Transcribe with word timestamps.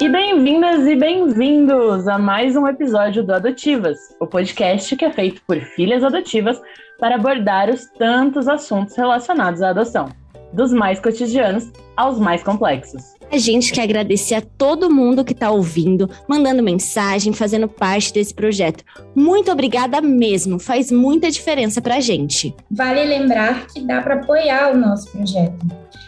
E 0.00 0.08
bem-vindas 0.08 0.86
e 0.86 0.96
bem-vindos 0.96 2.08
a 2.08 2.18
mais 2.18 2.56
um 2.56 2.66
episódio 2.66 3.22
do 3.22 3.34
Adotivas, 3.34 3.98
o 4.20 4.26
podcast 4.26 4.96
que 4.96 5.04
é 5.04 5.12
feito 5.12 5.42
por 5.46 5.58
filhas 5.58 6.02
adotivas 6.02 6.60
para 6.98 7.16
abordar 7.16 7.68
os 7.70 7.86
tantos 7.98 8.48
assuntos 8.48 8.96
relacionados 8.96 9.62
à 9.62 9.70
adoção, 9.70 10.08
dos 10.52 10.72
mais 10.72 11.00
cotidianos 11.00 11.70
aos 11.96 12.18
mais 12.18 12.42
complexos. 12.42 13.02
A 13.30 13.36
gente 13.36 13.72
quer 13.72 13.82
agradecer 13.82 14.36
a 14.36 14.40
todo 14.40 14.90
mundo 14.90 15.22
que 15.24 15.32
está 15.32 15.50
ouvindo, 15.50 16.08
mandando 16.26 16.62
mensagem, 16.62 17.32
fazendo 17.32 17.68
parte 17.68 18.12
desse 18.12 18.32
projeto. 18.32 18.82
Muito 19.14 19.52
obrigada 19.52 20.00
mesmo, 20.00 20.58
faz 20.58 20.90
muita 20.90 21.30
diferença 21.30 21.82
para 21.82 21.96
a 21.96 22.00
gente. 22.00 22.54
Vale 22.70 23.04
lembrar 23.04 23.66
que 23.66 23.80
dá 23.80 24.00
para 24.00 24.14
apoiar 24.14 24.72
o 24.72 24.78
nosso 24.78 25.12
projeto. 25.12 25.66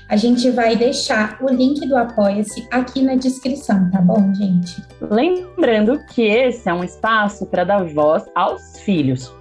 A 0.08 0.16
gente 0.16 0.50
vai 0.50 0.74
deixar 0.74 1.38
o 1.40 1.48
link 1.48 1.86
do 1.86 1.96
Apoia-se 1.96 2.66
aqui 2.70 3.02
na 3.02 3.14
descrição, 3.14 3.90
tá 3.90 4.00
bom, 4.00 4.34
gente? 4.34 4.82
Lembrando 5.00 6.00
que 6.06 6.22
esse 6.22 6.68
é 6.68 6.74
um 6.74 6.82
espaço 6.82 7.46
para 7.46 7.64
dar 7.64 7.84
voz 7.84 8.24
aos 8.34 8.80
filhos. 8.80 9.32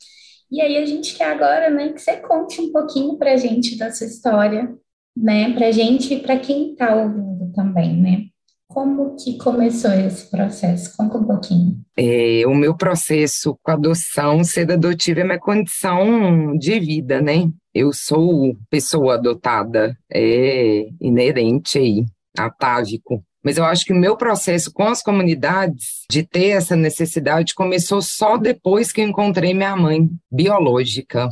E 0.51 0.59
aí 0.59 0.75
a 0.75 0.85
gente 0.85 1.15
quer 1.15 1.31
agora, 1.31 1.69
né, 1.69 1.93
que 1.93 2.01
você 2.01 2.17
conte 2.17 2.59
um 2.59 2.73
pouquinho 2.73 3.17
para 3.17 3.31
a 3.31 3.37
gente 3.37 3.77
da 3.77 3.89
sua 3.89 4.05
história, 4.05 4.75
né, 5.15 5.53
para 5.53 5.67
a 5.67 5.71
gente 5.71 6.13
e 6.13 6.19
para 6.19 6.37
quem 6.39 6.73
está 6.73 6.93
ouvindo 6.93 7.53
também, 7.53 7.95
né? 7.95 8.25
Como 8.67 9.15
que 9.15 9.37
começou 9.37 9.91
esse 9.93 10.29
processo? 10.29 10.95
Conta 10.97 11.19
um 11.19 11.23
pouquinho. 11.23 11.79
É, 11.97 12.43
o 12.45 12.53
meu 12.53 12.75
processo 12.75 13.57
com 13.63 13.71
adoção, 13.71 14.43
ser 14.43 14.69
adotiva 14.69 15.21
é 15.21 15.23
minha 15.23 15.39
condição 15.39 16.57
de 16.57 16.77
vida, 16.81 17.21
né? 17.21 17.49
Eu 17.73 17.93
sou 17.93 18.57
pessoa 18.69 19.13
adotada, 19.13 19.97
é 20.11 20.89
inerente 20.99 21.79
aí, 21.79 22.03
atávico. 22.37 23.23
Mas 23.43 23.57
eu 23.57 23.63
acho 23.63 23.85
que 23.85 23.93
o 23.93 23.97
meu 23.97 24.17
processo 24.17 24.71
com 24.71 24.83
as 24.83 25.01
comunidades 25.01 26.05
de 26.09 26.23
ter 26.23 26.49
essa 26.49 26.75
necessidade 26.75 27.55
começou 27.55 28.01
só 28.01 28.37
depois 28.37 28.91
que 28.91 29.01
eu 29.01 29.07
encontrei 29.07 29.53
minha 29.53 29.75
mãe 29.75 30.09
biológica. 30.31 31.29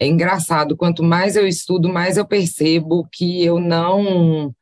É 0.00 0.06
engraçado, 0.06 0.76
quanto 0.76 1.02
mais 1.02 1.36
eu 1.36 1.46
estudo, 1.46 1.88
mais 1.88 2.16
eu 2.16 2.26
percebo 2.26 3.06
que 3.12 3.44
eu 3.44 3.60
não 3.60 4.54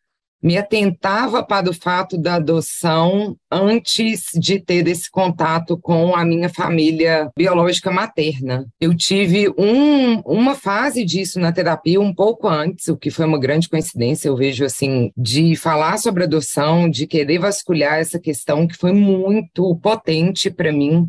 me 0.43 0.57
atentava 0.57 1.43
para 1.43 1.69
o 1.69 1.75
fato 1.75 2.17
da 2.17 2.37
adoção 2.37 3.37
antes 3.51 4.25
de 4.35 4.61
ter 4.61 4.87
esse 4.87 5.11
contato 5.11 5.77
com 5.77 6.15
a 6.15 6.25
minha 6.25 6.49
família 6.49 7.31
biológica 7.37 7.91
materna. 7.91 8.67
Eu 8.81 8.95
tive 8.95 9.49
um, 9.59 10.21
uma 10.21 10.55
fase 10.55 11.05
disso 11.05 11.41
na 11.41 11.53
terapia 11.53 12.01
um 12.01 12.15
pouco 12.15 12.47
antes, 12.47 12.87
o 12.89 12.97
que 12.97 13.11
foi 13.11 13.27
uma 13.27 13.39
grande 13.39 13.69
coincidência, 13.69 14.29
eu 14.29 14.37
vejo 14.37 14.65
assim, 14.65 15.11
de 15.17 15.57
falar 15.57 15.99
sobre 15.99 16.25
adoção, 16.25 16.89
de 16.89 17.07
querer 17.07 17.39
vasculhar 17.39 17.99
essa 17.99 18.19
questão 18.19 18.67
que 18.67 18.77
foi 18.77 18.93
muito 18.93 19.77
potente 19.77 20.51
para 20.51 20.73
mim, 20.73 21.09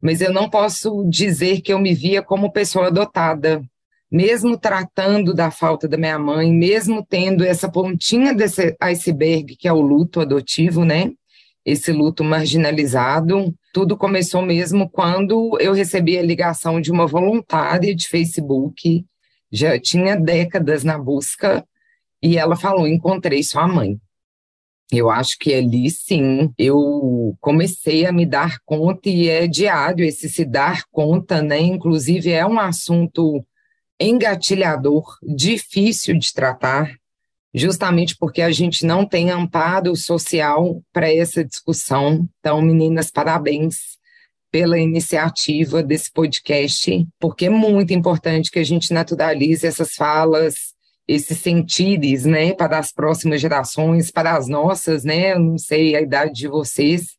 mas 0.00 0.20
eu 0.20 0.32
não 0.32 0.48
posso 0.48 1.04
dizer 1.08 1.60
que 1.60 1.72
eu 1.72 1.78
me 1.78 1.94
via 1.94 2.22
como 2.22 2.52
pessoa 2.52 2.86
adotada 2.86 3.60
mesmo 4.10 4.58
tratando 4.58 5.34
da 5.34 5.50
falta 5.50 5.86
da 5.86 5.96
minha 5.96 6.18
mãe, 6.18 6.52
mesmo 6.52 7.04
tendo 7.04 7.44
essa 7.44 7.70
pontinha 7.70 8.34
desse 8.34 8.76
iceberg 8.80 9.56
que 9.56 9.68
é 9.68 9.72
o 9.72 9.80
luto 9.80 10.20
adotivo, 10.20 10.84
né? 10.84 11.12
Esse 11.64 11.92
luto 11.92 12.24
marginalizado, 12.24 13.54
tudo 13.72 13.96
começou 13.96 14.40
mesmo 14.40 14.88
quando 14.88 15.58
eu 15.60 15.74
recebi 15.74 16.16
a 16.16 16.22
ligação 16.22 16.80
de 16.80 16.90
uma 16.90 17.06
voluntária 17.06 17.94
de 17.94 18.08
Facebook, 18.08 19.04
já 19.52 19.78
tinha 19.78 20.16
décadas 20.16 20.82
na 20.82 20.98
busca, 20.98 21.64
e 22.22 22.38
ela 22.38 22.56
falou: 22.56 22.86
Encontrei 22.88 23.42
sua 23.42 23.68
mãe. 23.68 23.98
Eu 24.90 25.10
acho 25.10 25.36
que 25.38 25.52
ali 25.52 25.90
sim 25.90 26.50
eu 26.56 27.36
comecei 27.40 28.06
a 28.06 28.12
me 28.12 28.24
dar 28.24 28.58
conta, 28.64 29.10
e 29.10 29.28
é 29.28 29.46
diário 29.46 30.04
esse 30.04 30.28
se 30.30 30.46
dar 30.46 30.84
conta, 30.90 31.42
né? 31.42 31.60
Inclusive, 31.60 32.30
é 32.30 32.46
um 32.46 32.58
assunto 32.58 33.44
engatilhador, 34.00 35.18
difícil 35.22 36.18
de 36.18 36.32
tratar, 36.32 36.94
justamente 37.52 38.16
porque 38.16 38.42
a 38.42 38.50
gente 38.50 38.86
não 38.86 39.04
tem 39.04 39.30
amparo 39.30 39.96
social 39.96 40.82
para 40.92 41.12
essa 41.12 41.44
discussão. 41.44 42.28
Então, 42.38 42.62
meninas, 42.62 43.10
parabéns 43.10 43.98
pela 44.50 44.78
iniciativa 44.78 45.82
desse 45.82 46.10
podcast, 46.10 47.06
porque 47.18 47.46
é 47.46 47.50
muito 47.50 47.92
importante 47.92 48.50
que 48.50 48.58
a 48.58 48.64
gente 48.64 48.92
naturalize 48.92 49.66
essas 49.66 49.94
falas, 49.94 50.74
esses 51.06 51.38
sentires, 51.38 52.24
né, 52.24 52.54
para 52.54 52.78
as 52.78 52.92
próximas 52.92 53.40
gerações, 53.40 54.10
para 54.10 54.36
as 54.36 54.48
nossas, 54.48 55.04
né, 55.04 55.32
eu 55.32 55.38
não 55.38 55.58
sei 55.58 55.96
a 55.96 56.00
idade 56.00 56.32
de 56.32 56.48
vocês, 56.48 57.17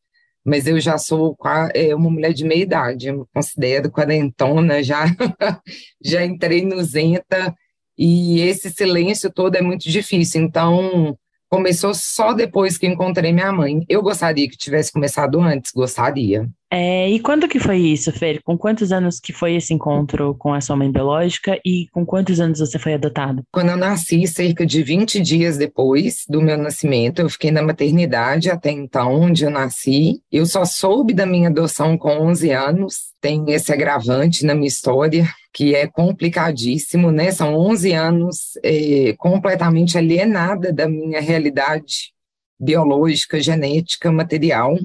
mas 0.49 0.65
eu 0.65 0.79
já 0.79 0.97
sou 0.97 1.37
é, 1.75 1.93
uma 1.93 2.09
mulher 2.09 2.33
de 2.33 2.43
meia 2.43 2.63
idade, 2.63 3.07
eu 3.07 3.27
considero 3.31 3.91
quarentona, 3.91 4.81
já, 4.81 5.05
já 6.03 6.25
entrei 6.25 6.65
no 6.65 6.83
Zenta, 6.83 7.55
e 7.95 8.41
esse 8.41 8.71
silêncio 8.71 9.31
todo 9.31 9.55
é 9.55 9.61
muito 9.61 9.87
difícil, 9.87 10.41
então 10.41 11.15
começou 11.49 11.93
só 11.93 12.33
depois 12.33 12.77
que 12.77 12.87
encontrei 12.87 13.31
minha 13.31 13.51
mãe. 13.51 13.85
Eu 13.87 14.01
gostaria 14.01 14.49
que 14.49 14.57
tivesse 14.57 14.91
começado 14.91 15.39
antes, 15.39 15.71
gostaria. 15.71 16.49
É, 16.71 17.09
e 17.09 17.19
quando 17.19 17.47
que 17.47 17.59
foi 17.59 17.77
isso, 17.77 18.11
Fer? 18.11 18.41
Com 18.43 18.55
quantos 18.55 18.91
anos 18.91 19.19
que 19.19 19.33
foi 19.33 19.55
esse 19.55 19.73
encontro 19.73 20.35
com 20.35 20.53
a 20.53 20.61
sua 20.61 20.75
mãe 20.75 20.91
biológica 20.91 21.59
e 21.65 21.87
com 21.91 22.05
quantos 22.05 22.39
anos 22.39 22.59
você 22.59 22.77
foi 22.77 22.93
adotada? 22.93 23.41
Quando 23.51 23.69
eu 23.69 23.77
nasci, 23.77 24.27
cerca 24.27 24.65
de 24.65 24.83
20 24.83 25.19
dias 25.19 25.57
depois 25.57 26.25
do 26.29 26.41
meu 26.41 26.57
nascimento, 26.57 27.21
eu 27.21 27.29
fiquei 27.29 27.49
na 27.49 27.63
maternidade 27.63 28.51
até 28.51 28.69
então, 28.69 29.13
onde 29.15 29.43
eu 29.43 29.49
nasci. 29.49 30.21
Eu 30.31 30.45
só 30.45 30.63
soube 30.63 31.11
da 31.11 31.25
minha 31.25 31.49
adoção 31.49 31.97
com 31.97 32.09
11 32.09 32.51
anos. 32.51 33.09
Tem 33.19 33.43
esse 33.49 33.73
agravante 33.73 34.45
na 34.45 34.53
minha 34.53 34.67
história, 34.67 35.27
que 35.51 35.73
é 35.73 35.87
complicadíssimo, 35.87 37.11
né? 37.11 37.31
São 37.31 37.55
11 37.55 37.93
anos 37.93 38.37
é, 38.63 39.13
completamente 39.17 39.97
alienada 39.97 40.71
da 40.71 40.87
minha 40.87 41.19
realidade 41.19 42.13
biológica, 42.59 43.41
genética, 43.41 44.11
material. 44.11 44.77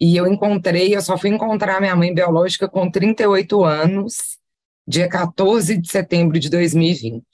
E 0.00 0.16
eu 0.16 0.26
encontrei, 0.26 0.94
eu 0.94 1.00
só 1.00 1.16
fui 1.16 1.30
encontrar 1.30 1.80
minha 1.80 1.96
mãe 1.96 2.14
biológica 2.14 2.68
com 2.68 2.90
38 2.90 3.64
anos, 3.64 4.38
dia 4.86 5.08
14 5.08 5.78
de 5.78 5.90
setembro 5.90 6.38
de 6.38 6.50
2020. 6.50 7.24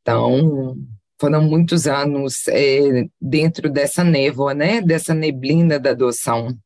Então, 0.00 0.76
foram 1.20 1.42
muitos 1.42 1.86
anos 1.86 2.48
é, 2.48 3.06
dentro 3.20 3.68
dessa 3.68 4.02
névoa, 4.02 4.54
né, 4.54 4.80
dessa 4.80 5.12
neblina 5.14 5.78
da 5.78 5.90
adoção. 5.90 6.56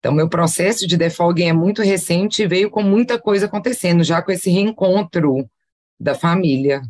Então, 0.00 0.12
meu 0.12 0.28
processo 0.28 0.86
de 0.86 0.96
defogging 0.96 1.48
é 1.48 1.52
muito 1.52 1.82
recente 1.82 2.42
e 2.42 2.48
veio 2.48 2.70
com 2.70 2.82
muita 2.82 3.18
coisa 3.18 3.46
acontecendo, 3.46 4.02
já 4.02 4.22
com 4.22 4.32
esse 4.32 4.50
reencontro 4.50 5.48
da 6.00 6.14
família. 6.14 6.82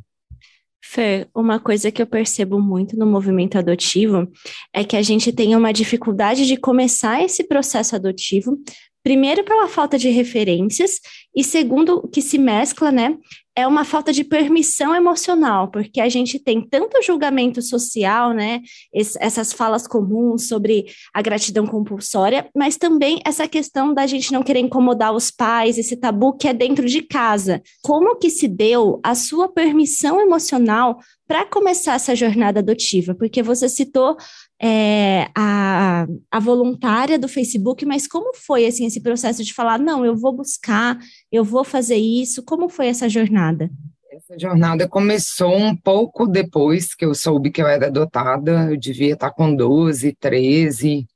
Fê, 0.82 1.28
uma 1.34 1.60
coisa 1.60 1.90
que 1.90 2.00
eu 2.00 2.06
percebo 2.06 2.60
muito 2.60 2.96
no 2.96 3.06
movimento 3.06 3.58
adotivo 3.58 4.30
é 4.72 4.82
que 4.82 4.96
a 4.96 5.02
gente 5.02 5.32
tem 5.32 5.54
uma 5.54 5.72
dificuldade 5.72 6.46
de 6.46 6.56
começar 6.56 7.22
esse 7.22 7.44
processo 7.44 7.94
adotivo, 7.94 8.58
primeiro 9.02 9.44
pela 9.44 9.68
falta 9.68 9.98
de 9.98 10.08
referências 10.08 10.92
e 11.34 11.44
segundo 11.44 12.08
que 12.08 12.22
se 12.22 12.38
mescla, 12.38 12.90
né, 12.90 13.16
é 13.60 13.66
uma 13.66 13.84
falta 13.84 14.12
de 14.12 14.24
permissão 14.24 14.94
emocional, 14.94 15.70
porque 15.70 16.00
a 16.00 16.08
gente 16.08 16.38
tem 16.38 16.60
tanto 16.60 17.02
julgamento 17.02 17.60
social, 17.62 18.32
né, 18.32 18.60
essas 18.92 19.52
falas 19.52 19.86
comuns 19.86 20.48
sobre 20.48 20.86
a 21.14 21.22
gratidão 21.22 21.66
compulsória, 21.66 22.48
mas 22.56 22.76
também 22.76 23.20
essa 23.24 23.46
questão 23.46 23.92
da 23.92 24.06
gente 24.06 24.32
não 24.32 24.42
querer 24.42 24.60
incomodar 24.60 25.14
os 25.14 25.30
pais, 25.30 25.78
esse 25.78 25.96
tabu 25.96 26.36
que 26.36 26.48
é 26.48 26.54
dentro 26.54 26.86
de 26.86 27.02
casa. 27.02 27.62
Como 27.82 28.16
que 28.16 28.30
se 28.30 28.48
deu 28.48 28.98
a 29.02 29.14
sua 29.14 29.48
permissão 29.48 30.20
emocional 30.20 30.98
para 31.30 31.46
começar 31.46 31.94
essa 31.94 32.16
jornada 32.16 32.58
adotiva? 32.58 33.14
Porque 33.14 33.40
você 33.40 33.68
citou 33.68 34.16
é, 34.60 35.28
a, 35.32 36.04
a 36.28 36.40
voluntária 36.40 37.16
do 37.16 37.28
Facebook, 37.28 37.86
mas 37.86 38.08
como 38.08 38.34
foi 38.34 38.66
assim 38.66 38.84
esse 38.84 39.00
processo 39.00 39.44
de 39.44 39.54
falar, 39.54 39.78
não, 39.78 40.04
eu 40.04 40.16
vou 40.16 40.32
buscar, 40.32 40.98
eu 41.30 41.44
vou 41.44 41.62
fazer 41.62 41.94
isso? 41.94 42.42
Como 42.42 42.68
foi 42.68 42.88
essa 42.88 43.08
jornada? 43.08 43.70
Essa 44.10 44.36
jornada 44.36 44.88
começou 44.88 45.56
um 45.56 45.76
pouco 45.76 46.26
depois 46.26 46.96
que 46.96 47.04
eu 47.04 47.14
soube 47.14 47.52
que 47.52 47.62
eu 47.62 47.68
era 47.68 47.86
adotada, 47.86 48.68
eu 48.68 48.76
devia 48.76 49.12
estar 49.12 49.30
com 49.30 49.54
12, 49.54 50.16
13, 50.18 51.06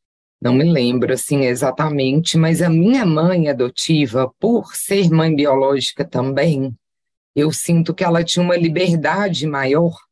não 0.40 0.54
me 0.54 0.62
lembro 0.62 1.12
assim 1.12 1.40
exatamente, 1.46 2.38
mas 2.38 2.62
a 2.62 2.70
minha 2.70 3.04
mãe 3.04 3.48
adotiva, 3.48 4.32
por 4.38 4.76
ser 4.76 5.10
mãe 5.10 5.34
biológica 5.34 6.04
também, 6.04 6.72
eu 7.34 7.50
sinto 7.50 7.92
que 7.92 8.04
ela 8.04 8.22
tinha 8.22 8.44
uma 8.44 8.56
liberdade 8.56 9.44
maior 9.44 10.03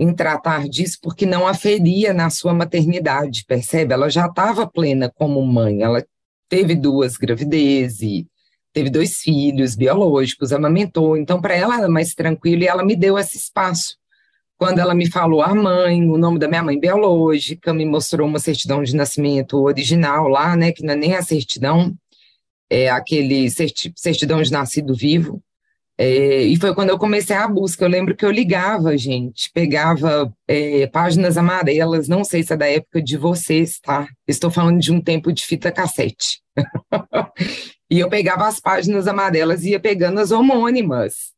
em 0.00 0.14
tratar 0.14 0.66
disso 0.66 0.96
porque 1.02 1.26
não 1.26 1.46
aferia 1.46 2.14
na 2.14 2.30
sua 2.30 2.54
maternidade, 2.54 3.44
percebe? 3.46 3.92
Ela 3.92 4.08
já 4.08 4.24
estava 4.24 4.66
plena 4.66 5.12
como 5.14 5.46
mãe, 5.46 5.82
ela 5.82 6.02
teve 6.48 6.74
duas 6.74 7.18
gravidezes, 7.18 8.24
teve 8.72 8.88
dois 8.88 9.18
filhos 9.18 9.76
biológicos, 9.76 10.54
amamentou, 10.54 11.18
então 11.18 11.38
para 11.38 11.54
ela 11.54 11.76
era 11.76 11.88
mais 11.88 12.14
tranquilo 12.14 12.62
e 12.62 12.66
ela 12.66 12.82
me 12.82 12.96
deu 12.96 13.18
esse 13.18 13.36
espaço. 13.36 13.98
Quando 14.56 14.78
ela 14.78 14.94
me 14.94 15.06
falou 15.06 15.42
a 15.42 15.54
mãe, 15.54 16.02
o 16.08 16.16
nome 16.16 16.38
da 16.38 16.48
minha 16.48 16.62
mãe 16.62 16.80
biológica, 16.80 17.74
me 17.74 17.84
mostrou 17.84 18.26
uma 18.26 18.38
certidão 18.38 18.82
de 18.82 18.96
nascimento 18.96 19.58
original 19.58 20.28
lá, 20.28 20.56
né, 20.56 20.72
que 20.72 20.82
não 20.82 20.94
é 20.94 20.96
nem 20.96 21.14
a 21.14 21.20
certidão, 21.20 21.94
é 22.70 22.88
aquele 22.88 23.50
certidão 23.50 24.40
de 24.40 24.50
nascido 24.50 24.94
vivo, 24.94 25.42
é, 26.02 26.44
e 26.44 26.56
foi 26.56 26.74
quando 26.74 26.88
eu 26.88 26.98
comecei 26.98 27.36
a 27.36 27.46
busca. 27.46 27.84
Eu 27.84 27.88
lembro 27.90 28.16
que 28.16 28.24
eu 28.24 28.30
ligava, 28.30 28.96
gente, 28.96 29.50
pegava 29.52 30.32
é, 30.48 30.86
páginas 30.86 31.36
amarelas, 31.36 32.08
não 32.08 32.24
sei 32.24 32.42
se 32.42 32.54
é 32.54 32.56
da 32.56 32.66
época 32.66 33.02
de 33.02 33.18
vocês, 33.18 33.78
tá? 33.78 34.08
Estou 34.26 34.50
falando 34.50 34.80
de 34.80 34.90
um 34.90 34.98
tempo 34.98 35.30
de 35.30 35.44
fita 35.44 35.70
cassete. 35.70 36.40
e 37.90 38.00
eu 38.00 38.08
pegava 38.08 38.48
as 38.48 38.58
páginas 38.58 39.06
amarelas 39.06 39.62
e 39.62 39.72
ia 39.72 39.80
pegando 39.80 40.20
as 40.20 40.30
homônimas. 40.30 41.34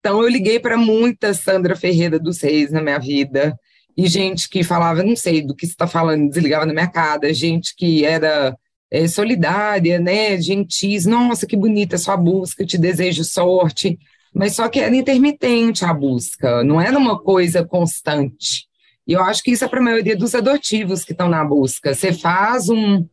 Então 0.00 0.22
eu 0.22 0.28
liguei 0.30 0.58
para 0.58 0.78
muita 0.78 1.34
Sandra 1.34 1.76
Ferreira 1.76 2.18
dos 2.18 2.40
Reis 2.40 2.72
na 2.72 2.80
minha 2.80 2.98
vida. 2.98 3.54
E 3.94 4.06
gente 4.06 4.48
que 4.48 4.64
falava, 4.64 5.02
não 5.02 5.16
sei 5.16 5.42
do 5.42 5.54
que 5.54 5.66
você 5.66 5.72
está 5.72 5.86
falando, 5.86 6.30
desligava 6.30 6.64
na 6.64 6.72
minha 6.72 6.88
cara, 6.88 7.34
gente 7.34 7.74
que 7.76 8.06
era 8.06 8.56
é, 8.90 9.06
solidária, 9.06 9.98
né, 9.98 10.40
gentis, 10.40 11.06
nossa, 11.06 11.46
que 11.46 11.56
bonita 11.56 11.98
sua 11.98 12.16
busca, 12.16 12.64
te 12.64 12.78
desejo 12.78 13.24
sorte, 13.24 13.98
mas 14.34 14.54
só 14.54 14.68
que 14.68 14.80
era 14.80 14.94
intermitente 14.94 15.84
a 15.84 15.92
busca, 15.92 16.62
não 16.64 16.80
era 16.80 16.96
uma 16.96 17.18
coisa 17.18 17.64
constante. 17.64 18.66
E 19.06 19.14
eu 19.14 19.22
acho 19.22 19.42
que 19.42 19.52
isso 19.52 19.64
é 19.64 19.68
para 19.68 19.80
a 19.80 19.82
maioria 19.82 20.16
dos 20.16 20.34
adotivos 20.34 21.02
que 21.02 21.12
estão 21.12 21.28
na 21.30 21.42
busca. 21.42 21.94
Você 21.94 22.12
faz 22.12 22.68
um, 22.68 23.06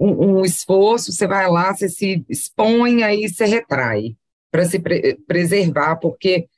um, 0.00 0.38
um, 0.38 0.44
esforço, 0.44 1.12
você 1.12 1.26
vai 1.26 1.48
lá, 1.50 1.74
você 1.74 1.88
se 1.88 2.24
expõe, 2.30 3.02
aí 3.02 3.28
você 3.28 3.44
retrai 3.44 4.16
para 4.50 4.64
se 4.64 4.78
pre 4.78 5.18
preservar, 5.26 5.96
porque 5.96 6.48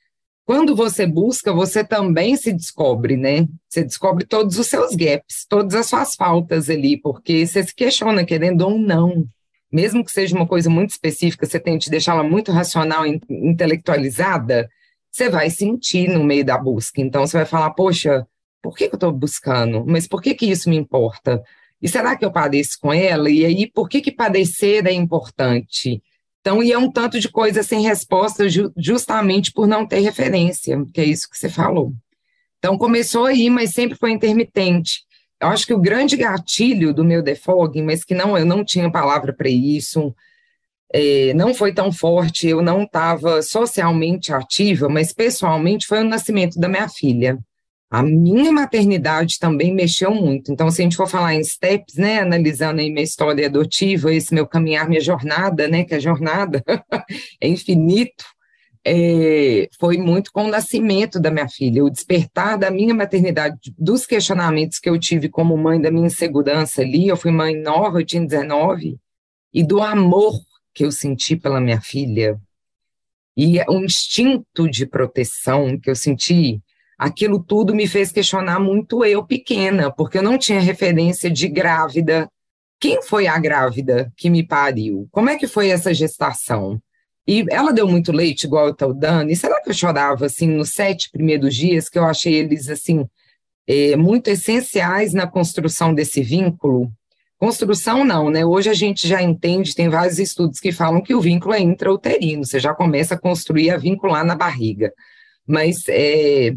quando 0.50 0.74
você 0.74 1.06
busca, 1.06 1.52
você 1.52 1.84
também 1.84 2.34
se 2.34 2.52
descobre, 2.52 3.16
né? 3.16 3.46
Você 3.68 3.84
descobre 3.84 4.24
todos 4.24 4.58
os 4.58 4.66
seus 4.66 4.96
gaps, 4.96 5.46
todas 5.48 5.76
as 5.76 5.86
suas 5.86 6.16
faltas 6.16 6.68
ali, 6.68 7.00
porque 7.00 7.46
você 7.46 7.62
se 7.62 7.72
questiona, 7.72 8.24
querendo 8.24 8.62
ou 8.62 8.76
não. 8.76 9.28
Mesmo 9.70 10.04
que 10.04 10.10
seja 10.10 10.34
uma 10.34 10.48
coisa 10.48 10.68
muito 10.68 10.90
específica, 10.90 11.46
você 11.46 11.60
tente 11.60 11.88
deixá-la 11.88 12.24
muito 12.24 12.50
racional, 12.50 13.04
intelectualizada, 13.06 14.68
você 15.08 15.28
vai 15.28 15.50
sentir 15.50 16.08
no 16.08 16.24
meio 16.24 16.44
da 16.44 16.58
busca. 16.58 17.00
Então, 17.00 17.24
você 17.24 17.36
vai 17.36 17.46
falar, 17.46 17.70
poxa, 17.70 18.26
por 18.60 18.76
que, 18.76 18.88
que 18.88 18.94
eu 18.96 18.96
estou 18.96 19.12
buscando? 19.12 19.84
Mas 19.86 20.08
por 20.08 20.20
que, 20.20 20.34
que 20.34 20.46
isso 20.46 20.68
me 20.68 20.76
importa? 20.76 21.40
E 21.80 21.88
será 21.88 22.16
que 22.16 22.24
eu 22.24 22.32
padeço 22.32 22.76
com 22.80 22.92
ela? 22.92 23.30
E 23.30 23.46
aí, 23.46 23.70
por 23.70 23.88
que, 23.88 24.00
que 24.00 24.10
padecer 24.10 24.84
é 24.84 24.92
importante? 24.92 26.02
Então, 26.40 26.62
e 26.62 26.72
é 26.72 26.78
um 26.78 26.90
tanto 26.90 27.20
de 27.20 27.28
coisa 27.28 27.62
sem 27.62 27.82
resposta 27.82 28.48
ju 28.48 28.72
justamente 28.76 29.52
por 29.52 29.66
não 29.66 29.86
ter 29.86 30.00
referência, 30.00 30.82
que 30.92 31.00
é 31.00 31.04
isso 31.04 31.28
que 31.28 31.36
você 31.36 31.48
falou. 31.48 31.92
Então, 32.58 32.78
começou 32.78 33.26
aí, 33.26 33.50
mas 33.50 33.70
sempre 33.70 33.96
foi 33.96 34.10
intermitente. 34.10 35.02
Eu 35.40 35.48
acho 35.48 35.66
que 35.66 35.74
o 35.74 35.80
grande 35.80 36.16
gatilho 36.16 36.92
do 36.92 37.04
meu 37.04 37.22
defogging, 37.22 37.82
mas 37.82 38.04
que 38.04 38.14
não, 38.14 38.36
eu 38.36 38.44
não 38.44 38.64
tinha 38.64 38.90
palavra 38.90 39.32
para 39.32 39.48
isso, 39.48 40.14
é, 40.92 41.32
não 41.34 41.54
foi 41.54 41.72
tão 41.72 41.92
forte, 41.92 42.48
eu 42.48 42.60
não 42.60 42.82
estava 42.82 43.40
socialmente 43.42 44.32
ativa, 44.32 44.88
mas 44.88 45.12
pessoalmente 45.12 45.86
foi 45.86 46.00
o 46.00 46.08
nascimento 46.08 46.58
da 46.58 46.68
minha 46.68 46.88
filha. 46.88 47.38
A 47.90 48.04
minha 48.04 48.52
maternidade 48.52 49.40
também 49.40 49.74
mexeu 49.74 50.14
muito. 50.14 50.52
Então, 50.52 50.70
se 50.70 50.80
a 50.80 50.84
gente 50.84 50.96
for 50.96 51.08
falar 51.08 51.34
em 51.34 51.42
steps, 51.42 51.96
né, 51.96 52.20
analisando 52.20 52.80
aí 52.80 52.88
minha 52.88 53.02
história 53.02 53.46
adotiva, 53.46 54.14
esse 54.14 54.32
meu 54.32 54.46
caminhar, 54.46 54.88
minha 54.88 55.00
jornada, 55.00 55.66
né, 55.66 55.82
que 55.82 55.96
a 55.96 55.98
jornada 55.98 56.62
é 57.42 57.48
infinito, 57.48 58.24
é, 58.84 59.68
foi 59.78 59.98
muito 59.98 60.32
com 60.32 60.44
o 60.44 60.48
nascimento 60.48 61.18
da 61.18 61.32
minha 61.32 61.48
filha, 61.48 61.84
o 61.84 61.90
despertar 61.90 62.56
da 62.56 62.70
minha 62.70 62.94
maternidade, 62.94 63.74
dos 63.76 64.06
questionamentos 64.06 64.78
que 64.78 64.88
eu 64.88 64.98
tive 64.98 65.28
como 65.28 65.56
mãe, 65.56 65.80
da 65.80 65.90
minha 65.90 66.06
insegurança 66.06 66.82
ali, 66.82 67.08
eu 67.08 67.16
fui 67.16 67.32
mãe 67.32 67.56
nova, 67.60 68.00
eu 68.00 68.06
tinha 68.06 68.24
19, 68.24 68.98
e 69.52 69.64
do 69.64 69.82
amor 69.82 70.40
que 70.72 70.84
eu 70.84 70.92
senti 70.92 71.36
pela 71.36 71.60
minha 71.60 71.80
filha, 71.80 72.40
e 73.36 73.60
o 73.68 73.84
instinto 73.84 74.70
de 74.70 74.86
proteção 74.86 75.76
que 75.76 75.90
eu 75.90 75.96
senti 75.96 76.62
aquilo 77.00 77.42
tudo 77.42 77.74
me 77.74 77.88
fez 77.88 78.12
questionar 78.12 78.60
muito 78.60 79.02
eu 79.06 79.24
pequena, 79.24 79.90
porque 79.90 80.18
eu 80.18 80.22
não 80.22 80.36
tinha 80.36 80.60
referência 80.60 81.30
de 81.30 81.48
grávida. 81.48 82.28
Quem 82.78 83.00
foi 83.00 83.26
a 83.26 83.38
grávida 83.38 84.12
que 84.14 84.28
me 84.28 84.46
pariu? 84.46 85.08
Como 85.10 85.30
é 85.30 85.38
que 85.38 85.46
foi 85.46 85.70
essa 85.70 85.94
gestação? 85.94 86.78
E 87.26 87.46
ela 87.48 87.72
deu 87.72 87.88
muito 87.88 88.12
leite, 88.12 88.44
igual 88.44 88.66
eu 88.66 88.72
estou 88.72 88.92
dando. 88.92 89.30
E 89.30 89.36
será 89.36 89.62
que 89.62 89.70
eu 89.70 89.74
chorava, 89.74 90.26
assim, 90.26 90.46
nos 90.46 90.74
sete 90.74 91.10
primeiros 91.10 91.54
dias, 91.56 91.88
que 91.88 91.98
eu 91.98 92.04
achei 92.04 92.34
eles, 92.34 92.68
assim, 92.68 93.06
é, 93.66 93.96
muito 93.96 94.28
essenciais 94.28 95.14
na 95.14 95.26
construção 95.26 95.94
desse 95.94 96.22
vínculo? 96.22 96.92
Construção 97.38 98.04
não, 98.04 98.28
né? 98.28 98.44
Hoje 98.44 98.68
a 98.68 98.74
gente 98.74 99.08
já 99.08 99.22
entende, 99.22 99.74
tem 99.74 99.88
vários 99.88 100.18
estudos 100.18 100.60
que 100.60 100.70
falam 100.70 101.00
que 101.00 101.14
o 101.14 101.20
vínculo 101.22 101.54
é 101.54 101.60
intrauterino, 101.60 102.44
você 102.44 102.60
já 102.60 102.74
começa 102.74 103.14
a 103.14 103.18
construir 103.18 103.70
a 103.70 103.78
vincular 103.78 104.22
na 104.22 104.34
barriga. 104.34 104.92
Mas 105.46 105.84
é, 105.88 106.52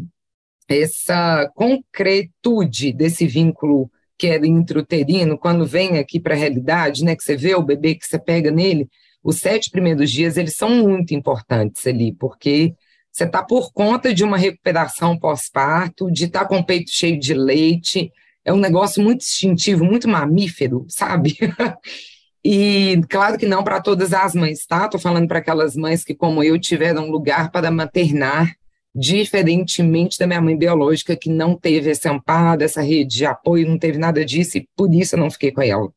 essa 0.68 1.50
concretude 1.54 2.92
desse 2.92 3.26
vínculo 3.26 3.90
que 4.16 4.28
era 4.28 4.46
intrauterino, 4.46 5.36
quando 5.36 5.66
vem 5.66 5.98
aqui 5.98 6.20
para 6.20 6.34
a 6.34 6.38
realidade, 6.38 7.04
né, 7.04 7.16
que 7.16 7.22
você 7.22 7.36
vê 7.36 7.54
o 7.54 7.62
bebê, 7.62 7.94
que 7.94 8.06
você 8.06 8.18
pega 8.18 8.50
nele, 8.50 8.88
os 9.22 9.38
sete 9.38 9.70
primeiros 9.70 10.10
dias, 10.10 10.36
eles 10.36 10.54
são 10.54 10.70
muito 10.70 11.14
importantes 11.14 11.86
ali, 11.86 12.12
porque 12.12 12.74
você 13.10 13.24
está 13.24 13.42
por 13.42 13.72
conta 13.72 14.12
de 14.12 14.22
uma 14.22 14.36
recuperação 14.36 15.18
pós-parto, 15.18 16.10
de 16.10 16.24
estar 16.24 16.40
tá 16.40 16.46
com 16.46 16.58
o 16.58 16.64
peito 16.64 16.90
cheio 16.90 17.18
de 17.18 17.34
leite, 17.34 18.12
é 18.44 18.52
um 18.52 18.58
negócio 18.58 19.02
muito 19.02 19.22
instintivo, 19.22 19.84
muito 19.84 20.08
mamífero, 20.08 20.84
sabe? 20.88 21.38
e 22.44 23.00
claro 23.08 23.38
que 23.38 23.46
não 23.46 23.64
para 23.64 23.80
todas 23.80 24.12
as 24.12 24.34
mães, 24.34 24.66
tá? 24.66 24.84
Estou 24.84 25.00
falando 25.00 25.26
para 25.26 25.38
aquelas 25.38 25.74
mães 25.74 26.04
que, 26.04 26.14
como 26.14 26.42
eu, 26.42 26.58
tiveram 26.58 27.10
lugar 27.10 27.50
para 27.50 27.70
maternar 27.70 28.54
diferentemente 28.94 30.18
da 30.18 30.26
minha 30.26 30.40
mãe 30.40 30.56
biológica, 30.56 31.16
que 31.16 31.28
não 31.28 31.56
teve 31.56 31.90
esse 31.90 32.08
amparo, 32.08 32.62
essa 32.62 32.80
rede 32.80 33.16
de 33.16 33.26
apoio, 33.26 33.68
não 33.68 33.78
teve 33.78 33.98
nada 33.98 34.24
disso, 34.24 34.58
e 34.58 34.68
por 34.76 34.92
isso 34.94 35.16
eu 35.16 35.20
não 35.20 35.30
fiquei 35.30 35.50
com 35.50 35.62
ela. 35.62 35.90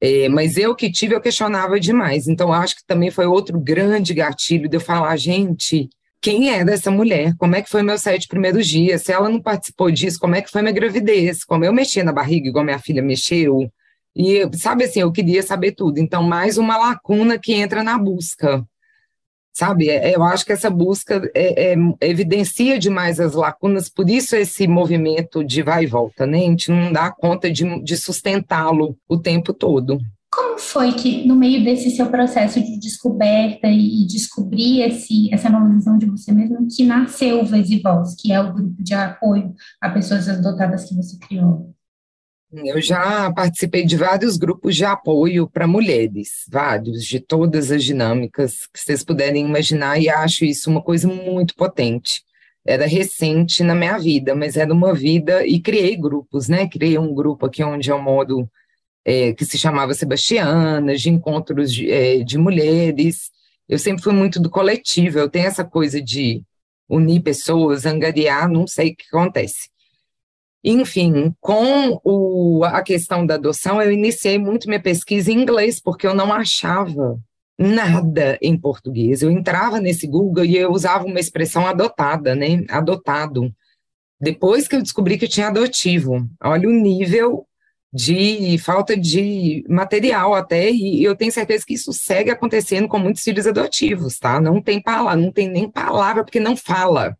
É, 0.00 0.28
mas 0.28 0.56
eu 0.56 0.74
que 0.74 0.90
tive, 0.90 1.14
eu 1.14 1.20
questionava 1.20 1.80
demais. 1.80 2.28
Então, 2.28 2.52
acho 2.52 2.76
que 2.76 2.86
também 2.86 3.10
foi 3.10 3.26
outro 3.26 3.58
grande 3.58 4.12
gatilho 4.12 4.68
de 4.68 4.76
eu 4.76 4.80
falar, 4.80 5.16
gente, 5.16 5.88
quem 6.20 6.50
é 6.50 6.64
dessa 6.64 6.90
mulher, 6.90 7.34
como 7.38 7.54
é 7.54 7.62
que 7.62 7.70
foi 7.70 7.82
meus 7.82 8.02
sete 8.02 8.26
primeiros 8.28 8.66
dias, 8.66 9.02
se 9.02 9.12
ela 9.12 9.28
não 9.28 9.40
participou 9.40 9.90
disso, 9.90 10.18
como 10.18 10.34
é 10.34 10.42
que 10.42 10.50
foi 10.50 10.62
minha 10.62 10.74
gravidez, 10.74 11.44
como 11.44 11.64
eu 11.64 11.72
mexia 11.72 12.04
na 12.04 12.12
barriga 12.12 12.48
igual 12.48 12.64
minha 12.64 12.78
filha 12.78 13.02
mexeu, 13.02 13.70
e 14.14 14.48
sabe 14.56 14.84
assim, 14.84 15.00
eu 15.00 15.12
queria 15.12 15.42
saber 15.42 15.72
tudo. 15.72 15.98
Então, 15.98 16.22
mais 16.22 16.56
uma 16.58 16.76
lacuna 16.76 17.38
que 17.38 17.52
entra 17.52 17.82
na 17.82 17.98
busca, 17.98 18.66
sabe? 19.56 19.88
É, 19.88 20.14
eu 20.14 20.22
acho 20.22 20.44
que 20.44 20.52
essa 20.52 20.68
busca 20.68 21.30
é, 21.34 21.72
é, 21.72 21.76
evidencia 22.02 22.78
demais 22.78 23.18
as 23.18 23.32
lacunas, 23.32 23.88
por 23.88 24.10
isso 24.10 24.36
esse 24.36 24.68
movimento 24.68 25.42
de 25.42 25.62
vai 25.62 25.84
e 25.84 25.86
volta, 25.86 26.26
né? 26.26 26.38
A 26.38 26.42
gente 26.42 26.70
não 26.70 26.92
dá 26.92 27.10
conta 27.10 27.50
de, 27.50 27.82
de 27.82 27.96
sustentá-lo 27.96 28.98
o 29.08 29.16
tempo 29.16 29.54
todo. 29.54 29.98
Como 30.30 30.58
foi 30.58 30.92
que, 30.92 31.26
no 31.26 31.34
meio 31.34 31.64
desse 31.64 31.90
seu 31.90 32.10
processo 32.10 32.60
de 32.60 32.78
descoberta 32.78 33.68
e 33.68 34.06
descobrir 34.06 34.82
esse, 34.82 35.32
essa 35.32 35.48
nova 35.48 35.72
visão 35.72 35.96
de 35.96 36.04
você 36.04 36.32
mesmo, 36.32 36.68
que 36.68 36.84
nasceu 36.84 37.40
o 37.40 37.46
Vez 37.46 37.70
e 37.70 37.78
Voz, 37.78 38.14
que 38.20 38.32
é 38.32 38.40
o 38.40 38.52
grupo 38.52 38.82
de 38.82 38.92
apoio 38.92 39.54
a 39.80 39.88
pessoas 39.88 40.28
adotadas 40.28 40.84
que 40.84 40.94
você 40.94 41.16
criou? 41.18 41.74
Eu 42.52 42.80
já 42.80 43.32
participei 43.32 43.84
de 43.84 43.96
vários 43.96 44.36
grupos 44.36 44.76
de 44.76 44.84
apoio 44.84 45.48
para 45.48 45.66
mulheres, 45.66 46.44
vários, 46.48 47.04
de 47.04 47.18
todas 47.18 47.72
as 47.72 47.82
dinâmicas 47.82 48.66
que 48.72 48.78
vocês 48.78 49.04
puderem 49.04 49.44
imaginar, 49.44 50.00
e 50.00 50.08
acho 50.08 50.44
isso 50.44 50.70
uma 50.70 50.80
coisa 50.80 51.08
muito 51.08 51.54
potente. 51.56 52.22
Era 52.64 52.86
recente 52.86 53.62
na 53.62 53.74
minha 53.74 53.98
vida, 53.98 54.34
mas 54.34 54.56
era 54.56 54.72
uma 54.72 54.94
vida, 54.94 55.44
e 55.46 55.60
criei 55.60 55.96
grupos, 55.96 56.48
né? 56.48 56.68
Criei 56.68 56.98
um 56.98 57.12
grupo 57.12 57.46
aqui 57.46 57.64
onde 57.64 57.90
eu 57.90 58.00
moro 58.00 58.48
é, 59.04 59.32
que 59.32 59.44
se 59.44 59.58
chamava 59.58 59.94
Sebastiana, 59.94 60.96
de 60.96 61.10
encontros 61.10 61.72
de, 61.72 61.90
é, 61.90 62.18
de 62.24 62.38
mulheres. 62.38 63.30
Eu 63.68 63.78
sempre 63.78 64.02
fui 64.02 64.12
muito 64.12 64.40
do 64.40 64.50
coletivo, 64.50 65.18
eu 65.18 65.28
tenho 65.28 65.46
essa 65.46 65.64
coisa 65.64 66.00
de 66.00 66.42
unir 66.88 67.20
pessoas, 67.20 67.86
angariar, 67.86 68.48
não 68.48 68.66
sei 68.66 68.90
o 68.90 68.96
que 68.96 69.04
acontece. 69.12 69.68
Enfim, 70.68 71.32
com 71.40 72.00
o, 72.02 72.64
a 72.64 72.82
questão 72.82 73.24
da 73.24 73.34
adoção, 73.34 73.80
eu 73.80 73.92
iniciei 73.92 74.36
muito 74.36 74.66
minha 74.66 74.82
pesquisa 74.82 75.30
em 75.30 75.40
inglês, 75.40 75.78
porque 75.78 76.04
eu 76.04 76.12
não 76.12 76.32
achava 76.32 77.20
nada 77.56 78.36
em 78.42 78.58
português. 78.58 79.22
Eu 79.22 79.30
entrava 79.30 79.78
nesse 79.78 80.08
Google 80.08 80.44
e 80.44 80.56
eu 80.56 80.72
usava 80.72 81.04
uma 81.04 81.20
expressão 81.20 81.64
adotada, 81.68 82.34
né? 82.34 82.64
Adotado. 82.68 83.54
Depois 84.20 84.66
que 84.66 84.74
eu 84.74 84.82
descobri 84.82 85.16
que 85.16 85.26
eu 85.26 85.28
tinha 85.28 85.46
adotivo, 85.46 86.28
olha 86.42 86.68
o 86.68 86.72
nível 86.72 87.46
de 87.92 88.58
falta 88.58 88.96
de 88.96 89.64
material 89.68 90.34
até, 90.34 90.68
e 90.68 91.04
eu 91.04 91.14
tenho 91.14 91.30
certeza 91.30 91.64
que 91.64 91.74
isso 91.74 91.92
segue 91.92 92.30
acontecendo 92.30 92.88
com 92.88 92.98
muitos 92.98 93.22
filhos 93.22 93.46
adotivos, 93.46 94.18
tá? 94.18 94.40
Não 94.40 94.60
tem 94.60 94.82
palavra, 94.82 95.16
não 95.16 95.30
tem 95.30 95.48
nem 95.48 95.70
palavra 95.70 96.24
porque 96.24 96.40
não 96.40 96.56
fala. 96.56 97.16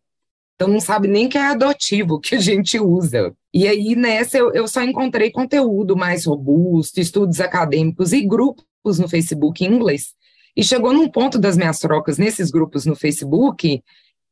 Então 0.57 0.67
não 0.67 0.79
sabe 0.79 1.07
nem 1.07 1.29
que 1.29 1.37
é 1.37 1.45
adotivo 1.45 2.19
que 2.19 2.33
a 2.33 2.39
gente 2.39 2.79
usa. 2.79 3.31
E 3.53 3.67
aí 3.67 3.95
nessa 3.95 4.39
eu, 4.39 4.51
eu 4.51 4.67
só 4.67 4.81
encontrei 4.81 5.31
conteúdo 5.31 5.95
mais 5.95 6.25
robusto, 6.25 6.99
estudos 6.99 7.39
acadêmicos 7.39 8.11
e 8.11 8.25
grupos 8.25 8.97
no 8.97 9.07
Facebook 9.07 9.63
em 9.63 9.71
inglês. 9.71 10.15
E 10.55 10.63
chegou 10.63 10.91
num 10.91 11.07
ponto 11.07 11.37
das 11.37 11.55
minhas 11.55 11.77
trocas 11.77 12.17
nesses 12.17 12.49
grupos 12.49 12.87
no 12.87 12.95
Facebook 12.95 13.83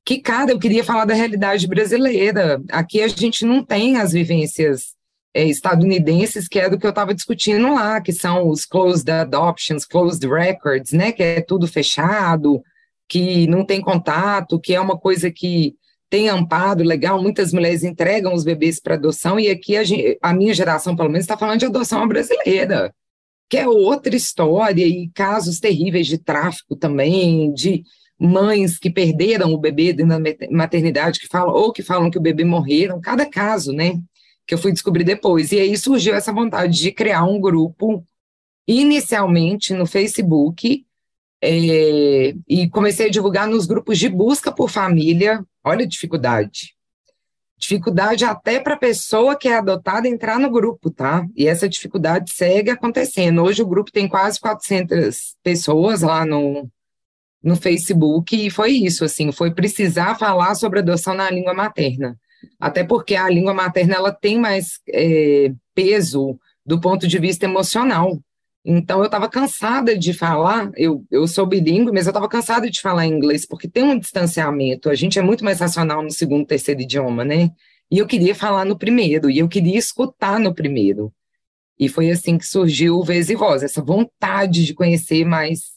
que, 0.04 0.20
cara, 0.20 0.52
eu 0.52 0.60
queria 0.60 0.84
falar 0.84 1.06
da 1.06 1.14
realidade 1.14 1.68
brasileira. 1.68 2.62
Aqui 2.72 3.02
a 3.02 3.08
gente 3.08 3.46
não 3.46 3.64
tem 3.64 3.98
as 3.98 4.12
vivências 4.12 4.96
é, 5.34 5.44
estadunidenses, 5.46 6.48
que 6.48 6.60
é 6.60 6.70
do 6.70 6.78
que 6.80 6.86
eu 6.86 6.92
estava 6.92 7.14
discutindo 7.14 7.74
lá, 7.74 8.00
que 8.02 8.14
são 8.14 8.48
os 8.48 8.66
closed 8.66 9.10
adoptions, 9.10 9.86
closed 9.86 10.28
records, 10.28 10.92
né, 10.94 11.12
que 11.12 11.22
é 11.22 11.42
tudo 11.42 11.68
fechado, 11.68 12.64
que 13.08 13.46
não 13.48 13.66
tem 13.66 13.82
contato, 13.82 14.60
que 14.60 14.74
é 14.74 14.82
uma 14.82 14.98
coisa 14.98 15.32
que 15.32 15.76
tem 16.16 16.30
amparo 16.30 16.82
legal, 16.82 17.22
muitas 17.22 17.52
mulheres 17.52 17.84
entregam 17.84 18.34
os 18.34 18.46
bebês 18.46 18.80
para 18.80 18.96
adoção, 18.96 19.38
e 19.38 19.50
aqui 19.50 19.76
a, 19.76 19.84
gente, 19.84 20.18
a, 20.22 20.34
minha 20.34 20.54
geração, 20.54 20.96
pelo 20.96 21.10
menos, 21.10 21.26
está 21.26 21.36
falando 21.36 21.60
de 21.60 21.66
adoção 21.66 22.08
brasileira, 22.08 22.96
que 23.50 23.58
é 23.58 23.68
outra 23.68 24.16
história, 24.16 24.88
e 24.88 25.10
casos 25.10 25.60
terríveis 25.60 26.08
de 26.08 26.18
tráfico 26.18 26.74
também, 26.74 27.52
de 27.54 27.84
mães 28.18 28.80
que 28.80 28.90
perderam 28.90 29.54
o 29.54 29.58
bebê 29.58 29.94
na 30.06 30.18
maternidade, 30.50 31.20
que 31.20 31.28
falam, 31.28 31.54
ou 31.54 31.74
que 31.74 31.84
falam 31.84 32.10
que 32.10 32.18
o 32.18 32.22
bebê 32.22 32.46
morreram, 32.46 33.02
cada 33.02 33.26
caso, 33.26 33.74
né? 33.74 34.00
que 34.48 34.54
eu 34.54 34.58
fui 34.58 34.72
descobrir 34.72 35.04
depois. 35.04 35.52
E 35.52 35.60
aí 35.60 35.78
surgiu 35.78 36.16
essa 36.16 36.32
vontade 36.32 36.78
de 36.78 36.94
criar 36.94 37.26
um 37.26 37.42
grupo, 37.42 38.06
inicialmente 38.66 39.74
no 39.74 39.86
Facebook, 39.86 40.86
é, 41.42 42.34
e 42.48 42.70
comecei 42.70 43.08
a 43.08 43.12
divulgar 43.12 43.50
nos 43.50 43.66
grupos 43.66 44.00
de 44.00 44.08
busca 44.08 44.50
por 44.50 44.70
família. 44.70 45.44
Olha 45.66 45.84
a 45.84 45.88
dificuldade. 45.88 46.76
Dificuldade 47.58 48.24
até 48.24 48.60
para 48.60 48.76
a 48.76 48.80
pessoa 48.80 49.36
que 49.36 49.48
é 49.48 49.58
adotada 49.58 50.08
entrar 50.08 50.40
no 50.40 50.52
grupo, 50.52 50.92
tá? 50.92 51.26
E 51.36 51.48
essa 51.48 51.68
dificuldade 51.68 52.32
segue 52.32 52.70
acontecendo. 52.70 53.42
Hoje 53.42 53.64
o 53.64 53.68
grupo 53.68 53.92
tem 53.92 54.08
quase 54.08 54.40
400 54.40 55.36
pessoas 55.42 56.02
lá 56.02 56.26
no, 56.26 56.70
no 57.42 57.56
Facebook, 57.56 58.36
e 58.36 58.50
foi 58.50 58.72
isso, 58.72 59.06
assim, 59.06 59.32
foi 59.32 59.52
precisar 59.52 60.16
falar 60.16 60.54
sobre 60.56 60.80
adoção 60.80 61.14
na 61.14 61.32
língua 61.32 61.54
materna 61.54 62.18
até 62.60 62.84
porque 62.84 63.16
a 63.16 63.30
língua 63.30 63.54
materna 63.54 63.96
ela 63.96 64.12
tem 64.12 64.40
mais 64.40 64.80
é, 64.90 65.52
peso 65.74 66.40
do 66.66 66.80
ponto 66.80 67.08
de 67.08 67.20
vista 67.20 67.46
emocional. 67.46 68.20
Então, 68.66 69.00
eu 69.00 69.06
estava 69.06 69.30
cansada 69.30 69.96
de 69.96 70.12
falar, 70.12 70.72
eu, 70.76 71.06
eu 71.12 71.28
sou 71.28 71.46
bilíngue, 71.46 71.92
mas 71.92 72.08
eu 72.08 72.10
estava 72.10 72.28
cansada 72.28 72.68
de 72.70 72.82
falar 72.82 73.06
inglês, 73.06 73.46
porque 73.46 73.68
tem 73.68 73.84
um 73.84 74.00
distanciamento, 74.00 74.90
a 74.90 74.96
gente 74.96 75.20
é 75.20 75.22
muito 75.22 75.46
mais 75.46 75.60
racional 75.60 76.02
no 76.02 76.10
segundo, 76.10 76.48
terceiro 76.48 76.82
idioma, 76.82 77.24
né? 77.24 77.52
E 77.92 78.00
eu 78.00 78.08
queria 78.08 78.34
falar 78.34 78.66
no 78.66 78.76
primeiro, 78.76 79.30
e 79.30 79.38
eu 79.38 79.48
queria 79.48 79.78
escutar 79.78 80.40
no 80.40 80.54
primeiro. 80.54 81.14
E 81.78 81.88
foi 81.88 82.10
assim 82.10 82.38
que 82.40 82.48
surgiu 82.48 82.98
o 82.98 83.04
Vez 83.04 83.30
e 83.30 83.36
Voz, 83.36 83.62
essa 83.62 83.84
vontade 83.84 84.66
de 84.66 84.74
conhecer 84.74 85.24
mais 85.26 85.76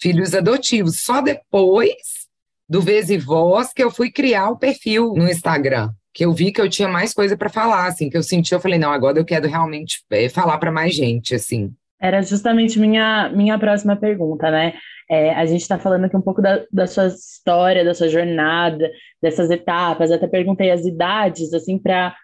filhos 0.00 0.34
adotivos. 0.34 1.00
Só 1.00 1.20
depois 1.20 2.26
do 2.66 2.80
Vez 2.80 3.10
e 3.10 3.18
Voz 3.18 3.74
que 3.74 3.84
eu 3.84 3.90
fui 3.90 4.10
criar 4.10 4.48
o 4.48 4.56
perfil 4.56 5.12
no 5.14 5.28
Instagram 5.28 5.90
que 6.14 6.24
eu 6.24 6.32
vi 6.32 6.52
que 6.52 6.60
eu 6.60 6.68
tinha 6.68 6.88
mais 6.88 7.14
coisa 7.14 7.36
para 7.36 7.48
falar, 7.48 7.86
assim, 7.86 8.10
que 8.10 8.16
eu 8.16 8.22
senti, 8.22 8.52
eu 8.52 8.60
falei, 8.60 8.78
não, 8.78 8.92
agora 8.92 9.18
eu 9.18 9.24
quero 9.24 9.48
realmente 9.48 10.04
é, 10.10 10.28
falar 10.28 10.58
para 10.58 10.70
mais 10.70 10.94
gente, 10.94 11.34
assim. 11.34 11.74
Era 12.02 12.20
justamente 12.20 12.80
minha, 12.80 13.30
minha 13.30 13.56
próxima 13.58 13.94
pergunta, 13.94 14.50
né? 14.50 14.74
É, 15.08 15.32
a 15.34 15.46
gente 15.46 15.60
está 15.60 15.78
falando 15.78 16.06
aqui 16.06 16.16
um 16.16 16.22
pouco 16.22 16.42
da, 16.42 16.64
da 16.72 16.86
sua 16.86 17.06
história, 17.06 17.84
da 17.84 17.94
sua 17.94 18.08
jornada, 18.08 18.90
dessas 19.22 19.50
etapas. 19.50 20.10
Até 20.10 20.26
perguntei 20.26 20.70
as 20.70 20.84
idades, 20.84 21.52
assim, 21.54 21.78
para 21.78 22.14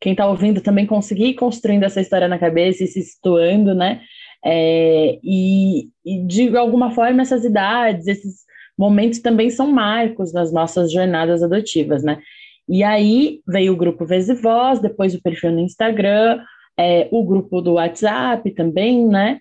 quem 0.00 0.12
está 0.12 0.26
ouvindo 0.26 0.60
também 0.60 0.86
conseguir 0.86 1.30
ir 1.30 1.34
construindo 1.34 1.82
essa 1.82 2.00
história 2.00 2.28
na 2.28 2.38
cabeça 2.38 2.84
e 2.84 2.86
se 2.86 3.02
situando, 3.02 3.74
né? 3.74 4.02
É, 4.44 5.18
e, 5.22 5.88
e, 6.04 6.26
de 6.26 6.56
alguma 6.56 6.90
forma, 6.90 7.22
essas 7.22 7.44
idades, 7.44 8.06
esses 8.06 8.44
momentos 8.78 9.20
também 9.20 9.50
são 9.50 9.72
marcos 9.72 10.32
nas 10.32 10.52
nossas 10.52 10.92
jornadas 10.92 11.42
adotivas, 11.42 12.04
né? 12.04 12.20
E 12.68 12.84
aí 12.84 13.40
veio 13.46 13.72
o 13.72 13.76
grupo 13.76 14.06
Vez 14.06 14.28
e 14.28 14.34
Voz, 14.34 14.80
depois 14.80 15.14
o 15.14 15.22
perfil 15.22 15.50
no 15.52 15.60
Instagram, 15.60 16.40
é, 16.78 17.08
o 17.10 17.24
grupo 17.24 17.60
do 17.60 17.74
WhatsApp 17.74 18.50
também, 18.52 19.06
né? 19.06 19.38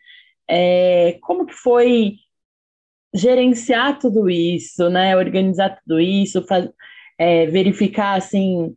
É, 0.49 1.17
como 1.21 1.45
que 1.45 1.53
foi 1.53 2.15
gerenciar 3.13 3.99
tudo 3.99 4.29
isso, 4.29 4.89
né? 4.89 5.15
Organizar 5.15 5.77
tudo 5.81 5.99
isso, 5.99 6.45
faz, 6.45 6.69
é, 7.17 7.45
verificar 7.47 8.17
assim 8.17 8.73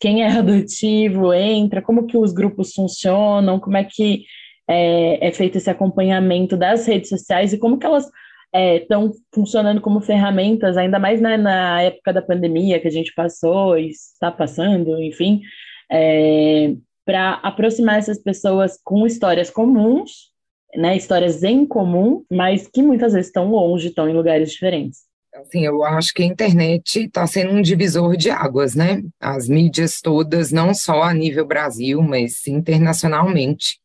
quem 0.00 0.22
é 0.22 0.28
adotivo 0.38 1.32
entra, 1.32 1.82
como 1.82 2.06
que 2.06 2.16
os 2.16 2.32
grupos 2.32 2.72
funcionam, 2.74 3.58
como 3.58 3.76
é 3.76 3.84
que 3.84 4.24
é, 4.68 5.28
é 5.28 5.32
feito 5.32 5.58
esse 5.58 5.70
acompanhamento 5.70 6.56
das 6.56 6.86
redes 6.86 7.08
sociais 7.08 7.52
e 7.52 7.58
como 7.58 7.78
que 7.78 7.86
elas 7.86 8.10
estão 8.54 9.06
é, 9.06 9.10
funcionando 9.34 9.80
como 9.80 10.00
ferramentas, 10.00 10.76
ainda 10.76 10.98
mais 10.98 11.20
né, 11.20 11.36
na 11.36 11.82
época 11.82 12.12
da 12.12 12.20
pandemia 12.20 12.78
que 12.80 12.88
a 12.88 12.90
gente 12.90 13.12
passou 13.14 13.78
e 13.78 13.88
está 13.88 14.30
passando, 14.30 15.00
enfim, 15.00 15.40
é, 15.90 16.74
para 17.04 17.34
aproximar 17.34 17.98
essas 17.98 18.18
pessoas 18.18 18.78
com 18.82 19.06
histórias 19.06 19.50
comuns, 19.50 20.30
né, 20.74 20.96
histórias 20.96 21.42
em 21.42 21.66
comum, 21.66 22.24
mas 22.30 22.68
que 22.68 22.82
muitas 22.82 23.12
vezes 23.12 23.28
estão 23.28 23.50
longe, 23.50 23.88
estão 23.88 24.08
em 24.08 24.14
lugares 24.14 24.50
diferentes. 24.50 25.00
Assim, 25.34 25.64
eu 25.64 25.82
acho 25.82 26.12
que 26.12 26.22
a 26.22 26.26
internet 26.26 27.04
está 27.04 27.26
sendo 27.26 27.52
um 27.52 27.62
divisor 27.62 28.16
de 28.16 28.30
águas, 28.30 28.74
né? 28.74 29.02
As 29.18 29.48
mídias 29.48 30.00
todas, 30.00 30.52
não 30.52 30.74
só 30.74 31.02
a 31.02 31.14
nível 31.14 31.46
Brasil, 31.46 32.02
mas 32.02 32.46
internacionalmente. 32.46 33.80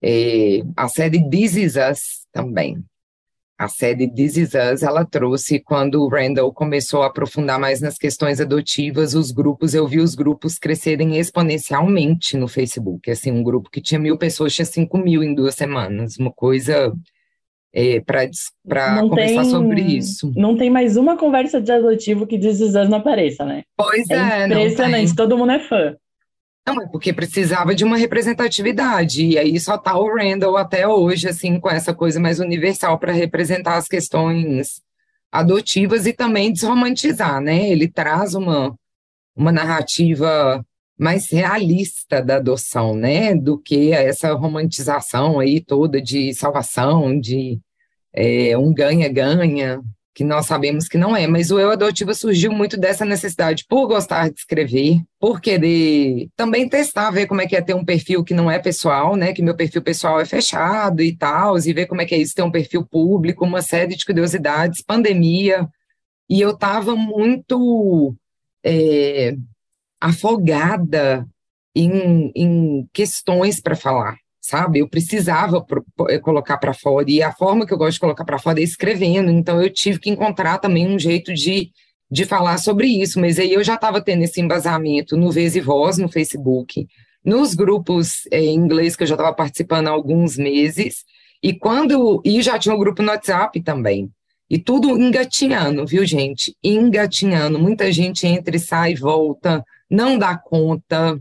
É, 0.00 0.62
a 0.76 0.86
série 0.86 1.28
This 1.28 1.56
Is 1.56 1.74
Us 1.76 2.26
também, 2.32 2.84
a 3.58 3.68
série 3.68 4.08
This 4.08 4.36
Is 4.36 4.50
Us, 4.54 4.82
ela 4.82 5.04
trouxe, 5.04 5.58
quando 5.58 6.02
o 6.02 6.08
Randall 6.08 6.52
começou 6.52 7.02
a 7.02 7.06
aprofundar 7.06 7.58
mais 7.58 7.80
nas 7.80 7.96
questões 7.96 8.40
adotivas, 8.40 9.14
os 9.14 9.30
grupos, 9.30 9.74
eu 9.74 9.86
vi 9.86 9.98
os 9.98 10.14
grupos 10.14 10.58
crescerem 10.58 11.16
exponencialmente 11.16 12.36
no 12.36 12.48
Facebook, 12.48 13.10
assim, 13.10 13.32
um 13.32 13.42
grupo 13.42 13.70
que 13.70 13.80
tinha 13.80 13.98
mil 13.98 14.18
pessoas, 14.18 14.54
tinha 14.54 14.66
cinco 14.66 14.98
mil 14.98 15.22
em 15.22 15.34
duas 15.34 15.54
semanas, 15.54 16.18
uma 16.18 16.30
coisa 16.30 16.92
é, 17.72 18.00
para 18.00 18.28
conversar 19.00 19.42
tem, 19.42 19.50
sobre 19.50 19.80
isso. 19.80 20.32
Não 20.36 20.56
tem 20.56 20.68
mais 20.68 20.96
uma 20.96 21.16
conversa 21.16 21.60
de 21.60 21.72
adotivo 21.72 22.26
que 22.26 22.38
This 22.38 22.60
Is 22.60 22.74
Us 22.74 22.88
não 22.88 22.98
apareça, 22.98 23.44
né? 23.44 23.62
Pois 23.76 24.08
é, 24.10 24.42
é 24.42 24.46
impressionante, 24.46 25.14
todo 25.14 25.36
mundo 25.36 25.52
é 25.52 25.60
fã. 25.60 25.96
Não, 26.66 26.82
é 26.82 26.86
porque 26.88 27.12
precisava 27.12 27.74
de 27.74 27.84
uma 27.84 27.96
representatividade, 27.96 29.24
e 29.24 29.38
aí 29.38 29.58
só 29.60 29.78
tá 29.78 29.96
o 29.96 30.12
Randall 30.16 30.56
até 30.56 30.86
hoje, 30.86 31.28
assim, 31.28 31.60
com 31.60 31.70
essa 31.70 31.94
coisa 31.94 32.18
mais 32.18 32.40
universal 32.40 32.98
para 32.98 33.12
representar 33.12 33.76
as 33.76 33.86
questões 33.86 34.82
adotivas 35.30 36.06
e 36.06 36.12
também 36.12 36.52
desromantizar, 36.52 37.40
né? 37.40 37.68
Ele 37.68 37.86
traz 37.88 38.34
uma, 38.34 38.76
uma 39.36 39.52
narrativa 39.52 40.64
mais 40.98 41.30
realista 41.30 42.22
da 42.22 42.36
adoção, 42.36 42.96
né, 42.96 43.34
do 43.34 43.58
que 43.58 43.92
essa 43.92 44.32
romantização 44.32 45.38
aí 45.38 45.60
toda 45.60 46.00
de 46.00 46.32
salvação, 46.34 47.20
de 47.20 47.60
é, 48.12 48.56
um 48.56 48.72
ganha-ganha, 48.72 49.82
que 50.16 50.24
nós 50.24 50.46
sabemos 50.46 50.88
que 50.88 50.96
não 50.96 51.14
é, 51.14 51.26
mas 51.26 51.50
o 51.50 51.60
eu 51.60 51.70
adotivo 51.70 52.14
surgiu 52.14 52.50
muito 52.50 52.78
dessa 52.78 53.04
necessidade 53.04 53.66
por 53.68 53.86
gostar 53.86 54.30
de 54.30 54.38
escrever, 54.38 55.02
por 55.20 55.42
querer 55.42 56.30
também 56.34 56.66
testar, 56.66 57.10
ver 57.10 57.26
como 57.26 57.42
é 57.42 57.46
que 57.46 57.54
é 57.54 57.60
ter 57.60 57.74
um 57.74 57.84
perfil 57.84 58.24
que 58.24 58.32
não 58.32 58.50
é 58.50 58.58
pessoal, 58.58 59.14
né, 59.14 59.34
que 59.34 59.42
meu 59.42 59.54
perfil 59.54 59.82
pessoal 59.82 60.18
é 60.18 60.24
fechado 60.24 61.02
e 61.02 61.14
tal, 61.14 61.58
e 61.58 61.72
ver 61.74 61.84
como 61.84 62.00
é 62.00 62.06
que 62.06 62.14
é 62.14 62.18
isso 62.18 62.34
ter 62.34 62.40
um 62.40 62.50
perfil 62.50 62.82
público, 62.82 63.44
uma 63.44 63.60
série 63.60 63.94
de 63.94 64.06
curiosidades, 64.06 64.80
pandemia, 64.80 65.68
e 66.30 66.40
eu 66.40 66.52
estava 66.52 66.96
muito 66.96 68.16
é, 68.64 69.36
afogada 70.00 71.28
em, 71.74 72.32
em 72.34 72.88
questões 72.90 73.60
para 73.60 73.76
falar, 73.76 74.16
sabe? 74.46 74.78
Eu 74.78 74.88
precisava 74.88 75.60
pro, 75.60 75.84
eh, 76.08 76.18
colocar 76.18 76.56
para 76.58 76.72
fora, 76.72 77.04
e 77.08 77.22
a 77.22 77.32
forma 77.32 77.66
que 77.66 77.72
eu 77.72 77.78
gosto 77.78 77.94
de 77.94 78.00
colocar 78.00 78.24
para 78.24 78.38
fora 78.38 78.60
é 78.60 78.62
escrevendo, 78.62 79.30
então 79.30 79.60
eu 79.60 79.68
tive 79.70 79.98
que 79.98 80.10
encontrar 80.10 80.58
também 80.58 80.86
um 80.86 80.98
jeito 80.98 81.34
de, 81.34 81.70
de 82.10 82.24
falar 82.24 82.58
sobre 82.58 82.86
isso, 82.86 83.20
mas 83.20 83.38
aí 83.38 83.52
eu 83.52 83.64
já 83.64 83.74
estava 83.74 84.00
tendo 84.00 84.22
esse 84.22 84.40
embasamento 84.40 85.16
no 85.16 85.32
Vez 85.32 85.56
e 85.56 85.60
Voz, 85.60 85.98
no 85.98 86.08
Facebook, 86.08 86.86
nos 87.24 87.54
grupos 87.54 88.26
é, 88.30 88.40
em 88.40 88.54
inglês 88.54 88.94
que 88.94 89.02
eu 89.02 89.06
já 89.06 89.14
estava 89.14 89.34
participando 89.34 89.88
há 89.88 89.90
alguns 89.90 90.36
meses, 90.36 91.04
e 91.42 91.52
quando 91.52 92.22
e 92.24 92.40
já 92.40 92.58
tinha 92.58 92.74
um 92.74 92.78
grupo 92.78 93.02
no 93.02 93.10
WhatsApp 93.10 93.60
também. 93.62 94.10
E 94.48 94.58
tudo 94.58 94.90
engatinhando, 94.90 95.84
viu, 95.84 96.06
gente? 96.06 96.56
Engatinhando. 96.62 97.58
Muita 97.58 97.90
gente 97.90 98.26
entra 98.26 98.54
e 98.54 98.60
sai, 98.60 98.94
volta, 98.94 99.64
não 99.90 100.16
dá 100.16 100.38
conta, 100.38 101.20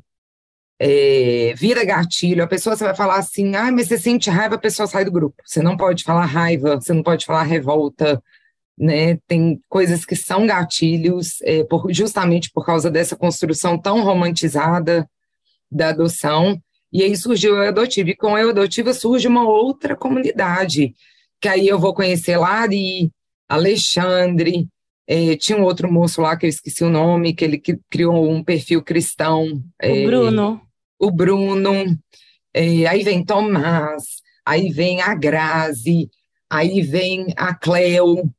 é, 0.79 1.53
vira 1.55 1.85
gatilho, 1.85 2.43
a 2.43 2.47
pessoa 2.47 2.75
você 2.75 2.83
vai 2.83 2.95
falar 2.95 3.17
assim, 3.17 3.55
ah, 3.55 3.71
mas 3.71 3.87
você 3.87 3.97
sente 3.97 4.29
raiva, 4.29 4.55
a 4.55 4.59
pessoa 4.59 4.87
sai 4.87 5.05
do 5.05 5.11
grupo. 5.11 5.41
Você 5.45 5.61
não 5.61 5.77
pode 5.77 6.03
falar 6.03 6.25
raiva, 6.25 6.75
você 6.75 6.93
não 6.93 7.03
pode 7.03 7.25
falar 7.25 7.43
revolta, 7.43 8.21
né? 8.77 9.17
Tem 9.27 9.61
coisas 9.69 10.05
que 10.05 10.15
são 10.15 10.45
gatilhos, 10.45 11.41
é, 11.43 11.63
por, 11.63 11.91
justamente 11.93 12.51
por 12.51 12.65
causa 12.65 12.91
dessa 12.91 13.15
construção 13.15 13.77
tão 13.77 14.03
romantizada 14.03 15.09
da 15.71 15.89
adoção. 15.89 16.59
E 16.91 17.03
aí 17.03 17.15
surgiu 17.15 17.55
o 17.55 17.61
adotivo, 17.61 18.09
e 18.09 18.15
com 18.15 18.33
o 18.33 18.35
adotivo 18.35 18.93
surge 18.93 19.27
uma 19.27 19.47
outra 19.47 19.95
comunidade, 19.95 20.93
que 21.41 21.47
aí 21.47 21.67
eu 21.67 21.79
vou 21.79 21.93
conhecer 21.93 22.37
Lari, 22.37 23.11
Alexandre, 23.49 24.67
é, 25.07 25.35
tinha 25.35 25.57
um 25.57 25.63
outro 25.63 25.91
moço 25.91 26.21
lá 26.21 26.35
que 26.35 26.45
eu 26.45 26.49
esqueci 26.49 26.83
o 26.83 26.89
nome, 26.89 27.33
que 27.33 27.45
ele 27.45 27.61
criou 27.89 28.29
um 28.29 28.43
perfil 28.43 28.81
cristão. 28.81 29.45
O 29.45 29.63
é, 29.79 30.05
Bruno. 30.05 30.64
O 30.99 31.11
Bruno. 31.11 31.97
É, 32.53 32.85
aí 32.87 33.03
vem 33.03 33.23
Tomás, 33.23 34.03
aí 34.45 34.69
vem 34.69 35.01
a 35.01 35.13
Grazi, 35.13 36.09
aí 36.49 36.81
vem 36.81 37.27
a 37.35 37.53
Cleo. 37.53 38.29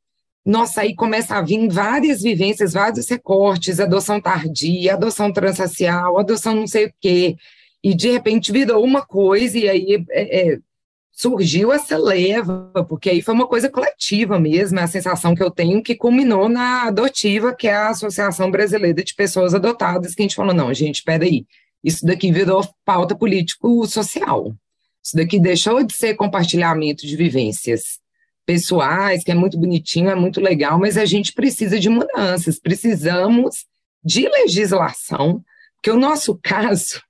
Nossa, 0.44 0.82
aí 0.82 0.94
começa 0.94 1.36
a 1.36 1.42
vir 1.42 1.68
várias 1.68 2.22
vivências, 2.22 2.72
vários 2.72 3.08
recortes, 3.10 3.80
adoção 3.80 4.20
tardia, 4.20 4.94
adoção 4.94 5.32
transracial, 5.32 6.18
adoção 6.18 6.54
não 6.54 6.66
sei 6.66 6.86
o 6.86 6.94
quê. 7.00 7.36
E 7.82 7.94
de 7.94 8.10
repente 8.10 8.52
virou 8.52 8.82
uma 8.82 9.04
coisa, 9.04 9.58
e 9.58 9.68
aí 9.68 10.04
é, 10.10 10.52
é 10.52 10.58
surgiu 11.16 11.73
essa 11.73 11.97
leva, 11.97 12.71
porque 12.88 13.08
aí 13.08 13.23
foi 13.23 13.32
uma 13.32 13.47
coisa 13.47 13.71
coletiva 13.71 14.38
mesmo, 14.38 14.78
é 14.78 14.82
a 14.82 14.86
sensação 14.86 15.34
que 15.34 15.42
eu 15.42 15.50
tenho 15.50 15.82
que 15.82 15.97
culminou 15.97 16.47
na 16.47 16.84
adotiva, 16.88 17.54
que 17.54 17.66
é 17.66 17.75
a 17.75 17.88
Associação 17.88 18.50
Brasileira 18.50 19.02
de 19.02 19.14
Pessoas 19.14 19.54
Adotadas, 19.54 20.14
que 20.14 20.21
a 20.21 20.25
gente 20.25 20.36
falou, 20.36 20.54
não, 20.54 20.73
gente, 20.75 20.97
espera 20.97 21.25
aí, 21.25 21.47
isso 21.82 22.04
daqui 22.04 22.32
virou 22.32 22.67
pauta 22.84 23.15
político-social, 23.15 24.54
isso 25.02 25.17
daqui 25.17 25.39
deixou 25.39 25.82
de 25.84 25.95
ser 25.95 26.15
compartilhamento 26.15 27.06
de 27.06 27.17
vivências 27.17 28.00
pessoais, 28.45 29.25
que 29.25 29.32
é 29.32 29.34
muito 29.34 29.58
bonitinho, 29.58 30.08
é 30.08 30.15
muito 30.15 30.41
legal, 30.41 30.78
mas 30.78 30.97
a 30.97 31.04
gente 31.04 31.32
precisa 31.32 31.78
de 31.78 31.89
mudanças, 31.89 32.58
precisamos 32.58 33.67
de 34.04 34.28
legislação, 34.28 35.43
que 35.82 35.91
o 35.91 35.99
nosso 35.99 36.39
caso 36.43 37.00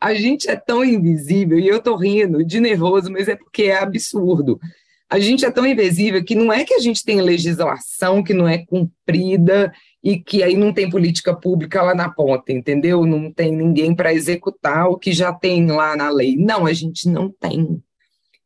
a 0.00 0.12
gente 0.14 0.50
é 0.50 0.56
tão 0.56 0.84
invisível, 0.84 1.58
e 1.58 1.66
eu 1.66 1.80
tô 1.80 1.96
rindo 1.96 2.44
de 2.44 2.60
nervoso, 2.60 3.10
mas 3.10 3.28
é 3.28 3.36
porque 3.36 3.64
é 3.64 3.78
absurdo. 3.78 4.60
A 5.08 5.18
gente 5.18 5.46
é 5.46 5.50
tão 5.50 5.66
invisível 5.66 6.22
que 6.22 6.34
não 6.34 6.52
é 6.52 6.64
que 6.64 6.74
a 6.74 6.80
gente 6.80 7.02
tem 7.02 7.22
legislação 7.22 8.22
que 8.22 8.34
não 8.34 8.46
é 8.46 8.58
cumprida 8.58 9.72
e 10.02 10.18
que 10.18 10.42
aí 10.42 10.56
não 10.56 10.72
tem 10.72 10.88
política 10.88 11.34
pública 11.34 11.82
lá 11.82 11.94
na 11.94 12.08
ponta, 12.08 12.52
entendeu? 12.52 13.04
Não 13.04 13.32
tem 13.32 13.54
ninguém 13.54 13.94
para 13.94 14.14
executar 14.14 14.88
o 14.88 14.96
que 14.96 15.12
já 15.12 15.32
tem 15.32 15.66
lá 15.66 15.96
na 15.96 16.08
lei. 16.08 16.36
Não, 16.36 16.66
a 16.66 16.72
gente 16.72 17.08
não 17.08 17.30
tem. 17.30 17.82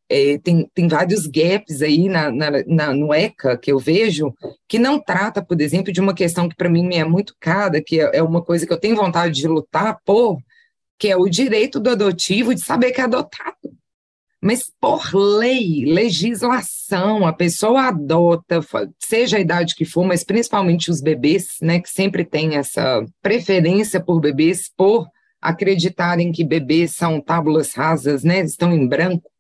É, 0.09 0.39
tem, 0.39 0.69
tem 0.75 0.89
vários 0.89 1.27
gaps 1.27 1.81
aí 1.81 2.09
na, 2.09 2.31
na, 2.31 2.51
na, 2.67 2.95
no 2.95 3.15
ECA 3.15 3.57
que 3.57 3.73
eu 3.73 3.79
vejo, 3.79 4.35
que 4.69 4.79
não 4.79 5.01
trata, 5.01 5.43
por 5.43 5.59
exemplo, 5.61 5.93
de 5.93 6.01
uma 6.01 6.15
questão 6.15 6.49
que 6.49 6.57
para 6.57 6.69
mim 6.69 6.87
me 6.87 6.97
é 6.97 7.05
muito 7.05 7.35
cara, 7.41 7.83
que 7.83 7.99
é, 7.99 8.19
é 8.19 8.23
uma 8.23 8.43
coisa 8.43 8.67
que 8.67 8.73
eu 8.73 8.81
tenho 8.81 8.97
vontade 8.97 9.35
de 9.35 9.49
lutar 9.49 9.99
por, 10.05 10.39
que 10.99 11.09
é 11.09 11.17
o 11.17 11.29
direito 11.29 11.81
do 11.81 11.91
adotivo 11.91 12.55
de 12.55 12.61
saber 12.61 12.93
que 12.93 13.01
é 13.01 13.05
adotado. 13.05 13.57
Mas 14.43 14.73
por 14.81 15.15
lei, 15.15 15.85
legislação, 15.87 17.25
a 17.25 17.33
pessoa 17.33 17.83
adota, 17.83 18.61
seja 18.99 19.37
a 19.37 19.41
idade 19.41 19.77
que 19.77 19.85
for, 19.85 20.05
mas 20.05 20.25
principalmente 20.25 20.91
os 20.91 21.01
bebês, 21.01 21.59
né, 21.63 21.79
que 21.79 21.89
sempre 21.89 22.25
tem 22.25 22.57
essa 22.57 23.05
preferência 23.23 24.03
por 24.03 24.21
bebês, 24.21 24.69
por 24.77 25.07
acreditarem 25.41 26.33
que 26.33 26.45
bebês 26.45 26.97
são 26.97 27.21
tábulas 27.21 27.73
rasas, 27.73 28.25
né, 28.25 28.41
estão 28.41 28.73
em 28.75 28.89
branco 28.89 29.32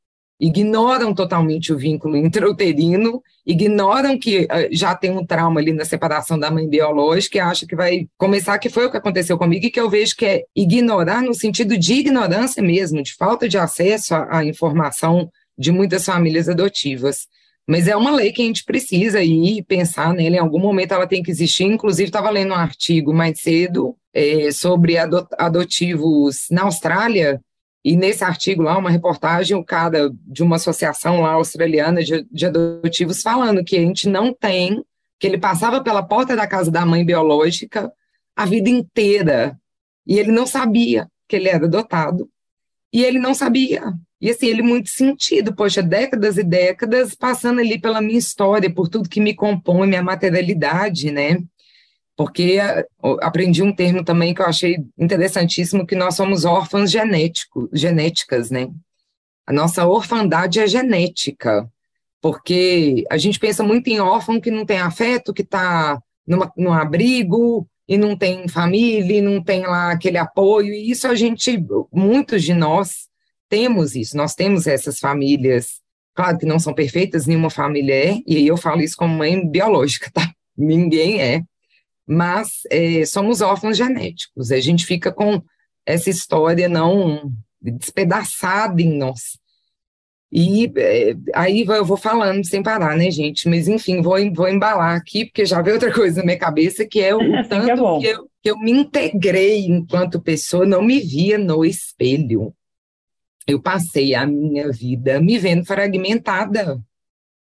ignoram 0.42 1.14
totalmente 1.14 1.72
o 1.72 1.78
vínculo 1.78 2.16
intrauterino, 2.16 3.22
ignoram 3.46 4.18
que 4.18 4.40
uh, 4.40 4.68
já 4.72 4.92
tem 4.92 5.12
um 5.12 5.24
trauma 5.24 5.60
ali 5.60 5.72
na 5.72 5.84
separação 5.84 6.36
da 6.36 6.50
mãe 6.50 6.68
biológica 6.68 7.38
e 7.38 7.40
acham 7.40 7.68
que 7.68 7.76
vai 7.76 8.08
começar, 8.18 8.58
que 8.58 8.68
foi 8.68 8.86
o 8.86 8.90
que 8.90 8.96
aconteceu 8.96 9.38
comigo, 9.38 9.64
e 9.64 9.70
que 9.70 9.78
eu 9.78 9.88
vejo 9.88 10.16
que 10.16 10.26
é 10.26 10.42
ignorar 10.56 11.22
no 11.22 11.32
sentido 11.32 11.78
de 11.78 11.94
ignorância 11.94 12.60
mesmo, 12.60 13.04
de 13.04 13.14
falta 13.14 13.48
de 13.48 13.56
acesso 13.56 14.16
à, 14.16 14.38
à 14.38 14.44
informação 14.44 15.30
de 15.56 15.70
muitas 15.70 16.04
famílias 16.04 16.48
adotivas. 16.48 17.28
Mas 17.64 17.86
é 17.86 17.94
uma 17.94 18.10
lei 18.10 18.32
que 18.32 18.42
a 18.42 18.44
gente 18.44 18.64
precisa 18.64 19.22
ir 19.22 19.62
pensar 19.62 20.12
nela, 20.12 20.34
em 20.34 20.40
algum 20.40 20.58
momento 20.58 20.92
ela 20.92 21.06
tem 21.06 21.22
que 21.22 21.30
existir. 21.30 21.62
Inclusive, 21.62 22.08
estava 22.08 22.28
lendo 22.30 22.50
um 22.50 22.56
artigo 22.56 23.14
mais 23.14 23.40
cedo 23.40 23.94
é, 24.12 24.50
sobre 24.50 24.96
adotivos 24.98 26.46
na 26.50 26.62
Austrália, 26.62 27.40
e 27.84 27.96
nesse 27.96 28.22
artigo 28.22 28.62
lá, 28.62 28.78
uma 28.78 28.90
reportagem, 28.90 29.56
o 29.56 29.64
cara 29.64 30.10
de 30.24 30.42
uma 30.42 30.56
associação 30.56 31.20
lá 31.20 31.32
australiana 31.32 32.02
de, 32.02 32.24
de 32.30 32.46
adotivos 32.46 33.22
falando 33.22 33.64
que 33.64 33.76
a 33.76 33.80
gente 33.80 34.08
não 34.08 34.32
tem, 34.32 34.84
que 35.18 35.26
ele 35.26 35.38
passava 35.38 35.82
pela 35.82 36.02
porta 36.02 36.36
da 36.36 36.46
casa 36.46 36.70
da 36.70 36.86
mãe 36.86 37.04
biológica 37.04 37.92
a 38.36 38.46
vida 38.46 38.70
inteira. 38.70 39.58
E 40.06 40.18
ele 40.18 40.30
não 40.30 40.46
sabia 40.46 41.08
que 41.28 41.36
ele 41.36 41.48
era 41.48 41.66
adotado. 41.66 42.28
E 42.92 43.04
ele 43.04 43.18
não 43.18 43.34
sabia. 43.34 43.92
E 44.20 44.30
assim, 44.30 44.46
ele 44.46 44.62
muito 44.62 44.88
sentido, 44.88 45.54
poxa, 45.54 45.82
décadas 45.82 46.38
e 46.38 46.44
décadas 46.44 47.14
passando 47.14 47.58
ali 47.60 47.80
pela 47.80 48.00
minha 48.00 48.18
história, 48.18 48.72
por 48.72 48.88
tudo 48.88 49.08
que 49.08 49.20
me 49.20 49.34
compõe, 49.34 49.88
minha 49.88 50.02
materialidade, 50.02 51.10
né? 51.10 51.38
Porque 52.16 52.58
eh, 52.60 52.86
aprendi 53.20 53.62
um 53.62 53.74
termo 53.74 54.04
também 54.04 54.34
que 54.34 54.42
eu 54.42 54.46
achei 54.46 54.78
interessantíssimo, 54.98 55.86
que 55.86 55.96
nós 55.96 56.14
somos 56.14 56.44
órfãos 56.44 56.90
genético, 56.90 57.68
genéticas, 57.72 58.50
né? 58.50 58.68
A 59.46 59.52
nossa 59.52 59.86
orfandade 59.86 60.60
é 60.60 60.66
genética, 60.66 61.68
porque 62.20 63.04
a 63.10 63.16
gente 63.16 63.38
pensa 63.38 63.64
muito 63.64 63.88
em 63.88 64.00
órfão 64.00 64.40
que 64.40 64.50
não 64.50 64.64
tem 64.64 64.78
afeto, 64.78 65.34
que 65.34 65.42
está 65.42 66.00
num 66.56 66.72
abrigo 66.72 67.66
e 67.88 67.98
não 67.98 68.16
tem 68.16 68.46
família, 68.46 69.18
e 69.18 69.20
não 69.20 69.42
tem 69.42 69.62
lá 69.62 69.90
aquele 69.90 70.16
apoio, 70.16 70.72
e 70.72 70.90
isso 70.90 71.08
a 71.08 71.14
gente, 71.14 71.62
muitos 71.92 72.44
de 72.44 72.54
nós 72.54 73.08
temos 73.48 73.96
isso, 73.96 74.16
nós 74.16 74.34
temos 74.34 74.66
essas 74.66 74.98
famílias, 74.98 75.80
claro 76.14 76.38
que 76.38 76.46
não 76.46 76.58
são 76.58 76.72
perfeitas, 76.72 77.26
nenhuma 77.26 77.50
família 77.50 77.94
é, 77.94 78.18
e 78.26 78.46
eu 78.46 78.56
falo 78.56 78.80
isso 78.80 78.96
como 78.96 79.18
mãe 79.18 79.46
biológica, 79.46 80.10
tá? 80.14 80.32
Ninguém 80.56 81.20
é, 81.20 81.42
mas 82.06 82.62
é, 82.70 83.04
somos 83.04 83.40
órfãos 83.40 83.76
genéticos. 83.76 84.50
A 84.50 84.60
gente 84.60 84.84
fica 84.84 85.12
com 85.12 85.42
essa 85.86 86.10
história 86.10 86.68
não 86.68 87.32
despedaçada 87.60 88.80
em 88.82 88.96
nós. 88.96 89.38
E 90.34 90.72
é, 90.76 91.14
aí 91.34 91.60
eu 91.60 91.84
vou 91.84 91.98
falando 91.98 92.42
sem 92.46 92.62
parar, 92.62 92.96
né, 92.96 93.10
gente? 93.10 93.46
Mas 93.48 93.68
enfim, 93.68 94.00
vou, 94.00 94.16
vou 94.32 94.48
embalar 94.48 94.96
aqui, 94.96 95.26
porque 95.26 95.44
já 95.44 95.60
veio 95.60 95.76
outra 95.76 95.92
coisa 95.92 96.20
na 96.20 96.24
minha 96.24 96.38
cabeça, 96.38 96.86
que 96.86 97.00
é 97.00 97.14
o 97.14 97.20
Assim 97.36 97.42
que 97.42 97.48
tanto 97.48 97.70
é 97.70 97.76
bom. 97.76 98.00
que 98.00 98.06
eu, 98.06 98.30
que 98.42 98.50
eu 98.50 98.58
me 98.58 98.70
integrei 98.70 99.66
enquanto 99.66 100.22
pessoa, 100.22 100.64
não 100.64 100.80
me 100.80 101.00
via 101.00 101.36
no 101.36 101.64
espelho. 101.64 102.54
Eu 103.46 103.60
passei 103.60 104.14
a 104.14 104.26
minha 104.26 104.72
vida 104.72 105.20
me 105.20 105.38
vendo 105.38 105.66
fragmentada. 105.66 106.80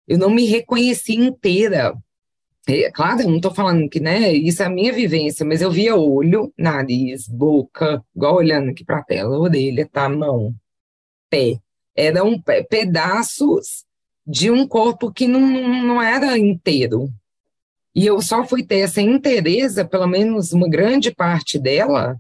Eu 0.08 0.18
não 0.18 0.32
me 0.32 0.46
reconheci 0.46 1.14
inteira. 1.14 1.96
É, 2.70 2.92
claro, 2.92 3.22
eu 3.22 3.28
não 3.30 3.38
estou 3.38 3.52
falando 3.52 3.90
que, 3.90 4.00
né, 4.00 4.32
isso 4.32 4.62
é 4.62 4.68
a 4.68 4.70
minha 4.70 4.94
vivência, 4.94 5.44
mas 5.44 5.60
eu 5.60 5.72
via 5.72 5.96
olho, 5.96 6.54
nariz, 6.56 7.28
boca, 7.28 8.04
igual 8.16 8.36
olhando 8.36 8.70
aqui 8.70 8.86
para 8.86 9.00
a 9.00 9.04
tela, 9.04 9.40
orelha, 9.40 9.90
tá, 9.92 10.08
mão, 10.08 10.54
pé. 11.32 11.60
Eram 11.96 12.40
pe- 12.40 12.64
pedaços 12.66 13.86
de 14.26 14.52
um 14.52 14.68
corpo 14.68 15.12
que 15.12 15.28
não, 15.28 15.42
não 15.42 16.02
era 16.02 16.38
inteiro. 16.38 17.10
E 17.96 18.06
eu 18.06 18.22
só 18.22 18.46
fui 18.46 18.64
ter 18.64 18.82
essa 18.82 19.02
inteireza, 19.02 19.84
pelo 19.84 20.06
menos 20.08 20.54
uma 20.54 20.70
grande 20.70 21.12
parte 21.12 21.58
dela, 21.58 22.20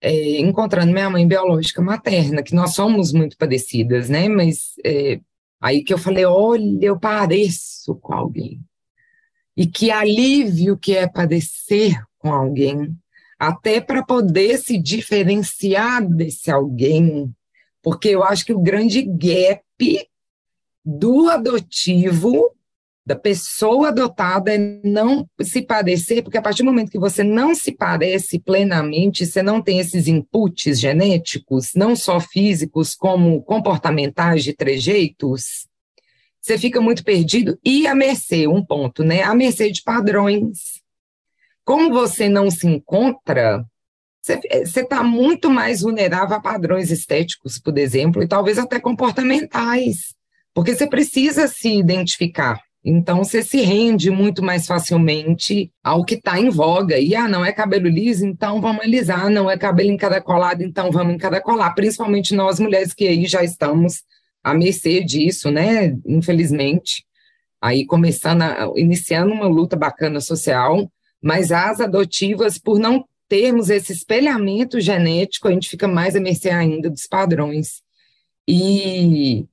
é, 0.00 0.38
encontrando 0.38 0.92
minha 0.92 1.10
mãe 1.10 1.26
biológica 1.26 1.82
materna, 1.82 2.42
que 2.44 2.54
nós 2.54 2.74
somos 2.74 3.12
muito 3.12 3.36
parecidas, 3.36 4.08
né? 4.08 4.28
Mas 4.28 4.74
é, 4.84 5.20
aí 5.60 5.82
que 5.82 5.92
eu 5.92 5.98
falei, 5.98 6.24
olha, 6.24 6.78
eu 6.80 6.98
pareço 6.98 7.96
com 7.96 8.14
alguém. 8.14 8.60
E 9.60 9.66
que 9.66 9.90
alívio 9.90 10.74
que 10.74 10.96
é 10.96 11.06
padecer 11.06 12.02
com 12.18 12.32
alguém, 12.32 12.96
até 13.38 13.78
para 13.78 14.02
poder 14.02 14.56
se 14.56 14.78
diferenciar 14.78 16.02
desse 16.02 16.50
alguém, 16.50 17.30
porque 17.82 18.08
eu 18.08 18.24
acho 18.24 18.46
que 18.46 18.54
o 18.54 18.58
grande 18.58 19.02
gap 19.02 19.60
do 20.82 21.28
adotivo, 21.28 22.56
da 23.04 23.14
pessoa 23.14 23.88
adotada, 23.88 24.54
é 24.54 24.80
não 24.82 25.28
se 25.42 25.60
parecer, 25.60 26.22
porque 26.22 26.38
a 26.38 26.42
partir 26.42 26.62
do 26.62 26.70
momento 26.72 26.90
que 26.90 26.98
você 26.98 27.22
não 27.22 27.54
se 27.54 27.70
parece 27.70 28.38
plenamente, 28.38 29.26
você 29.26 29.42
não 29.42 29.60
tem 29.60 29.78
esses 29.78 30.08
inputs 30.08 30.80
genéticos, 30.80 31.72
não 31.74 31.94
só 31.94 32.18
físicos, 32.18 32.94
como 32.94 33.42
comportamentais 33.42 34.42
de 34.42 34.54
trejeitos, 34.54 35.68
você 36.40 36.56
fica 36.56 36.80
muito 36.80 37.04
perdido 37.04 37.58
e 37.64 37.86
à 37.86 37.94
mercê, 37.94 38.46
um 38.46 38.64
ponto, 38.64 39.04
né? 39.04 39.22
À 39.22 39.34
mercê 39.34 39.70
de 39.70 39.82
padrões. 39.82 40.80
Como 41.64 41.92
você 41.92 42.28
não 42.28 42.50
se 42.50 42.66
encontra, 42.66 43.64
você 44.22 44.80
está 44.80 45.02
muito 45.02 45.50
mais 45.50 45.82
vulnerável 45.82 46.36
a 46.36 46.40
padrões 46.40 46.90
estéticos, 46.90 47.58
por 47.58 47.76
exemplo, 47.78 48.22
e 48.22 48.28
talvez 48.28 48.58
até 48.58 48.80
comportamentais, 48.80 50.14
porque 50.54 50.74
você 50.74 50.86
precisa 50.86 51.46
se 51.46 51.68
identificar. 51.68 52.60
Então, 52.82 53.18
você 53.18 53.42
se 53.42 53.60
rende 53.60 54.10
muito 54.10 54.42
mais 54.42 54.66
facilmente 54.66 55.70
ao 55.84 56.02
que 56.02 56.14
está 56.14 56.40
em 56.40 56.48
voga. 56.48 56.98
E, 56.98 57.14
ah, 57.14 57.28
não 57.28 57.44
é 57.44 57.52
cabelo 57.52 57.86
liso, 57.86 58.24
então 58.24 58.58
vamos 58.58 58.82
alisar. 58.82 59.28
Não 59.28 59.50
é 59.50 59.58
cabelo 59.58 59.90
encaracolado, 59.90 60.62
então 60.62 60.90
vamos 60.90 61.14
encaracolar. 61.14 61.74
Principalmente 61.74 62.34
nós 62.34 62.58
mulheres 62.58 62.94
que 62.94 63.06
aí 63.06 63.26
já 63.26 63.44
estamos 63.44 64.02
à 64.42 64.54
mercê 64.54 65.02
disso, 65.02 65.50
né? 65.50 65.96
Infelizmente. 66.06 67.04
Aí 67.60 67.84
começando, 67.84 68.42
a, 68.42 68.72
iniciando 68.76 69.32
uma 69.32 69.46
luta 69.46 69.76
bacana 69.76 70.20
social, 70.20 70.90
mas 71.22 71.52
as 71.52 71.80
adotivas, 71.80 72.58
por 72.58 72.78
não 72.78 73.04
termos 73.28 73.70
esse 73.70 73.92
espelhamento 73.92 74.80
genético, 74.80 75.46
a 75.46 75.52
gente 75.52 75.68
fica 75.68 75.86
mais 75.86 76.16
à 76.16 76.20
mercê 76.20 76.50
ainda 76.50 76.90
dos 76.90 77.06
padrões. 77.06 77.82
E, 78.48 79.46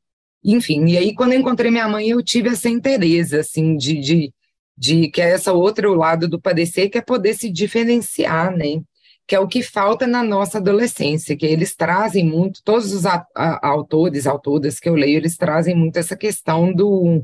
enfim, 0.44 0.86
e 0.88 0.98
aí 0.98 1.14
quando 1.14 1.34
eu 1.34 1.40
encontrei 1.40 1.70
minha 1.70 1.88
mãe, 1.88 2.10
eu 2.10 2.24
tive 2.24 2.50
essa 2.50 2.70
interesse, 2.70 3.36
assim, 3.36 3.76
de, 3.76 4.00
de, 4.00 4.34
de 4.76 5.10
que 5.10 5.22
é 5.22 5.32
essa 5.32 5.54
outro 5.54 5.94
lado 5.94 6.28
do 6.28 6.42
padecer, 6.42 6.90
que 6.90 6.98
é 6.98 7.02
poder 7.02 7.36
se 7.36 7.52
diferenciar, 7.52 8.56
né? 8.56 8.82
Que 9.28 9.36
é 9.36 9.40
o 9.40 9.48
que 9.48 9.62
falta 9.62 10.08
na 10.08 10.24
nossa 10.24 10.58
adolescência, 10.58 11.36
que 11.36 11.46
eles 11.46 11.76
trazem 11.76 12.26
muito, 12.26 12.64
todos 12.64 12.94
os 12.94 13.06
a, 13.06 13.26
a, 13.36 13.68
autores, 13.68 14.26
autoras 14.26 14.80
que 14.80 14.88
eu 14.88 14.96
leio, 14.96 15.18
eles 15.18 15.36
trazem 15.36 15.76
muito 15.76 15.98
essa 15.98 16.16
questão 16.16 16.74
do 16.74 17.24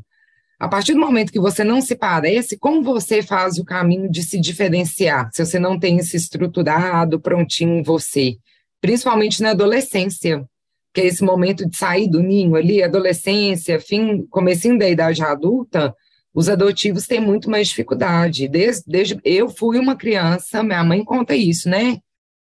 a 0.59 0.67
partir 0.69 0.93
do 0.93 0.99
momento 0.99 1.33
que 1.33 1.41
você 1.41 1.61
não 1.61 1.81
se 1.81 1.93
parece, 1.93 2.57
como 2.57 2.81
você 2.81 3.21
faz 3.21 3.57
o 3.57 3.65
caminho 3.65 4.09
de 4.09 4.23
se 4.23 4.39
diferenciar, 4.39 5.29
se 5.33 5.45
você 5.45 5.59
não 5.59 5.77
tem 5.77 5.97
isso 5.97 6.15
estruturado, 6.15 7.19
prontinho 7.19 7.79
em 7.79 7.83
você, 7.83 8.37
principalmente 8.79 9.41
na 9.41 9.49
adolescência, 9.49 10.45
que 10.93 11.01
é 11.01 11.05
esse 11.05 11.21
momento 11.21 11.67
de 11.67 11.75
sair 11.75 12.07
do 12.07 12.21
ninho 12.21 12.55
ali, 12.55 12.81
adolescência, 12.81 13.77
fim, 13.77 14.25
comecinho 14.27 14.79
da 14.79 14.87
idade 14.87 15.21
adulta, 15.21 15.93
os 16.33 16.49
adotivos 16.49 17.05
têm 17.05 17.19
muito 17.19 17.49
mais 17.49 17.67
dificuldade. 17.67 18.47
Desde, 18.47 18.83
desde 18.87 19.19
eu 19.23 19.49
fui 19.49 19.77
uma 19.77 19.95
criança, 19.95 20.63
minha 20.63 20.83
mãe 20.83 21.03
conta 21.03 21.35
isso, 21.35 21.69
né? 21.69 21.99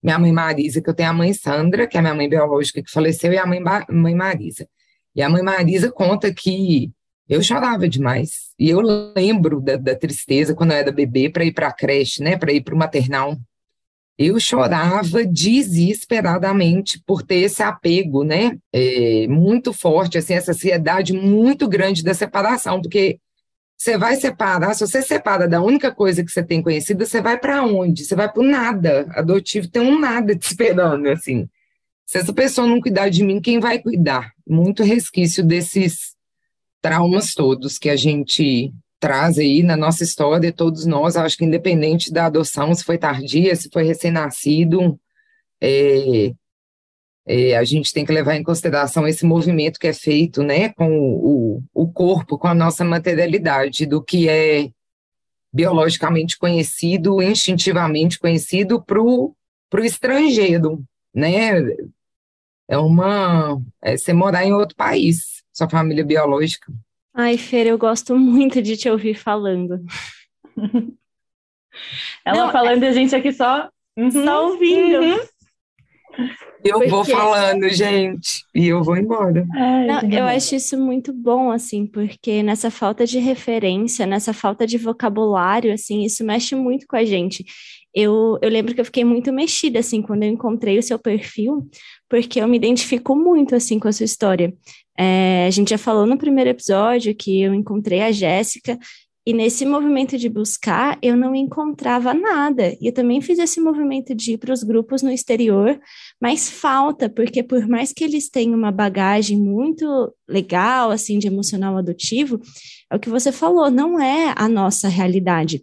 Minha 0.01 0.19
mãe 0.19 0.31
Marisa, 0.31 0.81
que 0.81 0.89
eu 0.89 0.93
tenho 0.93 1.09
a 1.09 1.13
mãe 1.13 1.33
Sandra, 1.33 1.87
que 1.87 1.97
é 1.97 2.01
minha 2.01 2.15
mãe 2.15 2.29
biológica 2.29 2.81
que 2.81 2.91
faleceu, 2.91 3.31
e 3.33 3.37
a 3.37 3.45
mãe, 3.45 3.61
mãe 3.89 4.15
Marisa. 4.15 4.67
E 5.15 5.21
a 5.21 5.29
mãe 5.29 5.41
Marisa 5.41 5.91
conta 5.91 6.33
que 6.33 6.91
eu 7.27 7.41
chorava 7.41 7.87
demais. 7.87 8.51
E 8.59 8.69
eu 8.69 8.81
lembro 9.15 9.61
da, 9.61 9.77
da 9.77 9.95
tristeza 9.95 10.53
quando 10.53 10.71
eu 10.71 10.77
era 10.77 10.91
bebê 10.91 11.29
para 11.29 11.45
ir 11.45 11.53
para 11.53 11.67
a 11.67 11.73
creche, 11.73 12.21
né, 12.21 12.37
para 12.37 12.51
ir 12.51 12.61
para 12.61 12.75
o 12.75 12.77
maternal. 12.77 13.37
Eu 14.17 14.39
chorava 14.39 15.25
desesperadamente 15.25 17.01
por 17.05 17.23
ter 17.23 17.37
esse 17.37 17.63
apego, 17.63 18.23
né, 18.23 18.57
é, 18.71 19.25
muito 19.27 19.73
forte, 19.73 20.17
assim, 20.17 20.33
essa 20.33 20.51
ansiedade 20.51 21.13
muito 21.13 21.67
grande 21.67 22.03
da 22.03 22.13
separação, 22.13 22.81
porque 22.81 23.19
você 23.83 23.97
vai 23.97 24.15
separar, 24.15 24.73
se 24.73 24.87
você 24.87 25.01
separa 25.01 25.45
da 25.45 25.61
única 25.61 25.93
coisa 25.93 26.23
que 26.23 26.31
você 26.31 26.41
tem 26.41 26.63
conhecida, 26.63 27.05
você 27.05 27.19
vai 27.19 27.37
para 27.37 27.65
onde? 27.65 28.05
Você 28.05 28.15
vai 28.15 28.31
para 28.31 28.41
nada. 28.41 29.05
Adotivo 29.09 29.67
tem 29.67 29.81
um 29.81 29.99
nada 29.99 30.33
te 30.37 30.47
esperando, 30.47 31.05
assim. 31.09 31.49
Se 32.05 32.17
essa 32.17 32.31
pessoa 32.31 32.65
não 32.65 32.79
cuidar 32.79 33.09
de 33.09 33.25
mim, 33.25 33.41
quem 33.41 33.59
vai 33.59 33.79
cuidar? 33.79 34.31
Muito 34.47 34.83
resquício 34.83 35.43
desses 35.43 36.15
traumas 36.81 37.33
todos 37.33 37.77
que 37.77 37.89
a 37.89 37.97
gente 37.97 38.71
traz 39.01 39.37
aí 39.37 39.61
na 39.61 39.75
nossa 39.75 40.01
história, 40.01 40.53
todos 40.53 40.85
nós, 40.85 41.17
acho 41.17 41.37
que 41.37 41.43
independente 41.43 42.09
da 42.09 42.27
adoção, 42.27 42.73
se 42.73 42.85
foi 42.85 42.97
tardia, 42.97 43.53
se 43.53 43.69
foi 43.69 43.83
recém-nascido, 43.83 44.97
é, 45.59 46.31
é, 47.25 47.55
a 47.55 47.63
gente 47.63 47.93
tem 47.93 48.05
que 48.05 48.11
levar 48.11 48.35
em 48.35 48.43
consideração 48.43 49.07
esse 49.07 49.25
movimento 49.25 49.79
que 49.79 49.87
é 49.87 49.93
feito, 49.93 50.43
né, 50.43 50.69
com 50.69 50.89
o, 50.89 51.63
o 51.73 51.91
corpo, 51.91 52.37
com 52.37 52.47
a 52.47 52.53
nossa 52.53 52.83
materialidade, 52.83 53.85
do 53.85 54.03
que 54.03 54.27
é 54.27 54.69
biologicamente 55.51 56.37
conhecido, 56.37 57.21
instintivamente 57.21 58.19
conhecido 58.19 58.81
para 58.81 59.01
o 59.01 59.35
estrangeiro, 59.75 60.83
né, 61.13 61.61
é 62.67 62.77
uma, 62.77 63.61
é 63.81 63.95
você 63.95 64.13
morar 64.13 64.45
em 64.45 64.53
outro 64.53 64.75
país, 64.75 65.43
sua 65.53 65.69
família 65.69 66.03
biológica. 66.03 66.73
Ai, 67.13 67.37
Fer, 67.37 67.67
eu 67.67 67.77
gosto 67.77 68.17
muito 68.17 68.61
de 68.61 68.75
te 68.75 68.89
ouvir 68.89 69.13
falando. 69.13 69.85
Ela 72.25 72.45
Não, 72.45 72.51
falando 72.51 72.83
e 72.83 72.87
a 72.87 72.91
gente 72.91 73.15
aqui 73.15 73.31
só. 73.31 73.69
Uhum, 73.95 74.11
Só 74.11 74.47
ouvindo. 74.47 74.99
uhum. 74.99 75.19
Eu 76.63 76.79
vou 76.87 76.99
Porque- 76.99 77.11
falando, 77.11 77.67
gente, 77.69 78.45
e 78.55 78.67
eu 78.67 78.81
vou 78.83 78.95
embora. 78.95 79.45
Ai, 79.53 79.85
Não, 79.85 80.09
eu 80.09 80.23
acho 80.25 80.55
isso 80.55 80.77
muito 80.77 81.11
bom, 81.11 81.51
assim, 81.51 81.85
porque 81.85 82.41
nessa 82.41 82.71
falta 82.71 83.05
de 83.05 83.19
referência, 83.19 84.05
nessa 84.05 84.33
falta 84.33 84.65
de 84.65 84.77
vocabulário, 84.77 85.73
assim, 85.73 86.03
isso 86.03 86.23
mexe 86.23 86.55
muito 86.55 86.85
com 86.87 86.95
a 86.95 87.03
gente. 87.03 87.43
Eu, 87.93 88.39
eu 88.41 88.49
lembro 88.49 88.73
que 88.73 88.79
eu 88.81 88.85
fiquei 88.85 89.03
muito 89.03 89.31
mexida, 89.33 89.79
assim, 89.79 90.01
quando 90.01 90.23
eu 90.23 90.29
encontrei 90.29 90.79
o 90.79 90.83
seu 90.83 90.97
perfil, 90.97 91.67
porque 92.09 92.39
eu 92.39 92.47
me 92.47 92.57
identifico 92.57 93.15
muito, 93.15 93.55
assim, 93.55 93.77
com 93.77 93.87
a 93.87 93.91
sua 93.91 94.05
história. 94.05 94.53
É, 94.97 95.45
a 95.45 95.49
gente 95.49 95.71
já 95.71 95.77
falou 95.77 96.05
no 96.05 96.17
primeiro 96.17 96.49
episódio 96.49 97.13
que 97.13 97.41
eu 97.41 97.53
encontrei 97.53 98.01
a 98.01 98.11
Jéssica, 98.11 98.79
e 99.25 99.31
nesse 99.31 99.65
movimento 99.65 100.17
de 100.17 100.27
buscar, 100.27 100.99
eu 101.01 101.15
não 101.15 101.33
encontrava 101.33 102.13
nada. 102.13 102.75
E 102.81 102.87
eu 102.87 102.93
também 102.93 103.21
fiz 103.21 103.39
esse 103.39 103.61
movimento 103.61 104.13
de 104.13 104.33
ir 104.33 104.37
para 104.37 104.53
os 104.53 104.63
grupos 104.63 105.01
no 105.01 105.09
exterior, 105.09 105.79
mas 106.21 106.49
falta, 106.49 107.09
porque 107.09 107.41
por 107.41 107.65
mais 107.65 107.93
que 107.93 108.03
eles 108.03 108.29
tenham 108.29 108.57
uma 108.57 108.71
bagagem 108.71 109.39
muito 109.39 110.13
legal, 110.27 110.91
assim, 110.91 111.17
de 111.19 111.27
emocional 111.27 111.77
adotivo, 111.77 112.41
é 112.91 112.95
o 112.95 112.99
que 112.99 113.09
você 113.09 113.31
falou, 113.31 113.71
não 113.71 113.97
é 113.97 114.33
a 114.35 114.49
nossa 114.49 114.89
realidade. 114.89 115.61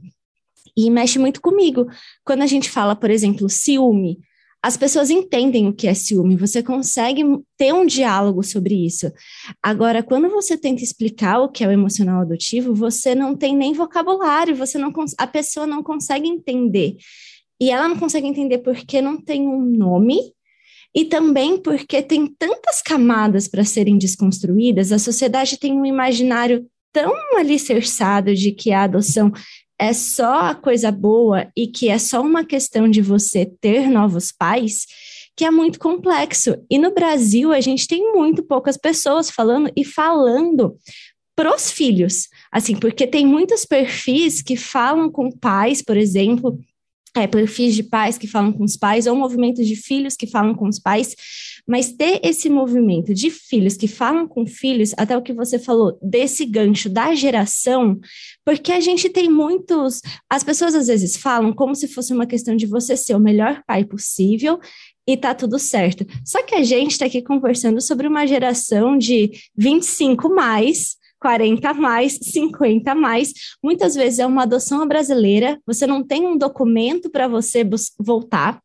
E 0.74 0.88
mexe 0.88 1.18
muito 1.18 1.42
comigo. 1.42 1.86
Quando 2.24 2.40
a 2.40 2.46
gente 2.46 2.70
fala, 2.70 2.96
por 2.96 3.10
exemplo, 3.10 3.46
ciúme, 3.50 4.20
as 4.62 4.76
pessoas 4.76 5.08
entendem 5.08 5.68
o 5.68 5.72
que 5.72 5.88
é 5.88 5.94
ciúme, 5.94 6.36
você 6.36 6.62
consegue 6.62 7.22
ter 7.56 7.72
um 7.72 7.86
diálogo 7.86 8.42
sobre 8.42 8.74
isso. 8.74 9.10
Agora, 9.62 10.02
quando 10.02 10.28
você 10.28 10.56
tenta 10.56 10.82
explicar 10.82 11.40
o 11.40 11.48
que 11.48 11.64
é 11.64 11.68
o 11.68 11.72
emocional 11.72 12.20
adotivo, 12.20 12.74
você 12.74 13.14
não 13.14 13.34
tem 13.34 13.56
nem 13.56 13.72
vocabulário, 13.72 14.54
você 14.54 14.76
não 14.76 14.92
a 15.16 15.26
pessoa 15.26 15.66
não 15.66 15.82
consegue 15.82 16.28
entender. 16.28 16.96
E 17.58 17.70
ela 17.70 17.88
não 17.88 17.98
consegue 17.98 18.26
entender 18.26 18.58
porque 18.58 19.00
não 19.00 19.16
tem 19.20 19.46
um 19.48 19.60
nome, 19.60 20.18
e 20.94 21.04
também 21.04 21.56
porque 21.56 22.02
tem 22.02 22.26
tantas 22.26 22.82
camadas 22.82 23.46
para 23.46 23.64
serem 23.64 23.96
desconstruídas, 23.96 24.90
a 24.92 24.98
sociedade 24.98 25.58
tem 25.58 25.72
um 25.72 25.86
imaginário 25.86 26.66
tão 26.92 27.14
alicerçado 27.38 28.34
de 28.34 28.50
que 28.52 28.72
a 28.72 28.82
adoção 28.82 29.32
é 29.80 29.94
só 29.94 30.50
a 30.50 30.54
coisa 30.54 30.92
boa 30.92 31.50
e 31.56 31.66
que 31.66 31.88
é 31.88 31.98
só 31.98 32.20
uma 32.20 32.44
questão 32.44 32.86
de 32.86 33.00
você 33.00 33.46
ter 33.46 33.88
novos 33.88 34.30
pais, 34.30 34.86
que 35.34 35.42
é 35.42 35.50
muito 35.50 35.78
complexo. 35.78 36.54
E 36.70 36.78
no 36.78 36.92
Brasil, 36.92 37.50
a 37.50 37.62
gente 37.62 37.88
tem 37.88 38.12
muito 38.12 38.42
poucas 38.42 38.76
pessoas 38.76 39.30
falando 39.30 39.72
e 39.74 39.82
falando 39.82 40.76
pros 41.34 41.70
filhos, 41.70 42.28
assim, 42.52 42.76
porque 42.76 43.06
tem 43.06 43.26
muitos 43.26 43.64
perfis 43.64 44.42
que 44.42 44.54
falam 44.54 45.10
com 45.10 45.30
pais, 45.30 45.80
por 45.80 45.96
exemplo, 45.96 46.58
é, 47.16 47.26
perfis 47.26 47.74
de 47.74 47.82
pais 47.82 48.18
que 48.18 48.26
falam 48.26 48.52
com 48.52 48.64
os 48.64 48.76
pais, 48.76 49.06
ou 49.06 49.16
movimentos 49.16 49.66
de 49.66 49.76
filhos 49.76 50.14
que 50.14 50.26
falam 50.26 50.54
com 50.54 50.68
os 50.68 50.78
pais, 50.78 51.16
mas 51.70 51.92
ter 51.92 52.18
esse 52.24 52.50
movimento 52.50 53.14
de 53.14 53.30
filhos 53.30 53.76
que 53.76 53.86
falam 53.86 54.26
com 54.26 54.44
filhos, 54.44 54.92
até 54.96 55.16
o 55.16 55.22
que 55.22 55.32
você 55.32 55.56
falou, 55.56 55.96
desse 56.02 56.44
gancho 56.44 56.90
da 56.90 57.14
geração, 57.14 58.00
porque 58.44 58.72
a 58.72 58.80
gente 58.80 59.08
tem 59.08 59.30
muitos. 59.30 60.00
As 60.28 60.42
pessoas 60.42 60.74
às 60.74 60.88
vezes 60.88 61.16
falam 61.16 61.52
como 61.52 61.76
se 61.76 61.86
fosse 61.86 62.12
uma 62.12 62.26
questão 62.26 62.56
de 62.56 62.66
você 62.66 62.96
ser 62.96 63.14
o 63.14 63.20
melhor 63.20 63.62
pai 63.68 63.84
possível 63.84 64.58
e 65.06 65.16
tá 65.16 65.32
tudo 65.32 65.60
certo. 65.60 66.04
Só 66.24 66.42
que 66.42 66.56
a 66.56 66.64
gente 66.64 66.90
está 66.90 67.06
aqui 67.06 67.22
conversando 67.22 67.80
sobre 67.80 68.08
uma 68.08 68.26
geração 68.26 68.98
de 68.98 69.30
25 69.56 70.28
mais 70.28 70.98
40 71.20 71.72
mais, 71.74 72.18
50 72.20 72.94
mais. 72.96 73.32
Muitas 73.62 73.94
vezes 73.94 74.18
é 74.18 74.26
uma 74.26 74.42
adoção 74.42 74.84
brasileira, 74.88 75.60
você 75.64 75.86
não 75.86 76.02
tem 76.02 76.26
um 76.26 76.36
documento 76.36 77.08
para 77.10 77.28
você 77.28 77.62
voltar. 77.96 78.60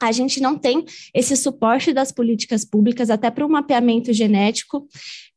A 0.00 0.12
gente 0.12 0.40
não 0.40 0.56
tem 0.56 0.84
esse 1.14 1.36
suporte 1.36 1.92
das 1.92 2.10
políticas 2.10 2.64
públicas, 2.64 3.10
até 3.10 3.30
para 3.30 3.44
o 3.44 3.50
mapeamento 3.50 4.12
genético. 4.12 4.86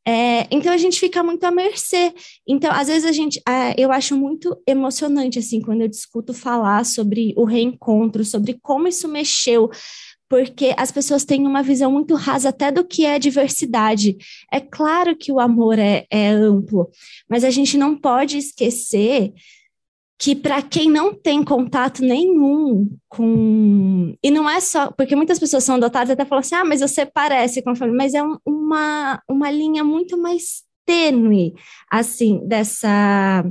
É, 0.05 0.47
então 0.51 0.73
a 0.73 0.77
gente 0.77 0.99
fica 0.99 1.23
muito 1.23 1.43
à 1.45 1.51
mercê. 1.51 2.13
Então, 2.47 2.71
às 2.71 2.87
vezes 2.87 3.05
a 3.05 3.11
gente, 3.11 3.41
é, 3.47 3.73
eu 3.77 3.91
acho 3.91 4.17
muito 4.17 4.57
emocionante 4.67 5.39
assim 5.39 5.61
quando 5.61 5.81
eu 5.81 5.87
discuto 5.87 6.33
falar 6.33 6.85
sobre 6.85 7.33
o 7.37 7.45
reencontro, 7.45 8.23
sobre 8.25 8.57
como 8.61 8.87
isso 8.87 9.07
mexeu 9.07 9.69
porque 10.33 10.73
as 10.77 10.89
pessoas 10.89 11.23
têm 11.23 11.45
uma 11.45 11.61
visão 11.61 11.91
muito 11.91 12.15
rasa 12.15 12.49
até 12.49 12.71
do 12.71 12.83
que 12.83 13.05
é 13.05 13.19
diversidade. 13.19 14.17
É 14.51 14.59
claro 14.59 15.15
que 15.15 15.31
o 15.31 15.39
amor 15.39 15.77
é, 15.77 16.07
é 16.09 16.29
amplo, 16.29 16.89
mas 17.29 17.43
a 17.43 17.51
gente 17.51 17.77
não 17.77 17.95
pode 17.95 18.39
esquecer 18.39 19.31
que 20.23 20.37
para 20.37 20.61
quem 20.61 20.89
não 20.89 21.13
tem 21.13 21.43
contato 21.43 22.01
nenhum 22.01 22.89
com. 23.09 24.15
E 24.23 24.31
não 24.31 24.49
é 24.49 24.61
só. 24.61 24.89
Porque 24.89 25.17
muitas 25.17 25.37
pessoas 25.37 25.65
são 25.65 25.75
adotadas 25.75 26.11
até 26.11 26.23
falam 26.23 26.39
assim: 26.39 26.55
ah, 26.55 26.63
mas 26.63 26.79
você 26.79 27.05
parece 27.05 27.61
com 27.61 27.71
a 27.71 27.75
família, 27.75 27.97
mas 27.97 28.13
é 28.13 28.23
um, 28.23 28.37
uma, 28.45 29.21
uma 29.29 29.51
linha 29.51 29.83
muito 29.83 30.17
mais 30.17 30.63
tênue, 30.85 31.53
assim, 31.91 32.39
dessa, 32.47 33.43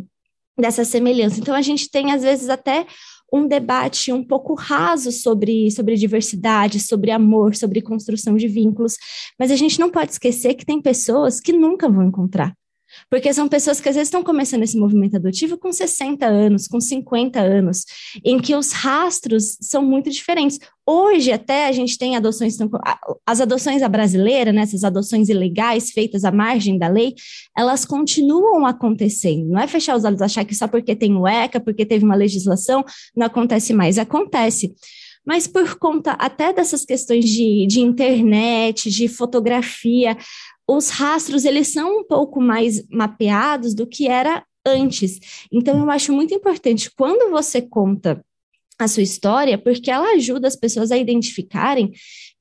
dessa 0.59 0.83
semelhança. 0.83 1.41
Então 1.41 1.55
a 1.55 1.61
gente 1.61 1.91
tem, 1.91 2.11
às 2.11 2.23
vezes, 2.23 2.49
até 2.49 2.87
um 3.31 3.47
debate 3.47 4.11
um 4.11 4.25
pouco 4.25 4.55
raso 4.55 5.13
sobre, 5.13 5.71
sobre 5.71 5.95
diversidade, 5.97 6.81
sobre 6.81 7.11
amor, 7.11 7.55
sobre 7.55 7.83
construção 7.83 8.35
de 8.35 8.49
vínculos, 8.49 8.95
mas 9.39 9.51
a 9.51 9.57
gente 9.57 9.79
não 9.79 9.91
pode 9.91 10.13
esquecer 10.13 10.55
que 10.55 10.65
tem 10.65 10.81
pessoas 10.81 11.39
que 11.39 11.53
nunca 11.53 11.87
vão 11.87 12.05
encontrar. 12.05 12.55
Porque 13.13 13.31
são 13.35 13.47
pessoas 13.47 13.79
que 13.79 13.91
às 13.91 13.95
vezes 13.95 14.07
estão 14.09 14.23
começando 14.23 14.63
esse 14.63 14.75
movimento 14.75 15.17
adotivo 15.17 15.59
com 15.59 15.71
60 15.71 16.25
anos, 16.25 16.67
com 16.67 16.81
50 16.81 17.39
anos, 17.39 17.85
em 18.25 18.39
que 18.39 18.57
os 18.57 18.73
rastros 18.73 19.59
são 19.61 19.85
muito 19.85 20.09
diferentes. 20.09 20.59
Hoje, 20.87 21.31
até 21.31 21.67
a 21.67 21.73
gente 21.73 21.99
tem 21.99 22.17
adoções, 22.17 22.57
as 23.27 23.43
adoções 23.43 23.83
à 23.83 23.89
brasileira, 23.91 24.51
né, 24.51 24.63
essas 24.63 24.83
adoções 24.83 25.29
ilegais 25.29 25.91
feitas 25.91 26.25
à 26.25 26.33
margem 26.33 26.79
da 26.79 26.89
lei, 26.89 27.15
elas 27.55 27.85
continuam 27.85 28.65
acontecendo. 28.65 29.47
Não 29.47 29.61
é 29.61 29.67
fechar 29.67 29.95
os 29.95 30.05
olhos 30.07 30.23
achar 30.23 30.47
que 30.47 30.55
só 30.55 30.67
porque 30.67 30.97
tem 30.97 31.15
o 31.15 31.29
ECA, 31.29 31.61
porque 31.61 31.85
teve 31.85 32.07
uma 32.07 32.15
legislação, 32.15 32.83
não 33.15 33.27
acontece 33.27 33.75
mais. 33.75 33.99
Acontece 33.99 34.73
mas 35.25 35.47
por 35.47 35.79
conta 35.79 36.15
até 36.15 36.53
dessas 36.53 36.85
questões 36.85 37.25
de, 37.25 37.65
de 37.69 37.81
internet, 37.81 38.91
de 38.91 39.07
fotografia, 39.07 40.17
os 40.77 40.91
rastros 40.91 41.45
eles 41.45 41.73
são 41.73 42.01
um 42.01 42.05
pouco 42.05 42.41
mais 42.41 42.87
mapeados 42.89 43.75
do 43.75 43.87
que 43.87 44.09
era 44.09 44.45
antes. 44.67 45.47
Então 45.53 45.81
eu 45.81 45.91
acho 45.91 46.13
muito 46.13 46.35
importante 46.35 46.91
quando 46.97 47.31
você 47.31 47.61
conta 47.61 48.25
a 48.85 48.89
sua 48.89 49.03
história, 49.03 49.59
porque 49.59 49.91
ela 49.91 50.13
ajuda 50.15 50.49
as 50.49 50.57
pessoas 50.57 50.91
a 50.91 50.97
identificarem 50.97 51.93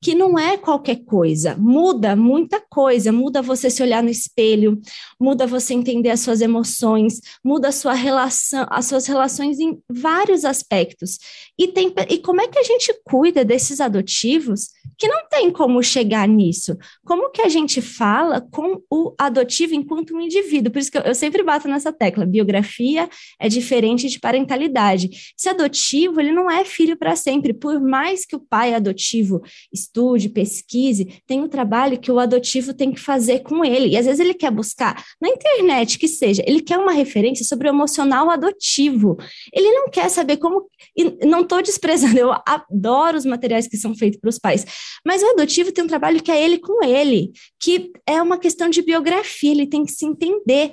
que 0.02 0.16
não 0.16 0.36
é 0.36 0.58
qualquer 0.58 0.96
coisa, 1.04 1.56
muda 1.56 2.16
muita 2.16 2.60
coisa, 2.60 3.12
muda 3.12 3.40
você 3.40 3.70
se 3.70 3.80
olhar 3.84 4.02
no 4.02 4.10
espelho, 4.10 4.80
muda 5.18 5.46
você 5.46 5.74
entender 5.74 6.10
as 6.10 6.18
suas 6.18 6.40
emoções, 6.40 7.20
muda 7.44 7.70
sua 7.70 7.94
relação, 7.94 8.66
as 8.68 8.86
suas 8.86 9.06
relações 9.06 9.60
em 9.60 9.80
vários 9.88 10.44
aspectos. 10.44 11.18
E, 11.56 11.68
tem, 11.68 11.94
e 12.10 12.18
como 12.18 12.40
é 12.40 12.48
que 12.48 12.58
a 12.58 12.64
gente 12.64 12.92
cuida 13.04 13.44
desses 13.44 13.80
adotivos 13.80 14.70
que 14.98 15.08
não 15.08 15.28
tem 15.28 15.50
como 15.50 15.82
chegar 15.82 16.26
nisso. 16.28 16.76
Como 17.04 17.30
que 17.30 17.42
a 17.42 17.48
gente 17.48 17.80
fala 17.80 18.40
com 18.40 18.82
o 18.90 19.14
adotivo 19.18 19.74
enquanto 19.74 20.14
um 20.14 20.20
indivíduo? 20.20 20.72
Por 20.72 20.78
isso 20.78 20.90
que 20.90 20.98
eu, 20.98 21.02
eu 21.02 21.14
sempre 21.14 21.42
bato 21.42 21.68
nessa 21.68 21.92
tecla. 21.92 22.26
Biografia 22.26 23.08
é 23.40 23.48
diferente 23.48 24.08
de 24.08 24.20
parentalidade. 24.20 25.10
Esse 25.38 25.48
adotivo, 25.48 26.20
ele 26.20 26.31
não 26.32 26.50
é 26.50 26.64
filho 26.64 26.96
para 26.96 27.14
sempre. 27.14 27.52
Por 27.52 27.80
mais 27.80 28.24
que 28.24 28.34
o 28.34 28.40
pai 28.40 28.74
adotivo 28.74 29.42
estude, 29.72 30.28
pesquise, 30.28 31.20
tem 31.26 31.40
um 31.40 31.48
trabalho 31.48 31.98
que 31.98 32.10
o 32.10 32.18
adotivo 32.18 32.74
tem 32.74 32.92
que 32.92 33.00
fazer 33.00 33.40
com 33.40 33.64
ele. 33.64 33.88
E 33.88 33.96
às 33.96 34.06
vezes 34.06 34.20
ele 34.20 34.34
quer 34.34 34.50
buscar 34.50 35.04
na 35.20 35.28
internet, 35.28 35.98
que 35.98 36.08
seja, 36.08 36.42
ele 36.46 36.60
quer 36.60 36.78
uma 36.78 36.92
referência 36.92 37.44
sobre 37.44 37.68
o 37.68 37.70
emocional 37.70 38.30
adotivo. 38.30 39.16
Ele 39.52 39.70
não 39.70 39.88
quer 39.88 40.08
saber 40.08 40.36
como. 40.38 40.68
E 40.96 41.26
não 41.26 41.42
estou 41.42 41.62
desprezando, 41.62 42.18
eu 42.18 42.32
adoro 42.46 43.16
os 43.16 43.24
materiais 43.24 43.68
que 43.68 43.76
são 43.76 43.94
feitos 43.94 44.20
para 44.20 44.30
os 44.30 44.38
pais, 44.38 44.66
mas 45.06 45.22
o 45.22 45.30
adotivo 45.30 45.72
tem 45.72 45.84
um 45.84 45.88
trabalho 45.88 46.22
que 46.22 46.30
é 46.30 46.42
ele 46.42 46.58
com 46.58 46.84
ele, 46.84 47.30
que 47.60 47.92
é 48.06 48.20
uma 48.20 48.38
questão 48.38 48.68
de 48.68 48.82
biografia, 48.82 49.52
ele 49.52 49.66
tem 49.66 49.84
que 49.84 49.92
se 49.92 50.04
entender. 50.04 50.72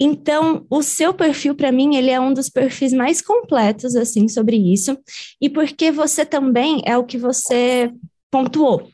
Então, 0.00 0.64
o 0.70 0.82
seu 0.82 1.12
perfil, 1.12 1.54
para 1.54 1.72
mim, 1.72 1.96
ele 1.96 2.10
é 2.10 2.20
um 2.20 2.32
dos 2.32 2.48
perfis 2.48 2.92
mais 2.92 3.20
completos, 3.20 3.96
assim, 3.96 4.28
sobre 4.28 4.56
isso, 4.56 4.96
e 5.40 5.48
porque 5.48 5.90
você 5.90 6.24
também 6.24 6.82
é 6.86 6.96
o 6.96 7.04
que 7.04 7.18
você 7.18 7.92
pontuou. 8.30 8.88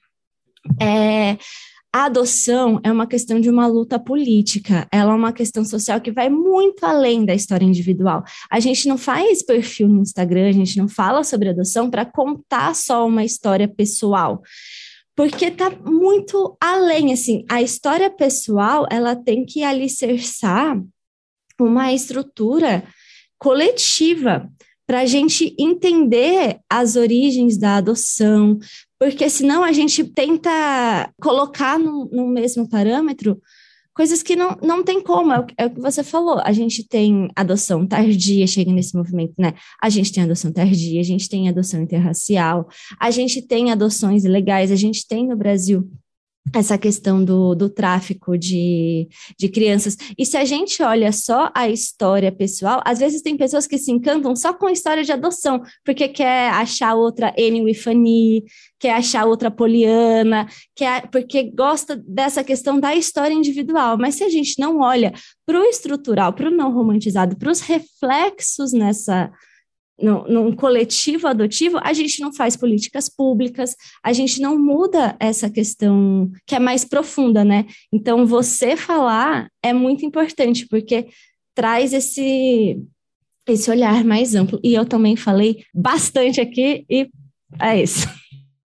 É, 0.81 1.37
a 1.95 2.07
adoção 2.07 2.81
é 2.83 2.91
uma 2.91 3.07
questão 3.07 3.39
de 3.39 3.49
uma 3.49 3.69
luta 3.69 4.01
política, 4.01 4.89
ela 4.91 5.13
é 5.13 5.15
uma 5.15 5.33
questão 5.33 5.65
social 5.65 6.01
que 6.01 6.11
vai 6.11 6.29
muito 6.29 6.85
além 6.85 7.25
da 7.25 7.35
história 7.35 7.65
individual. 7.65 8.25
A 8.51 8.59
gente 8.59 8.89
não 8.89 8.99
faz 8.99 9.45
perfil 9.45 9.89
no 9.89 10.03
Instagram, 10.03 10.49
a 10.49 10.53
gente 10.53 10.77
não 10.77 10.89
fala 10.89 11.23
sobre 11.23 11.51
adoção 11.51 11.89
para 11.89 12.05
contar 12.05 12.75
só 12.75 13.07
uma 13.07 13.25
história 13.25 13.69
pessoal. 13.69 14.43
Porque 15.15 15.51
tá 15.53 15.71
muito 15.71 16.57
além, 16.61 17.13
assim, 17.13 17.45
a 17.49 17.63
história 17.63 18.11
pessoal, 18.11 18.87
ela 18.91 19.15
tem 19.15 19.45
que 19.47 19.63
alicerçar 19.63 20.77
uma 21.61 21.93
estrutura 21.93 22.85
coletiva 23.39 24.51
para 24.87 25.01
a 25.01 25.07
gente 25.07 25.55
entender 25.59 26.59
as 26.71 26.97
origens 26.97 27.57
da 27.57 27.77
adoção, 27.77 28.59
porque 28.99 29.29
senão 29.31 29.65
a 29.65 29.73
gente 29.73 30.05
tenta 30.05 31.11
colocar 31.21 31.79
no, 31.79 32.07
no 32.13 32.29
mesmo 32.29 32.69
parâmetro 32.69 33.41
coisas 33.95 34.23
que 34.23 34.35
não, 34.35 34.59
não 34.61 34.83
tem 34.83 35.01
como, 35.01 35.33
é 35.33 35.41
o, 35.41 35.47
é 35.57 35.67
o, 35.67 35.71
que 35.71 35.81
você 35.81 36.03
falou. 36.03 36.41
A 36.45 36.53
gente 36.53 36.87
tem 36.87 37.29
adoção 37.35 37.87
tardia, 37.87 38.47
chega 38.47 38.73
nesse 38.73 38.97
movimento, 38.97 39.35
né? 39.39 39.55
A 39.81 39.89
gente 39.89 40.13
tem 40.13 40.25
adoção 40.25 40.53
tardia, 40.53 41.01
a 41.01 41.05
gente 41.05 41.29
tem 41.29 41.49
adoção 41.49 41.81
interracial, 41.81 42.69
a 42.99 43.11
gente 43.11 43.41
tem 43.41 43.71
adoções 43.71 44.25
ilegais, 44.25 44.73
a 44.73 44.77
gente 44.77 45.07
tem 45.07 45.27
no 45.27 45.37
Brasil 45.37 45.89
essa 46.53 46.77
questão 46.77 47.25
do, 47.25 47.55
do 47.55 47.71
tráfico 47.71 48.37
de, 48.37 49.09
de 49.39 49.49
crianças. 49.49 49.97
E 50.19 50.27
se 50.27 50.37
a 50.37 50.45
gente 50.45 50.83
olha 50.83 51.11
só 51.11 51.51
a 51.55 51.69
história 51.69 52.31
pessoal, 52.31 52.83
às 52.85 52.99
vezes 52.99 53.23
tem 53.23 53.37
pessoas 53.37 53.67
que 53.67 53.79
se 53.79 53.91
encantam 53.91 54.37
só 54.37 54.53
com 54.53 54.67
a 54.67 54.73
história 54.73 55.03
de 55.03 55.13
adoção, 55.13 55.63
porque 55.85 56.09
quer 56.09 56.51
achar 56.51 56.95
outra 56.95 57.35
Annie 57.39 57.63
Wifani, 57.63 58.45
quer 58.79 58.93
achar 58.95 59.25
outra 59.25 59.51
Poliana, 59.51 60.47
quer, 60.75 61.09
porque 61.11 61.45
gosta 61.45 61.97
dessa 62.07 62.45
questão 62.45 62.79
da 62.79 62.95
história 62.95 63.35
individual. 63.35 63.97
Mas 63.99 64.17
se 64.17 64.25
a 64.25 64.29
gente 64.29 64.59
não 64.59 64.81
olha 64.81 65.13
para 65.47 65.59
o 65.59 65.65
estrutural, 65.65 66.33
para 66.33 66.49
o 66.49 66.55
não 66.55 66.73
romantizado, 66.73 67.37
para 67.37 67.51
os 67.51 67.61
reflexos 67.61 68.73
nessa 68.73 69.31
no, 70.01 70.27
num 70.27 70.55
coletivo 70.55 71.27
adotivo, 71.27 71.79
a 71.83 71.93
gente 71.93 72.21
não 72.21 72.33
faz 72.33 72.57
políticas 72.57 73.09
públicas, 73.09 73.77
a 74.03 74.13
gente 74.13 74.41
não 74.41 74.59
muda 74.59 75.17
essa 75.21 75.49
questão 75.49 76.31
que 76.47 76.55
é 76.55 76.59
mais 76.59 76.85
profunda, 76.85 77.45
né? 77.45 77.67
Então, 77.93 78.27
você 78.27 78.77
falar 78.77 79.49
é 79.63 79.73
muito 79.73 80.05
importante, 80.05 80.67
porque 80.69 81.09
traz 81.55 81.93
esse, 81.93 82.81
esse 83.47 83.71
olhar 83.71 84.05
mais 84.05 84.35
amplo. 84.35 84.59
E 84.63 84.75
eu 84.75 84.85
também 84.85 85.17
falei 85.17 85.65
bastante 85.73 86.41
aqui, 86.41 86.85
e 86.91 87.09
é 87.61 87.83
isso. 87.83 88.09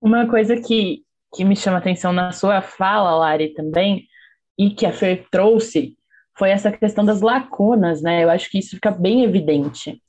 Uma 0.02 0.28
coisa 0.28 0.60
que 0.60 1.04
que 1.34 1.46
me 1.46 1.56
chama 1.56 1.78
atenção 1.78 2.12
na 2.12 2.32
sua 2.32 2.62
fala, 2.62 3.16
Lari, 3.16 3.54
também, 3.54 4.08
e 4.58 4.72
que 4.72 4.86
a 4.86 4.92
Fer 4.92 5.28
trouxe, 5.32 5.96
foi 6.38 6.50
essa 6.50 6.72
questão 6.72 7.06
das 7.06 7.22
lacunas, 7.22 8.02
né? 8.02 8.24
Eu 8.24 8.30
acho 8.30 8.50
que 8.50 8.60
isso 8.60 8.72
fica 8.72 8.92
bem 8.92 9.24
evidente, 9.24 10.02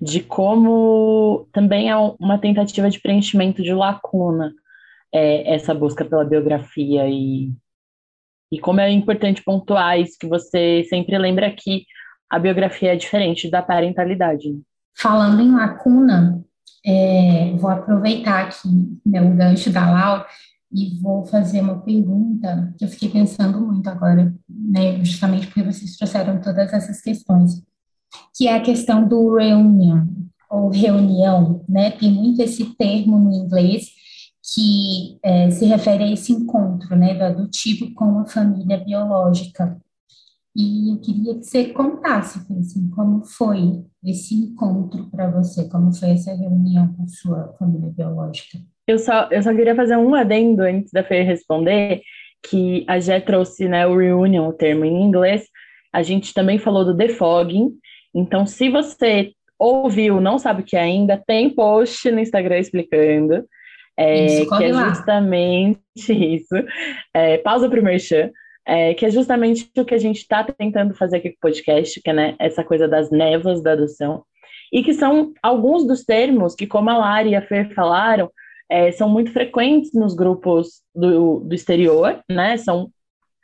de 0.00 0.20
como 0.20 1.48
também 1.52 1.90
é 1.90 1.96
uma 1.96 2.38
tentativa 2.38 2.88
de 2.88 3.00
preenchimento 3.00 3.62
de 3.62 3.72
lacuna, 3.72 4.52
é, 5.12 5.54
essa 5.54 5.74
busca 5.74 6.04
pela 6.04 6.24
biografia 6.24 7.08
e, 7.08 7.52
e 8.52 8.58
como 8.60 8.80
é 8.80 8.90
importante 8.90 9.42
pontuar 9.42 9.98
isso, 9.98 10.18
que 10.18 10.26
você 10.26 10.84
sempre 10.88 11.16
lembra 11.18 11.50
que 11.50 11.84
a 12.30 12.38
biografia 12.38 12.92
é 12.92 12.96
diferente 12.96 13.50
da 13.50 13.62
parentalidade. 13.62 14.60
Falando 14.96 15.40
em 15.40 15.54
lacuna, 15.54 16.44
é, 16.84 17.52
vou 17.56 17.70
aproveitar 17.70 18.46
aqui 18.46 18.68
né, 19.04 19.22
o 19.22 19.34
gancho 19.34 19.70
da 19.70 19.90
Lau 19.90 20.26
e 20.72 21.00
vou 21.00 21.24
fazer 21.24 21.60
uma 21.60 21.80
pergunta 21.80 22.74
que 22.78 22.84
eu 22.84 22.88
fiquei 22.88 23.08
pensando 23.08 23.60
muito 23.60 23.88
agora, 23.88 24.34
né, 24.48 25.02
justamente 25.02 25.46
porque 25.46 25.62
vocês 25.62 25.96
trouxeram 25.96 26.40
todas 26.40 26.72
essas 26.72 27.00
questões, 27.00 27.62
que 28.36 28.46
é 28.48 28.54
a 28.54 28.62
questão 28.62 29.06
do 29.06 29.34
reunion, 29.34 30.06
ou 30.50 30.70
reunião, 30.70 31.64
né, 31.68 31.90
tem 31.90 32.10
muito 32.10 32.40
esse 32.40 32.64
termo 32.76 33.18
no 33.18 33.32
inglês 33.32 33.90
que 34.54 35.18
é, 35.22 35.50
se 35.50 35.66
refere 35.66 36.04
a 36.04 36.12
esse 36.12 36.32
encontro, 36.32 36.96
né, 36.96 37.14
do 37.14 37.24
adotivo 37.24 37.92
com 37.94 38.18
a 38.18 38.26
família 38.26 38.78
biológica. 38.78 39.76
E 40.56 40.90
eu 40.90 41.00
queria 41.00 41.34
que 41.34 41.44
você 41.44 41.66
contasse, 41.66 42.40
assim, 42.58 42.90
como 42.90 43.24
foi 43.24 43.84
esse 44.04 44.34
encontro 44.34 45.08
para 45.10 45.30
você, 45.30 45.68
como 45.68 45.92
foi 45.92 46.10
essa 46.10 46.34
reunião 46.34 46.88
com 46.94 47.06
sua 47.06 47.54
família 47.58 47.90
biológica. 47.90 48.58
Eu 48.86 48.98
só, 48.98 49.28
eu 49.30 49.42
só 49.42 49.54
queria 49.54 49.76
fazer 49.76 49.98
um 49.98 50.14
adendo 50.14 50.62
antes 50.62 50.90
da 50.90 51.04
Fer 51.04 51.24
responder, 51.24 52.00
que 52.48 52.84
a 52.88 52.98
Jé 52.98 53.20
trouxe 53.20 53.68
né, 53.68 53.86
o 53.86 53.96
reunion, 53.98 54.48
o 54.48 54.52
termo 54.52 54.84
em 54.84 55.02
inglês, 55.02 55.44
a 55.92 56.02
gente 56.02 56.32
também 56.32 56.58
falou 56.58 56.84
do 56.84 56.94
defogging, 56.94 57.70
então 58.14 58.46
se 58.46 58.68
você 58.68 59.32
ouviu, 59.58 60.20
não 60.20 60.38
sabe 60.38 60.62
o 60.62 60.64
que 60.64 60.76
é 60.76 60.80
ainda, 60.80 61.22
tem 61.26 61.50
post 61.50 62.10
no 62.10 62.20
Instagram 62.20 62.58
explicando, 62.58 63.44
é, 63.96 64.26
isso, 64.26 64.56
que 64.56 64.64
é 64.64 64.72
justamente 64.72 65.80
isso, 66.36 66.54
é, 67.12 67.38
pausa 67.38 67.68
para 67.68 67.80
o 67.80 67.84
merchan, 67.84 68.30
é, 68.66 68.94
que 68.94 69.04
é 69.06 69.10
justamente 69.10 69.68
o 69.76 69.84
que 69.84 69.94
a 69.94 69.98
gente 69.98 70.18
está 70.18 70.44
tentando 70.44 70.94
fazer 70.94 71.16
aqui 71.16 71.30
com 71.30 71.36
o 71.36 71.40
podcast, 71.40 72.00
que 72.00 72.10
é 72.10 72.12
né, 72.12 72.36
essa 72.38 72.62
coisa 72.62 72.86
das 72.86 73.10
névoas 73.10 73.62
da 73.62 73.72
adoção, 73.72 74.22
e 74.72 74.82
que 74.82 74.92
são 74.92 75.32
alguns 75.42 75.86
dos 75.86 76.04
termos 76.04 76.54
que, 76.54 76.66
como 76.66 76.90
a 76.90 76.98
Lari 76.98 77.30
e 77.30 77.34
a 77.34 77.42
Fer 77.42 77.74
falaram, 77.74 78.30
é, 78.70 78.92
são 78.92 79.08
muito 79.08 79.32
frequentes 79.32 79.92
nos 79.94 80.14
grupos 80.14 80.82
do, 80.94 81.40
do 81.40 81.54
exterior, 81.54 82.20
né? 82.28 82.58
São, 82.58 82.90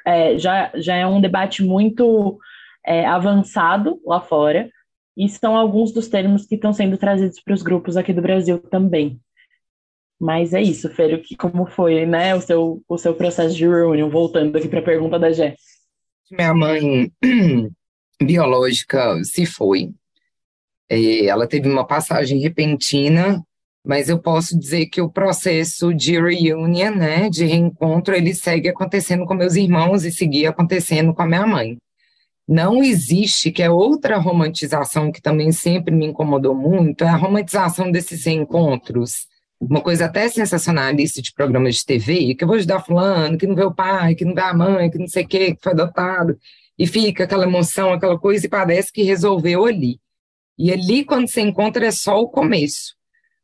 é, 0.06 0.36
já, 0.36 0.70
já 0.74 0.94
é 0.94 1.06
um 1.06 1.20
debate 1.20 1.64
muito 1.64 2.38
é, 2.86 3.06
avançado 3.06 4.00
lá 4.04 4.20
fora, 4.20 4.70
e 5.16 5.28
são 5.28 5.56
alguns 5.56 5.92
dos 5.92 6.08
termos 6.08 6.46
que 6.46 6.56
estão 6.56 6.72
sendo 6.72 6.98
trazidos 6.98 7.40
para 7.40 7.54
os 7.54 7.62
grupos 7.62 7.96
aqui 7.96 8.12
do 8.12 8.22
Brasil 8.22 8.58
também. 8.58 9.20
Mas 10.20 10.54
é 10.54 10.62
isso, 10.62 10.88
Fério, 10.90 11.22
que 11.22 11.36
como 11.36 11.66
foi, 11.66 12.06
né, 12.06 12.34
o 12.34 12.40
seu, 12.40 12.82
o 12.88 12.98
seu 12.98 13.14
processo 13.14 13.54
de 13.54 13.66
reunião, 13.66 14.10
voltando 14.10 14.56
aqui 14.56 14.68
para 14.68 14.80
a 14.80 14.84
pergunta 14.84 15.18
da 15.18 15.30
Jé. 15.30 15.54
Minha 16.30 16.54
mãe 16.54 17.12
biológica 18.22 19.22
se 19.24 19.44
foi. 19.44 19.92
É, 20.88 21.26
ela 21.26 21.46
teve 21.46 21.68
uma 21.68 21.86
passagem 21.86 22.40
repentina, 22.40 23.42
mas 23.84 24.08
eu 24.08 24.18
posso 24.18 24.58
dizer 24.58 24.86
que 24.86 25.00
o 25.00 25.10
processo 25.10 25.92
de 25.92 26.18
reunion, 26.18 26.94
né, 26.94 27.28
de 27.28 27.44
reencontro, 27.44 28.14
ele 28.14 28.34
segue 28.34 28.68
acontecendo 28.68 29.26
com 29.26 29.34
meus 29.34 29.54
irmãos 29.56 30.04
e 30.04 30.12
seguia 30.12 30.50
acontecendo 30.50 31.12
com 31.12 31.22
a 31.22 31.26
minha 31.26 31.46
mãe. 31.46 31.76
Não 32.46 32.82
existe, 32.82 33.50
que 33.50 33.62
é 33.62 33.70
outra 33.70 34.18
romantização 34.18 35.10
que 35.10 35.22
também 35.22 35.50
sempre 35.50 35.94
me 35.94 36.06
incomodou 36.06 36.54
muito, 36.54 37.04
é 37.04 37.08
a 37.08 37.16
romantização 37.16 37.90
desses 37.90 38.24
reencontros 38.24 39.26
uma 39.60 39.80
coisa 39.80 40.06
até 40.06 40.28
sensacionalista 40.28 41.22
de 41.22 41.32
programas 41.32 41.76
de 41.76 41.84
TV, 41.84 42.34
que 42.34 42.44
eu 42.44 42.48
vou 42.48 42.56
ajudar 42.56 42.80
fulano, 42.80 43.38
que 43.38 43.46
não 43.46 43.54
vê 43.54 43.64
o 43.64 43.74
pai, 43.74 44.14
que 44.14 44.24
não 44.24 44.34
vê 44.34 44.40
a 44.40 44.54
mãe, 44.54 44.90
que 44.90 44.98
não 44.98 45.06
sei 45.06 45.24
o 45.24 45.28
quê, 45.28 45.54
que 45.54 45.62
foi 45.62 45.72
adotado, 45.72 46.38
e 46.78 46.86
fica 46.86 47.24
aquela 47.24 47.44
emoção, 47.44 47.92
aquela 47.92 48.18
coisa, 48.18 48.46
e 48.46 48.48
parece 48.48 48.92
que 48.92 49.02
resolveu 49.02 49.64
ali. 49.64 49.98
E 50.58 50.72
ali, 50.72 51.04
quando 51.04 51.28
se 51.28 51.40
encontra, 51.40 51.86
é 51.86 51.90
só 51.90 52.20
o 52.20 52.28
começo. 52.28 52.94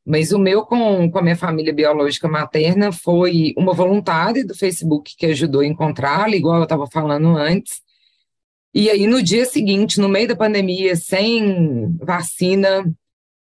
Mas 0.04 0.32
o 0.32 0.38
meu 0.38 0.62
com, 0.64 1.10
com 1.10 1.18
a 1.18 1.22
minha 1.22 1.36
família 1.36 1.72
biológica 1.72 2.28
materna 2.28 2.90
foi 2.90 3.54
uma 3.56 3.72
voluntária 3.72 4.44
do 4.44 4.54
Facebook 4.54 5.14
que 5.16 5.26
ajudou 5.26 5.60
a 5.60 5.66
encontrá-la, 5.66 6.34
igual 6.34 6.58
eu 6.58 6.64
estava 6.64 6.86
falando 6.86 7.36
antes. 7.36 7.80
E 8.72 8.88
aí, 8.88 9.06
no 9.06 9.22
dia 9.22 9.44
seguinte, 9.44 10.00
no 10.00 10.08
meio 10.08 10.28
da 10.28 10.36
pandemia, 10.36 10.94
sem 10.94 11.96
vacina, 11.98 12.84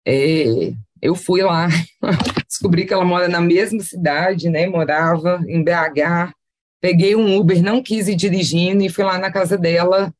é, 0.04 0.72
eu 1.00 1.14
fui 1.14 1.42
lá, 1.42 1.68
descobri 2.48 2.84
que 2.84 2.92
ela 2.92 3.04
mora 3.04 3.28
na 3.28 3.40
mesma 3.40 3.80
cidade, 3.80 4.48
né? 4.48 4.66
Morava 4.66 5.40
em 5.46 5.62
BH. 5.62 6.32
Peguei 6.80 7.14
um 7.14 7.36
Uber, 7.38 7.62
não 7.62 7.82
quis 7.82 8.08
ir 8.08 8.16
dirigindo 8.16 8.82
e 8.82 8.88
fui 8.88 9.04
lá 9.04 9.18
na 9.18 9.30
casa 9.30 9.56
dela. 9.56 10.12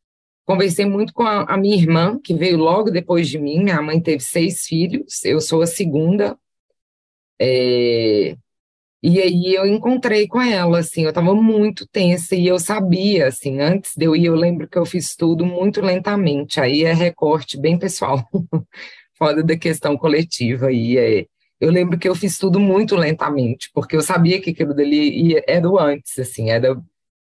Conversei 0.47 0.85
muito 0.85 1.13
com 1.13 1.23
a, 1.25 1.43
a 1.43 1.57
minha 1.57 1.77
irmã, 1.77 2.21
que 2.23 2.35
veio 2.35 2.57
logo 2.59 2.91
depois 2.91 3.29
de 3.29 3.39
mim. 3.39 3.65
Minha 3.65 3.83
mãe 3.83 4.01
teve 4.01 4.23
seis 4.23 4.67
filhos, 4.67 5.25
eu 5.25 5.41
sou 5.41 5.63
a 5.63 5.67
segunda. 5.67 6.39
É, 7.41 8.37
e 9.07 9.21
aí 9.21 9.55
eu 9.55 9.67
encontrei 9.67 10.27
com 10.27 10.41
ela, 10.41 10.79
assim, 10.79 11.03
eu 11.03 11.11
estava 11.11 11.35
muito 11.35 11.87
tensa 11.87 12.35
e 12.35 12.47
eu 12.47 12.59
sabia, 12.59 13.29
assim, 13.29 13.61
antes 13.61 13.93
de 13.97 14.05
eu 14.07 14.17
ir, 14.17 14.27
eu 14.27 14.35
lembro 14.35 14.69
que 14.69 14.79
eu 14.79 14.87
fiz 14.87 15.15
tudo 15.17 15.45
muito 15.45 15.81
lentamente, 15.81 16.61
aí 16.61 16.85
é 16.85 16.93
recorte 16.93 17.59
bem 17.59 17.79
pessoal. 17.79 18.27
fora 19.17 19.43
da 19.43 19.57
questão 19.57 19.97
coletiva. 19.97 20.71
E 20.73 20.99
é, 20.99 21.27
eu 21.61 21.71
lembro 21.71 21.99
que 21.99 22.09
eu 22.09 22.15
fiz 22.15 22.39
tudo 22.39 22.61
muito 22.61 22.97
lentamente, 22.97 23.71
porque 23.73 23.97
eu 23.97 24.03
sabia 24.03 24.41
que 24.41 24.51
aquilo 24.51 24.75
dali 24.75 25.33
ia, 25.33 25.45
era 25.47 25.61
do 25.63 25.79
antes, 25.79 26.19
assim, 26.19 26.51
era 26.51 26.77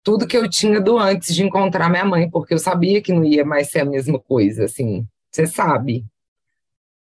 tudo 0.03 0.27
que 0.27 0.37
eu 0.37 0.49
tinha 0.49 0.81
do 0.81 0.99
antes 0.99 1.35
de 1.35 1.43
encontrar 1.43 1.89
minha 1.89 2.05
mãe, 2.05 2.31
porque 2.31 2.55
eu 2.55 2.59
sabia 2.59 3.01
que 3.03 3.12
não 3.12 3.25
ia 3.25 3.45
mais 3.45 3.71
ser 3.71 3.81
a 3.81 3.85
mesma 3.85 4.19
coisa, 4.21 4.65
assim, 4.65 5.07
você 5.31 5.47
sabe. 5.47 6.05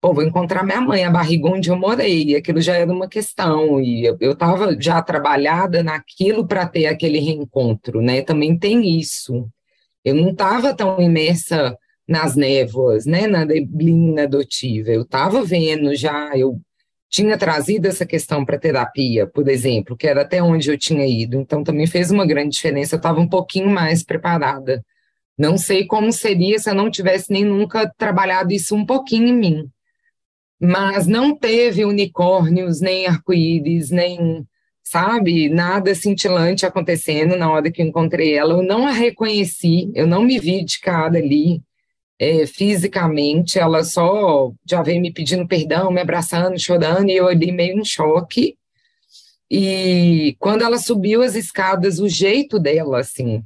Pô, 0.03 0.13
vou 0.13 0.25
encontrar 0.25 0.65
minha 0.65 0.81
mãe, 0.81 1.05
a 1.05 1.11
barriga 1.11 1.49
onde 1.49 1.71
eu 1.71 1.77
morei, 1.79 2.35
aquilo 2.35 2.61
já 2.61 2.77
era 2.77 2.93
uma 2.93 3.09
questão, 3.09 3.81
e 3.81 4.05
eu 4.05 4.33
estava 4.33 4.77
já 4.81 5.01
trabalhada 5.01 5.81
naquilo 5.85 6.45
para 6.45 6.67
ter 6.67 6.87
aquele 6.87 7.21
reencontro, 7.21 8.03
né? 8.03 8.21
Também 8.21 8.59
tem 8.59 8.99
isso. 8.99 9.49
Eu 10.05 10.17
não 10.17 10.31
estava 10.31 10.75
tão 10.75 11.01
imersa 11.01 11.79
nas 12.09 12.35
névoas, 12.37 13.07
né, 13.07 13.29
na 13.29 13.45
neblina 13.45 14.25
adotiva. 14.25 14.91
Eu 14.91 15.03
estava 15.03 15.45
vendo 15.45 15.95
já, 15.95 16.37
eu 16.37 16.61
tinha 17.09 17.39
trazido 17.39 17.87
essa 17.87 18.05
questão 18.07 18.45
para 18.45 18.59
terapia, 18.59 19.27
por 19.29 19.49
exemplo, 19.49 19.97
que 19.97 20.09
era 20.09 20.23
até 20.23 20.43
onde 20.43 20.71
eu 20.71 20.79
tinha 20.79 21.07
ido. 21.07 21.39
Então 21.41 21.63
também 21.63 21.87
fez 21.87 22.11
uma 22.11 22.27
grande 22.27 22.51
diferença. 22.57 22.97
Eu 22.97 22.99
estava 22.99 23.21
um 23.21 23.29
pouquinho 23.29 23.71
mais 23.71 24.03
preparada. 24.03 24.85
Não 25.39 25.57
sei 25.59 25.87
como 25.87 26.13
seria 26.13 26.59
se 26.59 26.71
eu 26.71 26.75
não 26.75 26.91
tivesse 26.91 27.33
nem 27.33 27.45
nunca 27.45 27.91
trabalhado 27.97 28.53
isso 28.53 28.75
um 28.75 28.85
pouquinho 28.85 29.29
em 29.29 29.37
mim. 29.37 29.72
Mas 30.65 31.09
não 31.09 31.37
teve 31.37 31.85
unicórnios, 31.85 32.81
nem 32.81 33.09
arco-íris, 33.09 33.91
nem, 33.91 34.47
sabe, 34.81 35.49
nada 35.49 35.93
cintilante 35.93 36.65
acontecendo 36.65 37.37
na 37.37 37.51
hora 37.51 37.69
que 37.69 37.83
eu 37.83 37.87
encontrei 37.87 38.35
ela. 38.37 38.55
Eu 38.55 38.63
não 38.63 38.87
a 38.87 38.93
reconheci, 38.93 39.91
eu 39.93 40.07
não 40.07 40.23
me 40.23 40.39
vi 40.39 40.65
de 40.65 40.79
cara 40.79 41.19
ali 41.19 41.61
é, 42.17 42.47
fisicamente, 42.47 43.59
ela 43.59 43.83
só 43.83 44.53
já 44.65 44.83
veio 44.83 45.01
me 45.01 45.13
pedindo 45.13 45.49
perdão, 45.49 45.91
me 45.91 46.01
abraçando, 46.01 46.57
chorando, 46.61 47.11
e 47.11 47.17
eu 47.17 47.27
ali 47.27 47.51
meio 47.51 47.81
em 47.81 47.85
choque. 47.85 48.57
E 49.51 50.37
quando 50.39 50.63
ela 50.63 50.79
subiu 50.79 51.23
as 51.23 51.35
escadas, 51.35 51.99
o 51.99 52.09
jeito 52.09 52.61
dela, 52.61 53.01
assim, 53.01 53.43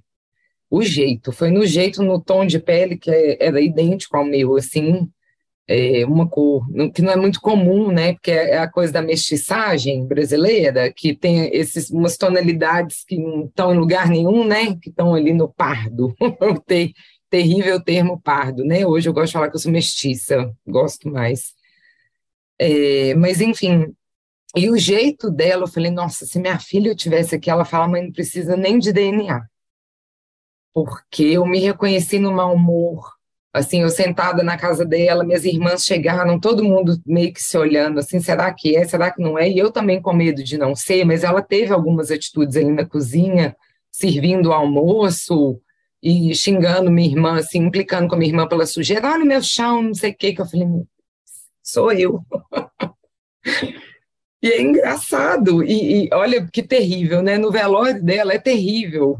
o 0.71 0.83
jeito, 0.83 1.33
foi 1.33 1.51
no 1.51 1.65
jeito, 1.65 2.03
no 2.03 2.21
tom 2.21 2.45
de 2.45 2.59
pele 2.59 2.99
que 2.99 3.11
é, 3.11 3.39
era 3.43 3.59
idêntico 3.59 4.19
ao 4.19 4.25
meu, 4.27 4.55
assim, 4.57 5.09
é, 5.69 6.05
uma 6.07 6.29
cor 6.29 6.65
que 6.95 7.03
não 7.03 7.13
é 7.13 7.17
muito 7.17 7.41
comum, 7.41 7.91
né? 7.91 8.13
Porque 8.13 8.31
é 8.31 8.59
a 8.59 8.71
coisa 8.71 8.93
da 8.93 9.03
mestiçagem 9.03 10.07
brasileira, 10.07 10.93
que 10.93 11.15
tem 11.15 11.51
esses, 11.53 11.91
umas 11.91 12.17
tonalidades 12.17 13.05
que 13.05 13.19
não 13.19 13.47
estão 13.47 13.75
em 13.75 13.79
lugar 13.79 14.09
nenhum, 14.09 14.45
né? 14.45 14.77
Que 14.77 14.91
estão 14.91 15.15
ali 15.15 15.33
no 15.33 15.49
pardo. 15.49 16.15
tem 16.67 16.95
terrível 17.29 17.83
termo 17.83 18.21
pardo, 18.21 18.65
né? 18.65 18.87
Hoje 18.87 19.09
eu 19.09 19.13
gosto 19.13 19.29
de 19.29 19.33
falar 19.33 19.51
que 19.51 19.57
eu 19.57 19.61
sou 19.61 19.73
mestiça, 19.73 20.53
gosto 20.67 21.11
mais. 21.11 21.55
É, 22.59 23.15
mas, 23.15 23.41
enfim, 23.41 23.93
e 24.55 24.71
o 24.71 24.79
jeito 24.79 25.31
dela, 25.31 25.65
eu 25.65 25.69
falei, 25.69 25.91
nossa, 25.91 26.25
se 26.25 26.39
minha 26.39 26.59
filha 26.59 26.95
tivesse 26.95 27.35
aqui, 27.35 27.51
ela 27.51 27.65
fala, 27.65 27.89
mas 27.89 28.05
não 28.05 28.13
precisa 28.13 28.57
nem 28.57 28.79
de 28.79 28.93
DNA. 28.93 29.47
Porque 30.73 31.25
eu 31.25 31.45
me 31.45 31.59
reconheci 31.59 32.19
no 32.19 32.33
mau 32.33 32.55
humor, 32.55 33.16
Assim, 33.57 33.81
eu 33.81 33.89
sentada 33.89 34.43
na 34.43 34.59
casa 34.59 34.85
dela, 34.85 35.25
minhas 35.25 35.47
irmãs 35.47 35.83
chegaram, 35.83 36.39
todo 36.39 36.63
mundo 36.63 37.01
meio 37.07 37.33
que 37.33 37.43
se 37.43 37.57
olhando, 37.57 37.99
assim, 37.99 38.21
será 38.21 38.53
que 38.53 38.77
é, 38.77 38.85
será 38.85 39.11
que 39.11 39.23
não 39.23 39.39
é? 39.39 39.49
E 39.49 39.59
eu 39.59 39.71
também 39.71 39.99
com 39.99 40.13
medo 40.13 40.45
de 40.45 40.59
não 40.59 40.77
ser, 40.77 41.07
mas 41.07 41.25
ela 41.25 41.41
teve 41.41 41.73
algumas 41.73 42.11
atitudes 42.11 42.55
ali 42.55 42.71
na 42.71 42.85
cozinha, 42.85 43.57
servindo 43.91 44.51
o 44.51 44.53
almoço 44.53 45.59
e 46.03 46.35
xingando 46.35 46.91
minha 46.91 47.09
irmã, 47.09 47.39
assim, 47.39 47.61
implicando 47.61 48.09
com 48.09 48.17
minha 48.17 48.31
irmã 48.31 48.47
pela 48.47 48.67
sujeira, 48.67 49.11
olha 49.11 49.25
o 49.25 49.27
meu 49.27 49.41
chão, 49.43 49.81
não 49.85 49.95
sei 49.95 50.11
o 50.11 50.15
que, 50.15 50.35
que 50.35 50.41
eu 50.43 50.47
falei, 50.47 50.67
sou 51.63 51.91
eu. 51.93 52.21
e 54.43 54.51
é 54.51 54.61
engraçado, 54.61 55.65
e, 55.65 56.05
e 56.05 56.09
olha 56.13 56.47
que 56.47 56.63
terrível, 56.63 57.23
né? 57.23 57.39
No 57.39 57.51
velório 57.51 58.05
dela 58.05 58.35
é 58.35 58.39
terrível, 58.39 59.19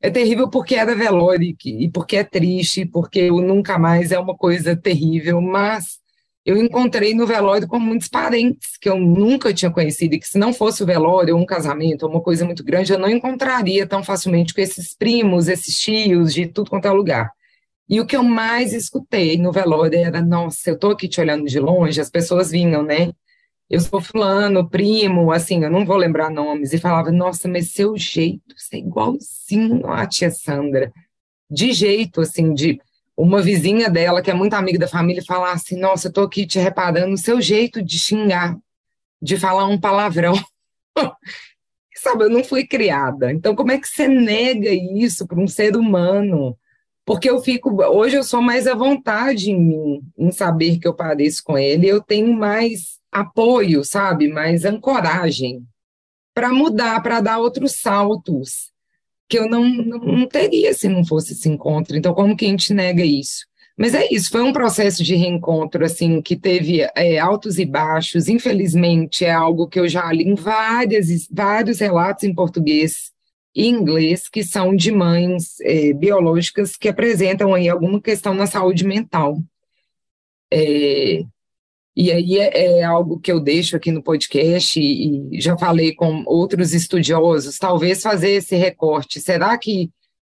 é 0.00 0.10
terrível 0.10 0.48
porque 0.50 0.74
era 0.74 0.94
velório 0.94 1.56
e 1.64 1.90
porque 1.90 2.16
é 2.16 2.24
triste, 2.24 2.84
porque 2.84 3.30
o 3.30 3.40
nunca 3.40 3.78
mais 3.78 4.12
é 4.12 4.18
uma 4.18 4.36
coisa 4.36 4.76
terrível, 4.76 5.40
mas 5.40 5.98
eu 6.44 6.56
encontrei 6.56 7.12
no 7.12 7.26
velório 7.26 7.66
com 7.66 7.78
muitos 7.78 8.06
parentes 8.08 8.76
que 8.80 8.88
eu 8.88 8.96
nunca 8.98 9.52
tinha 9.52 9.70
conhecido 9.70 10.14
e 10.14 10.20
que 10.20 10.28
se 10.28 10.38
não 10.38 10.52
fosse 10.52 10.82
o 10.82 10.86
velório 10.86 11.34
ou 11.34 11.42
um 11.42 11.46
casamento 11.46 12.04
ou 12.04 12.10
uma 12.10 12.20
coisa 12.20 12.44
muito 12.44 12.62
grande, 12.62 12.92
eu 12.92 12.98
não 12.98 13.10
encontraria 13.10 13.86
tão 13.86 14.04
facilmente 14.04 14.54
com 14.54 14.60
esses 14.60 14.94
primos, 14.94 15.48
esses 15.48 15.76
tios 15.76 16.32
de 16.32 16.46
tudo 16.46 16.70
quanto 16.70 16.86
é 16.86 16.90
lugar. 16.92 17.32
E 17.88 18.00
o 18.00 18.06
que 18.06 18.16
eu 18.16 18.22
mais 18.22 18.72
escutei 18.72 19.36
no 19.38 19.50
velório 19.52 19.98
era, 19.98 20.22
nossa, 20.22 20.70
eu 20.70 20.78
tô 20.78 20.90
aqui 20.90 21.08
te 21.08 21.20
olhando 21.20 21.46
de 21.46 21.58
longe, 21.58 22.00
as 22.00 22.10
pessoas 22.10 22.50
vinham, 22.50 22.82
né? 22.82 23.12
Eu 23.68 23.80
sou 23.80 24.00
fulano, 24.00 24.68
primo, 24.68 25.32
assim, 25.32 25.64
eu 25.64 25.70
não 25.70 25.84
vou 25.84 25.96
lembrar 25.96 26.30
nomes, 26.30 26.72
e 26.72 26.78
falava, 26.78 27.10
nossa, 27.10 27.48
mas 27.48 27.72
seu 27.72 27.96
jeito, 27.96 28.54
você 28.56 28.76
é 28.76 28.78
igualzinho 28.78 29.86
a 29.88 30.06
tia 30.06 30.30
Sandra, 30.30 30.92
de 31.50 31.72
jeito, 31.72 32.20
assim, 32.20 32.54
de 32.54 32.80
uma 33.16 33.42
vizinha 33.42 33.90
dela, 33.90 34.22
que 34.22 34.30
é 34.30 34.34
muito 34.34 34.54
amiga 34.54 34.78
da 34.78 34.88
família, 34.88 35.24
falar 35.24 35.52
assim, 35.52 35.78
nossa, 35.78 36.08
eu 36.08 36.12
tô 36.12 36.22
aqui 36.22 36.46
te 36.46 36.58
reparando 36.58 37.16
seu 37.16 37.40
jeito 37.40 37.82
de 37.82 37.98
xingar, 37.98 38.56
de 39.20 39.36
falar 39.36 39.66
um 39.66 39.80
palavrão. 39.80 40.34
Sabe, 41.96 42.24
eu 42.24 42.30
não 42.30 42.44
fui 42.44 42.66
criada, 42.66 43.32
então 43.32 43.56
como 43.56 43.72
é 43.72 43.78
que 43.78 43.88
você 43.88 44.06
nega 44.06 44.70
isso 44.70 45.26
para 45.26 45.40
um 45.40 45.48
ser 45.48 45.76
humano? 45.76 46.56
Porque 47.04 47.28
eu 47.28 47.40
fico, 47.40 47.82
hoje 47.82 48.16
eu 48.16 48.22
sou 48.22 48.42
mais 48.42 48.66
à 48.66 48.74
vontade 48.74 49.50
em 49.50 49.60
mim, 49.60 50.02
em 50.16 50.30
saber 50.30 50.78
que 50.78 50.86
eu 50.86 50.94
pareço 50.94 51.42
com 51.42 51.56
ele, 51.56 51.88
eu 51.88 52.00
tenho 52.00 52.32
mais 52.32 52.95
apoio, 53.20 53.84
sabe? 53.84 54.28
Mais 54.28 54.64
ancoragem 54.64 55.64
para 56.34 56.52
mudar, 56.52 57.02
para 57.02 57.20
dar 57.20 57.38
outros 57.38 57.80
saltos 57.80 58.70
que 59.28 59.38
eu 59.38 59.48
não, 59.48 59.64
não, 59.64 59.98
não, 59.98 60.26
teria 60.28 60.72
se 60.74 60.88
não 60.88 61.04
fosse 61.04 61.32
esse 61.32 61.48
encontro. 61.48 61.96
Então, 61.96 62.14
como 62.14 62.36
que 62.36 62.44
a 62.44 62.48
gente 62.48 62.72
nega 62.72 63.04
isso? 63.04 63.46
Mas 63.76 63.94
é 63.94 64.06
isso, 64.10 64.30
foi 64.30 64.42
um 64.42 64.52
processo 64.52 65.04
de 65.04 65.14
reencontro, 65.14 65.84
assim, 65.84 66.22
que 66.22 66.36
teve 66.36 66.80
é, 66.96 67.18
altos 67.18 67.58
e 67.58 67.64
baixos. 67.66 68.28
Infelizmente, 68.28 69.24
é 69.24 69.32
algo 69.32 69.68
que 69.68 69.78
eu 69.78 69.88
já 69.88 70.10
li 70.12 70.24
em 70.24 70.34
várias, 70.34 71.08
vários 71.30 71.78
relatos 71.80 72.24
em 72.24 72.34
português 72.34 73.10
e 73.54 73.66
inglês, 73.66 74.28
que 74.28 74.42
são 74.42 74.74
de 74.74 74.92
mães 74.92 75.60
é, 75.60 75.92
biológicas 75.92 76.76
que 76.76 76.88
apresentam 76.88 77.52
aí 77.52 77.68
alguma 77.68 78.00
questão 78.00 78.34
na 78.34 78.46
saúde 78.46 78.84
mental. 78.84 79.38
É, 80.52 81.24
e 81.96 82.12
aí 82.12 82.38
é, 82.38 82.80
é, 82.80 82.84
algo 82.84 83.18
que 83.18 83.32
eu 83.32 83.40
deixo 83.40 83.74
aqui 83.74 83.90
no 83.90 84.02
podcast 84.02 84.78
e, 84.78 85.34
e 85.34 85.40
já 85.40 85.56
falei 85.56 85.94
com 85.94 86.24
outros 86.26 86.74
estudiosos, 86.74 87.58
talvez 87.58 88.02
fazer 88.02 88.32
esse 88.32 88.54
recorte. 88.54 89.18
Será 89.18 89.56
que 89.56 89.90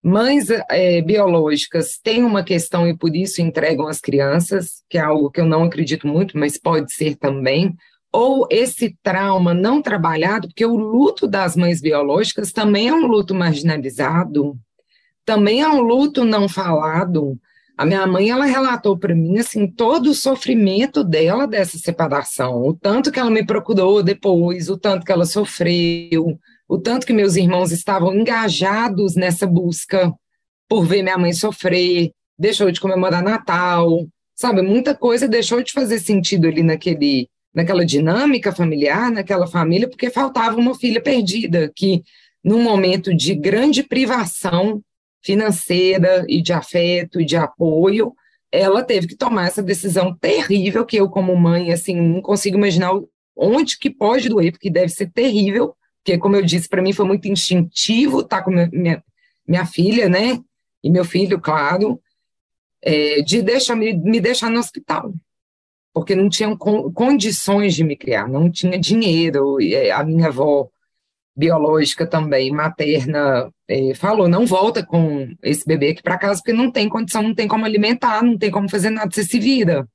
mães 0.03 0.49
é, 0.69 1.01
biológicas 1.01 1.97
têm 1.97 2.23
uma 2.23 2.43
questão 2.43 2.87
e 2.87 2.95
por 2.95 3.15
isso 3.15 3.41
entregam 3.41 3.87
as 3.87 3.99
crianças, 3.99 4.83
que 4.87 4.99
é 4.99 5.01
algo 5.01 5.31
que 5.31 5.41
eu 5.41 5.45
não 5.45 5.63
acredito 5.63 6.07
muito, 6.07 6.37
mas 6.37 6.59
pode 6.59 6.93
ser 6.93 7.15
também, 7.15 7.75
ou 8.13 8.47
esse 8.51 8.95
trauma 9.01 9.53
não 9.53 9.81
trabalhado, 9.81 10.47
porque 10.47 10.65
o 10.65 10.75
luto 10.75 11.27
das 11.27 11.55
mães 11.55 11.81
biológicas 11.81 12.51
também 12.51 12.87
é 12.87 12.93
um 12.93 13.07
luto 13.07 13.33
marginalizado, 13.33 14.55
também 15.25 15.61
é 15.61 15.67
um 15.67 15.81
luto 15.81 16.23
não 16.23 16.47
falado, 16.47 17.37
a 17.77 17.85
minha 17.85 18.07
mãe, 18.07 18.31
ela 18.31 18.45
relatou 18.45 18.97
para 18.97 19.13
mim, 19.13 19.37
assim, 19.37 19.67
todo 19.67 20.09
o 20.09 20.15
sofrimento 20.15 21.03
dela 21.03 21.45
dessa 21.45 21.77
separação, 21.77 22.63
o 22.65 22.73
tanto 22.73 23.11
que 23.11 23.19
ela 23.19 23.29
me 23.29 23.45
procurou 23.45 24.01
depois, 24.01 24.67
o 24.67 24.77
tanto 24.77 25.05
que 25.05 25.11
ela 25.11 25.25
sofreu, 25.25 26.39
o 26.67 26.79
tanto 26.79 27.05
que 27.05 27.13
meus 27.13 27.35
irmãos 27.35 27.71
estavam 27.71 28.15
engajados 28.15 29.15
nessa 29.15 29.45
busca 29.45 30.11
por 30.67 30.85
ver 30.85 31.03
minha 31.03 31.19
mãe 31.19 31.31
sofrer, 31.31 32.11
deixou 32.37 32.71
de 32.71 32.81
comemorar 32.81 33.21
Natal, 33.21 34.07
sabe? 34.35 34.63
Muita 34.63 34.95
coisa 34.95 35.27
deixou 35.27 35.61
de 35.61 35.71
fazer 35.71 35.99
sentido 35.99 36.47
ali 36.47 36.63
naquele, 36.63 37.29
naquela 37.53 37.85
dinâmica 37.85 38.51
familiar, 38.51 39.11
naquela 39.11 39.45
família, 39.45 39.87
porque 39.87 40.09
faltava 40.09 40.57
uma 40.57 40.73
filha 40.73 40.99
perdida, 40.99 41.71
que 41.75 42.03
num 42.43 42.61
momento 42.61 43.15
de 43.15 43.35
grande 43.35 43.83
privação 43.83 44.81
financeira 45.27 46.25
e 46.29 46.41
de 46.41 46.53
afeto 46.53 47.19
e 47.19 47.25
de 47.25 47.35
apoio, 47.35 48.15
ela 48.49 48.81
teve 48.81 49.07
que 49.07 49.15
tomar 49.15 49.47
essa 49.47 49.61
decisão 49.61 50.15
terrível 50.15 50.85
que 50.85 50.95
eu 50.95 51.09
como 51.09 51.35
mãe 51.35 51.73
assim 51.73 51.99
não 51.99 52.21
consigo 52.21 52.55
imaginar 52.55 52.93
onde 53.35 53.77
que 53.77 53.89
pode 53.89 54.29
doer, 54.29 54.53
porque 54.53 54.69
deve 54.69 54.87
ser 54.87 55.11
terrível, 55.11 55.75
porque 55.97 56.17
como 56.17 56.37
eu 56.37 56.41
disse 56.45 56.69
para 56.69 56.81
mim 56.81 56.93
foi 56.93 57.05
muito 57.05 57.27
instintivo 57.27 58.21
estar 58.21 58.37
tá 58.37 58.43
com 58.43 58.51
minha, 58.51 59.03
minha 59.45 59.65
filha, 59.65 60.07
né? 60.07 60.41
E 60.81 60.89
meu 60.89 61.03
filho, 61.03 61.41
claro, 61.41 62.01
é, 62.81 63.21
de 63.21 63.41
deixar 63.41 63.75
me, 63.75 63.93
me 63.93 64.21
deixar 64.21 64.49
no 64.49 64.59
hospital, 64.59 65.13
porque 65.93 66.15
não 66.15 66.29
tinham 66.29 66.55
condições 66.57 67.75
de 67.75 67.83
me 67.83 67.97
criar, 67.97 68.29
não 68.29 68.49
tinha 68.49 68.79
dinheiro, 68.79 69.61
é, 69.61 69.91
a 69.91 70.05
minha 70.05 70.27
avó 70.27 70.69
biológica 71.35 72.07
também, 72.07 72.49
materna, 72.49 73.51
é, 73.67 73.93
falou, 73.93 74.27
não 74.27 74.45
volta 74.45 74.85
com 74.85 75.27
esse 75.43 75.65
bebê 75.65 75.89
aqui 75.89 76.01
para 76.01 76.17
casa, 76.17 76.39
porque 76.39 76.53
não 76.53 76.71
tem 76.71 76.87
condição, 76.87 77.21
não 77.21 77.35
tem 77.35 77.47
como 77.47 77.65
alimentar, 77.65 78.23
não 78.23 78.37
tem 78.37 78.49
como 78.49 78.69
fazer 78.69 78.89
nada, 78.89 79.11
você 79.11 79.23
se 79.23 79.39
vira. 79.39 79.87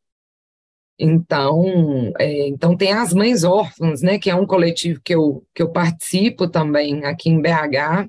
Então, 0.98 2.12
é, 2.18 2.48
então 2.48 2.76
tem 2.76 2.92
as 2.92 3.12
mães 3.12 3.44
órfãs, 3.44 4.02
né, 4.02 4.18
que 4.18 4.30
é 4.30 4.34
um 4.34 4.46
coletivo 4.46 5.00
que 5.02 5.14
eu, 5.14 5.44
que 5.54 5.62
eu 5.62 5.70
participo 5.70 6.46
também 6.48 7.04
aqui 7.04 7.30
em 7.30 7.40
BH, 7.40 8.08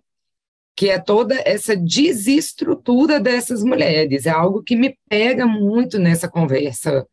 que 0.75 0.89
é 0.89 0.99
toda 0.99 1.35
essa 1.45 1.75
desestrutura 1.75 3.19
dessas 3.19 3.63
mulheres, 3.63 4.25
é 4.25 4.31
algo 4.31 4.63
que 4.63 4.75
me 4.75 4.97
pega 5.07 5.45
muito 5.45 5.97
nessa 5.99 6.27
conversa 6.27 7.07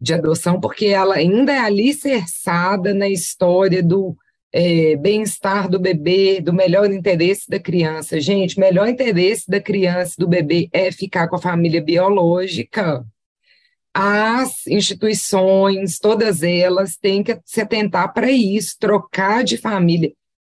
de 0.00 0.14
adoção, 0.14 0.60
porque 0.60 0.86
ela 0.86 1.16
ainda 1.16 1.52
é 1.52 1.58
alicerçada 1.58 2.92
na 2.92 3.08
história 3.08 3.82
do 3.82 4.16
é, 4.58 4.96
bem-estar 4.96 5.68
do 5.68 5.78
bebê, 5.78 6.40
do 6.40 6.50
melhor 6.50 6.90
interesse 6.90 7.46
da 7.46 7.60
criança. 7.60 8.18
Gente, 8.18 8.58
melhor 8.58 8.88
interesse 8.88 9.50
da 9.50 9.60
criança, 9.60 10.14
do 10.18 10.26
bebê, 10.26 10.70
é 10.72 10.90
ficar 10.90 11.28
com 11.28 11.36
a 11.36 11.38
família 11.38 11.82
biológica. 11.82 13.04
As 13.92 14.66
instituições, 14.66 15.98
todas 15.98 16.42
elas, 16.42 16.96
têm 16.96 17.22
que 17.22 17.38
se 17.44 17.60
atentar 17.60 18.14
para 18.14 18.30
isso, 18.30 18.76
trocar 18.80 19.44
de 19.44 19.58
família, 19.58 20.10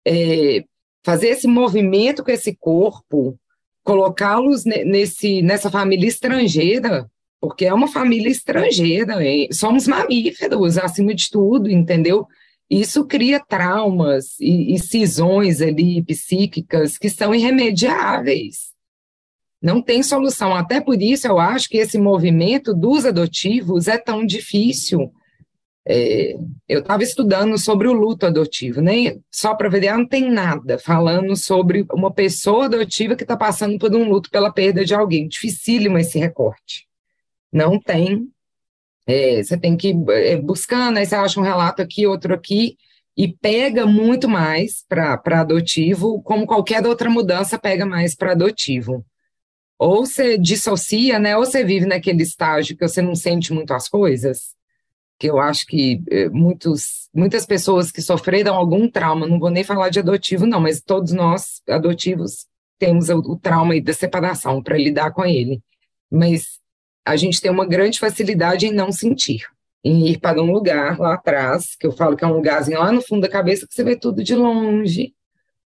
é, 0.06 0.64
fazer 1.04 1.30
esse 1.30 1.48
movimento 1.48 2.24
com 2.24 2.30
esse 2.30 2.56
corpo, 2.56 3.36
colocá-los 3.84 4.64
nesse, 4.64 5.42
nessa 5.42 5.72
família 5.72 6.08
estrangeira, 6.08 7.10
porque 7.42 7.66
é 7.66 7.74
uma 7.74 7.88
família 7.88 8.30
estrangeira, 8.30 9.16
somos 9.52 9.88
mamíferos, 9.88 10.78
acima 10.78 11.16
de 11.16 11.32
tudo, 11.32 11.68
entendeu? 11.68 12.28
Isso 12.70 13.06
cria 13.06 13.40
traumas 13.40 14.40
e, 14.40 14.74
e 14.74 14.80
cisões 14.80 15.62
ali 15.62 16.04
psíquicas 16.04 16.98
que 16.98 17.10
são 17.10 17.34
irremediáveis. 17.34 18.74
Não 19.62 19.82
tem 19.82 20.04
solução. 20.04 20.54
Até 20.54 20.82
por 20.82 21.02
isso 21.02 21.28
eu 21.28 21.40
acho 21.40 21.70
que 21.70 21.78
esse 21.78 21.98
movimento 21.98 22.74
dos 22.74 23.06
adotivos 23.06 23.88
é 23.88 23.98
tão 23.98 24.26
difícil. 24.26 25.12
É, 25.90 26.36
eu 26.68 26.82
estava 26.82 27.02
estudando 27.02 27.58
sobre 27.58 27.88
o 27.88 27.94
luto 27.94 28.26
adotivo, 28.26 28.82
nem 28.82 29.06
né? 29.06 29.20
só 29.32 29.56
para 29.56 29.70
ver, 29.70 29.94
não 29.94 30.06
tem 30.06 30.30
nada 30.30 30.78
falando 30.78 31.34
sobre 31.38 31.86
uma 31.94 32.12
pessoa 32.12 32.66
adotiva 32.66 33.16
que 33.16 33.24
está 33.24 33.38
passando 33.38 33.80
por 33.80 33.96
um 33.96 34.10
luto 34.10 34.30
pela 34.30 34.52
perda 34.52 34.84
de 34.84 34.94
alguém. 34.94 35.30
Dificílimo 35.30 35.98
esse 35.98 36.20
recorte. 36.20 36.86
Não 37.52 37.80
tem 37.80 38.30
é, 39.08 39.42
você 39.42 39.58
tem 39.58 39.78
que 39.78 39.90
ir 39.90 40.10
é, 40.10 40.36
buscando, 40.36 40.98
aí 40.98 41.06
você 41.06 41.16
acha 41.16 41.40
um 41.40 41.44
relato 41.44 41.82
aqui, 41.82 42.06
outro 42.06 42.34
aqui, 42.34 42.78
e 43.16 43.28
pega 43.28 43.86
muito 43.86 44.28
mais 44.28 44.84
para 44.88 45.22
adotivo, 45.26 46.22
como 46.22 46.46
qualquer 46.46 46.86
outra 46.86 47.10
mudança 47.10 47.58
pega 47.58 47.86
mais 47.86 48.14
para 48.14 48.34
adotivo. 48.34 49.04
Ou 49.80 50.06
você 50.06 50.38
dissocia, 50.38 51.18
né? 51.20 51.38
Ou 51.38 51.46
você 51.46 51.64
vive 51.64 51.86
naquele 51.86 52.22
estágio 52.22 52.76
que 52.76 52.88
você 52.88 53.02
não 53.02 53.16
sente 53.16 53.54
muito 53.54 53.74
as 53.74 53.88
coisas, 53.88 54.56
que 55.18 55.28
eu 55.28 55.40
acho 55.40 55.66
que 55.66 56.02
é, 56.12 56.30
muitos, 56.30 57.10
muitas 57.14 57.46
pessoas 57.46 57.92
que 57.92 58.02
sofreram 58.02 58.56
algum 58.56 58.90
trauma, 58.90 59.26
não 59.26 59.40
vou 59.40 59.50
nem 59.50 59.64
falar 59.64 59.90
de 59.90 60.00
adotivo, 60.00 60.46
não, 60.46 60.60
mas 60.60 60.82
todos 60.82 61.14
nós, 61.14 61.62
adotivos, 61.68 62.46
temos 62.78 63.10
o, 63.10 63.20
o 63.20 63.38
trauma 63.38 63.80
da 63.82 63.94
separação 63.94 64.62
para 64.62 64.78
lidar 64.78 65.12
com 65.12 65.26
ele. 65.26 65.62
Mas 66.12 66.60
a 67.08 67.16
gente 67.16 67.42
tem 67.42 67.50
uma 67.50 67.66
grande 67.66 68.00
facilidade 68.00 68.68
em 68.68 68.74
não 68.74 68.92
sentir, 68.92 69.46
em 69.84 70.08
ir 70.10 70.20
para 70.20 70.42
um 70.42 70.52
lugar 70.52 71.00
lá 71.00 71.14
atrás, 71.14 71.76
que 71.80 71.88
eu 71.88 71.92
falo 71.92 72.16
que 72.16 72.24
é 72.24 72.28
um 72.28 72.34
lugarzinho 72.34 72.80
lá 72.80 72.92
no 72.92 73.02
fundo 73.02 73.22
da 73.22 73.30
cabeça 73.30 73.68
que 73.68 73.74
você 73.74 73.84
vê 73.84 73.96
tudo 73.96 74.24
de 74.24 74.36
longe, 74.36 75.14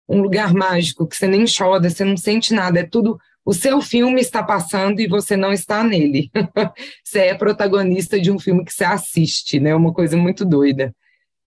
um 0.07 0.21
lugar 0.21 0.53
mágico 0.53 1.07
que 1.07 1.15
você 1.15 1.27
nem 1.27 1.45
chora, 1.45 1.89
você 1.89 2.03
não 2.03 2.17
sente 2.17 2.53
nada, 2.53 2.79
é 2.79 2.83
tudo 2.83 3.19
o 3.45 3.53
seu 3.53 3.81
filme 3.81 4.21
está 4.21 4.43
passando 4.43 4.99
e 4.99 5.07
você 5.07 5.35
não 5.35 5.51
está 5.51 5.83
nele. 5.83 6.29
você 7.03 7.19
é 7.19 7.33
protagonista 7.33 8.19
de 8.19 8.31
um 8.31 8.37
filme 8.37 8.63
que 8.63 8.71
você 8.71 8.83
assiste, 8.83 9.59
né? 9.59 9.73
Uma 9.73 9.91
coisa 9.91 10.15
muito 10.15 10.45
doida. 10.45 10.93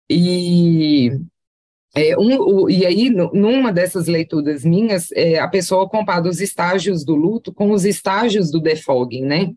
E 0.09 1.11
é, 1.95 2.17
um, 2.17 2.38
o, 2.38 2.69
e 2.69 2.86
aí, 2.86 3.09
numa 3.09 3.71
dessas 3.71 4.07
leituras 4.07 4.65
minhas, 4.65 5.09
é, 5.13 5.39
a 5.39 5.47
pessoa 5.47 5.88
compara 5.88 6.27
os 6.27 6.41
estágios 6.41 7.05
do 7.05 7.15
luto 7.15 7.53
com 7.53 7.71
os 7.71 7.86
estágios 7.86 8.51
do 8.51 8.59
defogging, 8.59 9.23
né? 9.23 9.53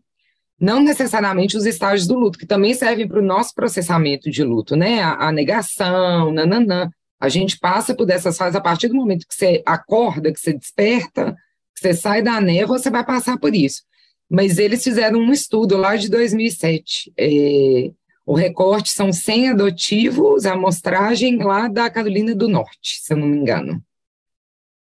Não 0.59 0.81
necessariamente 0.81 1.55
os 1.55 1.65
estágios 1.65 2.07
do 2.07 2.17
luto, 2.17 2.37
que 2.37 2.45
também 2.45 2.73
servem 2.73 3.07
para 3.07 3.19
o 3.19 3.25
nosso 3.25 3.53
processamento 3.55 4.29
de 4.29 4.43
luto, 4.43 4.75
né? 4.75 5.01
A, 5.01 5.27
a 5.27 5.31
negação, 5.31 6.31
nananã. 6.31 6.89
A 7.19 7.29
gente 7.29 7.57
passa 7.59 7.95
por 7.95 8.05
dessas 8.05 8.37
fases 8.37 8.55
a 8.55 8.61
partir 8.61 8.87
do 8.87 8.95
momento 8.95 9.27
que 9.27 9.35
você 9.35 9.61
acorda, 9.65 10.31
que 10.31 10.39
você 10.39 10.53
desperta, 10.53 11.35
que 11.75 11.81
você 11.81 11.93
sai 11.93 12.21
da 12.21 12.39
névoa, 12.41 12.77
você 12.77 12.89
vai 12.89 13.05
passar 13.05 13.37
por 13.37 13.55
isso. 13.55 13.83
Mas 14.29 14.57
eles 14.57 14.83
fizeram 14.83 15.19
um 15.19 15.31
estudo 15.31 15.75
lá 15.75 15.95
de 15.95 16.09
2007, 16.09 17.11
é, 17.17 17.91
o 18.29 18.35
recorte 18.35 18.91
são 18.91 19.11
100 19.11 19.49
adotivos, 19.49 20.45
a 20.45 20.53
amostragem 20.53 21.37
lá 21.37 21.67
da 21.67 21.89
Carolina 21.89 22.35
do 22.35 22.47
Norte, 22.47 22.99
se 23.01 23.11
eu 23.11 23.17
não 23.17 23.25
me 23.25 23.35
engano. 23.35 23.83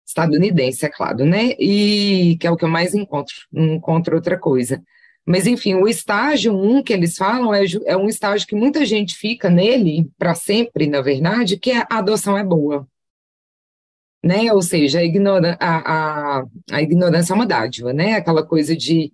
Estadunidense, 0.06 0.86
é 0.86 0.88
claro, 0.88 1.26
né? 1.26 1.50
E 1.58 2.38
que 2.40 2.46
é 2.46 2.50
o 2.50 2.56
que 2.56 2.64
eu 2.64 2.68
mais 2.70 2.94
encontro, 2.94 3.34
não 3.52 3.74
encontro 3.74 4.16
outra 4.16 4.38
coisa. 4.38 4.82
Mas, 5.26 5.46
enfim, 5.46 5.74
o 5.74 5.88
estágio 5.88 6.54
1 6.54 6.76
um 6.76 6.82
que 6.82 6.92
eles 6.92 7.16
falam 7.16 7.52
é, 7.52 7.64
é 7.84 7.96
um 7.96 8.08
estágio 8.08 8.46
que 8.46 8.54
muita 8.54 8.86
gente 8.86 9.16
fica 9.16 9.50
nele 9.50 10.08
para 10.16 10.34
sempre, 10.36 10.86
na 10.86 11.00
verdade, 11.00 11.58
que 11.58 11.72
é 11.72 11.78
a 11.78 11.98
adoção 11.98 12.38
é 12.38 12.44
boa. 12.44 12.86
Né? 14.22 14.52
Ou 14.52 14.62
seja, 14.62 15.00
a, 15.00 15.04
ignora, 15.04 15.56
a, 15.60 16.38
a, 16.40 16.44
a 16.70 16.82
ignorância 16.82 17.32
é 17.32 17.36
uma 17.36 17.46
dádiva, 17.46 17.92
né? 17.92 18.14
Aquela 18.14 18.44
coisa 18.44 18.76
de 18.76 19.12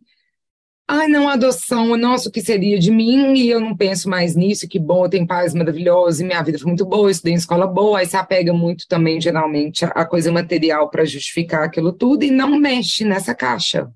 Ai, 0.94 1.08
não, 1.08 1.28
adoção, 1.28 1.96
nossa, 1.96 2.28
o 2.28 2.32
que 2.32 2.42
seria 2.42 2.78
de 2.78 2.90
mim? 2.90 3.34
E 3.34 3.48
eu 3.48 3.60
não 3.60 3.74
penso 3.74 4.10
mais 4.10 4.36
nisso, 4.36 4.68
que 4.68 4.78
bom, 4.78 5.04
eu 5.06 5.08
tenho 5.08 5.26
pais 5.26 5.54
maravilhosos, 5.54 6.20
e 6.20 6.24
minha 6.24 6.42
vida 6.42 6.58
foi 6.58 6.66
muito 6.68 6.84
boa, 6.84 7.10
estudei 7.10 7.32
em 7.32 7.36
escola 7.36 7.66
boa, 7.66 8.00
aí 8.00 8.06
se 8.06 8.16
apega 8.16 8.52
muito 8.52 8.86
também, 8.86 9.18
geralmente, 9.18 9.86
a 9.86 10.04
coisa 10.04 10.30
material 10.30 10.90
para 10.90 11.04
justificar 11.06 11.64
aquilo 11.64 11.92
tudo 11.92 12.24
e 12.24 12.30
não 12.30 12.58
mexe 12.58 13.04
nessa 13.04 13.34
caixa. 13.34 13.90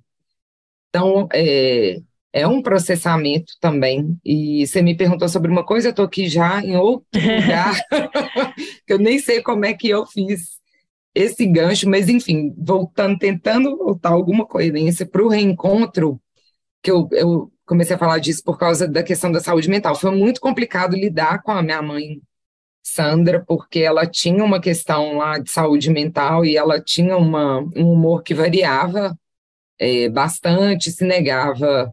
Então, 0.88 1.28
é, 1.32 2.00
é 2.32 2.46
um 2.46 2.62
processamento 2.62 3.54
também. 3.60 4.18
E 4.24 4.66
você 4.66 4.82
me 4.82 4.96
perguntou 4.96 5.28
sobre 5.28 5.50
uma 5.50 5.64
coisa, 5.64 5.88
eu 5.88 5.90
estou 5.90 6.04
aqui 6.04 6.28
já 6.28 6.60
em 6.62 6.76
outro 6.76 7.06
lugar, 7.14 7.74
que 8.86 8.92
eu 8.92 8.98
nem 8.98 9.18
sei 9.18 9.42
como 9.42 9.64
é 9.64 9.72
que 9.72 9.88
eu 9.88 10.06
fiz 10.06 10.56
esse 11.14 11.46
gancho, 11.46 11.88
mas 11.88 12.10
enfim, 12.10 12.54
voltando, 12.58 13.18
tentando 13.18 13.74
voltar 13.74 14.10
alguma 14.10 14.44
coerência 14.46 15.06
para 15.06 15.24
o 15.24 15.28
reencontro 15.28 16.20
que 16.82 16.90
eu, 16.90 17.08
eu 17.12 17.50
comecei 17.64 17.96
a 17.96 17.98
falar 17.98 18.18
disso 18.18 18.42
por 18.44 18.58
causa 18.58 18.86
da 18.86 19.02
questão 19.02 19.32
da 19.32 19.40
saúde 19.40 19.70
mental. 19.70 19.94
Foi 19.94 20.14
muito 20.14 20.40
complicado 20.40 20.94
lidar 20.94 21.42
com 21.42 21.52
a 21.52 21.62
minha 21.62 21.80
mãe, 21.80 22.20
Sandra, 22.82 23.42
porque 23.46 23.80
ela 23.80 24.06
tinha 24.06 24.44
uma 24.44 24.60
questão 24.60 25.16
lá 25.16 25.38
de 25.38 25.50
saúde 25.50 25.90
mental 25.90 26.44
e 26.44 26.56
ela 26.56 26.80
tinha 26.80 27.16
uma, 27.16 27.60
um 27.74 27.92
humor 27.92 28.22
que 28.22 28.34
variava 28.34 29.18
é, 29.78 30.08
bastante, 30.08 30.90
se 30.90 31.04
negava 31.04 31.92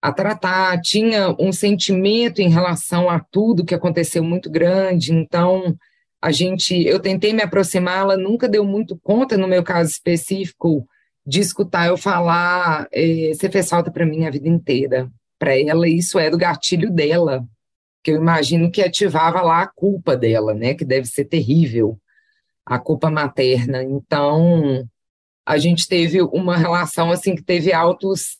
a 0.00 0.12
tratar, 0.12 0.80
tinha 0.80 1.34
um 1.38 1.52
sentimento 1.52 2.40
em 2.40 2.48
relação 2.48 3.08
a 3.08 3.18
tudo 3.18 3.64
que 3.64 3.74
aconteceu 3.74 4.22
muito 4.22 4.50
grande, 4.50 5.12
então 5.12 5.76
a 6.20 6.30
gente, 6.30 6.74
eu 6.86 7.00
tentei 7.00 7.32
me 7.32 7.42
aproximar, 7.42 7.98
ela 7.98 8.16
nunca 8.16 8.48
deu 8.48 8.64
muito 8.64 8.98
conta, 9.02 9.36
no 9.36 9.46
meu 9.46 9.62
caso 9.62 9.90
específico, 9.90 10.86
de 11.26 11.40
escutar 11.40 11.86
eu 11.88 11.96
falar, 11.96 12.86
é, 12.92 13.32
você 13.34 13.50
fez 13.50 13.68
falta 13.68 13.90
para 13.90 14.06
mim 14.06 14.24
a 14.24 14.30
vida 14.30 14.48
inteira. 14.48 15.10
Para 15.38 15.58
ela, 15.58 15.88
isso 15.88 16.18
é 16.18 16.30
do 16.30 16.38
gatilho 16.38 16.90
dela, 16.90 17.46
que 18.02 18.10
eu 18.10 18.16
imagino 18.16 18.70
que 18.70 18.82
ativava 18.82 19.40
lá 19.42 19.62
a 19.62 19.66
culpa 19.66 20.16
dela, 20.16 20.54
né? 20.54 20.74
Que 20.74 20.84
deve 20.84 21.06
ser 21.06 21.24
terrível, 21.24 21.98
a 22.64 22.78
culpa 22.78 23.10
materna. 23.10 23.82
Então, 23.82 24.86
a 25.46 25.58
gente 25.58 25.86
teve 25.86 26.22
uma 26.22 26.56
relação 26.56 27.10
assim 27.10 27.34
que 27.34 27.42
teve 27.42 27.72
altos 27.72 28.38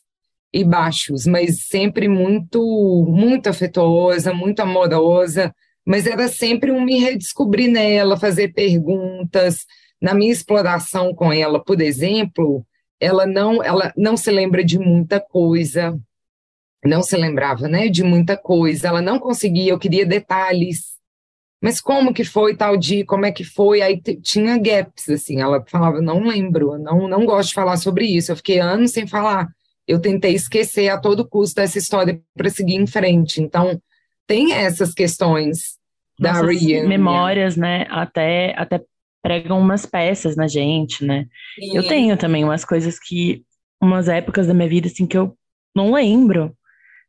e 0.51 0.63
baixos, 0.63 1.25
mas 1.25 1.67
sempre 1.67 2.07
muito, 2.07 3.05
muito 3.07 3.47
afetuosa, 3.47 4.33
muito 4.33 4.61
amorosa, 4.61 5.53
mas 5.85 6.07
era 6.07 6.27
sempre 6.27 6.71
um 6.71 6.81
me 6.81 6.97
redescobrir 6.97 7.69
nela, 7.69 8.17
fazer 8.17 8.53
perguntas. 8.53 9.65
Na 10.01 10.13
minha 10.13 10.31
exploração 10.31 11.13
com 11.13 11.31
ela, 11.31 11.63
por 11.63 11.79
exemplo, 11.81 12.65
ela 12.99 13.25
não, 13.25 13.61
ela 13.61 13.93
não 13.95 14.17
se 14.17 14.31
lembra 14.31 14.63
de 14.63 14.79
muita 14.79 15.19
coisa, 15.19 15.99
não 16.83 17.03
se 17.03 17.17
lembrava, 17.17 17.67
né, 17.67 17.89
de 17.89 18.03
muita 18.03 18.37
coisa, 18.37 18.87
ela 18.87 19.01
não 19.01 19.19
conseguia, 19.19 19.71
eu 19.71 19.79
queria 19.79 20.05
detalhes, 20.05 20.94
mas 21.65 21.81
como 21.81 22.13
que 22.13 22.23
foi 22.23 22.55
tal 22.55 22.77
dia, 22.77 23.03
como 23.03 23.25
é 23.25 23.31
que 23.31 23.43
foi, 23.43 23.81
aí 23.81 23.99
tinha 24.21 24.55
gaps, 24.55 25.09
assim, 25.09 25.41
ela 25.41 25.65
falava, 25.67 25.99
não 25.99 26.23
lembro, 26.23 26.77
não, 26.77 27.07
não 27.07 27.25
gosto 27.25 27.49
de 27.49 27.55
falar 27.55 27.77
sobre 27.77 28.05
isso, 28.05 28.31
eu 28.31 28.35
fiquei 28.35 28.59
anos 28.59 28.91
sem 28.91 29.07
falar, 29.07 29.49
eu 29.87 29.99
tentei 29.99 30.35
esquecer 30.35 30.89
a 30.89 30.99
todo 30.99 31.27
custo 31.27 31.59
essa 31.59 31.79
história 31.79 32.21
para 32.37 32.51
seguir 32.51 32.75
em 32.75 32.85
frente, 32.85 33.41
então 33.41 33.81
tem 34.27 34.53
essas 34.53 34.93
questões 34.93 35.79
da 36.19 36.33
reunião. 36.33 36.87
memórias, 36.87 37.57
né, 37.57 37.87
até, 37.89 38.53
até 38.55 38.79
pregam 39.23 39.59
umas 39.59 39.87
peças 39.87 40.35
na 40.35 40.47
gente, 40.47 41.03
né? 41.03 41.25
Sim. 41.59 41.77
Eu 41.77 41.87
tenho 41.87 42.15
também 42.15 42.43
umas 42.43 42.63
coisas 42.63 42.99
que, 42.99 43.43
umas 43.81 44.07
épocas 44.07 44.45
da 44.45 44.53
minha 44.53 44.69
vida, 44.69 44.85
assim, 44.85 45.07
que 45.07 45.17
eu 45.17 45.35
não 45.75 45.91
lembro, 45.91 46.55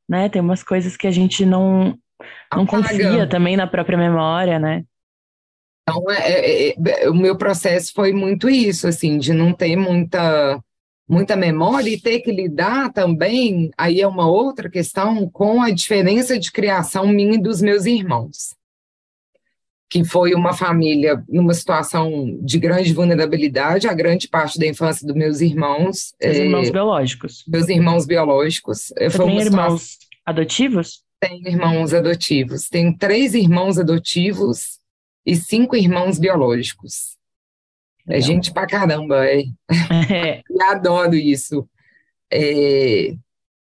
né? 0.08 0.30
Tem 0.30 0.40
umas 0.40 0.62
coisas 0.62 0.96
que 0.96 1.06
a 1.06 1.10
gente 1.10 1.44
não, 1.44 1.94
não 2.54 2.66
confia 2.66 3.28
também 3.28 3.56
na 3.56 3.66
própria 3.66 3.98
memória, 3.98 4.58
né? 4.58 4.84
Então, 5.82 6.10
é, 6.10 6.70
é, 6.70 6.74
é, 6.74 7.10
o 7.10 7.14
meu 7.14 7.36
processo 7.36 7.92
foi 7.94 8.12
muito 8.12 8.48
isso, 8.48 8.88
assim, 8.88 9.18
de 9.18 9.32
não 9.32 9.52
ter 9.52 9.76
muita, 9.76 10.60
muita 11.08 11.36
memória 11.36 11.88
e 11.88 12.00
ter 12.00 12.20
que 12.20 12.32
lidar 12.32 12.92
também, 12.92 13.70
aí 13.78 14.00
é 14.00 14.06
uma 14.06 14.28
outra 14.28 14.68
questão, 14.68 15.30
com 15.30 15.62
a 15.62 15.70
diferença 15.70 16.38
de 16.38 16.50
criação 16.50 17.06
minha 17.06 17.34
e 17.34 17.42
dos 17.42 17.60
meus 17.60 17.86
irmãos 17.86 18.56
que 19.88 20.04
foi 20.04 20.34
uma 20.34 20.52
família 20.52 21.22
numa 21.28 21.54
situação 21.54 22.36
de 22.42 22.58
grande 22.58 22.92
vulnerabilidade, 22.92 23.86
a 23.86 23.94
grande 23.94 24.28
parte 24.28 24.58
da 24.58 24.66
infância 24.66 25.06
dos 25.06 25.14
meus 25.14 25.40
irmãos. 25.40 26.14
Seus 26.20 26.36
é, 26.36 26.44
irmãos 26.44 26.70
biológicos. 26.70 27.44
Meus 27.46 27.68
irmãos 27.68 28.04
biológicos. 28.06 28.88
Você 28.88 29.10
foi 29.10 29.26
tem 29.26 29.40
irmãos 29.40 29.82
situação... 29.82 30.08
adotivos? 30.26 31.05
Tenho 31.20 31.48
irmãos 31.48 31.94
adotivos. 31.94 32.68
Tenho 32.68 32.96
três 32.96 33.34
irmãos 33.34 33.78
adotivos 33.78 34.78
e 35.24 35.34
cinco 35.34 35.76
irmãos 35.76 36.18
biológicos. 36.18 37.16
É 38.08 38.20
gente 38.20 38.52
pra 38.52 38.66
caramba, 38.66 39.26
é. 39.26 39.42
é. 40.10 40.42
adoro 40.62 41.14
isso. 41.14 41.68
É, 42.32 43.14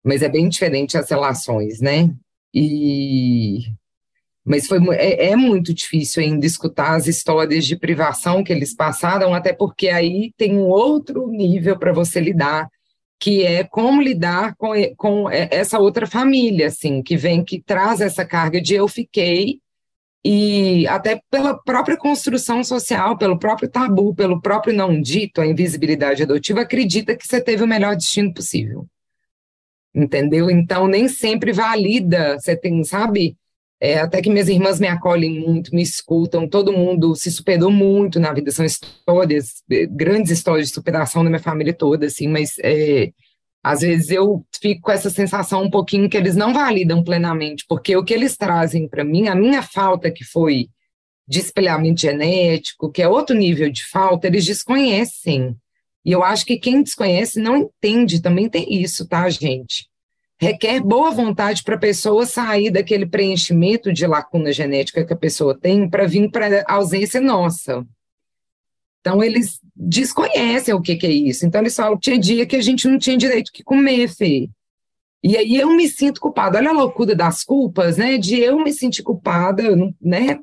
mas 0.04 0.22
é 0.22 0.30
bem 0.30 0.50
diferente 0.50 0.98
as 0.98 1.10
relações, 1.10 1.80
né? 1.80 2.14
E 2.54 3.74
mas 4.46 4.68
foi, 4.68 4.80
é, 4.96 5.30
é, 5.30 5.36
muito 5.38 5.74
difícil 5.74 6.22
ainda 6.22 6.46
escutar 6.46 6.96
as 6.96 7.08
histórias 7.08 7.66
de 7.66 7.78
privação 7.78 8.44
que 8.44 8.52
eles 8.52 8.76
passaram, 8.76 9.34
até 9.34 9.54
porque 9.54 9.88
aí 9.88 10.34
tem 10.36 10.58
um 10.58 10.68
outro 10.68 11.28
nível 11.30 11.80
para 11.80 11.94
você 11.94 12.20
lidar, 12.20 12.70
que 13.24 13.42
é 13.46 13.64
como 13.64 14.02
lidar 14.02 14.54
com, 14.58 14.74
com 14.98 15.30
essa 15.30 15.80
outra 15.80 16.06
família, 16.06 16.68
assim, 16.68 17.02
que 17.02 17.16
vem, 17.16 17.42
que 17.42 17.62
traz 17.62 18.02
essa 18.02 18.26
carga 18.26 18.60
de 18.60 18.74
eu 18.76 18.86
fiquei, 18.86 19.62
e 20.26 20.86
até 20.90 21.22
pela 21.32 21.58
própria 21.58 21.96
construção 21.96 22.66
social, 22.66 23.18
pelo 23.18 23.40
próprio 23.40 23.70
tabu, 23.70 24.14
pelo 24.14 24.42
próprio 24.42 24.76
não 24.76 25.00
dito, 25.00 25.40
a 25.40 25.48
invisibilidade 25.48 26.24
adotiva, 26.24 26.64
acredita 26.64 27.16
que 27.16 27.26
você 27.26 27.40
teve 27.40 27.64
o 27.64 27.68
melhor 27.68 27.96
destino 27.96 28.34
possível. 28.34 28.86
Entendeu? 29.96 30.50
Então, 30.52 30.86
nem 30.86 31.08
sempre 31.08 31.54
valida, 31.54 32.38
você 32.38 32.58
tem, 32.58 32.84
sabe? 32.84 33.38
É, 33.84 34.00
até 34.00 34.22
que 34.22 34.30
minhas 34.30 34.48
irmãs 34.48 34.80
me 34.80 34.88
acolhem 34.88 35.42
muito, 35.42 35.76
me 35.76 35.82
escutam, 35.82 36.48
todo 36.48 36.72
mundo 36.72 37.18
se 37.18 37.30
superou 37.30 37.70
muito 37.70 38.18
na 38.18 38.32
vida, 38.32 38.50
são 38.50 38.64
histórias, 38.64 39.62
é, 39.70 39.86
grandes 39.86 40.32
histórias 40.32 40.70
de 40.70 40.74
superação 40.74 41.22
da 41.22 41.30
minha 41.30 41.42
família 41.42 41.74
toda, 41.74 42.06
assim, 42.06 42.30
mas 42.30 42.54
é, 42.64 43.12
às 43.62 43.82
vezes 43.82 44.10
eu 44.10 44.46
fico 44.62 44.84
com 44.84 44.92
essa 44.92 45.10
sensação 45.10 45.64
um 45.64 45.70
pouquinho 45.70 46.10
que 46.10 46.16
eles 46.16 46.34
não 46.34 46.54
validam 46.54 47.04
plenamente, 47.04 47.66
porque 47.68 47.94
o 47.98 48.06
que 48.06 48.14
eles 48.14 48.38
trazem 48.38 48.88
para 48.88 49.04
mim, 49.04 49.28
a 49.28 49.36
minha 49.36 49.62
falta 49.62 50.10
que 50.10 50.24
foi 50.24 50.70
de 51.28 51.40
espelhamento 51.40 52.00
genético, 52.00 52.90
que 52.90 53.02
é 53.02 53.08
outro 53.10 53.36
nível 53.36 53.70
de 53.70 53.84
falta, 53.86 54.28
eles 54.28 54.46
desconhecem. 54.46 55.58
E 56.06 56.12
eu 56.14 56.24
acho 56.24 56.46
que 56.46 56.58
quem 56.58 56.82
desconhece 56.82 57.38
não 57.38 57.58
entende, 57.58 58.22
também 58.22 58.48
tem 58.48 58.82
isso, 58.82 59.06
tá, 59.06 59.30
gente? 59.30 59.90
Requer 60.44 60.82
boa 60.82 61.10
vontade 61.12 61.64
para 61.64 61.76
a 61.76 61.80
pessoa 61.80 62.26
sair 62.26 62.70
daquele 62.70 63.06
preenchimento 63.06 63.94
de 63.94 64.06
lacuna 64.06 64.52
genética 64.52 65.06
que 65.06 65.14
a 65.14 65.18
pessoa 65.18 65.58
tem 65.58 65.90
para 65.90 66.06
vir 66.06 66.30
para 66.30 66.64
a 66.68 66.74
ausência 66.74 67.22
nossa. 67.22 67.86
Então, 69.00 69.24
eles 69.24 69.60
desconhecem 69.76 70.74
o 70.74 70.82
que, 70.82 70.96
que, 70.96 71.08
é 71.08 71.12
isso. 71.12 71.46
Então, 71.46 71.62
eles 71.62 71.76
falam: 71.76 71.98
tinha 71.98 72.18
dia 72.18 72.46
que 72.46 72.56
a 72.56 72.62
gente 72.62 72.88
não 72.88 72.98
tinha 72.98 73.18
direito 73.18 73.52
de 73.54 73.64
comer, 73.64 74.08
Fê. 74.08 74.50
E 75.24 75.38
aí 75.38 75.56
eu 75.56 75.70
me 75.70 75.88
sinto 75.88 76.20
culpada. 76.20 76.58
Olha 76.58 76.70
a 76.70 76.74
loucura 76.74 77.16
das 77.16 77.44
culpas, 77.44 77.98
né? 77.98 78.18
De 78.18 78.40
eu 78.40 78.60
me 78.60 78.74
sentir 78.74 79.04
culpada, 79.04 79.64
né? 80.02 80.40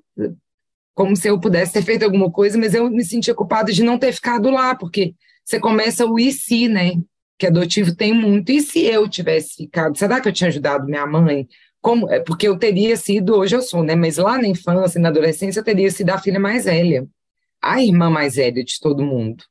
Como 0.94 1.14
se 1.14 1.28
eu 1.28 1.38
pudesse 1.38 1.72
ter 1.74 1.82
feito 1.82 2.04
alguma 2.04 2.30
coisa, 2.30 2.58
mas 2.58 2.74
eu 2.74 2.90
me 2.90 3.04
sentia 3.04 3.34
culpada 3.34 3.72
de 3.72 3.82
não 3.82 3.98
ter 3.98 4.12
ficado 4.12 4.50
lá, 4.50 4.74
porque 4.74 5.14
você 5.44 5.60
começa 5.60 6.06
o 6.06 6.18
e 6.18 6.32
se, 6.32 6.68
né? 6.68 6.94
Que 7.40 7.46
adotivo 7.46 7.96
tem 7.96 8.12
muito. 8.12 8.52
E 8.52 8.60
se 8.60 8.84
eu 8.84 9.08
tivesse 9.08 9.56
ficado? 9.56 9.96
Será 9.96 10.20
que 10.20 10.28
eu 10.28 10.32
tinha 10.32 10.48
ajudado 10.48 10.84
minha 10.84 11.06
mãe? 11.06 11.48
Como, 11.80 12.06
é, 12.10 12.20
porque 12.20 12.46
eu 12.46 12.58
teria 12.58 12.94
sido, 12.98 13.34
hoje 13.34 13.56
eu 13.56 13.62
sou, 13.62 13.82
né? 13.82 13.96
Mas 13.96 14.18
lá 14.18 14.36
na 14.36 14.46
infância, 14.46 15.00
na 15.00 15.08
adolescência, 15.08 15.60
eu 15.60 15.64
teria 15.64 15.90
sido 15.90 16.10
a 16.10 16.18
filha 16.18 16.38
mais 16.38 16.66
velha, 16.66 17.06
a 17.62 17.82
irmã 17.82 18.10
mais 18.10 18.34
velha 18.34 18.62
de 18.62 18.78
todo 18.78 19.02
mundo. 19.02 19.42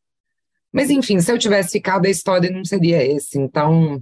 Mas 0.71 0.91
enfim, 0.91 1.19
se 1.19 1.31
eu 1.31 1.39
tivesse 1.39 1.71
ficado, 1.71 2.05
a 2.05 2.09
história 2.11 2.51
não 2.51 2.63
seria 2.63 3.03
essa. 3.15 3.39
Então, 3.39 3.99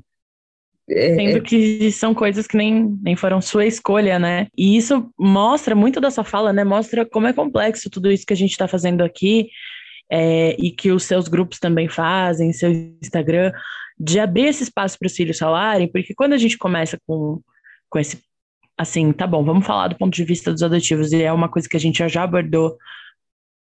é, 0.90 1.16
Sendo 1.16 1.38
é. 1.38 1.40
que 1.40 1.90
são 1.94 2.14
coisas 2.14 2.46
que 2.46 2.58
nem, 2.58 2.94
nem 3.02 3.16
foram 3.16 3.40
sua 3.40 3.66
escolha, 3.66 4.20
né? 4.20 4.48
E 4.58 4.76
isso 4.76 5.10
mostra 5.18 5.74
muito 5.74 6.02
da 6.02 6.12
sua 6.12 6.26
fala, 6.26 6.52
né? 6.52 6.66
Mostra 6.66 7.06
como 7.06 7.28
é 7.28 7.32
complexo 7.32 7.90
tudo 7.90 8.12
isso 8.12 8.26
que 8.26 8.34
a 8.34 8.38
gente 8.38 8.52
está 8.52 8.68
fazendo 8.68 9.02
aqui 9.02 9.48
é, 10.10 10.56
e 10.60 10.72
que 10.72 10.92
os 10.92 11.04
seus 11.04 11.28
grupos 11.28 11.60
também 11.60 11.88
fazem, 11.90 12.54
seu 12.54 12.72
Instagram, 13.02 13.52
de 14.00 14.20
abrir 14.20 14.46
esse 14.46 14.64
espaço 14.64 14.98
para 14.98 15.08
os 15.08 15.16
filhos 15.16 15.38
falarem, 15.38 15.88
porque 15.92 16.14
quando 16.16 16.34
a 16.34 16.38
gente 16.38 16.58
começa 16.58 16.98
com, 17.06 17.42
com 17.90 18.00
esse. 18.00 18.22
Assim, 18.78 19.12
tá 19.12 19.26
bom, 19.26 19.44
vamos 19.44 19.66
falar 19.66 19.88
do 19.88 19.98
ponto 19.98 20.14
de 20.14 20.24
vista 20.24 20.52
dos 20.52 20.62
adotivos, 20.62 21.12
e 21.12 21.24
é 21.24 21.34
uma 21.34 21.50
coisa 21.50 21.68
que 21.68 21.76
a 21.76 21.80
gente 21.80 22.08
já 22.08 22.24
abordou 22.24 22.78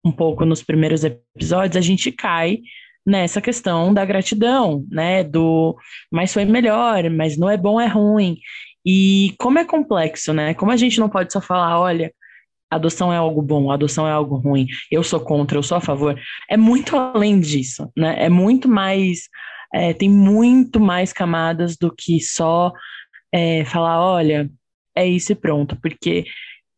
um 0.04 0.10
pouco 0.10 0.44
nos 0.44 0.62
primeiros 0.62 1.04
episódios, 1.04 1.76
a 1.76 1.80
gente 1.80 2.10
cai 2.10 2.60
nessa 3.06 3.40
questão 3.40 3.92
da 3.92 4.04
gratidão, 4.04 4.84
né? 4.90 5.22
Do 5.22 5.76
mas 6.10 6.32
foi 6.32 6.44
melhor, 6.44 7.08
mas 7.10 7.36
não 7.36 7.48
é 7.48 7.56
bom, 7.56 7.80
é 7.80 7.86
ruim. 7.86 8.38
E 8.84 9.34
como 9.38 9.58
é 9.58 9.64
complexo, 9.64 10.32
né? 10.32 10.54
Como 10.54 10.70
a 10.72 10.76
gente 10.76 10.98
não 10.98 11.08
pode 11.08 11.32
só 11.32 11.40
falar, 11.40 11.78
olha, 11.80 12.12
adoção 12.74 13.12
é 13.12 13.16
algo 13.16 13.42
bom, 13.42 13.70
adoção 13.70 14.06
é 14.06 14.12
algo 14.12 14.36
ruim, 14.36 14.66
eu 14.90 15.02
sou 15.02 15.20
contra, 15.20 15.58
eu 15.58 15.62
sou 15.62 15.78
a 15.78 15.80
favor. 15.80 16.18
É 16.48 16.56
muito 16.56 16.96
além 16.96 17.40
disso, 17.40 17.90
né? 17.96 18.16
É 18.18 18.28
muito 18.28 18.68
mais, 18.68 19.28
é, 19.72 19.92
tem 19.92 20.08
muito 20.08 20.80
mais 20.80 21.12
camadas 21.12 21.76
do 21.76 21.94
que 21.94 22.20
só 22.20 22.72
é, 23.32 23.64
falar, 23.64 24.00
olha, 24.00 24.50
é 24.96 25.06
isso 25.06 25.32
e 25.32 25.34
pronto, 25.34 25.76
porque 25.80 26.24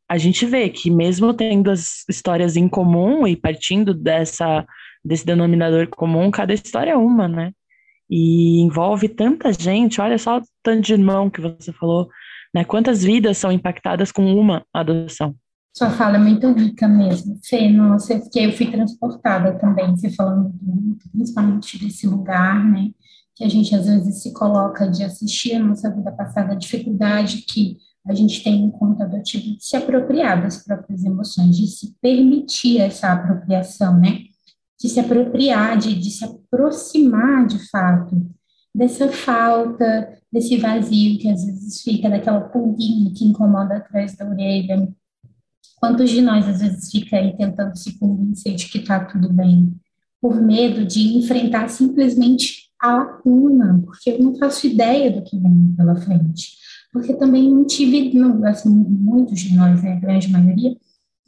a 0.08 0.18
gente 0.18 0.46
vê 0.46 0.68
que 0.68 0.90
mesmo 0.90 1.34
tendo 1.34 1.70
as 1.70 2.04
histórias 2.08 2.56
em 2.56 2.68
comum 2.68 3.26
e 3.26 3.36
partindo 3.36 3.92
dessa 3.92 4.64
desse 5.04 5.24
denominador 5.24 5.86
comum, 5.88 6.30
cada 6.32 6.52
história 6.52 6.90
é 6.90 6.96
uma, 6.96 7.28
né? 7.28 7.52
E 8.10 8.60
envolve 8.60 9.08
tanta 9.08 9.52
gente, 9.52 10.00
olha 10.00 10.18
só 10.18 10.38
o 10.38 10.42
tanto 10.62 10.82
de 10.82 10.92
irmão 10.94 11.30
que 11.30 11.40
você 11.40 11.72
falou, 11.72 12.08
né? 12.52 12.64
Quantas 12.64 13.04
vidas 13.04 13.38
são 13.38 13.52
impactadas 13.52 14.10
com 14.10 14.24
uma 14.34 14.64
adoção? 14.72 15.36
Sua 15.76 15.90
fala 15.90 16.16
é 16.16 16.18
muito 16.18 16.50
rica 16.52 16.88
mesmo, 16.88 17.38
Fê, 17.44 17.68
nossa, 17.68 18.18
porque 18.18 18.40
eu 18.40 18.52
fui 18.52 18.70
transportada 18.70 19.58
também, 19.58 19.90
você 19.90 20.08
falando 20.10 20.54
muito, 20.62 21.08
principalmente 21.10 21.78
desse 21.78 22.06
lugar, 22.06 22.64
né? 22.64 22.90
Que 23.34 23.44
a 23.44 23.48
gente 23.48 23.74
às 23.74 23.86
vezes 23.86 24.22
se 24.22 24.32
coloca 24.32 24.88
de 24.88 25.04
assistir 25.04 25.54
a 25.54 25.62
nossa 25.62 25.94
vida 25.94 26.10
passada, 26.12 26.52
a 26.52 26.56
dificuldade 26.56 27.42
que 27.42 27.76
a 28.06 28.14
gente 28.14 28.42
tem 28.42 28.62
enquanto 28.62 29.02
adotivo 29.02 29.56
de 29.56 29.64
se 29.64 29.76
apropriar 29.76 30.40
das 30.40 30.64
próprias 30.64 31.04
emoções, 31.04 31.56
de 31.56 31.66
se 31.66 31.94
permitir 32.00 32.80
essa 32.80 33.12
apropriação, 33.12 33.98
né? 33.98 34.20
de 34.80 34.88
se 34.88 35.00
apropriar, 35.00 35.76
de, 35.78 35.94
de 35.94 36.10
se 36.10 36.24
aproximar 36.24 37.46
de 37.46 37.58
fato 37.70 38.16
dessa 38.74 39.08
falta, 39.08 40.20
desse 40.30 40.58
vazio 40.58 41.18
que 41.18 41.28
às 41.30 41.44
vezes 41.44 41.82
fica, 41.82 42.10
daquela 42.10 42.40
pulguinha 42.40 43.12
que 43.14 43.24
incomoda 43.24 43.76
atrás 43.76 44.14
da 44.16 44.28
orelha. 44.28 44.88
Quantos 45.76 46.10
de 46.10 46.20
nós 46.20 46.48
às 46.48 46.60
vezes 46.60 46.90
fica 46.90 47.16
aí 47.16 47.36
tentando 47.36 47.76
se 47.76 47.98
convencer 47.98 48.54
de 48.54 48.68
que 48.68 48.78
está 48.78 49.04
tudo 49.04 49.32
bem, 49.32 49.74
por 50.20 50.40
medo 50.40 50.84
de 50.84 51.16
enfrentar 51.16 51.68
simplesmente 51.68 52.66
a 52.80 52.96
lacuna, 52.96 53.82
porque 53.84 54.10
eu 54.10 54.18
não 54.18 54.36
faço 54.36 54.66
ideia 54.66 55.10
do 55.10 55.22
que 55.22 55.38
vem 55.38 55.74
pela 55.76 55.96
frente. 55.96 56.56
Porque 56.92 57.14
também 57.14 57.50
não 57.50 57.64
tive, 57.66 58.14
não, 58.14 58.44
assim, 58.46 58.70
muitos 58.70 59.40
de 59.40 59.54
nós, 59.54 59.82
né, 59.82 59.92
a 59.92 60.00
grande 60.00 60.28
maioria, 60.28 60.76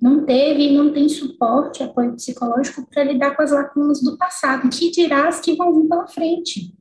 não 0.01 0.25
teve 0.25 0.69
e 0.69 0.77
não 0.77 0.93
tem 0.93 1.09
suporte, 1.09 1.83
apoio 1.83 2.15
psicológico 2.15 2.87
para 2.89 3.05
lidar 3.05 3.37
com 3.37 3.43
as 3.43 3.51
lacunas 3.51 4.01
do 4.01 4.17
passado, 4.17 4.69
que 4.69 4.91
dirá 4.91 5.29
as 5.29 5.41
que 5.41 5.57
vão 5.57 5.75
vir 5.75 5.89
pela 5.89 6.07
frente, 6.07 6.73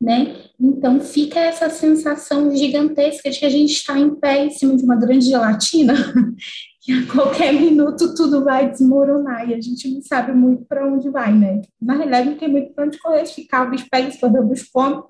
né? 0.00 0.36
Então 0.60 1.00
fica 1.00 1.40
essa 1.40 1.68
sensação 1.68 2.54
gigantesca 2.54 3.28
de 3.28 3.40
que 3.40 3.44
a 3.44 3.50
gente 3.50 3.72
está 3.72 3.98
em 3.98 4.14
pé 4.14 4.46
em 4.46 4.50
cima 4.50 4.76
de 4.76 4.84
uma 4.84 4.96
grande 4.96 5.26
gelatina, 5.26 5.94
que 6.84 6.92
a 6.92 7.06
qualquer 7.06 7.52
minuto 7.54 8.14
tudo 8.14 8.44
vai 8.44 8.70
desmoronar 8.70 9.48
e 9.48 9.54
a 9.54 9.60
gente 9.60 9.88
não 9.88 10.02
sabe 10.02 10.32
muito 10.32 10.66
para 10.66 10.86
onde 10.86 11.08
vai, 11.08 11.32
né? 11.32 11.62
Na 11.80 11.94
realidade 11.94 12.28
não 12.28 12.36
tem 12.36 12.48
muito 12.48 12.74
para 12.74 12.84
onde 12.84 12.98
correr, 12.98 13.24
ficar 13.24 13.72
os 13.72 13.82
pés, 13.84 14.20
correr 14.20 14.40
os 14.40 14.60
fome, 14.68 15.02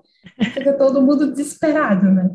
fica 0.53 0.71
todo 0.77 1.01
mundo 1.01 1.29
desesperado, 1.29 2.09
né? 2.09 2.29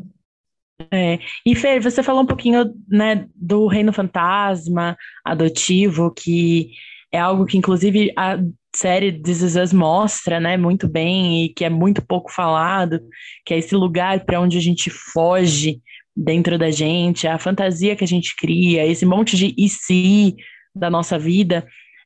É. 0.91 1.19
E 1.43 1.55
Fer, 1.55 1.81
você 1.81 2.03
falou 2.03 2.21
um 2.21 2.27
pouquinho 2.27 2.71
né, 2.87 3.27
do 3.35 3.65
reino 3.65 3.91
fantasma 3.91 4.95
adotivo, 5.25 6.13
que 6.13 6.71
é 7.11 7.19
algo 7.19 7.45
que 7.45 7.57
inclusive 7.57 8.13
a 8.15 8.39
série 8.75 9.11
This 9.11 9.41
Is 9.41 9.55
Us 9.55 9.73
mostra, 9.73 10.39
né, 10.39 10.55
muito 10.55 10.87
bem 10.87 11.45
e 11.45 11.49
que 11.49 11.65
é 11.65 11.69
muito 11.69 12.01
pouco 12.01 12.31
falado, 12.31 13.01
que 13.43 13.55
é 13.55 13.57
esse 13.57 13.75
lugar 13.75 14.23
para 14.23 14.39
onde 14.39 14.57
a 14.57 14.61
gente 14.61 14.89
foge 14.89 15.81
dentro 16.15 16.57
da 16.57 16.69
gente, 16.69 17.27
a 17.27 17.39
fantasia 17.39 17.95
que 17.95 18.03
a 18.03 18.07
gente 18.07 18.35
cria, 18.35 18.85
esse 18.85 19.05
monte 19.05 19.35
de 19.37 19.53
e 19.57 19.69
se 19.69 20.35
da 20.75 20.89
nossa 20.89 21.17
vida, 21.17 21.65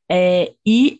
é, 0.09 0.51
e 0.65 0.99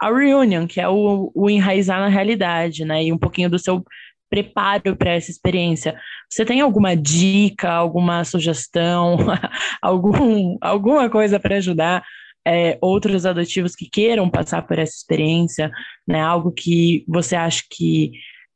a 0.00 0.08
reunion, 0.08 0.66
que 0.66 0.80
é 0.80 0.88
o, 0.88 1.30
o 1.34 1.48
enraizar 1.48 2.00
na 2.00 2.08
realidade, 2.08 2.84
né, 2.84 3.04
e 3.04 3.12
um 3.12 3.18
pouquinho 3.18 3.50
do 3.50 3.58
seu 3.58 3.84
preparo 4.28 4.96
para 4.96 5.12
essa 5.12 5.30
experiência. 5.30 5.96
Você 6.28 6.44
tem 6.44 6.60
alguma 6.60 6.96
dica, 6.96 7.70
alguma 7.70 8.24
sugestão, 8.24 9.16
algum, 9.80 10.56
alguma 10.60 11.08
coisa 11.08 11.38
para 11.38 11.56
ajudar 11.56 12.04
é, 12.46 12.76
outros 12.80 13.24
adotivos 13.24 13.74
que 13.74 13.88
queiram 13.88 14.28
passar 14.28 14.62
por 14.66 14.78
essa 14.78 14.94
experiência, 14.94 15.70
né? 16.06 16.20
Algo 16.20 16.52
que 16.52 17.04
você 17.08 17.36
acha 17.36 17.62
que 17.70 18.12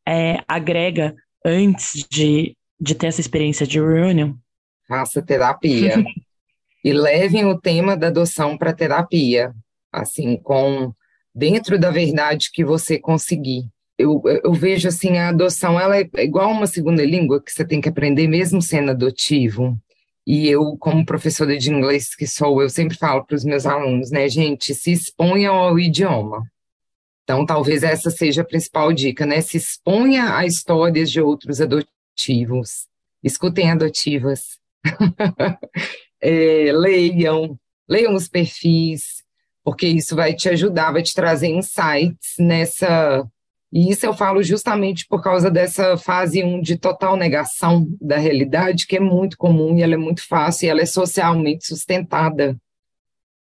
é, 0.06 0.40
agrega 0.48 1.14
antes 1.44 2.04
de, 2.10 2.56
de 2.80 2.94
ter 2.94 3.08
essa 3.08 3.20
experiência 3.20 3.66
de 3.66 3.78
reunião? 3.78 4.36
Faça 4.86 5.22
terapia. 5.22 6.04
e 6.84 6.92
levem 6.92 7.44
o 7.44 7.60
tema 7.60 7.96
da 7.96 8.06
adoção 8.06 8.56
para 8.56 8.72
terapia, 8.72 9.52
assim, 9.92 10.36
com 10.36 10.92
dentro 11.34 11.78
da 11.78 11.90
verdade 11.90 12.50
que 12.52 12.64
você 12.64 12.98
conseguir 12.98 13.68
eu, 13.98 14.22
eu 14.44 14.52
vejo 14.52 14.86
assim, 14.86 15.18
a 15.18 15.30
adoção 15.30 15.78
ela 15.78 15.98
é 15.98 16.08
igual 16.18 16.52
uma 16.52 16.68
segunda 16.68 17.04
língua 17.04 17.42
que 17.42 17.50
você 17.50 17.64
tem 17.64 17.80
que 17.80 17.88
aprender 17.88 18.28
mesmo 18.28 18.62
sendo 18.62 18.92
adotivo. 18.92 19.76
E 20.24 20.46
eu, 20.46 20.76
como 20.78 21.04
professora 21.04 21.56
de 21.58 21.72
inglês 21.72 22.14
que 22.14 22.26
sou, 22.26 22.62
eu 22.62 22.70
sempre 22.70 22.96
falo 22.96 23.24
para 23.24 23.34
os 23.34 23.44
meus 23.44 23.66
alunos, 23.66 24.10
né, 24.10 24.28
gente, 24.28 24.74
se 24.74 24.92
exponham 24.92 25.54
ao 25.56 25.78
idioma. 25.78 26.44
Então, 27.24 27.44
talvez 27.44 27.82
essa 27.82 28.10
seja 28.10 28.42
a 28.42 28.44
principal 28.44 28.92
dica, 28.92 29.26
né? 29.26 29.40
Se 29.40 29.56
exponha 29.58 30.36
a 30.36 30.46
histórias 30.46 31.10
de 31.10 31.20
outros 31.20 31.60
adotivos. 31.60 31.97
Escutem 33.22 33.70
adotivas. 33.70 34.58
é, 36.20 36.72
leiam, 36.72 37.58
leiam 37.88 38.14
os 38.14 38.28
perfis, 38.28 39.22
porque 39.64 39.86
isso 39.86 40.14
vai 40.14 40.34
te 40.34 40.48
ajudar, 40.48 40.92
vai 40.92 41.02
te 41.02 41.14
trazer 41.14 41.48
insights 41.48 42.34
nessa 42.38 43.26
e 43.70 43.90
isso 43.90 44.06
eu 44.06 44.14
falo 44.14 44.42
justamente 44.42 45.06
por 45.06 45.22
causa 45.22 45.50
dessa 45.50 45.96
fase 45.98 46.42
1 46.42 46.62
de 46.62 46.78
total 46.78 47.16
negação 47.16 47.86
da 48.00 48.16
realidade, 48.16 48.86
que 48.86 48.96
é 48.96 49.00
muito 49.00 49.36
comum 49.36 49.76
e 49.76 49.82
ela 49.82 49.94
é 49.94 49.98
muito 49.98 50.26
fácil 50.26 50.66
e 50.66 50.68
ela 50.70 50.80
é 50.80 50.86
socialmente 50.86 51.66
sustentada. 51.66 52.56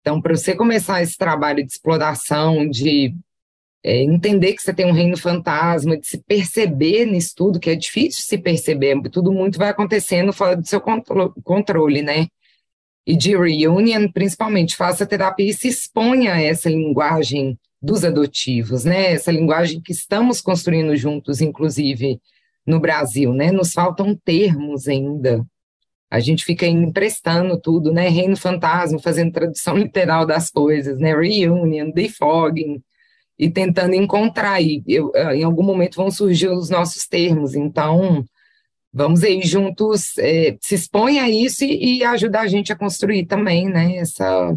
Então, 0.01 0.21
para 0.21 0.37
você 0.37 0.55
começar 0.55 1.03
esse 1.03 1.17
trabalho 1.17 1.65
de 1.65 1.73
exploração, 1.73 2.69
de 2.69 3.15
é, 3.85 4.03
entender 4.03 4.55
que 4.55 4.63
você 4.63 4.73
tem 4.73 4.87
um 4.87 4.93
reino 4.93 5.17
fantasma, 5.17 5.99
de 5.99 6.07
se 6.07 6.17
perceber 6.25 7.05
nisso 7.05 7.35
tudo, 7.37 7.61
que 7.61 7.69
é 7.69 7.77
difícil 7.77 8.25
se 8.25 8.39
perceber, 8.39 8.99
tudo 9.11 9.31
muito 9.31 9.59
vai 9.59 9.69
acontecendo 9.69 10.33
fora 10.33 10.57
do 10.57 10.67
seu 10.67 10.81
controle, 10.81 12.01
né? 12.01 12.29
E 13.07 13.15
de 13.15 13.37
reunion, 13.37 14.09
principalmente, 14.11 14.75
faça 14.75 15.05
terapia 15.05 15.51
e 15.51 15.53
se 15.53 15.69
exponha 15.69 16.33
a 16.33 16.41
essa 16.41 16.71
linguagem 16.71 17.59
dos 17.83 18.03
adotivos, 18.03 18.87
né? 18.87 19.13
Essa 19.13 19.31
linguagem 19.31 19.83
que 19.83 19.93
estamos 19.93 20.41
construindo 20.41 20.97
juntos, 20.97 21.43
inclusive 21.43 22.19
no 22.67 22.81
Brasil, 22.81 23.35
né? 23.35 23.53
Nos 23.53 23.75
faltam 23.75 24.17
termos 24.25 24.89
ainda. 24.89 25.45
A 26.11 26.21
gente 26.21 26.43
fica 26.43 26.67
emprestando 26.67 27.61
tudo, 27.61 27.93
né? 27.93 28.09
Reino 28.09 28.37
fantasma, 28.37 28.99
fazendo 28.99 29.33
tradução 29.33 29.77
literal 29.79 30.25
das 30.25 30.51
coisas, 30.51 30.99
né? 30.99 31.15
Reunion, 31.15 31.91
defogging, 31.91 32.83
e 33.39 33.51
tentando 33.51 33.95
encontrar. 33.95 34.61
E 34.61 34.83
eu, 34.87 35.13
em 35.33 35.43
algum 35.43 35.63
momento 35.63 35.97
vão 35.97 36.11
surgir 36.11 36.49
os 36.49 36.71
nossos 36.71 37.07
termos. 37.07 37.55
Então, 37.55 38.25
vamos 38.93 39.23
aí 39.23 39.43
juntos 39.43 40.17
é, 40.19 40.57
se 40.61 40.75
expõe 40.75 41.19
a 41.19 41.29
isso 41.29 41.65
e, 41.65 41.99
e 41.99 42.05
ajudar 42.05 42.43
a 42.43 42.49
gente 42.49 42.73
a 42.73 42.77
construir 42.77 43.27
também, 43.27 43.69
né? 43.69 43.97
Essa, 43.97 44.57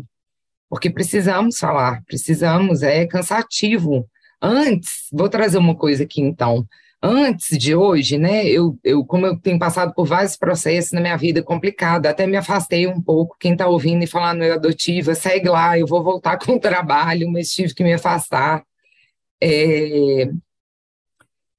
porque 0.69 0.89
precisamos 0.89 1.57
falar, 1.59 2.03
precisamos, 2.05 2.84
é 2.84 3.05
cansativo. 3.05 4.07
Antes, 4.41 5.07
vou 5.11 5.30
trazer 5.30 5.57
uma 5.57 5.75
coisa 5.75 6.03
aqui 6.03 6.21
então. 6.21 6.65
Antes 7.01 7.57
de 7.59 7.75
hoje, 7.75 8.17
né, 8.17 8.47
eu, 8.47 8.77
eu, 8.83 9.05
como 9.05 9.25
eu 9.27 9.39
tenho 9.39 9.59
passado 9.59 9.93
por 9.93 10.07
vários 10.07 10.35
processos 10.35 10.91
na 10.91 10.99
minha 10.99 11.15
vida 11.15 11.43
complicada, 11.43 12.09
até 12.09 12.25
me 12.25 12.35
afastei 12.35 12.87
um 12.87 12.99
pouco. 12.99 13.37
Quem 13.39 13.51
está 13.51 13.67
ouvindo 13.67 14.03
e 14.03 14.07
falando 14.07 14.43
eu 14.43 14.55
adotiva, 14.55 15.13
segue 15.13 15.47
lá, 15.47 15.77
eu 15.77 15.85
vou 15.85 16.03
voltar 16.03 16.37
com 16.43 16.53
o 16.53 16.59
trabalho, 16.59 17.31
mas 17.31 17.51
tive 17.51 17.73
que 17.73 17.83
me 17.83 17.93
afastar. 17.93 18.63
É, 19.41 20.27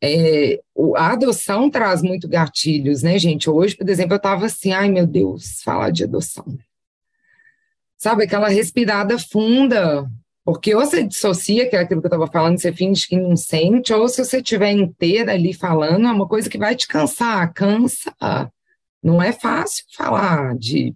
é, 0.02 0.60
a 0.96 1.12
adoção 1.12 1.70
traz 1.70 2.02
muito 2.02 2.28
gatilhos, 2.28 3.02
né, 3.02 3.16
gente? 3.18 3.48
Hoje, 3.48 3.76
por 3.76 3.88
exemplo, 3.88 4.14
eu 4.14 4.18
estava 4.18 4.46
assim, 4.46 4.72
ai 4.72 4.90
meu 4.90 5.06
Deus, 5.06 5.62
falar 5.62 5.90
de 5.90 6.04
adoção. 6.04 6.58
Sabe, 7.96 8.24
aquela 8.24 8.48
respirada 8.48 9.18
funda, 9.18 10.08
porque 10.48 10.74
ou 10.74 10.80
você 10.80 11.02
dissocia, 11.02 11.68
que 11.68 11.76
é 11.76 11.80
aquilo 11.80 12.00
que 12.00 12.06
eu 12.06 12.08
estava 12.08 12.26
falando, 12.26 12.58
você 12.58 12.72
finge 12.72 13.06
que 13.06 13.18
não 13.18 13.36
sente, 13.36 13.92
ou 13.92 14.08
se 14.08 14.24
você 14.24 14.38
estiver 14.38 14.72
inteira 14.72 15.32
ali 15.32 15.52
falando, 15.52 16.08
é 16.08 16.10
uma 16.10 16.26
coisa 16.26 16.48
que 16.48 16.56
vai 16.56 16.74
te 16.74 16.88
cansar, 16.88 17.52
cansa. 17.52 18.16
Não 19.02 19.22
é 19.22 19.30
fácil 19.30 19.84
falar 19.94 20.56
de, 20.56 20.94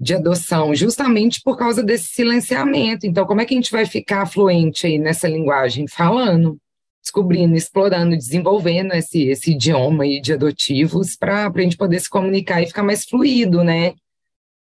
de 0.00 0.14
adoção, 0.14 0.74
justamente 0.74 1.42
por 1.44 1.58
causa 1.58 1.82
desse 1.82 2.06
silenciamento. 2.06 3.06
Então, 3.06 3.26
como 3.26 3.42
é 3.42 3.44
que 3.44 3.52
a 3.52 3.58
gente 3.58 3.70
vai 3.70 3.84
ficar 3.84 4.24
fluente 4.24 4.86
aí 4.86 4.98
nessa 4.98 5.28
linguagem? 5.28 5.86
Falando, 5.86 6.56
descobrindo, 7.02 7.54
explorando, 7.56 8.16
desenvolvendo 8.16 8.94
esse, 8.94 9.24
esse 9.24 9.50
idioma 9.50 10.04
aí 10.04 10.22
de 10.22 10.32
adotivos 10.32 11.14
para 11.16 11.52
a 11.54 11.60
gente 11.60 11.76
poder 11.76 12.00
se 12.00 12.08
comunicar 12.08 12.62
e 12.62 12.66
ficar 12.66 12.82
mais 12.82 13.04
fluido, 13.04 13.62
né? 13.62 13.92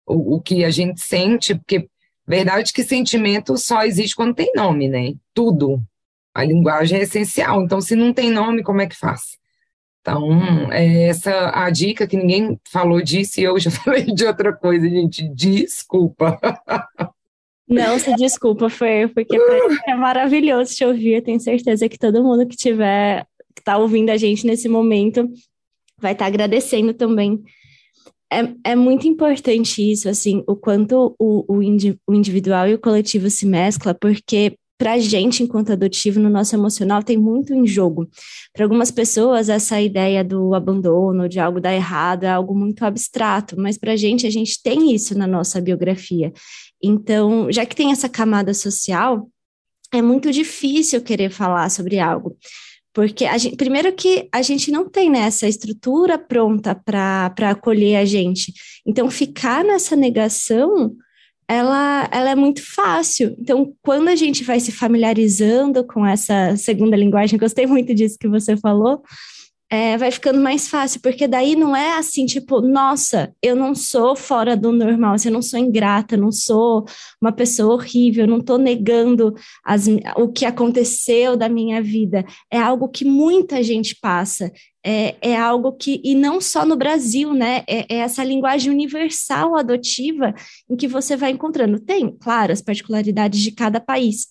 O, 0.06 0.36
o 0.36 0.40
que 0.40 0.64
a 0.64 0.70
gente 0.70 1.02
sente, 1.02 1.56
porque 1.56 1.90
Verdade 2.28 2.72
que 2.72 2.84
sentimento 2.84 3.58
só 3.58 3.84
existe 3.84 4.16
quando 4.16 4.34
tem 4.34 4.52
nome, 4.56 4.88
né? 4.88 5.14
Tudo. 5.34 5.82
A 6.34 6.44
linguagem 6.44 7.00
é 7.00 7.04
essencial. 7.04 7.62
Então, 7.62 7.82
se 7.82 7.96
não 7.96 8.14
tem 8.14 8.32
nome, 8.32 8.64
como 8.64 8.82
é 8.82 8.88
que 8.88 8.96
faz? 8.96 9.38
Então, 10.02 10.72
é 10.72 11.04
essa 11.08 11.52
a 11.54 11.70
dica 11.70 12.08
que 12.08 12.18
ninguém 12.18 12.60
falou 12.70 13.02
disso 13.02 13.40
e 13.40 13.44
eu 13.44 13.58
já 13.60 13.72
falei 13.72 14.06
de 14.06 14.26
outra 14.26 14.54
coisa, 14.54 14.90
gente. 14.90 15.28
Desculpa. 15.30 16.40
Não, 17.68 17.98
se 17.98 18.14
desculpa, 18.16 18.70
foi 18.70 19.08
porque 19.08 19.38
é 19.88 19.96
maravilhoso 19.96 20.76
te 20.76 20.86
ouvir. 20.86 21.16
Eu 21.16 21.22
tenho 21.22 21.40
certeza 21.40 21.88
que 21.88 21.98
todo 21.98 22.24
mundo 22.24 22.48
que 22.48 22.56
tiver, 22.56 23.26
que 23.56 23.62
está 23.62 23.78
ouvindo 23.78 24.10
a 24.10 24.18
gente 24.18 24.46
nesse 24.46 24.68
momento, 24.68 25.30
vai 25.98 26.14
estar 26.14 26.26
tá 26.26 26.30
agradecendo 26.30 26.94
também 26.94 27.44
é, 28.42 28.72
é 28.72 28.76
muito 28.76 29.08
importante 29.08 29.92
isso, 29.92 30.10
assim, 30.10 30.44
o 30.48 30.56
quanto 30.56 31.16
o, 31.20 31.46
o, 31.48 31.62
indi, 31.62 31.98
o 32.08 32.14
individual 32.14 32.68
e 32.68 32.74
o 32.74 32.80
coletivo 32.80 33.30
se 33.30 33.46
mescla, 33.46 33.94
porque 33.94 34.56
para 34.78 34.94
a 34.94 35.00
gente, 35.00 35.44
enquanto 35.44 35.72
adotivo, 35.72 36.20
no 36.20 36.30
nosso 36.30 36.56
emocional, 36.56 37.02
tem 37.02 37.18
muito 37.18 37.54
em 37.54 37.66
jogo. 37.66 38.10
Para 38.52 38.66
algumas 38.66 38.92
pessoas, 38.92 39.48
essa 39.48 39.80
ideia 39.80 40.24
do 40.24 40.54
abandono, 40.54 41.30
de 41.30 41.40
algo 41.40 41.62
dar 41.62 41.74
errado, 41.74 42.24
é 42.24 42.30
algo 42.30 42.54
muito 42.54 42.84
abstrato, 42.84 43.56
mas 43.58 43.78
para 43.78 43.94
a 43.94 43.96
gente, 43.96 44.28
a 44.28 44.30
gente 44.30 44.62
tem 44.62 44.94
isso 44.94 45.18
na 45.18 45.26
nossa 45.26 45.62
biografia. 45.62 46.34
Então, 46.84 47.50
já 47.52 47.66
que 47.66 47.76
tem 47.76 47.92
essa 47.92 48.10
camada 48.10 48.54
social, 48.54 49.30
é 49.94 50.02
muito 50.02 50.32
difícil 50.32 51.02
querer 51.02 51.30
falar 51.30 51.70
sobre 51.70 52.00
algo. 52.00 52.36
Porque, 52.94 53.26
gente, 53.40 53.56
primeiro 53.56 53.92
que 53.94 54.30
a 54.32 54.42
gente 54.42 54.72
não 54.72 54.88
tem 54.88 55.10
né, 55.10 55.22
essa 55.22 55.48
estrutura 55.48 56.18
pronta 56.18 56.76
para 56.76 57.50
acolher 57.50 57.98
a 57.98 58.06
gente. 58.06 58.54
Então, 58.86 59.10
ficar 59.10 59.64
nessa 59.64 59.96
negação, 59.96 60.96
ela, 61.48 62.08
ela 62.12 62.30
é 62.30 62.36
muito 62.36 62.62
fácil. 62.64 63.36
Então, 63.40 63.74
quando 63.82 64.10
a 64.10 64.16
gente 64.16 64.44
vai 64.44 64.60
se 64.60 64.72
familiarizando 64.72 65.84
com 65.84 66.06
essa 66.06 66.56
segunda 66.56 66.96
linguagem, 66.96 67.40
gostei 67.40 67.66
muito 67.66 67.96
disso 67.96 68.18
que 68.20 68.28
você 68.28 68.56
falou, 68.56 69.02
é, 69.74 69.98
vai 69.98 70.12
ficando 70.12 70.40
mais 70.40 70.68
fácil, 70.68 71.02
porque 71.02 71.28
daí 71.28 71.56
não 71.56 71.76
é 71.76 71.98
assim, 71.98 72.28
tipo, 72.28 72.62
nossa, 72.62 73.36
eu 73.42 73.56
não 73.56 73.74
sou 73.74 74.16
fora 74.16 74.56
do 74.56 74.72
normal, 74.72 75.16
assim, 75.16 75.30
eu 75.30 75.34
não 75.34 75.42
sou 75.42 75.58
ingrata, 75.60 76.16
não 76.16 76.32
sou 76.32 76.86
uma 77.20 77.32
pessoa 77.32 77.74
horrível, 77.74 78.28
não 78.28 78.38
estou 78.38 78.60
negando 78.60 79.34
as, 79.66 79.88
o 80.16 80.28
que 80.32 80.46
aconteceu 80.46 81.36
da 81.36 81.50
minha 81.50 81.82
vida. 81.82 82.24
É 82.52 82.60
algo 82.60 82.88
que 82.88 83.04
muita 83.04 83.64
gente 83.64 83.98
passa. 84.00 84.52
É, 84.86 85.16
é 85.20 85.36
algo 85.36 85.72
que, 85.72 86.00
e 86.04 86.14
não 86.14 86.40
só 86.40 86.64
no 86.64 86.76
Brasil, 86.76 87.34
né? 87.34 87.64
É, 87.68 87.96
é 87.96 87.98
essa 87.98 88.24
linguagem 88.24 88.72
universal 88.72 89.58
adotiva 89.58 90.36
em 90.70 90.76
que 90.76 90.88
você 90.88 91.18
vai 91.18 91.32
encontrando. 91.32 91.80
Tem, 91.80 92.16
claro, 92.22 92.54
as 92.54 92.62
particularidades 92.62 93.40
de 93.40 93.52
cada 93.52 93.80
país, 93.80 94.28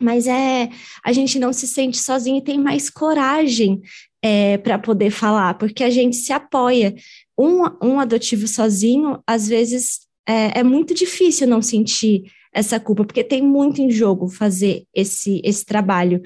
mas 0.00 0.26
é 0.28 0.68
a 1.02 1.12
gente 1.12 1.38
não 1.38 1.52
se 1.52 1.66
sente 1.66 1.98
sozinho 1.98 2.36
e 2.38 2.44
tem 2.44 2.58
mais 2.58 2.88
coragem 2.88 3.80
é, 4.26 4.58
para 4.58 4.76
poder 4.76 5.10
falar, 5.10 5.54
porque 5.54 5.84
a 5.84 5.90
gente 5.90 6.16
se 6.16 6.32
apoia. 6.32 6.96
Um, 7.38 7.62
um 7.80 8.00
adotivo 8.00 8.48
sozinho, 8.48 9.22
às 9.24 9.46
vezes, 9.46 10.00
é, 10.28 10.58
é 10.58 10.62
muito 10.64 10.92
difícil 10.92 11.46
não 11.46 11.62
sentir 11.62 12.24
essa 12.52 12.80
culpa, 12.80 13.04
porque 13.04 13.22
tem 13.22 13.40
muito 13.40 13.80
em 13.80 13.88
jogo 13.88 14.28
fazer 14.28 14.84
esse, 14.92 15.40
esse 15.44 15.64
trabalho. 15.64 16.20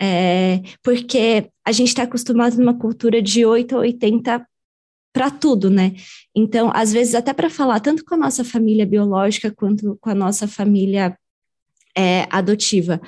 É, 0.00 0.60
porque 0.80 1.50
a 1.64 1.72
gente 1.72 1.88
está 1.88 2.04
acostumado 2.04 2.56
numa 2.56 2.78
cultura 2.78 3.20
de 3.20 3.44
8 3.44 3.74
a 3.74 3.80
80 3.80 4.46
para 5.12 5.28
tudo, 5.28 5.68
né? 5.68 5.94
Então, 6.32 6.70
às 6.72 6.92
vezes, 6.92 7.16
até 7.16 7.32
para 7.32 7.50
falar 7.50 7.80
tanto 7.80 8.04
com 8.04 8.14
a 8.14 8.18
nossa 8.18 8.44
família 8.44 8.86
biológica 8.86 9.50
quanto 9.50 9.98
com 10.00 10.10
a 10.10 10.14
nossa 10.14 10.46
família 10.46 11.18
é, 11.96 12.28
adotiva, 12.30 13.00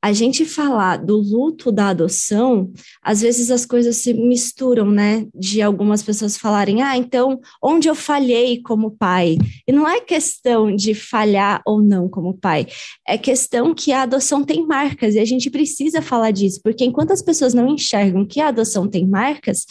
a 0.00 0.12
gente 0.12 0.44
falar 0.44 0.98
do 0.98 1.16
luto 1.16 1.72
da 1.72 1.88
adoção, 1.88 2.72
às 3.02 3.20
vezes 3.20 3.50
as 3.50 3.66
coisas 3.66 3.96
se 3.96 4.14
misturam, 4.14 4.90
né? 4.90 5.26
De 5.34 5.60
algumas 5.60 6.02
pessoas 6.02 6.36
falarem, 6.36 6.82
ah, 6.82 6.96
então, 6.96 7.40
onde 7.62 7.88
eu 7.88 7.94
falhei 7.96 8.62
como 8.62 8.92
pai? 8.92 9.36
E 9.66 9.72
não 9.72 9.88
é 9.88 10.00
questão 10.00 10.74
de 10.74 10.94
falhar 10.94 11.60
ou 11.66 11.82
não 11.82 12.08
como 12.08 12.38
pai, 12.38 12.66
é 13.06 13.18
questão 13.18 13.74
que 13.74 13.92
a 13.92 14.02
adoção 14.02 14.44
tem 14.44 14.64
marcas 14.64 15.16
e 15.16 15.18
a 15.18 15.24
gente 15.24 15.50
precisa 15.50 16.00
falar 16.00 16.30
disso, 16.30 16.60
porque 16.62 16.84
enquanto 16.84 17.12
as 17.12 17.22
pessoas 17.22 17.52
não 17.52 17.68
enxergam 17.68 18.24
que 18.24 18.40
a 18.40 18.48
adoção 18.48 18.88
tem 18.88 19.06
marcas, 19.06 19.66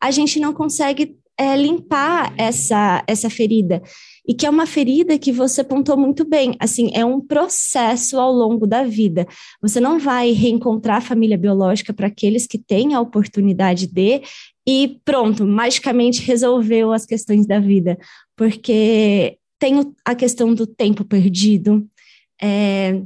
a 0.00 0.10
gente 0.10 0.38
não 0.38 0.52
consegue 0.52 1.16
é, 1.36 1.56
limpar 1.56 2.32
essa, 2.38 3.02
essa 3.08 3.28
ferida 3.28 3.82
e 4.26 4.34
que 4.34 4.46
é 4.46 4.50
uma 4.50 4.66
ferida 4.66 5.18
que 5.18 5.30
você 5.30 5.62
pontou 5.62 5.96
muito 5.96 6.24
bem. 6.24 6.56
Assim, 6.58 6.90
é 6.94 7.04
um 7.04 7.20
processo 7.20 8.18
ao 8.18 8.32
longo 8.32 8.66
da 8.66 8.82
vida. 8.84 9.26
Você 9.60 9.80
não 9.80 9.98
vai 9.98 10.32
reencontrar 10.32 10.98
a 10.98 11.02
família 11.02 11.36
biológica 11.36 11.92
para 11.92 12.06
aqueles 12.06 12.46
que 12.46 12.58
têm 12.58 12.94
a 12.94 13.00
oportunidade 13.00 13.86
de 13.86 14.22
e 14.66 14.98
pronto, 15.04 15.44
magicamente 15.44 16.22
resolveu 16.22 16.90
as 16.90 17.04
questões 17.04 17.46
da 17.46 17.60
vida, 17.60 17.98
porque 18.34 19.36
tem 19.58 19.74
a 20.04 20.14
questão 20.14 20.54
do 20.54 20.66
tempo 20.66 21.04
perdido, 21.04 21.86
é, 22.40 23.02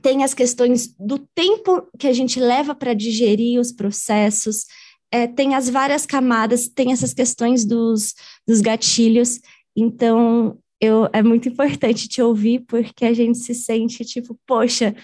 tem 0.00 0.22
as 0.22 0.34
questões 0.34 0.94
do 0.98 1.18
tempo 1.34 1.82
que 1.98 2.06
a 2.06 2.12
gente 2.12 2.38
leva 2.38 2.74
para 2.74 2.94
digerir 2.94 3.60
os 3.60 3.72
processos, 3.72 4.66
é, 5.10 5.26
tem 5.26 5.54
as 5.54 5.68
várias 5.68 6.06
camadas, 6.06 6.68
tem 6.68 6.92
essas 6.92 7.12
questões 7.12 7.64
dos, 7.64 8.14
dos 8.46 8.60
gatilhos, 8.60 9.40
então, 9.76 10.58
eu, 10.80 11.08
é 11.12 11.22
muito 11.22 11.48
importante 11.48 12.08
te 12.08 12.22
ouvir, 12.22 12.60
porque 12.66 13.04
a 13.04 13.12
gente 13.12 13.38
se 13.38 13.54
sente 13.54 14.04
tipo, 14.04 14.38
poxa, 14.46 14.94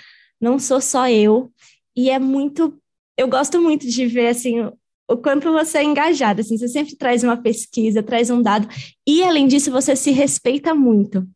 não 0.40 0.58
sou 0.58 0.80
só 0.80 1.08
eu. 1.08 1.52
E 1.96 2.10
é 2.10 2.18
muito. 2.18 2.78
Eu 3.16 3.28
gosto 3.28 3.60
muito 3.60 3.86
de 3.88 4.06
ver, 4.06 4.28
assim, 4.28 4.60
o, 5.08 5.16
quanto 5.16 5.52
você 5.52 5.78
é 5.78 5.84
engajada. 5.84 6.40
Assim, 6.40 6.56
você 6.56 6.68
sempre 6.68 6.96
traz 6.96 7.24
uma 7.24 7.36
pesquisa, 7.36 8.02
traz 8.02 8.30
um 8.30 8.42
dado. 8.42 8.68
E, 9.06 9.22
além 9.22 9.46
disso, 9.46 9.70
você 9.70 9.96
se 9.96 10.10
respeita 10.10 10.74
muito. 10.74 11.26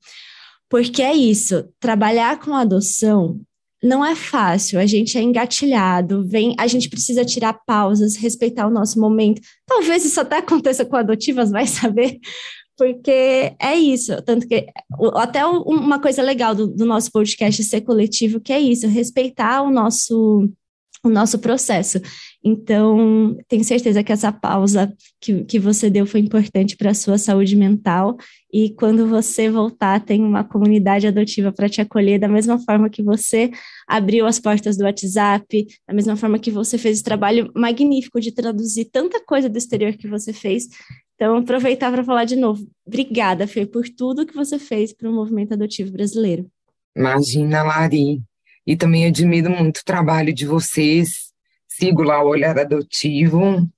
Porque 0.69 1.03
é 1.03 1.15
isso, 1.15 1.69
trabalhar 1.79 2.41
com 2.41 2.55
adoção 2.55 3.41
não 3.85 4.03
é 4.03 4.15
fácil, 4.17 4.81
a 4.81 4.87
gente 4.87 5.19
é 5.19 5.21
engatilhado, 5.21 6.27
vem, 6.27 6.55
a 6.59 6.67
gente 6.67 6.89
precisa 6.89 7.23
tirar 7.23 7.53
pausas, 7.67 8.17
respeitar 8.17 8.67
o 8.67 8.71
nosso 8.71 8.99
momento. 8.99 9.43
Talvez 9.67 10.07
isso 10.07 10.19
até 10.19 10.39
aconteça 10.39 10.87
com 10.87 10.97
adotivas, 10.97 11.51
vai 11.53 11.67
saber, 11.67 12.19
porque 12.77 13.55
é 13.61 13.75
isso, 13.75 14.21
tanto 14.23 14.47
que 14.47 14.67
até 15.15 15.45
uma 15.47 16.01
coisa 16.01 16.23
legal 16.23 16.55
do, 16.55 16.67
do, 16.67 16.85
nosso 16.85 17.11
podcast 17.13 17.63
ser 17.63 17.83
coletivo, 17.83 18.41
que 18.41 18.53
é 18.53 18.61
isso, 18.61 18.89
respeitar 18.89 19.63
o 19.63 19.71
nosso 19.71 20.49
o 21.05 21.11
nosso 21.11 21.39
processo. 21.39 22.01
Então, 22.43 23.37
tenho 23.47 23.63
certeza 23.63 24.03
que 24.03 24.11
essa 24.11 24.33
pausa 24.33 24.93
que, 25.21 25.45
que 25.45 25.59
você 25.59 25.91
deu 25.91 26.07
foi 26.07 26.21
importante 26.21 26.77
para 26.77 26.91
a 26.91 26.95
sua 26.95 27.19
saúde 27.19 27.55
mental. 27.55 28.17
E 28.53 28.71
quando 28.71 29.07
você 29.07 29.51
voltar, 29.51 30.03
tem 30.03 30.23
uma 30.23 30.43
comunidade 30.43 31.07
adotiva 31.07 31.53
para 31.53 31.69
te 31.69 31.81
acolher, 31.81 32.19
da 32.19 32.29
mesma 32.29 32.59
forma 32.59 32.89
que 32.89 33.03
você 33.03 33.51
abriu 33.87 34.27
as 34.27 34.39
portas 34.39 34.79
do 34.79 34.85
WhatsApp, 34.85 35.67
da 35.87 35.95
mesma 35.95 36.17
forma 36.17 36.39
que 36.39 36.51
você 36.51 36.79
fez 36.79 36.97
esse 36.97 37.05
trabalho 37.05 37.51
magnífico 37.55 38.19
de 38.19 38.33
traduzir 38.33 38.87
tanta 38.87 39.23
coisa 39.25 39.49
do 39.49 39.59
exterior 39.59 39.93
que 39.93 40.09
você 40.09 40.33
fez. 40.33 40.69
Então, 41.15 41.37
aproveitar 41.37 41.93
para 41.93 42.05
falar 42.05 42.25
de 42.25 42.37
novo. 42.37 42.67
Obrigada, 42.87 43.47
Fê, 43.47 43.65
por 43.65 43.89
tudo 43.89 44.27
que 44.27 44.35
você 44.35 44.59
fez 44.59 44.93
para 44.93 45.09
o 45.09 45.13
movimento 45.13 45.55
adotivo 45.55 45.93
brasileiro. 45.93 46.51
Imagina, 46.97 47.63
Lari. 47.63 48.23
E 48.67 48.77
também 48.77 49.07
admiro 49.07 49.51
muito 49.51 49.79
o 49.79 49.85
trabalho 49.85 50.33
de 50.33 50.47
vocês. 50.47 51.33
Sigo 51.69 52.03
lá 52.03 52.23
o 52.23 52.29
Olhar 52.29 52.59
Adotivo. 52.59 53.69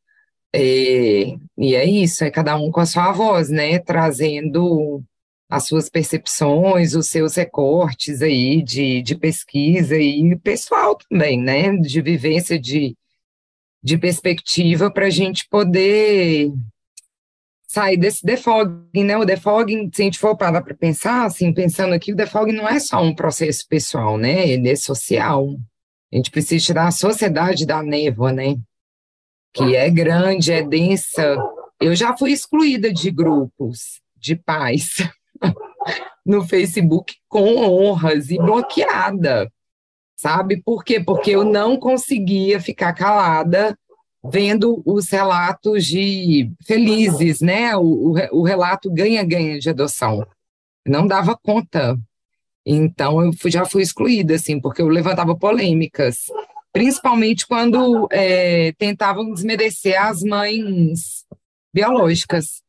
É, 0.54 1.36
e 1.58 1.74
é 1.74 1.84
isso, 1.84 2.24
é 2.24 2.30
cada 2.30 2.56
um 2.56 2.70
com 2.70 2.80
a 2.80 2.86
sua 2.86 3.12
voz, 3.12 3.50
né? 3.50 3.78
Trazendo 3.78 5.02
as 5.48 5.66
suas 5.66 5.88
percepções, 5.88 6.94
os 6.94 7.08
seus 7.08 7.34
recortes 7.36 8.22
aí 8.22 8.62
de, 8.62 9.02
de 9.02 9.14
pesquisa 9.14 9.96
e 9.96 10.36
pessoal 10.36 10.96
também, 10.96 11.40
né? 11.40 11.76
De 11.76 12.00
vivência, 12.00 12.58
de, 12.58 12.96
de 13.82 13.98
perspectiva 13.98 14.90
para 14.90 15.06
a 15.06 15.10
gente 15.10 15.46
poder 15.48 16.52
sair 17.76 17.98
desse 17.98 18.24
defogging, 18.24 19.04
né? 19.04 19.18
O 19.18 19.24
defogging, 19.26 19.90
se 19.92 20.00
a 20.00 20.04
gente 20.06 20.18
for 20.18 20.34
parar 20.34 20.62
para 20.62 20.74
pensar, 20.74 21.26
assim, 21.26 21.52
pensando 21.52 21.92
aqui, 21.92 22.10
o 22.10 22.16
defogging 22.16 22.52
não 22.54 22.66
é 22.66 22.80
só 22.80 23.02
um 23.02 23.14
processo 23.14 23.66
pessoal, 23.68 24.16
né? 24.16 24.48
Ele 24.48 24.70
é 24.70 24.76
social. 24.76 25.46
A 26.10 26.16
gente 26.16 26.30
precisa 26.30 26.64
tirar 26.64 26.86
a 26.86 26.90
sociedade 26.90 27.66
da 27.66 27.82
névoa, 27.82 28.32
né? 28.32 28.56
Que 29.52 29.76
é 29.76 29.90
grande, 29.90 30.52
é 30.52 30.62
densa. 30.62 31.36
Eu 31.78 31.94
já 31.94 32.16
fui 32.16 32.32
excluída 32.32 32.90
de 32.90 33.10
grupos 33.10 34.00
de 34.16 34.34
pais 34.34 35.06
no 36.24 36.48
Facebook 36.48 37.14
com 37.28 37.56
honras 37.58 38.30
e 38.30 38.38
bloqueada, 38.38 39.52
sabe? 40.16 40.62
Por 40.62 40.82
quê? 40.82 40.98
Porque 40.98 41.32
eu 41.32 41.44
não 41.44 41.76
conseguia 41.76 42.58
ficar 42.58 42.94
calada 42.94 43.78
vendo 44.30 44.82
os 44.84 45.08
relatos 45.10 45.86
de 45.86 46.50
felizes, 46.64 47.40
né? 47.40 47.76
O, 47.76 48.12
o, 48.12 48.40
o 48.40 48.42
relato 48.42 48.90
ganha-ganha 48.90 49.58
de 49.58 49.70
adoção. 49.70 50.26
Não 50.86 51.06
dava 51.06 51.36
conta. 51.36 51.98
Então, 52.64 53.24
eu 53.24 53.32
fui, 53.32 53.50
já 53.50 53.64
fui 53.64 53.82
excluída, 53.82 54.34
assim, 54.34 54.60
porque 54.60 54.82
eu 54.82 54.88
levantava 54.88 55.36
polêmicas, 55.36 56.24
principalmente 56.72 57.46
quando 57.46 58.08
é, 58.10 58.72
tentavam 58.72 59.32
desmerecer 59.32 60.00
as 60.00 60.22
mães 60.22 61.24
biológicas, 61.72 62.62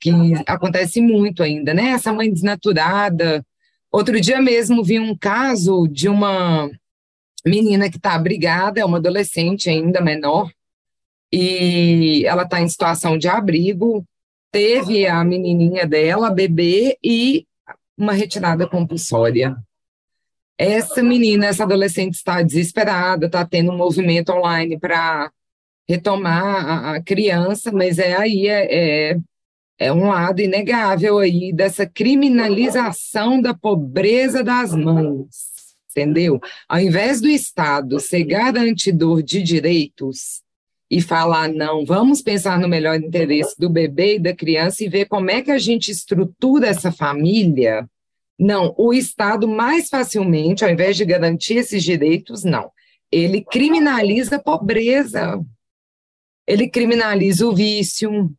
que 0.00 0.10
acontece 0.46 1.00
muito 1.00 1.42
ainda, 1.42 1.72
né? 1.72 1.90
Essa 1.90 2.12
mãe 2.12 2.30
desnaturada. 2.30 3.44
Outro 3.90 4.20
dia 4.20 4.40
mesmo 4.42 4.84
vi 4.84 4.98
um 4.98 5.16
caso 5.16 5.88
de 5.88 6.08
uma 6.08 6.70
menina 7.44 7.90
que 7.90 7.96
está 7.96 8.14
abrigada, 8.14 8.80
é 8.80 8.84
uma 8.84 8.98
adolescente 8.98 9.68
ainda 9.68 10.00
menor, 10.00 10.50
e 11.32 12.24
ela 12.26 12.44
está 12.44 12.60
em 12.60 12.68
situação 12.68 13.18
de 13.18 13.28
abrigo, 13.28 14.04
teve 14.50 15.06
a 15.06 15.22
menininha 15.24 15.86
dela, 15.86 16.30
bebê, 16.30 16.96
e 17.02 17.46
uma 17.98 18.12
retirada 18.12 18.66
compulsória. 18.66 19.56
Essa 20.56 21.02
menina, 21.02 21.46
essa 21.46 21.64
adolescente 21.64 22.14
está 22.14 22.40
desesperada, 22.40 23.26
está 23.26 23.44
tendo 23.44 23.72
um 23.72 23.76
movimento 23.76 24.32
online 24.32 24.78
para 24.78 25.30
retomar 25.88 26.44
a, 26.44 26.92
a, 26.92 27.02
criança, 27.02 27.72
mas 27.72 27.98
é 27.98 28.16
aí 28.16 28.46
é, 28.46 29.10
é, 29.10 29.18
é 29.78 29.92
um 29.92 30.08
lado 30.08 30.40
inegável 30.40 31.18
aí 31.18 31.52
dessa 31.52 31.84
criminalização 31.84 33.42
da 33.42 33.52
pobreza 33.52 34.42
das 34.42 34.72
mães 34.72 35.53
entendeu? 35.96 36.40
Ao 36.68 36.80
invés 36.80 37.20
do 37.20 37.28
Estado 37.28 38.00
ser 38.00 38.24
garantidor 38.24 39.22
de 39.22 39.42
direitos 39.42 40.42
e 40.90 41.00
falar, 41.00 41.48
não, 41.48 41.84
vamos 41.84 42.20
pensar 42.20 42.58
no 42.58 42.68
melhor 42.68 42.96
interesse 42.96 43.54
do 43.58 43.70
bebê 43.70 44.16
e 44.16 44.20
da 44.20 44.34
criança 44.34 44.84
e 44.84 44.88
ver 44.88 45.06
como 45.06 45.30
é 45.30 45.40
que 45.40 45.50
a 45.50 45.58
gente 45.58 45.90
estrutura 45.90 46.66
essa 46.66 46.92
família, 46.92 47.88
não, 48.38 48.74
o 48.76 48.92
Estado 48.92 49.46
mais 49.46 49.88
facilmente, 49.88 50.64
ao 50.64 50.70
invés 50.70 50.96
de 50.96 51.04
garantir 51.04 51.54
esses 51.54 51.82
direitos, 51.82 52.42
não, 52.42 52.70
ele 53.10 53.42
criminaliza 53.42 54.36
a 54.36 54.42
pobreza, 54.42 55.40
ele 56.46 56.68
criminaliza 56.68 57.46
o 57.46 57.54
vício, 57.54 58.30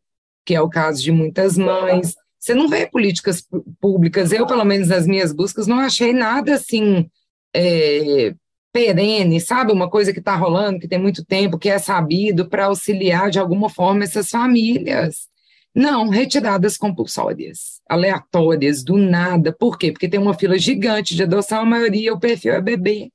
que 0.44 0.54
é 0.54 0.60
o 0.60 0.68
caso 0.68 1.02
de 1.02 1.10
muitas 1.10 1.58
mães. 1.58 2.14
Você 2.38 2.54
não 2.54 2.68
vê 2.68 2.86
políticas 2.86 3.44
públicas, 3.80 4.30
eu, 4.30 4.46
pelo 4.46 4.64
menos 4.64 4.88
nas 4.88 5.06
minhas 5.06 5.32
buscas, 5.32 5.66
não 5.66 5.80
achei 5.80 6.12
nada 6.12 6.54
assim 6.54 7.10
é, 7.56 8.34
perene, 8.70 9.40
sabe? 9.40 9.72
Uma 9.72 9.88
coisa 9.88 10.12
que 10.12 10.18
está 10.18 10.36
rolando, 10.36 10.78
que 10.78 10.86
tem 10.86 10.98
muito 10.98 11.24
tempo, 11.24 11.58
que 11.58 11.70
é 11.70 11.78
sabido 11.78 12.46
para 12.46 12.66
auxiliar 12.66 13.30
de 13.30 13.38
alguma 13.38 13.70
forma 13.70 14.04
essas 14.04 14.28
famílias. 14.28 15.28
Não, 15.74 16.08
retiradas 16.08 16.76
compulsórias, 16.76 17.80
aleatórias, 17.88 18.84
do 18.84 18.96
nada. 18.96 19.52
Por 19.52 19.78
quê? 19.78 19.92
Porque 19.92 20.08
tem 20.08 20.20
uma 20.20 20.34
fila 20.34 20.58
gigante 20.58 21.14
de 21.14 21.22
adoção, 21.22 21.62
a 21.62 21.66
maioria, 21.66 22.12
o 22.12 22.20
perfil 22.20 22.52
é 22.52 22.60
bebê. 22.60 23.10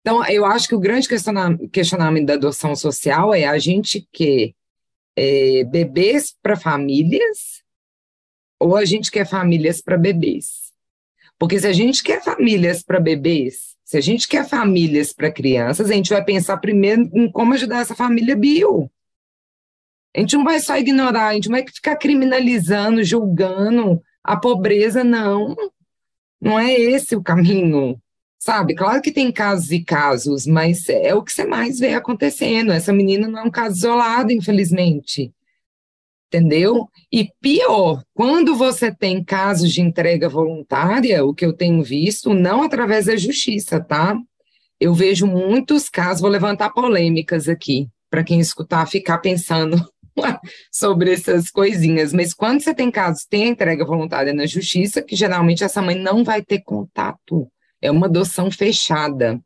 Então, 0.00 0.24
eu 0.26 0.44
acho 0.44 0.68
que 0.68 0.74
o 0.74 0.80
grande 0.80 1.08
questionamento 1.70 2.26
da 2.26 2.34
adoção 2.34 2.74
social 2.74 3.32
é 3.34 3.44
a 3.44 3.58
gente 3.58 4.06
quer 4.10 4.52
é, 5.16 5.64
bebês 5.64 6.34
para 6.42 6.56
famílias 6.56 7.62
ou 8.58 8.76
a 8.76 8.84
gente 8.84 9.10
quer 9.10 9.26
famílias 9.26 9.80
para 9.80 9.98
bebês. 9.98 10.61
Porque 11.42 11.58
se 11.58 11.66
a 11.66 11.72
gente 11.72 12.04
quer 12.04 12.22
famílias 12.22 12.84
para 12.84 13.00
bebês, 13.00 13.74
se 13.84 13.96
a 13.96 14.00
gente 14.00 14.28
quer 14.28 14.48
famílias 14.48 15.12
para 15.12 15.28
crianças, 15.28 15.90
a 15.90 15.92
gente 15.92 16.10
vai 16.10 16.24
pensar 16.24 16.56
primeiro 16.58 17.10
em 17.12 17.28
como 17.28 17.52
ajudar 17.52 17.80
essa 17.80 17.96
família 17.96 18.36
bio. 18.36 18.88
A 20.16 20.20
gente 20.20 20.36
não 20.36 20.44
vai 20.44 20.60
só 20.60 20.76
ignorar, 20.78 21.26
a 21.26 21.34
gente 21.34 21.48
não 21.48 21.58
vai 21.58 21.66
ficar 21.66 21.96
criminalizando, 21.96 23.02
julgando 23.02 24.00
a 24.22 24.36
pobreza, 24.36 25.02
não. 25.02 25.56
Não 26.40 26.60
é 26.60 26.72
esse 26.74 27.16
o 27.16 27.22
caminho, 27.24 28.00
sabe? 28.38 28.76
Claro 28.76 29.02
que 29.02 29.10
tem 29.10 29.32
casos 29.32 29.72
e 29.72 29.82
casos, 29.82 30.46
mas 30.46 30.88
é 30.88 31.12
o 31.12 31.24
que 31.24 31.32
você 31.32 31.44
mais 31.44 31.80
vê 31.80 31.94
acontecendo. 31.94 32.70
Essa 32.70 32.92
menina 32.92 33.26
não 33.26 33.40
é 33.40 33.42
um 33.42 33.50
caso 33.50 33.78
isolado, 33.78 34.30
infelizmente 34.30 35.34
entendeu? 36.32 36.88
E 37.12 37.28
pior, 37.42 38.02
quando 38.14 38.56
você 38.56 38.90
tem 38.90 39.22
casos 39.22 39.70
de 39.70 39.82
entrega 39.82 40.30
voluntária, 40.30 41.22
o 41.24 41.34
que 41.34 41.44
eu 41.44 41.52
tenho 41.52 41.82
visto, 41.82 42.32
não 42.32 42.62
através 42.62 43.04
da 43.04 43.16
justiça, 43.16 43.78
tá? 43.78 44.16
Eu 44.80 44.94
vejo 44.94 45.26
muitos 45.26 45.90
casos, 45.90 46.22
vou 46.22 46.30
levantar 46.30 46.70
polêmicas 46.70 47.48
aqui, 47.48 47.86
para 48.10 48.24
quem 48.24 48.40
escutar 48.40 48.86
ficar 48.86 49.18
pensando 49.18 49.76
sobre 50.72 51.12
essas 51.12 51.50
coisinhas, 51.50 52.14
mas 52.14 52.32
quando 52.32 52.62
você 52.62 52.74
tem 52.74 52.90
casos, 52.90 53.26
tem 53.26 53.44
a 53.44 53.48
entrega 53.48 53.84
voluntária 53.84 54.32
na 54.32 54.46
justiça, 54.46 55.02
que 55.02 55.14
geralmente 55.14 55.62
essa 55.62 55.82
mãe 55.82 55.94
não 55.94 56.24
vai 56.24 56.42
ter 56.42 56.62
contato, 56.62 57.46
é 57.80 57.90
uma 57.90 58.06
adoção 58.06 58.50
fechada. 58.50 59.38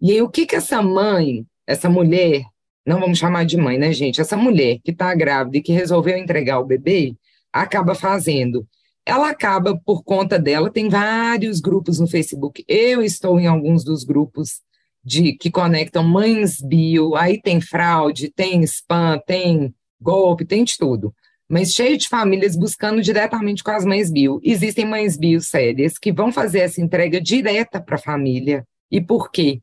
E 0.00 0.12
aí, 0.12 0.20
o 0.20 0.28
que 0.28 0.44
que 0.44 0.56
essa 0.56 0.82
mãe, 0.82 1.46
essa 1.66 1.88
mulher, 1.88 2.44
não 2.86 3.00
vamos 3.00 3.18
chamar 3.18 3.44
de 3.44 3.56
mãe, 3.56 3.78
né, 3.78 3.92
gente? 3.92 4.20
Essa 4.20 4.36
mulher 4.36 4.78
que 4.84 4.90
está 4.90 5.14
grávida 5.14 5.56
e 5.56 5.62
que 5.62 5.72
resolveu 5.72 6.16
entregar 6.16 6.60
o 6.60 6.66
bebê, 6.66 7.14
acaba 7.52 7.94
fazendo. 7.94 8.66
Ela 9.06 9.30
acaba, 9.30 9.78
por 9.84 10.02
conta 10.02 10.38
dela, 10.38 10.70
tem 10.70 10.88
vários 10.88 11.60
grupos 11.60 12.00
no 12.00 12.06
Facebook. 12.06 12.64
Eu 12.66 13.02
estou 13.02 13.38
em 13.38 13.46
alguns 13.46 13.84
dos 13.84 14.04
grupos 14.04 14.60
de 15.04 15.34
que 15.34 15.50
conectam 15.50 16.02
mães 16.02 16.60
bio, 16.60 17.14
aí 17.14 17.40
tem 17.40 17.60
fraude, 17.60 18.30
tem 18.30 18.62
spam, 18.62 19.20
tem 19.26 19.74
golpe, 20.00 20.44
tem 20.46 20.64
de 20.64 20.78
tudo. 20.78 21.14
Mas 21.46 21.74
cheio 21.74 21.98
de 21.98 22.08
famílias 22.08 22.56
buscando 22.56 23.02
diretamente 23.02 23.62
com 23.62 23.70
as 23.70 23.84
mães 23.84 24.10
bio. 24.10 24.40
Existem 24.42 24.86
mães 24.86 25.16
bio 25.16 25.40
sérias 25.40 25.98
que 25.98 26.10
vão 26.10 26.32
fazer 26.32 26.60
essa 26.60 26.80
entrega 26.80 27.20
direta 27.20 27.80
para 27.80 27.96
a 27.96 28.00
família. 28.00 28.66
E 28.90 29.00
por 29.00 29.30
quê? 29.30 29.60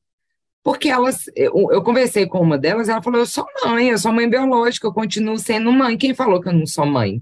Porque 0.64 0.90
elas, 0.90 1.26
eu, 1.36 1.72
eu, 1.72 1.84
conversei 1.84 2.28
com 2.28 2.40
uma 2.40 2.58
delas, 2.58 2.88
ela 2.88 3.02
falou: 3.02 3.20
Eu 3.20 3.26
sou 3.26 3.46
mãe, 3.66 3.90
eu 3.90 3.98
sou 3.98 4.14
mãe 4.14 4.30
biológica, 4.30 4.88
eu 4.88 4.94
continuo 4.94 5.38
sendo 5.38 5.72
mãe. 5.72 5.98
Quem 5.98 6.14
falou 6.14 6.40
que 6.40 6.50
eu 6.50 6.54
não 6.54 6.68
sou 6.68 6.86
mãe? 6.86 7.22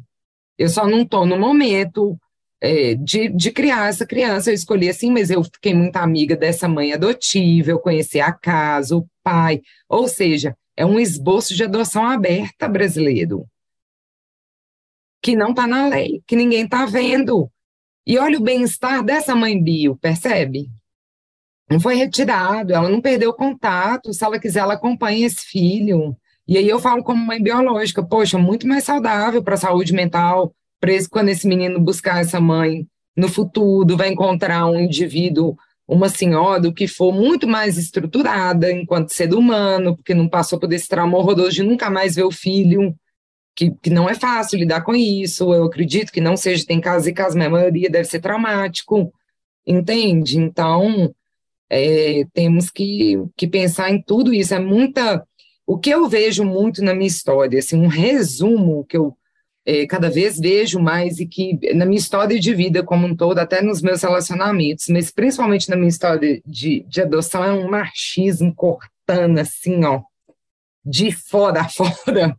Eu 0.57 0.67
só 0.67 0.85
não 0.85 1.03
estou 1.03 1.25
no 1.25 1.39
momento 1.39 2.19
é, 2.61 2.95
de, 2.95 3.29
de 3.29 3.51
criar 3.51 3.87
essa 3.87 4.05
criança. 4.05 4.49
Eu 4.49 4.55
escolhi 4.55 4.89
assim, 4.89 5.11
mas 5.11 5.29
eu 5.29 5.43
fiquei 5.43 5.73
muito 5.73 5.95
amiga 5.95 6.35
dessa 6.35 6.67
mãe 6.67 6.93
adotiva, 6.93 7.71
eu 7.71 7.79
conheci 7.79 8.19
a 8.19 8.31
casa, 8.33 8.97
o 8.97 9.07
pai. 9.23 9.61
Ou 9.87 10.07
seja, 10.07 10.55
é 10.75 10.85
um 10.85 10.99
esboço 10.99 11.55
de 11.55 11.63
adoção 11.63 12.05
aberta 12.05 12.67
brasileiro. 12.67 13.45
Que 15.21 15.35
não 15.35 15.51
está 15.51 15.65
na 15.65 15.87
lei, 15.87 16.21
que 16.27 16.35
ninguém 16.35 16.65
está 16.65 16.85
vendo. 16.85 17.49
E 18.05 18.17
olha 18.17 18.37
o 18.37 18.43
bem-estar 18.43 19.03
dessa 19.03 19.35
mãe 19.35 19.61
bio, 19.61 19.95
percebe? 19.95 20.69
Não 21.69 21.79
foi 21.79 21.95
retirado, 21.95 22.73
ela 22.73 22.89
não 22.89 23.01
perdeu 23.01 23.33
contato. 23.33 24.13
Se 24.13 24.23
ela 24.23 24.39
quiser, 24.39 24.61
ela 24.61 24.73
acompanha 24.73 25.27
esse 25.27 25.45
filho. 25.45 26.17
E 26.47 26.57
aí 26.57 26.67
eu 26.67 26.79
falo 26.79 27.03
como 27.03 27.23
mãe 27.23 27.41
biológica, 27.41 28.03
poxa, 28.03 28.37
muito 28.37 28.67
mais 28.67 28.83
saudável 28.83 29.43
para 29.43 29.53
a 29.53 29.57
saúde 29.57 29.93
mental, 29.93 30.53
para 30.79 30.91
quando 31.11 31.29
esse 31.29 31.47
menino 31.47 31.79
buscar 31.79 32.21
essa 32.21 32.39
mãe 32.39 32.87
no 33.15 33.27
futuro, 33.27 33.95
vai 33.95 34.09
encontrar 34.09 34.65
um 34.65 34.79
indivíduo, 34.79 35.55
uma 35.87 36.09
senhora, 36.09 36.59
do 36.59 36.73
que 36.73 36.87
for, 36.87 37.11
muito 37.13 37.47
mais 37.47 37.77
estruturada 37.77 38.71
enquanto 38.71 39.13
ser 39.13 39.33
humano, 39.33 39.95
porque 39.95 40.13
não 40.13 40.27
passou 40.27 40.59
por 40.59 40.71
esse 40.73 40.87
trauma 40.87 41.17
horroroso 41.17 41.51
de 41.51 41.63
nunca 41.63 41.89
mais 41.89 42.15
ver 42.15 42.23
o 42.23 42.31
filho, 42.31 42.95
que, 43.55 43.71
que 43.81 43.89
não 43.89 44.09
é 44.09 44.15
fácil 44.15 44.57
lidar 44.57 44.81
com 44.81 44.95
isso. 44.95 45.53
Eu 45.53 45.65
acredito 45.65 46.11
que 46.11 46.21
não 46.21 46.37
seja, 46.37 46.65
tem 46.65 46.79
casos 46.81 47.07
e 47.07 47.13
casos, 47.13 47.35
mas 47.35 47.47
a 47.47 47.51
maioria 47.51 47.89
deve 47.89 48.05
ser 48.05 48.21
traumático, 48.21 49.13
entende? 49.67 50.39
Então, 50.39 51.13
é, 51.69 52.25
temos 52.33 52.69
que, 52.69 53.23
que 53.37 53.47
pensar 53.47 53.89
em 53.91 54.01
tudo 54.01 54.33
isso. 54.33 54.53
É 54.53 54.59
muita. 54.59 55.23
O 55.65 55.77
que 55.77 55.89
eu 55.89 56.09
vejo 56.09 56.43
muito 56.43 56.83
na 56.83 56.93
minha 56.93 57.07
história, 57.07 57.59
assim, 57.59 57.77
um 57.79 57.87
resumo 57.87 58.85
que 58.85 58.97
eu 58.97 59.15
é, 59.65 59.85
cada 59.85 60.09
vez 60.09 60.39
vejo 60.39 60.79
mais 60.79 61.19
e 61.19 61.27
que 61.27 61.59
na 61.75 61.85
minha 61.85 61.99
história 61.99 62.39
de 62.39 62.55
vida 62.55 62.81
como 62.81 63.05
um 63.05 63.15
todo, 63.15 63.37
até 63.37 63.61
nos 63.61 63.83
meus 63.83 64.01
relacionamentos, 64.01 64.85
mas 64.89 65.11
principalmente 65.11 65.69
na 65.69 65.75
minha 65.75 65.89
história 65.89 66.41
de, 66.43 66.83
de 66.87 67.01
adoção, 67.01 67.43
é 67.43 67.51
um 67.51 67.69
machismo 67.69 68.51
cortando 68.55 69.37
assim, 69.37 69.83
ó, 69.85 70.01
de 70.83 71.11
fora 71.11 71.61
a 71.61 71.69
fora, 71.69 72.35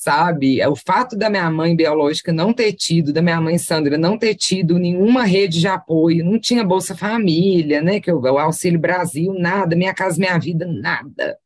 sabe? 0.00 0.62
É 0.62 0.66
o 0.66 0.74
fato 0.74 1.14
da 1.14 1.28
minha 1.28 1.50
mãe 1.50 1.76
biológica 1.76 2.32
não 2.32 2.54
ter 2.54 2.72
tido, 2.72 3.12
da 3.12 3.20
minha 3.20 3.38
mãe 3.38 3.58
Sandra 3.58 3.98
não 3.98 4.16
ter 4.16 4.34
tido 4.34 4.78
nenhuma 4.78 5.24
rede 5.24 5.60
de 5.60 5.68
apoio, 5.68 6.24
não 6.24 6.40
tinha 6.40 6.64
Bolsa 6.64 6.96
Família, 6.96 7.82
né, 7.82 8.00
que 8.00 8.10
o, 8.10 8.18
o 8.18 8.38
Auxílio 8.38 8.80
Brasil, 8.80 9.34
nada, 9.34 9.76
Minha 9.76 9.92
Casa 9.92 10.18
Minha 10.18 10.38
Vida, 10.38 10.66
nada, 10.66 11.38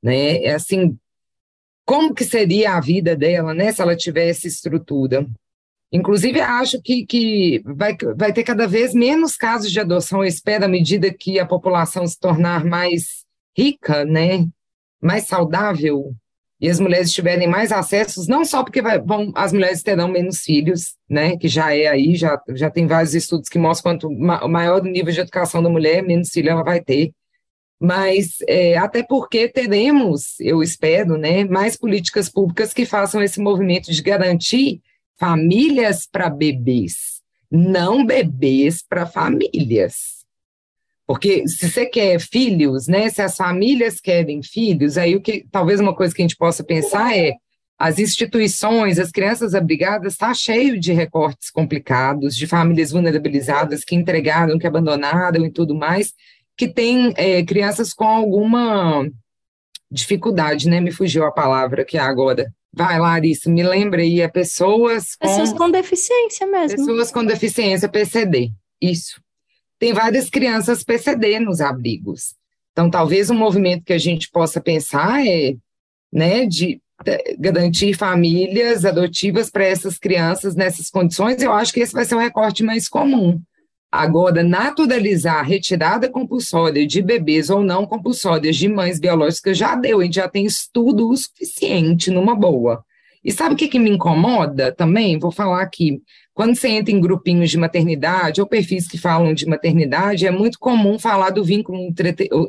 né? 0.00 0.44
É 0.44 0.54
assim, 0.54 0.96
como 1.84 2.14
que 2.14 2.24
seria 2.24 2.74
a 2.74 2.80
vida 2.80 3.16
dela, 3.16 3.52
né, 3.52 3.72
se 3.72 3.82
ela 3.82 3.96
tivesse 3.96 4.46
estrutura? 4.46 5.26
Inclusive, 5.90 6.40
acho 6.40 6.80
que, 6.80 7.04
que 7.04 7.60
vai, 7.64 7.96
vai 8.16 8.32
ter 8.32 8.44
cada 8.44 8.68
vez 8.68 8.94
menos 8.94 9.36
casos 9.36 9.72
de 9.72 9.80
adoção, 9.80 10.20
eu 10.20 10.28
espero, 10.28 10.64
à 10.64 10.68
medida 10.68 11.12
que 11.12 11.40
a 11.40 11.46
população 11.46 12.06
se 12.06 12.20
tornar 12.20 12.64
mais 12.64 13.24
rica, 13.58 14.04
né, 14.04 14.46
mais 15.02 15.26
saudável, 15.26 16.14
e 16.64 16.70
as 16.70 16.80
mulheres 16.80 17.12
tiverem 17.12 17.46
mais 17.46 17.70
acessos, 17.70 18.26
não 18.26 18.42
só 18.42 18.64
porque 18.64 18.80
vai, 18.80 18.98
vão, 18.98 19.30
as 19.34 19.52
mulheres 19.52 19.82
terão 19.82 20.08
menos 20.08 20.40
filhos, 20.40 20.94
né, 21.06 21.36
que 21.36 21.46
já 21.46 21.76
é 21.76 21.88
aí, 21.88 22.16
já, 22.16 22.40
já 22.54 22.70
tem 22.70 22.86
vários 22.86 23.14
estudos 23.14 23.50
que 23.50 23.58
mostram 23.58 23.92
quanto 23.92 24.10
ma, 24.10 24.48
maior 24.48 24.80
o 24.80 24.86
nível 24.86 25.12
de 25.12 25.20
educação 25.20 25.62
da 25.62 25.68
mulher, 25.68 26.02
menos 26.02 26.30
filho 26.30 26.48
ela 26.48 26.64
vai 26.64 26.80
ter, 26.80 27.12
mas 27.78 28.38
é, 28.48 28.78
até 28.78 29.02
porque 29.02 29.46
teremos, 29.46 30.40
eu 30.40 30.62
espero, 30.62 31.18
né, 31.18 31.44
mais 31.44 31.76
políticas 31.76 32.30
públicas 32.30 32.72
que 32.72 32.86
façam 32.86 33.22
esse 33.22 33.38
movimento 33.40 33.92
de 33.92 34.00
garantir 34.00 34.80
famílias 35.20 36.08
para 36.10 36.30
bebês, 36.30 37.20
não 37.50 38.06
bebês 38.06 38.82
para 38.82 39.04
famílias. 39.04 40.23
Porque 41.06 41.46
se 41.46 41.68
você 41.68 41.84
quer 41.84 42.18
filhos, 42.18 42.88
né, 42.88 43.10
se 43.10 43.20
as 43.20 43.36
famílias 43.36 44.00
querem 44.00 44.42
filhos, 44.42 44.96
aí 44.96 45.14
o 45.14 45.20
que 45.20 45.46
talvez 45.50 45.78
uma 45.78 45.94
coisa 45.94 46.14
que 46.14 46.22
a 46.22 46.24
gente 46.24 46.36
possa 46.36 46.64
pensar 46.64 47.16
é 47.16 47.34
as 47.78 47.98
instituições, 47.98 48.98
as 48.98 49.10
crianças 49.10 49.54
abrigadas, 49.54 50.14
está 50.14 50.32
cheio 50.32 50.78
de 50.78 50.92
recortes 50.92 51.50
complicados, 51.50 52.34
de 52.34 52.46
famílias 52.46 52.92
vulnerabilizadas 52.92 53.84
que 53.84 53.94
entregaram, 53.94 54.58
que 54.58 54.66
abandonaram 54.66 55.44
e 55.44 55.50
tudo 55.50 55.74
mais, 55.74 56.14
que 56.56 56.68
tem 56.68 57.12
é, 57.16 57.44
crianças 57.44 57.92
com 57.92 58.06
alguma 58.06 59.06
dificuldade, 59.90 60.68
né? 60.68 60.80
Me 60.80 60.92
fugiu 60.92 61.24
a 61.24 61.32
palavra 61.32 61.82
aqui 61.82 61.98
agora. 61.98 62.50
Vai, 62.72 62.98
Larissa, 62.98 63.50
me 63.50 63.62
lembra 63.62 64.02
aí, 64.02 64.20
é 64.20 64.28
pessoas 64.28 65.14
com... 65.16 65.28
Pessoas 65.28 65.52
com 65.52 65.70
deficiência 65.70 66.46
mesmo. 66.46 66.78
Pessoas 66.78 67.12
com 67.12 67.24
deficiência, 67.24 67.88
PCD, 67.88 68.50
isso 68.80 69.23
tem 69.78 69.92
várias 69.92 70.30
crianças 70.30 70.82
PCD 70.82 71.38
nos 71.38 71.60
abrigos. 71.60 72.34
Então, 72.72 72.90
talvez 72.90 73.30
um 73.30 73.34
movimento 73.34 73.84
que 73.84 73.92
a 73.92 73.98
gente 73.98 74.30
possa 74.30 74.60
pensar 74.60 75.24
é, 75.26 75.54
né, 76.12 76.46
de 76.46 76.80
garantir 77.38 77.94
famílias 77.94 78.84
adotivas 78.84 79.50
para 79.50 79.64
essas 79.64 79.98
crianças 79.98 80.54
nessas 80.54 80.90
condições. 80.90 81.42
Eu 81.42 81.52
acho 81.52 81.72
que 81.72 81.80
esse 81.80 81.92
vai 81.92 82.04
ser 82.04 82.14
o 82.14 82.20
recorte 82.20 82.62
mais 82.62 82.88
comum. 82.88 83.40
Agora, 83.90 84.42
naturalizar 84.42 85.36
a 85.36 85.42
retirada 85.42 86.08
compulsória 86.08 86.84
de 86.84 87.00
bebês 87.00 87.48
ou 87.48 87.62
não 87.62 87.86
compulsórias 87.86 88.56
de 88.56 88.68
mães 88.68 88.98
biológicas 88.98 89.56
já 89.56 89.76
deu, 89.76 90.00
a 90.00 90.04
gente 90.04 90.16
já 90.16 90.28
tem 90.28 90.44
estudo 90.44 91.08
o 91.08 91.16
suficiente 91.16 92.10
numa 92.10 92.34
boa. 92.34 92.84
E 93.24 93.32
sabe 93.32 93.54
o 93.54 93.56
que, 93.56 93.68
que 93.68 93.78
me 93.78 93.90
incomoda 93.90 94.70
também? 94.70 95.18
Vou 95.18 95.32
falar 95.32 95.62
aqui. 95.62 96.02
Quando 96.34 96.54
você 96.54 96.68
entra 96.68 96.92
em 96.92 97.00
grupinhos 97.00 97.50
de 97.50 97.56
maternidade 97.56 98.40
ou 98.40 98.46
perfis 98.46 98.86
que 98.86 98.98
falam 98.98 99.32
de 99.32 99.46
maternidade, 99.46 100.26
é 100.26 100.30
muito 100.30 100.58
comum 100.58 100.98
falar 100.98 101.30
do 101.30 101.42
vínculo 101.42 101.78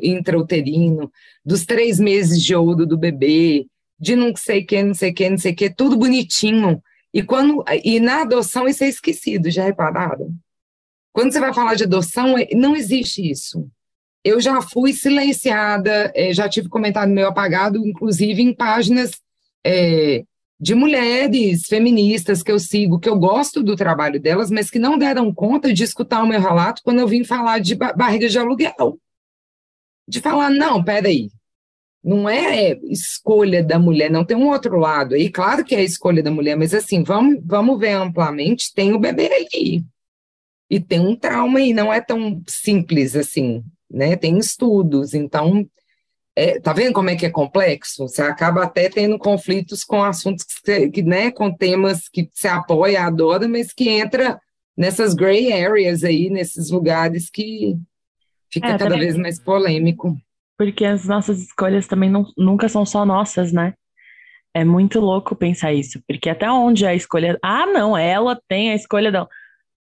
intrauterino, 0.02 1.10
dos 1.44 1.64
três 1.64 1.98
meses 1.98 2.42
de 2.42 2.54
ouro 2.54 2.84
do 2.84 2.98
bebê, 2.98 3.66
de 3.98 4.14
não 4.14 4.34
sei 4.36 4.62
o 4.62 4.66
que, 4.66 4.82
não 4.82 4.94
sei 4.94 5.10
o 5.10 5.14
que, 5.14 5.30
não 5.30 5.38
sei 5.38 5.52
o 5.52 5.56
que, 5.56 5.70
tudo 5.70 5.96
bonitinho. 5.96 6.82
E, 7.14 7.22
quando, 7.22 7.64
e 7.82 7.98
na 7.98 8.22
adoção 8.22 8.68
isso 8.68 8.84
é 8.84 8.88
esquecido, 8.88 9.50
já 9.50 9.64
repararam? 9.64 10.34
Quando 11.12 11.32
você 11.32 11.40
vai 11.40 11.54
falar 11.54 11.74
de 11.74 11.84
adoção, 11.84 12.36
é, 12.36 12.48
não 12.54 12.76
existe 12.76 13.30
isso. 13.30 13.66
Eu 14.22 14.38
já 14.40 14.60
fui 14.60 14.92
silenciada, 14.92 16.12
é, 16.14 16.34
já 16.34 16.46
tive 16.46 16.68
comentário 16.68 17.14
meu 17.14 17.28
apagado, 17.28 17.86
inclusive 17.86 18.42
em 18.42 18.52
páginas 18.52 19.12
é, 19.64 20.24
de 20.58 20.74
mulheres 20.74 21.66
feministas 21.66 22.42
que 22.42 22.50
eu 22.50 22.58
sigo, 22.58 22.98
que 22.98 23.08
eu 23.08 23.18
gosto 23.18 23.62
do 23.62 23.76
trabalho 23.76 24.18
delas, 24.18 24.50
mas 24.50 24.70
que 24.70 24.78
não 24.78 24.96
deram 24.96 25.32
conta 25.32 25.72
de 25.72 25.84
escutar 25.84 26.22
o 26.22 26.26
meu 26.26 26.40
relato 26.40 26.82
quando 26.82 27.00
eu 27.00 27.08
vim 27.08 27.24
falar 27.24 27.58
de 27.58 27.74
barriga 27.74 28.28
de 28.28 28.38
aluguel. 28.38 28.98
De 30.08 30.20
falar, 30.20 30.50
não, 30.50 30.82
peraí, 30.82 31.28
não 32.02 32.28
é 32.28 32.78
escolha 32.84 33.64
da 33.64 33.78
mulher, 33.80 34.08
não 34.08 34.24
tem 34.24 34.36
um 34.36 34.48
outro 34.48 34.78
lado 34.78 35.16
aí, 35.16 35.28
claro 35.28 35.64
que 35.64 35.74
é 35.74 35.82
escolha 35.82 36.22
da 36.22 36.30
mulher, 36.30 36.56
mas 36.56 36.72
assim, 36.72 37.02
vamos, 37.02 37.40
vamos 37.44 37.78
ver 37.80 37.94
amplamente, 37.94 38.72
tem 38.72 38.92
o 38.92 38.98
bebê 38.98 39.26
aí, 39.26 39.84
e 40.70 40.78
tem 40.78 41.00
um 41.00 41.16
trauma 41.16 41.58
aí, 41.58 41.74
não 41.74 41.92
é 41.92 42.00
tão 42.00 42.40
simples 42.46 43.16
assim, 43.16 43.64
né, 43.90 44.14
tem 44.14 44.38
estudos, 44.38 45.14
então 45.14 45.68
é, 46.36 46.60
tá 46.60 46.74
vendo 46.74 46.92
como 46.92 47.08
é 47.08 47.16
que 47.16 47.24
é 47.24 47.30
complexo? 47.30 48.06
Você 48.06 48.20
acaba 48.20 48.64
até 48.64 48.90
tendo 48.90 49.18
conflitos 49.18 49.82
com 49.82 50.04
assuntos 50.04 50.44
que, 50.44 50.90
que 50.90 51.02
né, 51.02 51.30
com 51.30 51.50
temas 51.50 52.08
que 52.08 52.28
você 52.30 52.46
apoia, 52.46 53.04
adora, 53.04 53.48
mas 53.48 53.72
que 53.72 53.88
entra 53.88 54.38
nessas 54.76 55.14
gray 55.14 55.50
areas 55.50 56.04
aí, 56.04 56.28
nesses 56.28 56.70
lugares 56.70 57.30
que 57.30 57.74
fica 58.52 58.66
é, 58.66 58.72
cada 58.72 58.84
também, 58.84 59.00
vez 59.00 59.16
mais 59.16 59.38
polêmico. 59.42 60.14
Porque 60.58 60.84
as 60.84 61.06
nossas 61.06 61.40
escolhas 61.40 61.86
também 61.86 62.10
não, 62.10 62.26
nunca 62.36 62.68
são 62.68 62.84
só 62.84 63.06
nossas, 63.06 63.50
né? 63.50 63.72
É 64.52 64.62
muito 64.62 65.00
louco 65.00 65.34
pensar 65.34 65.72
isso, 65.72 66.02
porque 66.06 66.28
até 66.28 66.50
onde 66.50 66.86
a 66.86 66.94
escolha. 66.94 67.38
Ah, 67.42 67.66
não, 67.66 67.96
ela 67.96 68.38
tem 68.46 68.70
a 68.70 68.74
escolha 68.74 69.10
dela. 69.10 69.28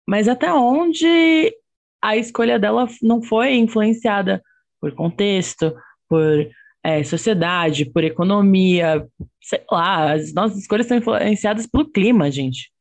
Mas 0.08 0.28
até 0.28 0.52
onde 0.52 1.56
a 2.02 2.18
escolha 2.18 2.58
dela 2.58 2.88
não 3.02 3.22
foi 3.22 3.56
influenciada 3.56 4.42
por 4.80 4.94
contexto, 4.94 5.76
por 6.10 6.50
é, 6.84 7.04
sociedade, 7.04 7.86
por 7.86 8.04
economia, 8.04 9.08
sei 9.42 9.64
lá, 9.72 10.14
as 10.14 10.34
nossas 10.34 10.60
escolhas 10.60 10.88
são 10.88 10.98
influenciadas 10.98 11.68
pelo 11.68 11.90
clima, 11.90 12.32
gente, 12.32 12.72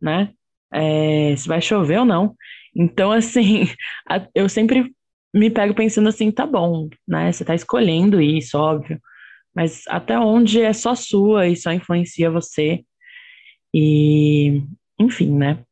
né? 0.00 0.32
É, 0.72 1.34
se 1.36 1.48
vai 1.48 1.60
chover 1.60 2.00
ou 2.00 2.04
não. 2.04 2.36
Então, 2.76 3.12
assim, 3.12 3.68
eu 4.34 4.48
sempre 4.48 4.92
me 5.34 5.50
pego 5.50 5.74
pensando 5.74 6.08
assim, 6.08 6.30
tá 6.30 6.46
bom, 6.46 6.88
né? 7.06 7.32
Você 7.32 7.44
tá 7.44 7.54
escolhendo 7.54 8.20
isso, 8.20 8.58
óbvio, 8.58 9.00
mas 9.54 9.82
até 9.88 10.18
onde 10.18 10.60
é 10.62 10.72
só 10.72 10.94
sua 10.94 11.48
e 11.48 11.56
só 11.56 11.72
influencia 11.72 12.30
você. 12.30 12.84
E, 13.74 14.62
enfim, 14.98 15.32
né? 15.36 15.64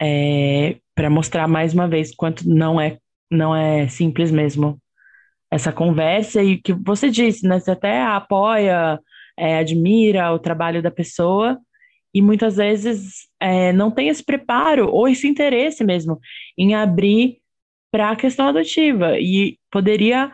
É, 0.00 0.76
para 0.94 1.10
mostrar 1.10 1.48
mais 1.48 1.72
uma 1.74 1.88
vez 1.88 2.14
quanto 2.14 2.48
não 2.48 2.80
é 2.80 2.98
não 3.30 3.54
é 3.56 3.88
simples 3.88 4.30
mesmo 4.30 4.80
essa 5.54 5.72
conversa 5.72 6.42
e 6.42 6.58
que 6.58 6.72
você 6.72 7.08
disse, 7.08 7.46
né? 7.46 7.60
Você 7.60 7.70
até 7.70 8.02
apoia, 8.02 8.98
é, 9.38 9.58
admira 9.58 10.32
o 10.32 10.38
trabalho 10.38 10.82
da 10.82 10.90
pessoa 10.90 11.56
e 12.12 12.20
muitas 12.20 12.56
vezes 12.56 13.28
é, 13.38 13.72
não 13.72 13.88
tem 13.88 14.08
esse 14.08 14.24
preparo 14.24 14.90
ou 14.90 15.06
esse 15.06 15.28
interesse 15.28 15.84
mesmo 15.84 16.18
em 16.58 16.74
abrir 16.74 17.38
para 17.92 18.10
a 18.10 18.16
questão 18.16 18.48
adotiva 18.48 19.16
e 19.20 19.56
poderia 19.70 20.32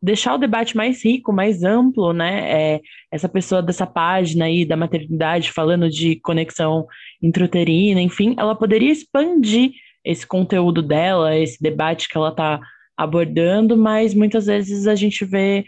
deixar 0.00 0.34
o 0.34 0.38
debate 0.38 0.76
mais 0.76 1.04
rico, 1.04 1.32
mais 1.32 1.64
amplo, 1.64 2.12
né? 2.12 2.74
É, 2.74 2.80
essa 3.10 3.28
pessoa 3.28 3.60
dessa 3.60 3.88
página 3.88 4.44
aí 4.44 4.64
da 4.64 4.76
maternidade 4.76 5.50
falando 5.50 5.90
de 5.90 6.14
conexão 6.20 6.86
intrauterina, 7.20 8.00
enfim, 8.00 8.36
ela 8.38 8.54
poderia 8.54 8.92
expandir 8.92 9.72
esse 10.04 10.24
conteúdo 10.24 10.80
dela, 10.80 11.36
esse 11.36 11.60
debate 11.60 12.08
que 12.08 12.16
ela 12.16 12.28
está 12.28 12.60
abordando, 12.96 13.76
mas 13.76 14.14
muitas 14.14 14.46
vezes 14.46 14.86
a 14.86 14.94
gente 14.94 15.24
vê 15.24 15.64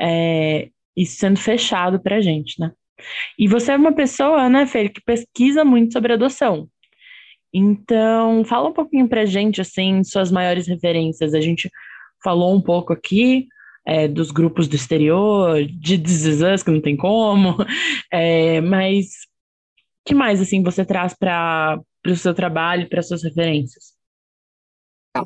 é, 0.00 0.68
isso 0.96 1.18
sendo 1.18 1.38
fechado 1.38 2.00
para 2.00 2.16
a 2.16 2.20
gente, 2.20 2.60
né? 2.60 2.72
E 3.38 3.46
você 3.46 3.72
é 3.72 3.76
uma 3.76 3.92
pessoa, 3.92 4.48
né, 4.48 4.66
Fer, 4.66 4.90
que 4.92 5.00
pesquisa 5.02 5.64
muito 5.64 5.92
sobre 5.92 6.12
adoção. 6.12 6.68
Então, 7.52 8.44
fala 8.44 8.68
um 8.68 8.72
pouquinho 8.72 9.08
pra 9.08 9.24
gente, 9.24 9.60
assim, 9.60 10.02
suas 10.04 10.30
maiores 10.30 10.66
referências. 10.66 11.34
A 11.34 11.40
gente 11.40 11.70
falou 12.22 12.54
um 12.54 12.60
pouco 12.60 12.92
aqui 12.92 13.46
é, 13.86 14.08
dos 14.08 14.30
grupos 14.30 14.66
do 14.68 14.76
exterior, 14.76 15.64
de 15.64 15.98
This 15.98 16.62
que 16.62 16.70
não 16.70 16.80
tem 16.80 16.96
como, 16.96 17.56
é, 18.12 18.60
mas 18.60 19.10
que 20.04 20.14
mais, 20.14 20.40
assim, 20.40 20.62
você 20.62 20.84
traz 20.84 21.14
para 21.14 21.80
o 22.06 22.16
seu 22.16 22.34
trabalho, 22.34 22.88
para 22.88 23.02
suas 23.02 23.22
referências? 23.22 23.95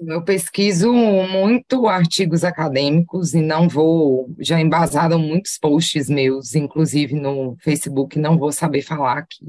Eu 0.06 0.22
pesquiso 0.22 0.92
muito 0.92 1.86
artigos 1.86 2.44
acadêmicos 2.44 3.34
e 3.34 3.40
não 3.40 3.68
vou, 3.68 4.34
já 4.38 4.60
embasaram 4.60 5.18
muitos 5.18 5.58
posts 5.58 6.08
meus, 6.08 6.54
inclusive 6.54 7.14
no 7.14 7.56
Facebook, 7.60 8.18
não 8.18 8.38
vou 8.38 8.52
saber 8.52 8.82
falar 8.82 9.18
aqui 9.18 9.46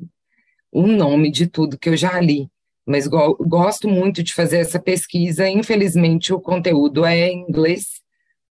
o 0.72 0.88
nome 0.88 1.30
de 1.30 1.48
tudo 1.48 1.78
que 1.78 1.90
eu 1.90 1.98
já 1.98 2.20
li, 2.20 2.50
mas 2.86 3.06
go 3.06 3.36
gosto 3.42 3.90
muito 3.90 4.24
de 4.24 4.34
fazer 4.34 4.60
essa 4.60 4.80
pesquisa. 4.80 5.48
Infelizmente, 5.50 6.34
o 6.34 6.40
conteúdo 6.40 7.06
é 7.06 7.28
em 7.30 7.46
inglês. 7.50 8.02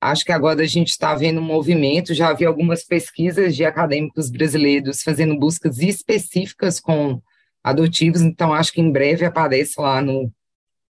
Acho 0.00 0.24
que 0.24 0.32
agora 0.32 0.62
a 0.62 0.66
gente 0.66 0.88
está 0.88 1.14
vendo 1.14 1.40
um 1.40 1.44
movimento, 1.44 2.12
já 2.12 2.32
vi 2.32 2.44
algumas 2.44 2.84
pesquisas 2.84 3.56
de 3.56 3.64
acadêmicos 3.64 4.30
brasileiros 4.30 5.02
fazendo 5.02 5.38
buscas 5.38 5.78
específicas 5.78 6.80
com 6.80 7.22
adotivos, 7.62 8.20
então 8.20 8.52
acho 8.52 8.72
que 8.72 8.80
em 8.80 8.90
breve 8.90 9.24
aparece 9.24 9.80
lá 9.80 10.02
no 10.02 10.30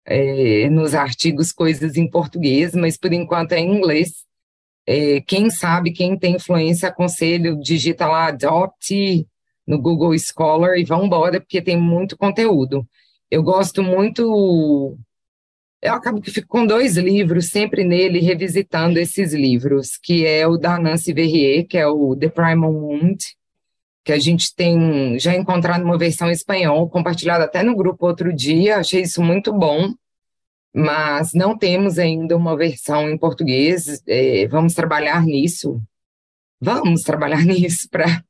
é, 0.05 0.69
nos 0.69 0.93
artigos 0.93 1.51
coisas 1.51 1.97
em 1.97 2.09
português, 2.09 2.73
mas 2.75 2.97
por 2.97 3.11
enquanto 3.11 3.53
é 3.53 3.59
em 3.59 3.75
inglês. 3.75 4.23
É, 4.87 5.19
quem 5.21 5.49
sabe, 5.49 5.91
quem 5.91 6.17
tem 6.17 6.35
influência, 6.35 6.89
aconselho, 6.89 7.59
digita 7.59 8.05
lá 8.07 8.27
Adopt 8.27 9.27
no 9.65 9.81
Google 9.81 10.15
Scholar 10.19 10.77
e 10.77 10.83
vão 10.85 11.05
embora, 11.05 11.41
porque 11.41 11.61
tem 11.61 11.75
muito 11.79 12.15
conteúdo. 12.17 12.87
Eu 13.31 13.41
gosto 13.41 13.81
muito. 13.81 14.95
Eu 15.81 15.93
acabo 15.93 16.21
que 16.21 16.31
fico 16.31 16.47
com 16.47 16.65
dois 16.65 16.97
livros, 16.97 17.49
sempre 17.49 17.83
nele, 17.83 18.19
revisitando 18.19 18.99
esses 18.99 19.33
livros, 19.33 19.97
que 19.97 20.25
é 20.25 20.47
o 20.47 20.57
da 20.57 20.79
Nancy 20.79 21.13
Verrier, 21.13 21.67
que 21.67 21.77
é 21.77 21.87
o 21.87 22.15
The 22.15 22.29
Primal 22.29 22.71
Wound, 22.73 23.17
que 24.05 24.13
a 24.13 24.19
gente 24.19 24.53
tem 24.53 25.17
já 25.17 25.35
encontrado 25.35 25.83
uma 25.83 25.97
versão 25.97 26.29
em 26.29 26.31
espanhol, 26.31 26.87
compartilhada 26.87 27.45
até 27.45 27.63
no 27.63 27.75
grupo 27.75 28.05
outro 28.05 28.31
dia, 28.31 28.77
achei 28.77 29.01
isso 29.01 29.21
muito 29.23 29.51
bom, 29.51 29.91
mas 30.71 31.33
não 31.33 31.57
temos 31.57 31.97
ainda 31.97 32.37
uma 32.37 32.55
versão 32.55 33.09
em 33.09 33.17
português, 33.17 34.03
é, 34.07 34.47
vamos 34.47 34.75
trabalhar 34.75 35.23
nisso, 35.25 35.81
vamos 36.61 37.01
trabalhar 37.01 37.41
nisso 37.43 37.89
para 37.89 38.23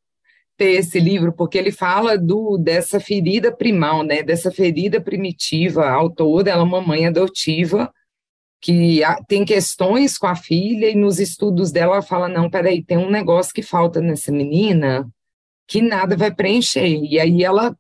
ter 0.55 0.71
esse 0.75 0.97
livro, 0.97 1.33
porque 1.33 1.57
ele 1.57 1.73
fala 1.73 2.17
do 2.17 2.57
dessa 2.57 2.97
ferida 2.97 3.53
primal, 3.53 4.01
né, 4.01 4.23
dessa 4.23 4.49
ferida 4.49 5.01
primitiva, 5.01 5.83
a 5.83 5.93
autora, 5.93 6.51
ela 6.51 6.61
é 6.61 6.63
uma 6.63 6.79
mãe 6.79 7.05
adotiva, 7.05 7.91
que 8.61 9.01
tem 9.27 9.43
questões 9.43 10.17
com 10.17 10.27
a 10.27 10.35
filha, 10.35 10.89
e 10.89 10.95
nos 10.95 11.19
estudos 11.19 11.69
dela 11.69 11.95
ela 11.95 12.01
fala, 12.01 12.29
não, 12.29 12.49
peraí, 12.49 12.81
tem 12.81 12.97
um 12.97 13.09
negócio 13.09 13.53
que 13.53 13.61
falta 13.61 13.99
nessa 13.99 14.31
menina, 14.31 15.05
que 15.67 15.81
nada 15.81 16.15
vai 16.15 16.33
preencher. 16.33 16.87
E 16.87 17.19
aí 17.19 17.43
ela 17.43 17.75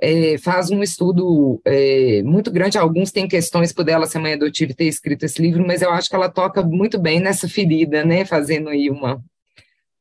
é, 0.00 0.36
faz 0.38 0.70
um 0.70 0.82
estudo 0.82 1.60
é, 1.64 2.22
muito 2.22 2.50
grande. 2.50 2.78
Alguns 2.78 3.12
têm 3.12 3.28
questões 3.28 3.72
por 3.72 3.88
ela 3.88 4.06
ser 4.06 4.18
mãe 4.18 4.34
adotiva 4.34 4.72
e 4.72 4.74
ter 4.74 4.86
escrito 4.86 5.24
esse 5.24 5.40
livro, 5.40 5.66
mas 5.66 5.82
eu 5.82 5.90
acho 5.90 6.08
que 6.08 6.16
ela 6.16 6.28
toca 6.28 6.62
muito 6.62 6.98
bem 6.98 7.20
nessa 7.20 7.48
ferida, 7.48 8.04
né? 8.04 8.24
Fazendo 8.24 8.68
aí 8.68 8.90
uma, 8.90 9.22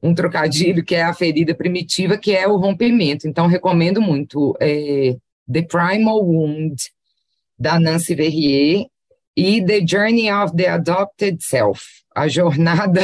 um 0.02 0.14
trocadilho, 0.14 0.84
que 0.84 0.96
é 0.96 1.04
a 1.04 1.14
ferida 1.14 1.56
primitiva, 1.56 2.18
que 2.18 2.36
é 2.36 2.48
o 2.48 2.58
rompimento. 2.58 3.28
Então, 3.28 3.48
recomendo 3.48 4.02
muito 4.02 4.56
é, 4.60 5.16
The 5.52 5.62
Primal 5.62 6.24
Wound, 6.24 6.76
da 7.58 7.80
Nancy 7.80 8.16
Verrier, 8.16 8.88
e 9.36 9.64
The 9.64 9.86
Journey 9.86 10.32
of 10.32 10.56
the 10.56 10.68
Adopted 10.68 11.44
Self, 11.44 11.82
a 12.16 12.28
jornada 12.28 13.02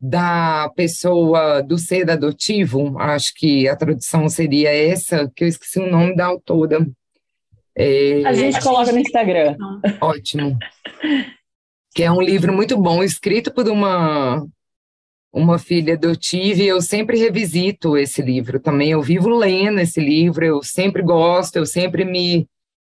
da 0.00 0.70
pessoa 0.74 1.62
do 1.62 1.76
ser 1.76 2.10
adotivo, 2.10 2.98
acho 2.98 3.34
que 3.34 3.68
a 3.68 3.76
tradução 3.76 4.28
seria 4.28 4.70
essa, 4.70 5.30
que 5.36 5.44
eu 5.44 5.48
esqueci 5.48 5.78
o 5.78 5.90
nome 5.90 6.16
da 6.16 6.26
autora. 6.26 6.86
É... 7.76 8.24
A 8.24 8.32
gente 8.32 8.60
coloca 8.62 8.92
no 8.92 8.98
Instagram. 8.98 9.56
Ótimo. 10.00 10.58
Que 11.94 12.04
é 12.04 12.10
um 12.10 12.20
livro 12.20 12.52
muito 12.52 12.78
bom, 12.78 13.02
escrito 13.02 13.52
por 13.52 13.68
uma 13.68 14.46
uma 15.32 15.60
filha 15.60 15.94
adotiva, 15.94 16.60
e 16.60 16.66
eu 16.66 16.80
sempre 16.80 17.16
revisito 17.16 17.96
esse 17.96 18.20
livro 18.20 18.58
também. 18.58 18.90
Eu 18.90 19.00
vivo 19.00 19.28
lendo 19.28 19.78
esse 19.78 20.00
livro, 20.00 20.44
eu 20.44 20.60
sempre 20.60 21.02
gosto, 21.02 21.54
eu 21.54 21.64
sempre 21.64 22.04
me, 22.04 22.48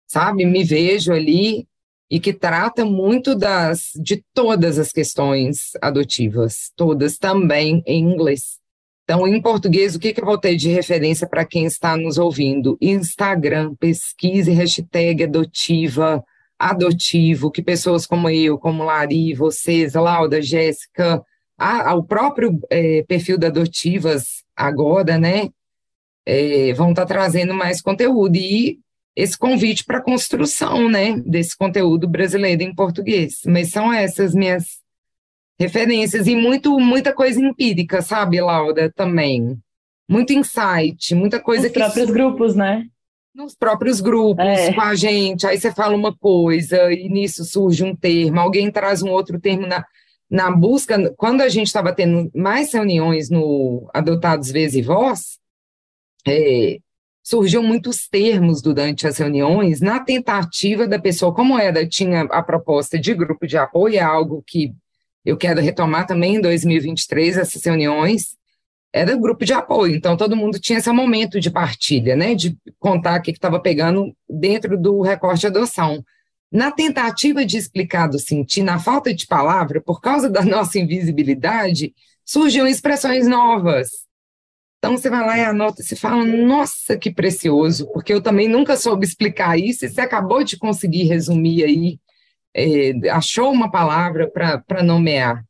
sabe, 0.06 0.46
me 0.46 0.64
vejo 0.64 1.12
ali 1.12 1.68
e 2.10 2.20
que 2.20 2.34
trata 2.34 2.86
muito 2.86 3.36
das 3.36 3.92
de 3.96 4.24
todas 4.34 4.80
as 4.80 4.92
questões 4.92 5.72
adotivas, 5.82 6.72
todas 6.76 7.18
também 7.18 7.84
em 7.86 8.04
inglês. 8.04 8.58
Então, 9.04 9.28
em 9.28 9.42
português, 9.42 9.96
o 9.96 10.00
que, 10.00 10.14
que 10.14 10.22
eu 10.22 10.26
vou 10.26 10.38
ter 10.38 10.56
de 10.56 10.70
referência 10.70 11.28
para 11.28 11.46
quem 11.46 11.66
está 11.66 11.96
nos 11.96 12.18
ouvindo? 12.18 12.78
Instagram, 12.82 13.74
pesquise 13.76 14.52
hashtag 14.52 15.24
adotiva, 15.24 16.24
adotivo, 16.60 17.52
que 17.52 17.62
pessoas 17.62 18.06
como 18.06 18.30
eu, 18.30 18.58
como 18.58 18.84
Lari, 18.84 19.34
vocês, 19.34 19.94
Lauda, 19.94 20.42
Jéssica, 20.42 21.24
o 21.96 22.04
próprio 22.04 22.60
é, 22.70 23.04
perfil 23.04 23.38
da 23.38 23.48
Adotivas 23.48 24.44
agora, 24.56 25.18
né, 25.18 25.50
é, 26.26 26.74
vão 26.74 26.90
estar 26.90 27.06
tá 27.06 27.14
trazendo 27.14 27.54
mais 27.54 27.82
conteúdo. 27.82 28.36
E 28.36 28.80
esse 29.18 29.36
convite 29.36 29.84
para 29.84 29.98
a 29.98 30.04
construção 30.04 30.88
né, 30.88 31.20
desse 31.26 31.58
conteúdo 31.58 32.08
brasileiro 32.08 32.62
em 32.62 32.74
português. 32.74 33.42
Mas 33.48 33.72
são 33.72 33.92
essas 33.92 34.36
minhas 34.36 34.78
referências 35.60 36.28
e 36.28 36.36
muito, 36.36 36.80
muita 36.80 37.12
coisa 37.12 37.42
empírica, 37.42 38.04
sabe, 38.04 38.40
Laura, 38.40 38.92
também. 38.96 39.58
Muito 40.08 40.34
insight, 40.34 41.16
muita 41.16 41.40
coisa 41.40 41.64
Nos 41.64 41.72
que. 41.72 41.80
Nos 41.80 41.88
próprios 41.88 42.12
grupos, 42.12 42.56
né? 42.56 42.86
Nos 43.34 43.56
próprios 43.56 44.00
grupos, 44.00 44.46
é. 44.46 44.72
com 44.72 44.82
a 44.82 44.94
gente. 44.94 45.48
Aí 45.48 45.60
você 45.60 45.74
fala 45.74 45.96
uma 45.96 46.16
coisa 46.16 46.94
e 46.94 47.10
nisso 47.10 47.44
surge 47.44 47.84
um 47.84 47.96
termo, 47.96 48.40
alguém 48.40 48.72
traz 48.72 49.02
um 49.02 49.10
outro 49.10 49.40
termo 49.40 49.66
na, 49.66 49.84
na 50.30 50.52
busca. 50.52 51.12
Quando 51.18 51.42
a 51.42 51.50
gente 51.50 51.68
estava 51.68 51.92
tendo 51.92 52.30
mais 52.36 52.72
reuniões 52.72 53.32
no 53.32 53.90
Adotados 53.96 54.52
Vez 54.52 54.76
e 54.76 54.82
Voz, 54.84 55.40
é, 56.28 56.78
surgiam 57.28 57.62
muitos 57.62 58.08
termos 58.08 58.62
durante 58.62 59.06
as 59.06 59.18
reuniões, 59.18 59.82
na 59.82 60.00
tentativa 60.00 60.88
da 60.88 60.98
pessoa, 60.98 61.34
como 61.34 61.60
era, 61.60 61.86
tinha 61.86 62.22
a 62.22 62.42
proposta 62.42 62.98
de 62.98 63.14
grupo 63.14 63.46
de 63.46 63.58
apoio, 63.58 63.98
é 63.98 64.00
algo 64.00 64.42
que 64.48 64.74
eu 65.26 65.36
quero 65.36 65.60
retomar 65.60 66.08
também 66.08 66.36
em 66.36 66.42
2023, 66.42 67.36
essas 67.36 67.62
reuniões, 67.66 68.38
era 68.94 69.14
grupo 69.18 69.44
de 69.44 69.52
apoio, 69.52 69.94
então 69.94 70.16
todo 70.16 70.38
mundo 70.38 70.58
tinha 70.58 70.80
esse 70.80 70.90
momento 70.90 71.38
de 71.38 71.52
partilha, 71.52 72.16
né, 72.16 72.34
de 72.34 72.58
contar 72.80 73.20
o 73.20 73.22
que 73.22 73.32
estava 73.32 73.60
pegando 73.60 74.16
dentro 74.30 74.78
do 74.78 75.02
recorte 75.02 75.42
de 75.42 75.48
adoção. 75.48 76.02
Na 76.50 76.72
tentativa 76.72 77.46
de 77.46 77.58
explicar 77.58 78.08
do 78.08 78.20
sentir, 78.20 78.64
na 78.64 78.80
falta 78.80 79.14
de 79.14 79.28
palavra, 79.28 79.82
por 79.82 80.00
causa 80.00 80.30
da 80.30 80.44
nossa 80.48 80.80
invisibilidade, 80.80 81.94
surgiam 82.24 82.66
expressões 82.66 83.28
novas, 83.28 84.07
então 84.88 84.98
você 84.98 85.10
vai 85.10 85.26
lá 85.26 85.38
e 85.38 85.44
anota, 85.44 85.84
você 85.84 85.98
fala, 85.98 86.24
nossa, 86.24 86.98
que 86.98 87.12
precioso, 87.12 87.92
porque 87.92 88.14
eu 88.14 88.22
também 88.22 88.48
nunca 88.48 88.78
soube 88.78 89.06
explicar 89.06 89.60
isso, 89.60 89.84
e 89.84 89.90
você 89.90 90.00
acabou 90.00 90.46
de 90.46 90.58
conseguir 90.58 91.04
resumir 91.04 91.66
aí, 91.66 92.00
é, 92.56 93.10
achou 93.10 93.52
uma 93.52 93.70
palavra 93.70 94.32
para 94.32 94.82
nomear. 94.82 95.44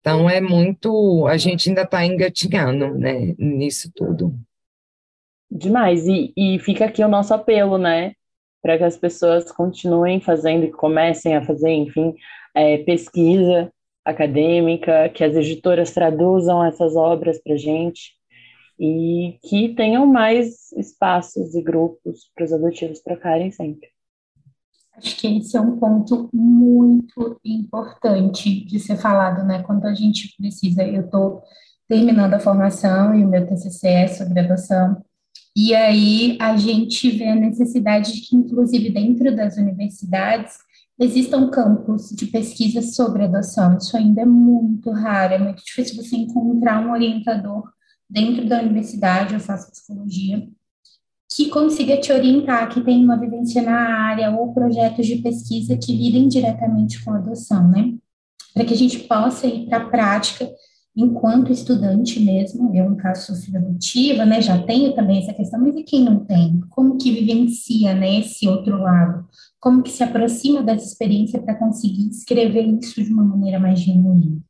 Então 0.00 0.28
é 0.28 0.40
muito, 0.40 1.28
a 1.28 1.36
gente 1.36 1.68
ainda 1.68 1.82
está 1.82 2.04
engatinhando 2.04 2.92
né, 2.98 3.36
nisso 3.38 3.88
tudo. 3.94 4.34
Demais, 5.48 6.04
e, 6.08 6.32
e 6.36 6.58
fica 6.58 6.86
aqui 6.86 7.04
o 7.04 7.08
nosso 7.08 7.32
apelo, 7.32 7.78
né? 7.78 8.14
Para 8.60 8.78
que 8.78 8.84
as 8.84 8.96
pessoas 8.96 9.52
continuem 9.52 10.20
fazendo 10.20 10.64
e 10.64 10.72
comecem 10.72 11.36
a 11.36 11.44
fazer, 11.44 11.70
enfim, 11.70 12.16
é, 12.52 12.78
pesquisa 12.78 13.72
acadêmica, 14.04 15.08
que 15.10 15.22
as 15.22 15.36
editoras 15.36 15.92
traduzam 15.92 16.64
essas 16.64 16.96
obras 16.96 17.40
para 17.40 17.56
gente 17.56 18.20
e 18.78 19.38
que 19.42 19.74
tenham 19.74 20.06
mais 20.06 20.72
espaços 20.72 21.54
e 21.54 21.62
grupos 21.62 22.30
para 22.34 22.44
os 22.44 22.52
adotivos 22.52 23.00
trocarem 23.00 23.50
sempre. 23.50 23.88
Acho 24.94 25.16
que 25.16 25.26
esse 25.38 25.56
é 25.56 25.60
um 25.60 25.78
ponto 25.78 26.28
muito 26.32 27.40
importante 27.44 28.64
de 28.64 28.78
ser 28.78 28.96
falado, 28.96 29.44
né? 29.44 29.62
Quando 29.62 29.86
a 29.86 29.94
gente 29.94 30.34
precisa, 30.36 30.84
eu 30.84 31.06
estou 31.06 31.42
terminando 31.88 32.34
a 32.34 32.40
formação 32.40 33.14
e 33.14 33.24
o 33.24 33.28
meu 33.28 33.46
TCC 33.46 33.88
é 33.88 34.08
sobre 34.08 34.40
adoção, 34.40 35.02
e 35.54 35.74
aí 35.74 36.38
a 36.40 36.56
gente 36.56 37.10
vê 37.10 37.28
a 37.28 37.34
necessidade 37.34 38.14
de 38.14 38.20
que, 38.22 38.34
inclusive, 38.34 38.90
dentro 38.90 39.34
das 39.36 39.58
universidades, 39.58 40.56
existam 40.98 41.50
campos 41.50 42.08
de 42.10 42.26
pesquisa 42.26 42.80
sobre 42.80 43.24
adoção. 43.24 43.76
Isso 43.76 43.94
ainda 43.96 44.22
é 44.22 44.26
muito 44.26 44.90
raro, 44.90 45.34
é 45.34 45.38
muito 45.38 45.62
difícil 45.62 46.02
você 46.02 46.16
encontrar 46.16 46.80
um 46.80 46.92
orientador 46.92 47.64
dentro 48.12 48.46
da 48.46 48.60
universidade, 48.60 49.32
eu 49.32 49.40
faço 49.40 49.70
psicologia, 49.70 50.46
que 51.34 51.48
consiga 51.48 51.96
te 51.96 52.12
orientar, 52.12 52.68
que 52.68 52.82
tenha 52.82 53.02
uma 53.02 53.18
vivência 53.18 53.62
na 53.62 53.74
área 53.74 54.30
ou 54.30 54.52
projetos 54.52 55.06
de 55.06 55.16
pesquisa 55.16 55.76
que 55.76 55.96
lidem 55.96 56.28
diretamente 56.28 57.02
com 57.02 57.12
a 57.12 57.16
adoção, 57.16 57.68
né? 57.68 57.94
Para 58.52 58.66
que 58.66 58.74
a 58.74 58.76
gente 58.76 58.98
possa 59.00 59.46
ir 59.46 59.66
para 59.66 59.78
a 59.78 59.88
prática 59.88 60.50
enquanto 60.94 61.50
estudante 61.50 62.20
mesmo, 62.20 62.70
eu, 62.76 62.90
no 62.90 62.96
caso, 62.96 63.28
sou 63.28 63.36
filha 63.36 63.58
adotiva, 63.58 64.26
né, 64.26 64.42
já 64.42 64.62
tenho 64.62 64.94
também 64.94 65.20
essa 65.20 65.32
questão, 65.32 65.58
mas 65.58 65.74
e 65.74 65.82
quem 65.82 66.04
não 66.04 66.22
tem? 66.22 66.60
Como 66.68 66.98
que 66.98 67.10
vivencia, 67.10 67.94
né, 67.94 68.20
esse 68.20 68.46
outro 68.46 68.76
lado? 68.76 69.26
Como 69.58 69.82
que 69.82 69.90
se 69.90 70.02
aproxima 70.04 70.62
dessa 70.62 70.84
experiência 70.84 71.40
para 71.40 71.54
conseguir 71.54 72.10
escrever 72.10 72.66
isso 72.78 73.02
de 73.02 73.10
uma 73.10 73.24
maneira 73.24 73.58
mais 73.58 73.80
genuína? 73.80 74.42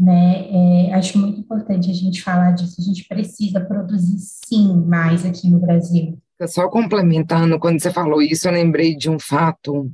Né, 0.00 0.46
é, 0.88 0.94
acho 0.94 1.18
muito 1.18 1.40
importante 1.40 1.90
a 1.90 1.92
gente 1.92 2.22
falar 2.22 2.52
disso, 2.52 2.80
a 2.80 2.82
gente 2.82 3.04
precisa 3.06 3.60
produzir, 3.60 4.16
sim, 4.18 4.82
mais 4.86 5.26
aqui 5.26 5.50
no 5.50 5.60
Brasil. 5.60 6.18
Só 6.48 6.70
complementando, 6.70 7.58
quando 7.58 7.78
você 7.78 7.92
falou 7.92 8.22
isso, 8.22 8.48
eu 8.48 8.52
lembrei 8.52 8.96
de 8.96 9.10
um 9.10 9.18
fato 9.18 9.92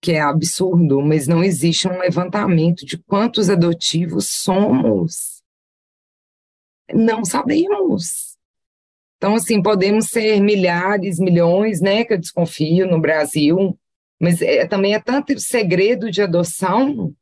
que 0.00 0.12
é 0.12 0.20
absurdo, 0.20 1.02
mas 1.02 1.26
não 1.26 1.44
existe 1.44 1.86
um 1.86 1.98
levantamento 1.98 2.86
de 2.86 2.96
quantos 2.96 3.50
adotivos 3.50 4.26
somos. 4.26 5.42
Não 6.94 7.22
sabemos. 7.22 8.36
Então, 9.16 9.34
assim, 9.34 9.62
podemos 9.62 10.06
ser 10.06 10.40
milhares, 10.40 11.18
milhões, 11.18 11.80
né, 11.80 12.04
que 12.04 12.14
eu 12.14 12.18
desconfio 12.18 12.86
no 12.86 13.00
Brasil, 13.00 13.78
mas 14.18 14.40
é, 14.40 14.66
também 14.66 14.94
é 14.94 15.00
tanto 15.00 15.38
segredo 15.38 16.10
de 16.10 16.22
adoção. 16.22 17.14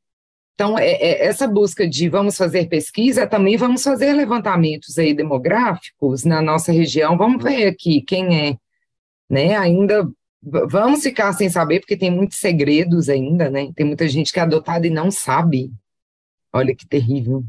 Então, 0.55 0.79
é, 0.79 0.91
é, 0.93 1.27
essa 1.27 1.49
busca 1.49 1.87
de 1.89 2.09
vamos 2.09 2.37
fazer 2.37 2.69
pesquisa, 2.69 3.27
também 3.27 3.57
vamos 3.57 3.83
fazer 3.83 4.13
levantamentos 4.13 4.99
aí 4.99 5.13
demográficos 5.13 6.25
na 6.25 6.41
nossa 6.41 6.71
região, 6.71 7.17
vamos 7.17 7.43
ver 7.43 7.67
aqui 7.67 8.01
quem 8.01 8.51
é, 8.51 8.57
né, 9.29 9.57
ainda 9.57 10.09
vamos 10.45 11.03
ficar 11.03 11.33
sem 11.33 11.49
saber, 11.49 11.81
porque 11.81 11.97
tem 11.97 12.11
muitos 12.11 12.39
segredos 12.39 13.09
ainda, 13.09 13.49
né? 13.51 13.73
Tem 13.75 13.87
muita 13.87 14.07
gente 14.07 14.33
que 14.33 14.39
é 14.39 14.43
adotada 14.43 14.87
e 14.87 14.91
não 14.91 15.11
sabe. 15.11 15.73
Olha 16.53 16.75
que 16.75 16.87
terrível. 16.87 17.43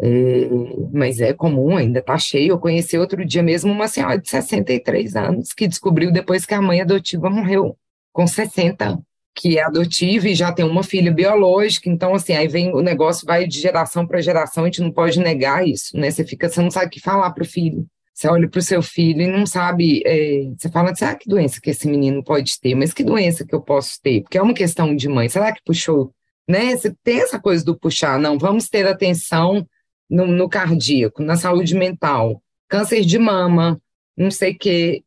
É, 0.00 0.48
mas 0.92 1.20
é 1.20 1.32
comum, 1.32 1.76
ainda 1.76 2.00
tá 2.00 2.16
cheio. 2.16 2.52
Eu 2.52 2.58
conheci 2.58 2.96
outro 2.96 3.24
dia 3.24 3.42
mesmo 3.42 3.70
uma 3.70 3.88
senhora 3.88 4.18
de 4.18 4.28
63 4.28 5.16
anos 5.16 5.52
que 5.52 5.68
descobriu 5.68 6.10
depois 6.10 6.46
que 6.46 6.54
a 6.54 6.62
mãe 6.62 6.80
adotiva 6.80 7.28
morreu, 7.28 7.76
com 8.12 8.26
60, 8.26 8.98
que 9.38 9.56
é 9.56 9.62
adotiva 9.62 10.28
e 10.28 10.34
já 10.34 10.52
tem 10.52 10.64
uma 10.64 10.82
filha 10.82 11.12
biológica. 11.12 11.88
Então, 11.88 12.12
assim, 12.12 12.34
aí 12.34 12.48
vem 12.48 12.74
o 12.74 12.82
negócio, 12.82 13.24
vai 13.24 13.46
de 13.46 13.60
geração 13.60 14.04
para 14.04 14.20
geração, 14.20 14.64
a 14.64 14.66
gente 14.66 14.82
não 14.82 14.90
pode 14.90 15.20
negar 15.20 15.66
isso, 15.66 15.96
né? 15.96 16.10
Você 16.10 16.24
fica, 16.24 16.48
você 16.48 16.60
não 16.60 16.70
sabe 16.72 16.86
o 16.86 16.90
que 16.90 17.00
falar 17.00 17.30
para 17.30 17.44
o 17.44 17.46
filho. 17.46 17.86
Você 18.12 18.26
olha 18.26 18.48
para 18.48 18.58
o 18.58 18.62
seu 18.62 18.82
filho 18.82 19.22
e 19.22 19.28
não 19.28 19.46
sabe, 19.46 20.02
é, 20.04 20.50
você 20.58 20.68
fala 20.68 20.90
assim, 20.90 21.04
ah, 21.04 21.14
que 21.14 21.28
doença 21.28 21.60
que 21.60 21.70
esse 21.70 21.86
menino 21.86 22.20
pode 22.24 22.58
ter, 22.60 22.74
mas 22.74 22.92
que 22.92 23.04
doença 23.04 23.46
que 23.46 23.54
eu 23.54 23.60
posso 23.60 24.02
ter? 24.02 24.22
Porque 24.22 24.36
é 24.36 24.42
uma 24.42 24.54
questão 24.54 24.96
de 24.96 25.08
mãe, 25.08 25.28
será 25.28 25.52
que 25.52 25.62
puxou? 25.64 26.12
Né? 26.48 26.74
Você 26.76 26.92
tem 27.04 27.20
essa 27.20 27.38
coisa 27.38 27.64
do 27.64 27.78
puxar, 27.78 28.18
não, 28.18 28.36
vamos 28.36 28.68
ter 28.68 28.88
atenção 28.88 29.64
no, 30.10 30.26
no 30.26 30.48
cardíaco, 30.48 31.22
na 31.22 31.36
saúde 31.36 31.76
mental, 31.76 32.42
câncer 32.68 33.02
de 33.02 33.20
mama, 33.20 33.80
não 34.16 34.32
sei 34.32 34.52
o 34.52 34.58
quê. 34.58 35.04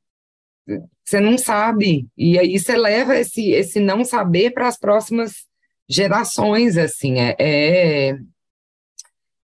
Você 1.12 1.20
não 1.20 1.38
sabe, 1.38 2.08
e 2.18 2.40
aí 2.40 2.58
você 2.58 2.74
leva 2.74 3.18
esse, 3.18 3.50
esse 3.50 3.82
não 3.82 4.06
saber 4.06 4.52
para 4.52 4.70
as 4.70 4.80
próximas 4.80 5.46
gerações, 5.90 6.78
assim, 6.78 7.20
é, 7.20 7.36
é 7.38 8.18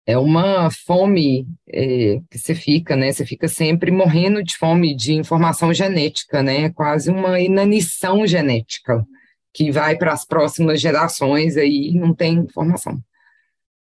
é 0.06 0.16
uma 0.16 0.70
fome 0.70 1.44
é, 1.68 2.20
que 2.30 2.38
você 2.38 2.54
fica, 2.54 2.94
né? 2.94 3.10
Você 3.10 3.26
fica 3.26 3.48
sempre 3.48 3.90
morrendo 3.90 4.44
de 4.44 4.56
fome 4.56 4.94
de 4.94 5.14
informação 5.14 5.74
genética, 5.74 6.40
né? 6.40 6.66
É 6.66 6.70
quase 6.70 7.10
uma 7.10 7.40
inanição 7.40 8.24
genética 8.24 9.04
que 9.52 9.72
vai 9.72 9.96
para 9.96 10.12
as 10.12 10.24
próximas 10.24 10.80
gerações 10.80 11.56
aí 11.56 11.90
não 11.92 12.14
tem 12.14 12.34
informação. 12.34 12.96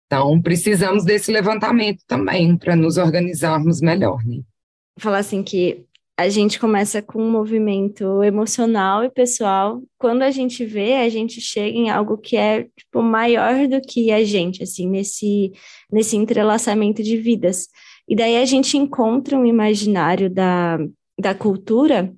Então, 0.08 0.42
precisamos 0.42 1.06
desse 1.06 1.32
levantamento 1.32 2.04
também 2.08 2.58
para 2.58 2.76
nos 2.76 2.98
organizarmos 2.98 3.80
melhor, 3.80 4.26
né? 4.26 4.40
Falar 4.98 5.20
assim 5.20 5.44
que 5.44 5.86
a 6.20 6.28
gente 6.28 6.60
começa 6.60 7.02
com 7.02 7.24
um 7.24 7.32
movimento 7.32 8.22
emocional 8.22 9.06
e 9.06 9.10
pessoal. 9.10 9.82
Quando 9.98 10.22
a 10.22 10.30
gente 10.32 10.66
vê, 10.66 10.96
a 10.96 11.08
gente 11.08 11.40
chega 11.40 11.78
em 11.78 11.90
algo 11.90 12.18
que 12.18 12.36
é 12.36 12.64
tipo 12.76 13.02
maior 13.02 13.66
do 13.70 13.80
que 13.80 14.12
a 14.12 14.22
gente, 14.26 14.62
assim, 14.62 14.90
nesse 14.90 15.54
nesse 15.90 16.18
entrelaçamento 16.18 17.02
de 17.02 17.16
vidas. 17.16 17.70
E 18.06 18.18
daí 18.18 18.36
a 18.36 18.44
gente 18.44 18.76
encontra 18.76 19.38
um 19.38 19.46
imaginário 19.46 20.30
da, 20.30 20.78
da 21.18 21.34
cultura 21.34 22.14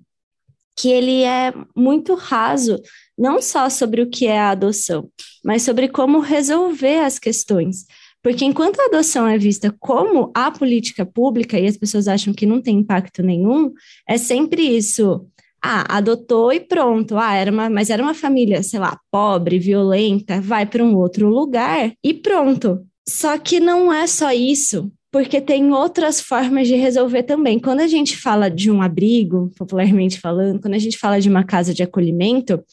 que 0.76 0.90
ele 0.90 1.22
é 1.22 1.54
muito 1.76 2.16
raso, 2.16 2.82
não 3.16 3.40
só 3.40 3.70
sobre 3.70 4.02
o 4.02 4.10
que 4.10 4.26
é 4.26 4.40
a 4.40 4.50
adoção, 4.50 5.12
mas 5.46 5.62
sobre 5.62 5.88
como 5.88 6.22
resolver 6.22 7.02
as 7.02 7.20
questões. 7.20 7.86
Porque 8.24 8.46
enquanto 8.46 8.80
a 8.80 8.86
adoção 8.86 9.28
é 9.28 9.38
vista 9.38 9.76
como 9.80 10.32
a 10.36 10.52
política 10.52 11.06
pública 11.06 11.60
e 11.60 11.66
as 11.66 11.78
pessoas 11.78 12.08
acham 12.08 12.34
que 12.34 12.46
não 12.46 12.62
tem 12.62 12.78
impacto 12.80 13.24
nenhum, 13.24 13.74
é 14.08 14.18
sempre 14.18 14.62
isso. 14.62 15.26
Ah, 15.64 15.98
adotou 15.98 16.52
e 16.52 16.60
pronto. 16.60 17.18
Ah, 17.18 17.36
era 17.36 17.52
uma, 17.52 17.70
mas 17.70 17.90
era 17.90 18.02
uma 18.02 18.14
família, 18.14 18.64
sei 18.64 18.80
lá, 18.80 19.00
pobre, 19.12 19.60
violenta, 19.60 20.42
vai 20.42 20.66
para 20.66 20.84
um 20.84 20.96
outro 20.96 21.30
lugar 21.30 21.94
e 22.04 22.14
pronto. 22.14 22.82
Só 23.08 23.38
que 23.38 23.60
não 23.60 23.92
é 23.92 24.08
só 24.08 24.32
isso, 24.32 24.92
porque 25.12 25.42
tem 25.42 25.72
outras 25.72 26.22
formas 26.22 26.68
de 26.68 26.76
resolver 26.76 27.24
também. 27.24 27.60
Quando 27.60 27.82
a 27.82 27.88
gente 27.88 28.18
fala 28.18 28.50
de 28.50 28.72
um 28.72 28.82
abrigo, 28.82 29.52
popularmente 29.58 30.20
falando, 30.20 30.62
quando 30.62 30.76
a 30.76 30.80
gente 30.80 30.98
fala 30.98 31.20
de 31.20 31.30
uma 31.30 31.44
casa 31.44 31.74
de 31.74 31.84
acolhimento, 31.84 32.64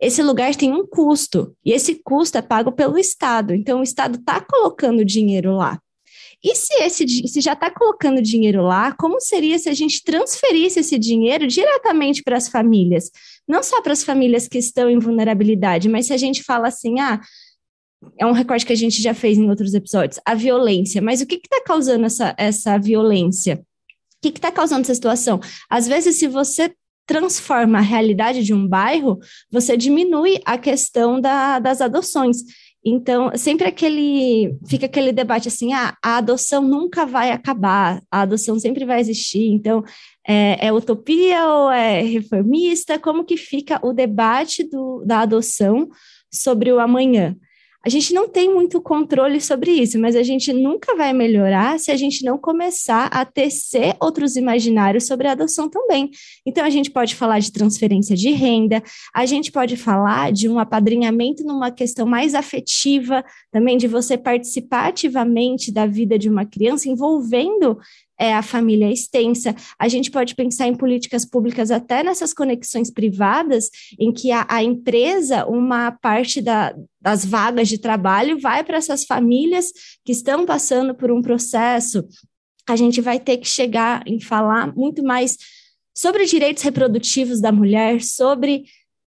esse 0.00 0.22
lugar 0.22 0.54
tem 0.54 0.72
um 0.72 0.86
custo, 0.86 1.54
e 1.64 1.72
esse 1.72 2.00
custo 2.02 2.38
é 2.38 2.42
pago 2.42 2.72
pelo 2.72 2.98
Estado. 2.98 3.54
Então, 3.54 3.80
o 3.80 3.82
Estado 3.82 4.18
está 4.18 4.40
colocando 4.40 5.04
dinheiro 5.04 5.56
lá. 5.56 5.78
E 6.42 6.54
se, 6.54 6.74
esse, 6.82 7.06
se 7.26 7.40
já 7.40 7.54
está 7.54 7.70
colocando 7.70 8.20
dinheiro 8.20 8.62
lá, 8.62 8.92
como 8.92 9.18
seria 9.18 9.58
se 9.58 9.70
a 9.70 9.72
gente 9.72 10.04
transferisse 10.04 10.80
esse 10.80 10.98
dinheiro 10.98 11.46
diretamente 11.46 12.22
para 12.22 12.36
as 12.36 12.48
famílias? 12.48 13.10
Não 13.48 13.62
só 13.62 13.80
para 13.80 13.94
as 13.94 14.04
famílias 14.04 14.46
que 14.46 14.58
estão 14.58 14.90
em 14.90 14.98
vulnerabilidade, 14.98 15.88
mas 15.88 16.06
se 16.06 16.12
a 16.12 16.18
gente 16.18 16.42
fala 16.42 16.68
assim, 16.68 17.00
ah, 17.00 17.18
é 18.18 18.26
um 18.26 18.32
recorte 18.32 18.66
que 18.66 18.74
a 18.74 18.76
gente 18.76 19.00
já 19.00 19.14
fez 19.14 19.38
em 19.38 19.48
outros 19.48 19.72
episódios, 19.72 20.20
a 20.24 20.34
violência. 20.34 21.00
Mas 21.00 21.22
o 21.22 21.26
que 21.26 21.36
está 21.36 21.62
causando 21.64 22.04
essa, 22.04 22.34
essa 22.36 22.78
violência? 22.78 23.64
O 24.18 24.30
que 24.30 24.36
está 24.36 24.52
causando 24.52 24.82
essa 24.82 24.94
situação? 24.94 25.40
Às 25.70 25.86
vezes, 25.86 26.18
se 26.18 26.28
você 26.28 26.74
transforma 27.06 27.78
a 27.78 27.82
realidade 27.82 28.42
de 28.42 28.54
um 28.54 28.66
bairro, 28.66 29.18
você 29.50 29.76
diminui 29.76 30.40
a 30.44 30.56
questão 30.58 31.20
da, 31.20 31.58
das 31.58 31.80
adoções. 31.80 32.38
Então, 32.86 33.30
sempre 33.34 33.66
aquele 33.66 34.58
fica 34.68 34.84
aquele 34.86 35.10
debate 35.10 35.48
assim: 35.48 35.72
ah, 35.72 35.96
a 36.02 36.18
adoção 36.18 36.62
nunca 36.62 37.06
vai 37.06 37.30
acabar, 37.30 38.02
a 38.10 38.20
adoção 38.22 38.58
sempre 38.58 38.84
vai 38.84 39.00
existir. 39.00 39.46
Então, 39.46 39.82
é, 40.26 40.66
é 40.66 40.72
utopia 40.72 41.46
ou 41.46 41.70
é 41.70 42.02
reformista? 42.02 42.98
Como 42.98 43.24
que 43.24 43.38
fica 43.38 43.80
o 43.82 43.92
debate 43.92 44.68
do, 44.68 45.02
da 45.06 45.20
adoção 45.20 45.88
sobre 46.30 46.70
o 46.72 46.78
amanhã? 46.78 47.34
A 47.86 47.90
gente 47.90 48.14
não 48.14 48.26
tem 48.26 48.52
muito 48.52 48.80
controle 48.80 49.38
sobre 49.42 49.70
isso, 49.70 49.98
mas 49.98 50.16
a 50.16 50.22
gente 50.22 50.54
nunca 50.54 50.96
vai 50.96 51.12
melhorar 51.12 51.78
se 51.78 51.90
a 51.90 51.96
gente 51.96 52.24
não 52.24 52.38
começar 52.38 53.08
a 53.08 53.26
tecer 53.26 53.94
outros 54.00 54.36
imaginários 54.36 55.06
sobre 55.06 55.28
a 55.28 55.32
adoção 55.32 55.68
também. 55.68 56.10
Então, 56.46 56.64
a 56.64 56.70
gente 56.70 56.90
pode 56.90 57.14
falar 57.14 57.40
de 57.40 57.52
transferência 57.52 58.16
de 58.16 58.30
renda, 58.30 58.82
a 59.14 59.26
gente 59.26 59.52
pode 59.52 59.76
falar 59.76 60.32
de 60.32 60.48
um 60.48 60.58
apadrinhamento 60.58 61.44
numa 61.44 61.70
questão 61.70 62.06
mais 62.06 62.34
afetiva, 62.34 63.22
também 63.52 63.76
de 63.76 63.86
você 63.86 64.16
participar 64.16 64.88
ativamente 64.88 65.70
da 65.70 65.84
vida 65.84 66.18
de 66.18 66.30
uma 66.30 66.46
criança, 66.46 66.88
envolvendo 66.88 67.78
é 68.18 68.34
a 68.34 68.42
família 68.42 68.90
extensa. 68.90 69.54
A 69.78 69.88
gente 69.88 70.10
pode 70.10 70.34
pensar 70.34 70.68
em 70.68 70.74
políticas 70.74 71.24
públicas 71.24 71.70
até 71.70 72.02
nessas 72.02 72.32
conexões 72.32 72.90
privadas, 72.90 73.70
em 73.98 74.12
que 74.12 74.30
a, 74.30 74.46
a 74.48 74.62
empresa, 74.62 75.46
uma 75.46 75.92
parte 75.92 76.40
da, 76.40 76.74
das 77.00 77.24
vagas 77.24 77.68
de 77.68 77.78
trabalho 77.78 78.38
vai 78.38 78.62
para 78.62 78.76
essas 78.76 79.04
famílias 79.04 79.72
que 80.04 80.12
estão 80.12 80.46
passando 80.46 80.94
por 80.94 81.10
um 81.10 81.22
processo. 81.22 82.04
A 82.66 82.76
gente 82.76 83.00
vai 83.00 83.18
ter 83.18 83.38
que 83.38 83.48
chegar 83.48 84.02
em 84.06 84.20
falar 84.20 84.74
muito 84.74 85.02
mais 85.02 85.36
sobre 85.96 86.24
direitos 86.24 86.62
reprodutivos 86.62 87.40
da 87.40 87.52
mulher, 87.52 88.02
sobre 88.02 88.64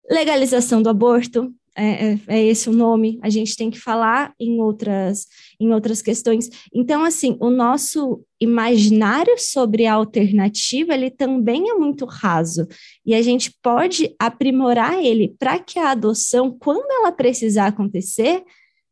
legalização 0.10 0.82
do 0.82 0.90
aborto, 0.90 1.52
é, 1.78 2.14
é, 2.14 2.20
é, 2.28 2.44
esse 2.46 2.70
o 2.70 2.74
nome, 2.74 3.20
a 3.22 3.30
gente 3.30 3.58
tem 3.58 3.70
que 3.70 3.80
falar 3.80 4.34
em 4.40 4.62
outras, 4.62 5.28
em 5.60 5.74
outras 5.74 6.02
questões. 6.02 6.50
Então, 6.74 7.04
assim, 7.04 7.38
o 7.40 7.50
nosso 7.50 8.24
imaginário 8.40 9.36
sobre 9.38 9.86
a 9.86 9.94
alternativa, 9.94 10.94
ele 10.94 11.10
também 11.10 11.70
é 11.70 11.74
muito 11.74 12.06
raso, 12.06 12.68
e 13.06 13.14
a 13.14 13.22
gente 13.22 13.54
pode 13.62 14.14
aprimorar 14.20 15.04
ele 15.04 15.36
para 15.40 15.60
que 15.60 15.80
a 15.80 15.92
adoção, 15.92 16.52
quando 16.52 16.90
ela 16.92 17.12
precisar 17.12 17.68
acontecer, 17.68 18.44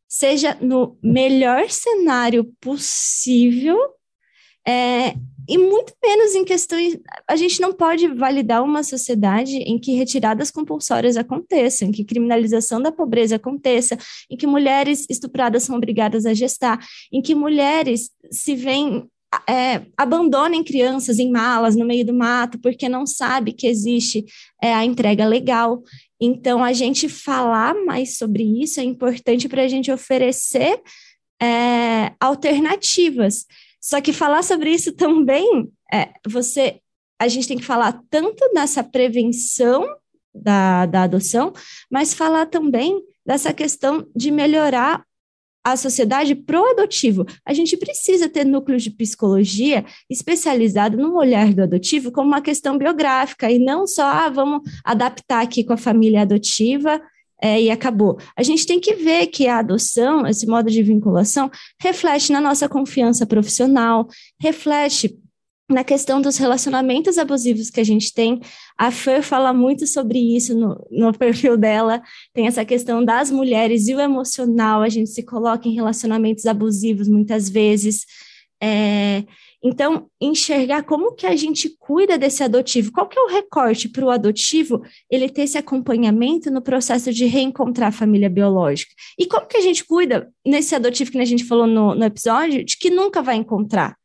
seja 0.07 0.57
no 0.61 0.97
melhor 1.01 1.69
cenário 1.69 2.53
possível 2.61 3.77
é, 4.65 5.15
e 5.47 5.57
muito 5.57 5.93
menos 6.01 6.35
em 6.35 6.45
questões. 6.45 6.97
A 7.27 7.35
gente 7.35 7.59
não 7.59 7.73
pode 7.73 8.07
validar 8.07 8.63
uma 8.63 8.83
sociedade 8.83 9.57
em 9.57 9.77
que 9.77 9.93
retiradas 9.93 10.49
compulsórias 10.49 11.17
aconteçam, 11.17 11.87
em 11.87 11.91
que 11.91 12.03
criminalização 12.03 12.81
da 12.81 12.91
pobreza 12.91 13.35
aconteça, 13.35 13.97
em 14.29 14.37
que 14.37 14.47
mulheres 14.47 15.05
estupradas 15.09 15.63
são 15.63 15.75
obrigadas 15.75 16.25
a 16.25 16.33
gestar, 16.33 16.79
em 17.11 17.21
que 17.21 17.35
mulheres 17.35 18.09
se 18.31 18.55
veem. 18.55 19.07
É, 19.49 19.81
abandonem 19.97 20.63
crianças 20.63 21.17
em 21.17 21.31
malas 21.31 21.75
no 21.75 21.83
meio 21.83 22.05
do 22.05 22.13
mato 22.13 22.59
porque 22.59 22.87
não 22.87 23.03
sabe 23.03 23.51
que 23.51 23.65
existe 23.65 24.23
é, 24.61 24.71
a 24.71 24.85
entrega 24.85 25.25
legal. 25.25 25.81
Então, 26.21 26.63
a 26.63 26.71
gente 26.71 27.09
falar 27.09 27.73
mais 27.83 28.15
sobre 28.15 28.43
isso 28.43 28.79
é 28.79 28.83
importante 28.83 29.49
para 29.49 29.63
a 29.63 29.67
gente 29.67 29.91
oferecer 29.91 30.79
é, 31.41 32.13
alternativas. 32.19 33.45
Só 33.83 33.99
que 33.99 34.13
falar 34.13 34.43
sobre 34.43 34.69
isso 34.69 34.93
também, 34.93 35.69
é, 35.91 36.13
você, 36.25 36.79
a 37.19 37.27
gente 37.27 37.49
tem 37.49 37.57
que 37.57 37.65
falar 37.65 38.01
tanto 38.09 38.49
nessa 38.53 38.81
prevenção 38.81 39.85
da, 40.33 40.85
da 40.85 41.03
adoção, 41.03 41.51
mas 41.91 42.13
falar 42.13 42.45
também 42.45 43.03
dessa 43.25 43.53
questão 43.53 44.07
de 44.15 44.31
melhorar 44.31 45.03
a 45.65 45.75
sociedade 45.75 46.33
pro 46.33 46.65
adotivo. 46.71 47.25
A 47.45 47.53
gente 47.53 47.75
precisa 47.75 48.29
ter 48.29 48.45
núcleos 48.45 48.83
de 48.83 48.91
psicologia 48.91 49.83
especializado 50.09 50.97
no 50.97 51.17
olhar 51.17 51.53
do 51.53 51.63
adotivo 51.63 52.09
como 52.09 52.29
uma 52.29 52.41
questão 52.41 52.77
biográfica 52.77 53.51
e 53.51 53.59
não 53.59 53.85
só, 53.85 54.03
ah, 54.03 54.29
vamos 54.29 54.61
adaptar 54.83 55.43
aqui 55.43 55.61
com 55.61 55.73
a 55.73 55.77
família 55.77 56.21
adotiva 56.21 57.01
é, 57.43 57.61
e 57.61 57.69
acabou. 57.69 58.17
A 58.37 58.41
gente 58.41 58.65
tem 58.65 58.79
que 58.79 58.95
ver 58.95 59.27
que 59.27 59.49
a 59.49 59.59
adoção, 59.59 60.25
esse 60.25 60.47
modo 60.47 60.71
de 60.71 60.81
vinculação, 60.81 61.51
reflete 61.77 62.31
na 62.31 62.39
nossa 62.39 62.69
confiança 62.69 63.25
profissional, 63.25 64.07
reflete 64.39 65.19
na 65.69 65.83
questão 65.83 66.21
dos 66.21 66.37
relacionamentos 66.37 67.17
abusivos 67.17 67.69
que 67.69 67.81
a 67.81 67.83
gente 67.83 68.13
tem. 68.13 68.39
A 68.77 68.91
Fer 68.91 69.21
fala 69.21 69.51
muito 69.51 69.85
sobre 69.85 70.19
isso 70.19 70.55
no, 70.55 70.87
no 70.89 71.11
perfil 71.11 71.57
dela, 71.57 72.01
tem 72.33 72.47
essa 72.47 72.63
questão 72.63 73.03
das 73.03 73.29
mulheres 73.29 73.89
e 73.89 73.95
o 73.95 73.99
emocional, 73.99 74.81
a 74.81 74.87
gente 74.87 75.09
se 75.09 75.21
coloca 75.21 75.67
em 75.67 75.75
relacionamentos 75.75 76.45
abusivos 76.45 77.09
muitas 77.09 77.49
vezes. 77.49 78.05
É, 78.61 79.25
então, 79.63 80.07
enxergar 80.19 80.83
como 80.83 81.13
que 81.15 81.25
a 81.25 81.35
gente 81.37 81.73
cuida 81.79 82.17
desse 82.17 82.43
adotivo, 82.43 82.91
qual 82.91 83.07
que 83.07 83.17
é 83.17 83.21
o 83.21 83.29
recorte 83.29 83.87
para 83.87 84.05
o 84.05 84.09
adotivo 84.09 84.83
ele 85.09 85.29
ter 85.29 85.43
esse 85.43 85.57
acompanhamento 85.57 86.51
no 86.51 86.61
processo 86.61 87.13
de 87.13 87.25
reencontrar 87.25 87.87
a 87.87 87.91
família 87.91 88.29
biológica. 88.29 88.91
E 89.17 89.25
como 89.25 89.47
que 89.47 89.55
a 89.55 89.61
gente 89.61 89.85
cuida 89.85 90.29
nesse 90.45 90.75
adotivo 90.75 91.11
que 91.11 91.17
a 91.17 91.25
gente 91.25 91.45
falou 91.45 91.65
no, 91.65 91.95
no 91.95 92.03
episódio, 92.03 92.65
de 92.65 92.77
que 92.77 92.89
nunca 92.89 93.21
vai 93.21 93.37
encontrar 93.37 93.95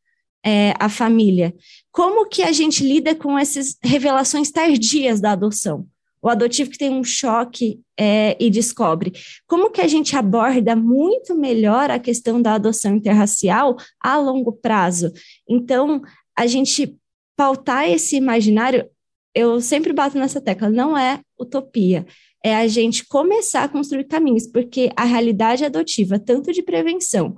é, 0.45 0.73
a 0.79 0.87
família. 0.87 1.53
Como 1.91 2.27
que 2.27 2.41
a 2.41 2.51
gente 2.53 2.83
lida 2.83 3.13
com 3.13 3.37
essas 3.37 3.77
revelações 3.83 4.49
tardias 4.51 5.19
da 5.19 5.33
adoção? 5.33 5.85
O 6.21 6.29
adotivo 6.29 6.69
que 6.69 6.77
tem 6.77 6.89
um 6.89 7.03
choque 7.03 7.79
é, 7.97 8.35
e 8.39 8.49
descobre. 8.49 9.13
Como 9.47 9.71
que 9.71 9.81
a 9.81 9.87
gente 9.87 10.15
aborda 10.15 10.75
muito 10.75 11.35
melhor 11.35 11.89
a 11.89 11.99
questão 11.99 12.41
da 12.41 12.53
adoção 12.53 12.95
interracial 12.95 13.77
a 14.01 14.17
longo 14.17 14.51
prazo? 14.51 15.11
Então, 15.47 16.01
a 16.37 16.45
gente 16.45 16.97
pautar 17.35 17.89
esse 17.89 18.15
imaginário, 18.15 18.89
eu 19.33 19.61
sempre 19.61 19.93
bato 19.93 20.17
nessa 20.17 20.41
tecla, 20.41 20.69
não 20.69 20.97
é 20.97 21.21
utopia. 21.39 22.05
É 22.43 22.55
a 22.55 22.67
gente 22.67 23.05
começar 23.05 23.63
a 23.63 23.69
construir 23.69 24.05
caminhos, 24.05 24.47
porque 24.47 24.91
a 24.95 25.03
realidade 25.03 25.65
adotiva, 25.65 26.17
tanto 26.19 26.51
de 26.51 26.63
prevenção 26.63 27.35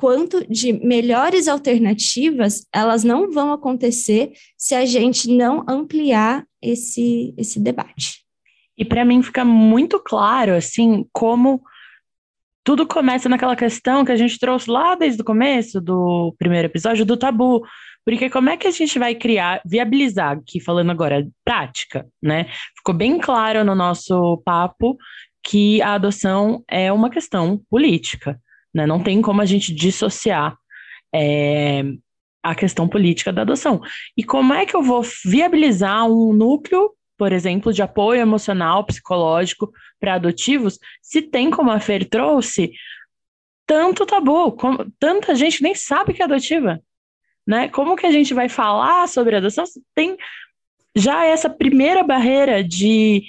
quanto 0.00 0.50
de 0.50 0.72
melhores 0.72 1.46
alternativas, 1.46 2.66
elas 2.74 3.04
não 3.04 3.30
vão 3.30 3.52
acontecer 3.52 4.32
se 4.56 4.74
a 4.74 4.86
gente 4.86 5.30
não 5.30 5.62
ampliar 5.68 6.46
esse, 6.62 7.34
esse 7.36 7.60
debate. 7.60 8.24
E 8.78 8.82
para 8.82 9.04
mim 9.04 9.22
fica 9.22 9.44
muito 9.44 10.00
claro, 10.00 10.54
assim, 10.54 11.04
como 11.12 11.60
tudo 12.64 12.86
começa 12.86 13.28
naquela 13.28 13.54
questão 13.54 14.02
que 14.02 14.10
a 14.10 14.16
gente 14.16 14.38
trouxe 14.38 14.70
lá 14.70 14.94
desde 14.94 15.20
o 15.20 15.24
começo 15.24 15.82
do 15.82 16.34
primeiro 16.38 16.68
episódio 16.68 17.04
do 17.04 17.18
tabu. 17.18 17.60
Porque 18.02 18.30
como 18.30 18.48
é 18.48 18.56
que 18.56 18.66
a 18.66 18.70
gente 18.70 18.98
vai 18.98 19.14
criar, 19.14 19.60
viabilizar, 19.66 20.38
aqui 20.38 20.60
falando 20.60 20.92
agora, 20.92 21.28
prática, 21.44 22.06
né? 22.22 22.46
Ficou 22.74 22.94
bem 22.94 23.18
claro 23.18 23.66
no 23.66 23.74
nosso 23.74 24.40
papo 24.46 24.96
que 25.44 25.82
a 25.82 25.92
adoção 25.92 26.64
é 26.66 26.90
uma 26.90 27.10
questão 27.10 27.60
política. 27.68 28.40
Né? 28.74 28.86
Não 28.86 29.02
tem 29.02 29.20
como 29.20 29.40
a 29.40 29.46
gente 29.46 29.74
dissociar 29.74 30.56
é, 31.14 31.82
a 32.42 32.54
questão 32.54 32.88
política 32.88 33.32
da 33.32 33.42
adoção. 33.42 33.80
E 34.16 34.24
como 34.24 34.54
é 34.54 34.64
que 34.64 34.74
eu 34.74 34.82
vou 34.82 35.02
viabilizar 35.24 36.06
um 36.06 36.32
núcleo, 36.32 36.92
por 37.16 37.32
exemplo, 37.32 37.72
de 37.72 37.82
apoio 37.82 38.20
emocional, 38.20 38.84
psicológico 38.84 39.70
para 39.98 40.14
adotivos, 40.14 40.78
se 41.02 41.20
tem, 41.20 41.50
como 41.50 41.70
a 41.70 41.78
Fer 41.78 42.08
trouxe, 42.08 42.72
tanto 43.66 44.06
tabu, 44.06 44.52
como, 44.52 44.90
tanta 44.98 45.34
gente 45.34 45.62
nem 45.62 45.74
sabe 45.74 46.14
que 46.14 46.22
é 46.22 46.24
adotiva. 46.24 46.80
Né? 47.46 47.68
Como 47.68 47.96
que 47.96 48.06
a 48.06 48.10
gente 48.10 48.32
vai 48.32 48.48
falar 48.48 49.06
sobre 49.08 49.36
adoção 49.36 49.64
tem 49.94 50.16
já 50.96 51.24
essa 51.24 51.48
primeira 51.48 52.02
barreira 52.02 52.64
de 52.64 53.22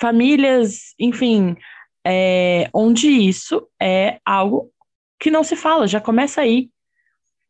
famílias, 0.00 0.94
enfim, 0.98 1.56
é, 2.04 2.68
onde 2.72 3.08
isso 3.08 3.66
é 3.80 4.18
algo 4.24 4.70
que 5.18 5.30
não 5.30 5.44
se 5.44 5.56
fala, 5.56 5.86
já 5.86 6.00
começa 6.00 6.40
aí. 6.40 6.70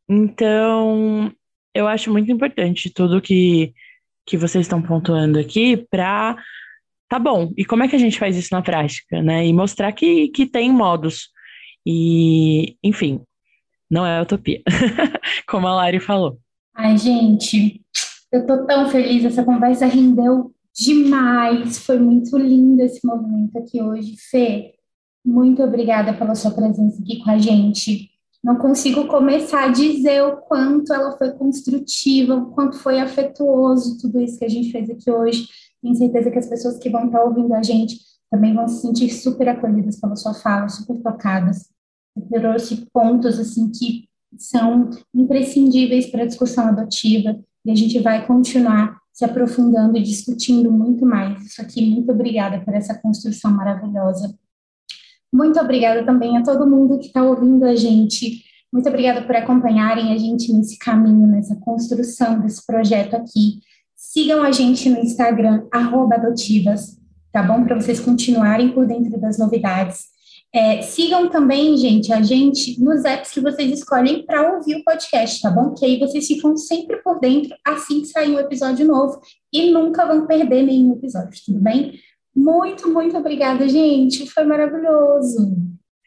Então, 0.08 1.32
eu 1.74 1.88
acho 1.88 2.12
muito 2.12 2.30
importante 2.30 2.90
tudo 2.90 3.22
que, 3.22 3.72
que 4.26 4.36
vocês 4.36 4.64
estão 4.64 4.82
pontuando 4.82 5.38
aqui 5.38 5.76
para 5.90 6.36
tá 7.08 7.18
bom, 7.18 7.52
e 7.56 7.64
como 7.64 7.84
é 7.84 7.88
que 7.88 7.94
a 7.94 7.98
gente 7.98 8.18
faz 8.18 8.36
isso 8.36 8.48
na 8.52 8.62
prática, 8.62 9.22
né? 9.22 9.46
E 9.46 9.52
mostrar 9.52 9.92
que, 9.92 10.28
que 10.28 10.46
tem 10.46 10.72
modos. 10.72 11.28
E, 11.86 12.76
enfim, 12.82 13.20
não 13.90 14.06
é 14.06 14.20
utopia, 14.20 14.62
como 15.46 15.66
a 15.66 15.74
Lari 15.74 16.00
falou. 16.00 16.38
Ai, 16.74 16.96
gente, 16.98 17.80
eu 18.32 18.46
tô 18.46 18.66
tão 18.66 18.88
feliz, 18.88 19.24
essa 19.24 19.44
conversa 19.44 19.86
rendeu 19.86 20.52
demais, 20.74 21.78
foi 21.78 21.98
muito 21.98 22.36
lindo 22.36 22.82
esse 22.82 23.06
momento 23.06 23.56
aqui 23.58 23.80
hoje, 23.80 24.16
Fê. 24.30 24.73
Muito 25.24 25.62
obrigada 25.62 26.12
pela 26.12 26.34
sua 26.34 26.50
presença 26.50 27.00
aqui 27.00 27.22
com 27.24 27.30
a 27.30 27.38
gente. 27.38 28.10
Não 28.42 28.56
consigo 28.56 29.06
começar 29.06 29.64
a 29.64 29.72
dizer 29.72 30.22
o 30.22 30.36
quanto 30.36 30.92
ela 30.92 31.16
foi 31.16 31.32
construtiva, 31.32 32.34
o 32.34 32.50
quanto 32.50 32.76
foi 32.76 33.00
afetuoso 33.00 33.98
tudo 33.98 34.20
isso 34.20 34.38
que 34.38 34.44
a 34.44 34.50
gente 34.50 34.70
fez 34.70 34.90
aqui 34.90 35.10
hoje. 35.10 35.48
Tenho 35.80 35.94
certeza 35.94 36.30
que 36.30 36.38
as 36.38 36.46
pessoas 36.46 36.78
que 36.78 36.90
vão 36.90 37.06
estar 37.06 37.24
ouvindo 37.24 37.54
a 37.54 37.62
gente 37.62 37.98
também 38.30 38.52
vão 38.52 38.68
se 38.68 38.82
sentir 38.82 39.08
super 39.10 39.48
acolhidas 39.48 39.98
pela 39.98 40.14
sua 40.14 40.34
fala, 40.34 40.68
super 40.68 41.00
tocadas. 41.00 41.70
Você 42.14 42.38
trouxe 42.38 42.86
pontos 42.92 43.38
assim 43.38 43.70
que 43.70 44.08
são 44.36 44.90
imprescindíveis 45.14 46.06
para 46.06 46.24
a 46.24 46.26
discussão 46.26 46.66
adotiva 46.66 47.38
e 47.64 47.70
a 47.70 47.74
gente 47.74 47.98
vai 48.00 48.26
continuar 48.26 48.98
se 49.10 49.24
aprofundando 49.24 49.96
e 49.96 50.02
discutindo 50.02 50.70
muito 50.70 51.06
mais. 51.06 51.42
Isso 51.46 51.62
aqui, 51.62 51.88
muito 51.88 52.12
obrigada 52.12 52.60
por 52.60 52.74
essa 52.74 52.94
construção 52.94 53.50
maravilhosa 53.52 54.36
muito 55.34 55.58
obrigada 55.58 56.04
também 56.04 56.38
a 56.38 56.44
todo 56.44 56.64
mundo 56.64 56.96
que 56.96 57.08
está 57.08 57.20
ouvindo 57.24 57.64
a 57.64 57.74
gente. 57.74 58.44
Muito 58.72 58.88
obrigada 58.88 59.20
por 59.22 59.34
acompanharem 59.34 60.12
a 60.12 60.16
gente 60.16 60.52
nesse 60.52 60.78
caminho, 60.78 61.26
nessa 61.26 61.56
construção 61.56 62.38
desse 62.38 62.64
projeto 62.64 63.16
aqui. 63.16 63.58
Sigam 63.96 64.44
a 64.44 64.52
gente 64.52 64.88
no 64.88 65.00
Instagram, 65.00 65.66
adotivas, 65.72 66.96
tá 67.32 67.42
bom? 67.42 67.64
Para 67.64 67.74
vocês 67.74 67.98
continuarem 67.98 68.68
por 68.68 68.86
dentro 68.86 69.20
das 69.20 69.36
novidades. 69.36 70.04
É, 70.54 70.82
sigam 70.82 71.28
também, 71.28 71.76
gente, 71.76 72.12
a 72.12 72.22
gente 72.22 72.80
nos 72.80 73.04
apps 73.04 73.32
que 73.32 73.40
vocês 73.40 73.72
escolhem 73.72 74.24
para 74.24 74.54
ouvir 74.54 74.76
o 74.76 74.84
podcast, 74.84 75.42
tá 75.42 75.50
bom? 75.50 75.74
Que 75.74 75.84
aí 75.84 75.98
vocês 75.98 76.28
ficam 76.28 76.56
sempre 76.56 76.98
por 77.02 77.18
dentro 77.18 77.56
assim 77.66 78.02
que 78.02 78.06
sair 78.06 78.30
um 78.30 78.38
episódio 78.38 78.86
novo 78.86 79.20
e 79.52 79.72
nunca 79.72 80.06
vão 80.06 80.28
perder 80.28 80.62
nenhum 80.62 80.92
episódio, 80.92 81.40
tudo 81.44 81.58
bem? 81.58 81.94
Muito, 82.34 82.88
muito 82.92 83.16
obrigada, 83.16 83.68
gente. 83.68 84.28
Foi 84.30 84.44
maravilhoso. 84.44 85.56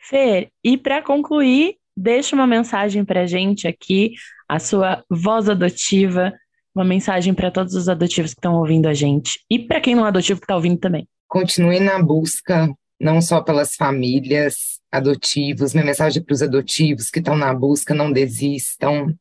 Fer, 0.09 0.49
e 0.63 0.77
para 0.77 1.01
concluir, 1.01 1.75
deixa 1.95 2.35
uma 2.35 2.47
mensagem 2.47 3.03
para 3.03 3.21
a 3.21 3.25
gente 3.25 3.67
aqui, 3.67 4.13
a 4.47 4.59
sua 4.59 5.03
voz 5.09 5.49
adotiva, 5.49 6.33
uma 6.75 6.85
mensagem 6.85 7.33
para 7.33 7.51
todos 7.51 7.73
os 7.73 7.89
adotivos 7.89 8.33
que 8.33 8.39
estão 8.39 8.55
ouvindo 8.55 8.87
a 8.87 8.93
gente 8.93 9.39
e 9.49 9.57
para 9.57 9.81
quem 9.81 9.95
não 9.95 10.05
é 10.05 10.09
adotivo 10.09 10.39
que 10.39 10.45
está 10.45 10.55
ouvindo 10.55 10.77
também. 10.77 11.07
Continue 11.27 11.79
na 11.79 12.01
busca 12.01 12.69
não 12.99 13.21
só 13.21 13.41
pelas 13.41 13.75
famílias 13.75 14.79
adotivos, 14.91 15.73
minha 15.73 15.85
mensagem 15.85 16.23
para 16.23 16.33
os 16.33 16.41
adotivos 16.41 17.09
que 17.09 17.19
estão 17.19 17.35
na 17.35 17.53
busca, 17.53 17.93
não 17.93 18.11
desistam, 18.11 19.13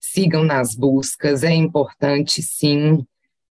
sigam 0.00 0.44
nas 0.44 0.74
buscas, 0.74 1.42
é 1.42 1.52
importante 1.52 2.42
sim. 2.42 3.04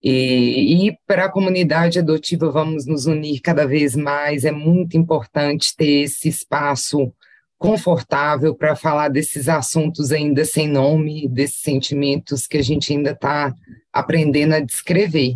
E, 0.01 0.87
e 0.87 0.97
para 1.05 1.25
a 1.25 1.31
comunidade 1.31 1.99
adotiva, 1.99 2.49
vamos 2.49 2.85
nos 2.85 3.05
unir 3.05 3.41
cada 3.41 3.67
vez 3.67 3.95
mais, 3.95 4.45
é 4.45 4.51
muito 4.51 4.97
importante 4.97 5.75
ter 5.75 6.03
esse 6.03 6.29
espaço 6.29 7.13
confortável 7.57 8.55
para 8.55 8.75
falar 8.75 9.09
desses 9.09 9.49
assuntos 9.49 10.13
ainda 10.13 10.45
sem 10.45 10.67
nome, 10.67 11.27
desses 11.27 11.61
sentimentos 11.61 12.47
que 12.47 12.57
a 12.57 12.61
gente 12.61 12.93
ainda 12.93 13.11
está 13.11 13.53
aprendendo 13.91 14.55
a 14.55 14.61
descrever. 14.61 15.35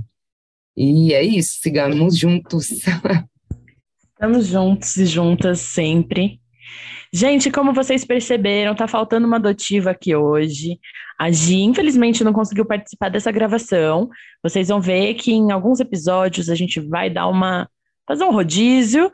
E 0.76 1.14
é 1.14 1.22
isso, 1.22 1.60
sigamos 1.62 2.18
juntos. 2.18 2.70
Estamos 4.14 4.48
juntos 4.48 4.96
e 4.96 5.06
juntas 5.06 5.60
sempre. 5.60 6.40
Gente, 7.16 7.52
como 7.52 7.74
vocês 7.74 8.04
perceberam, 8.04 8.74
tá 8.74 8.88
faltando 8.88 9.28
uma 9.28 9.36
adotiva 9.36 9.92
aqui 9.92 10.16
hoje. 10.16 10.80
A 11.20 11.30
Gi, 11.30 11.62
infelizmente, 11.62 12.24
não 12.24 12.34
conseguiu 12.34 12.66
participar 12.66 13.10
dessa 13.10 13.32
gravação. 13.32 14.10
Vocês 14.42 14.70
vão 14.70 14.82
ver 14.82 15.14
que 15.14 15.32
em 15.32 15.52
alguns 15.52 15.80
episódios 15.80 16.50
a 16.50 16.56
gente 16.56 16.80
vai 16.80 17.12
dar 17.12 17.28
uma. 17.28 17.70
fazer 18.08 18.24
um 18.24 18.32
rodízio. 18.32 19.12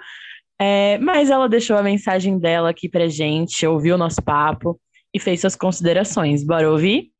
É, 0.57 0.97
mas 0.99 1.29
ela 1.29 1.49
deixou 1.49 1.75
a 1.75 1.83
mensagem 1.83 2.39
dela 2.39 2.69
aqui 2.69 2.87
pra 2.87 3.09
gente, 3.09 3.67
ouviu 3.67 3.95
o 3.95 3.97
nosso 3.97 4.21
papo 4.21 4.79
e 5.13 5.19
fez 5.19 5.41
suas 5.41 5.57
considerações. 5.57 6.41
Bora 6.41 6.71
ouvir? 6.71 7.11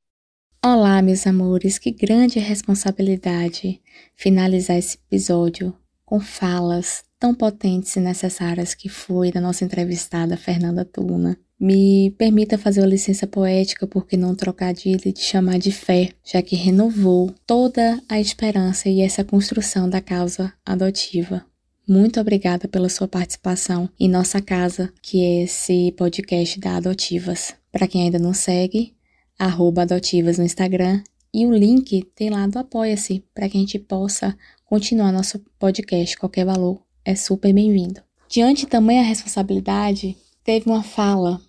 Olá, 0.65 1.01
meus 1.01 1.27
amores, 1.27 1.77
que 1.77 1.91
grande 1.91 2.39
responsabilidade 2.39 3.81
finalizar 4.15 4.77
esse 4.77 4.97
episódio 4.97 5.73
com 6.05 6.21
falas 6.21 7.03
tão 7.19 7.35
potentes 7.35 7.95
e 7.95 7.99
necessárias 7.99 8.73
que 8.73 8.87
foi 8.87 9.31
da 9.31 9.41
nossa 9.41 9.65
entrevistada 9.65 10.37
Fernanda 10.37 10.85
Tuna. 10.85 11.37
Me 11.59 12.11
permita 12.17 12.57
fazer 12.57 12.79
uma 12.79 12.87
licença 12.87 13.27
poética 13.27 13.85
porque 13.85 14.15
não 14.15 14.33
trocadilho 14.33 15.13
de 15.13 15.19
chamar 15.19 15.59
de 15.59 15.73
fé, 15.73 16.11
já 16.23 16.41
que 16.41 16.55
renovou 16.55 17.35
toda 17.45 18.01
a 18.07 18.19
esperança 18.19 18.87
e 18.87 19.01
essa 19.01 19.25
construção 19.25 19.89
da 19.89 19.99
causa 19.99 20.53
adotiva. 20.65 21.45
Muito 21.85 22.19
obrigada 22.21 22.67
pela 22.67 22.87
sua 22.87 23.07
participação 23.09 23.89
em 23.99 24.07
nossa 24.07 24.39
casa, 24.39 24.93
que 25.01 25.21
é 25.21 25.43
esse 25.43 25.91
podcast 25.97 26.57
da 26.59 26.77
Adotivas. 26.77 27.53
Para 27.71 27.87
quem 27.87 28.03
ainda 28.03 28.19
não 28.19 28.33
segue, 28.33 28.93
adotivas 29.37 30.37
no 30.37 30.45
Instagram 30.45 31.03
e 31.33 31.45
o 31.45 31.53
link 31.53 32.03
tem 32.15 32.29
lá 32.29 32.47
do 32.47 32.57
Apoia-se 32.57 33.25
para 33.33 33.49
que 33.49 33.57
a 33.57 33.59
gente 33.59 33.79
possa 33.79 34.37
continuar 34.65 35.11
nosso 35.11 35.39
podcast. 35.57 36.17
Qualquer 36.17 36.45
valor 36.45 36.81
é 37.03 37.15
super 37.15 37.53
bem-vindo. 37.53 38.01
Diante 38.27 38.61
de 38.61 38.67
tamanha 38.67 39.01
responsabilidade, 39.01 40.15
teve 40.43 40.69
uma 40.69 40.83
fala 40.83 41.41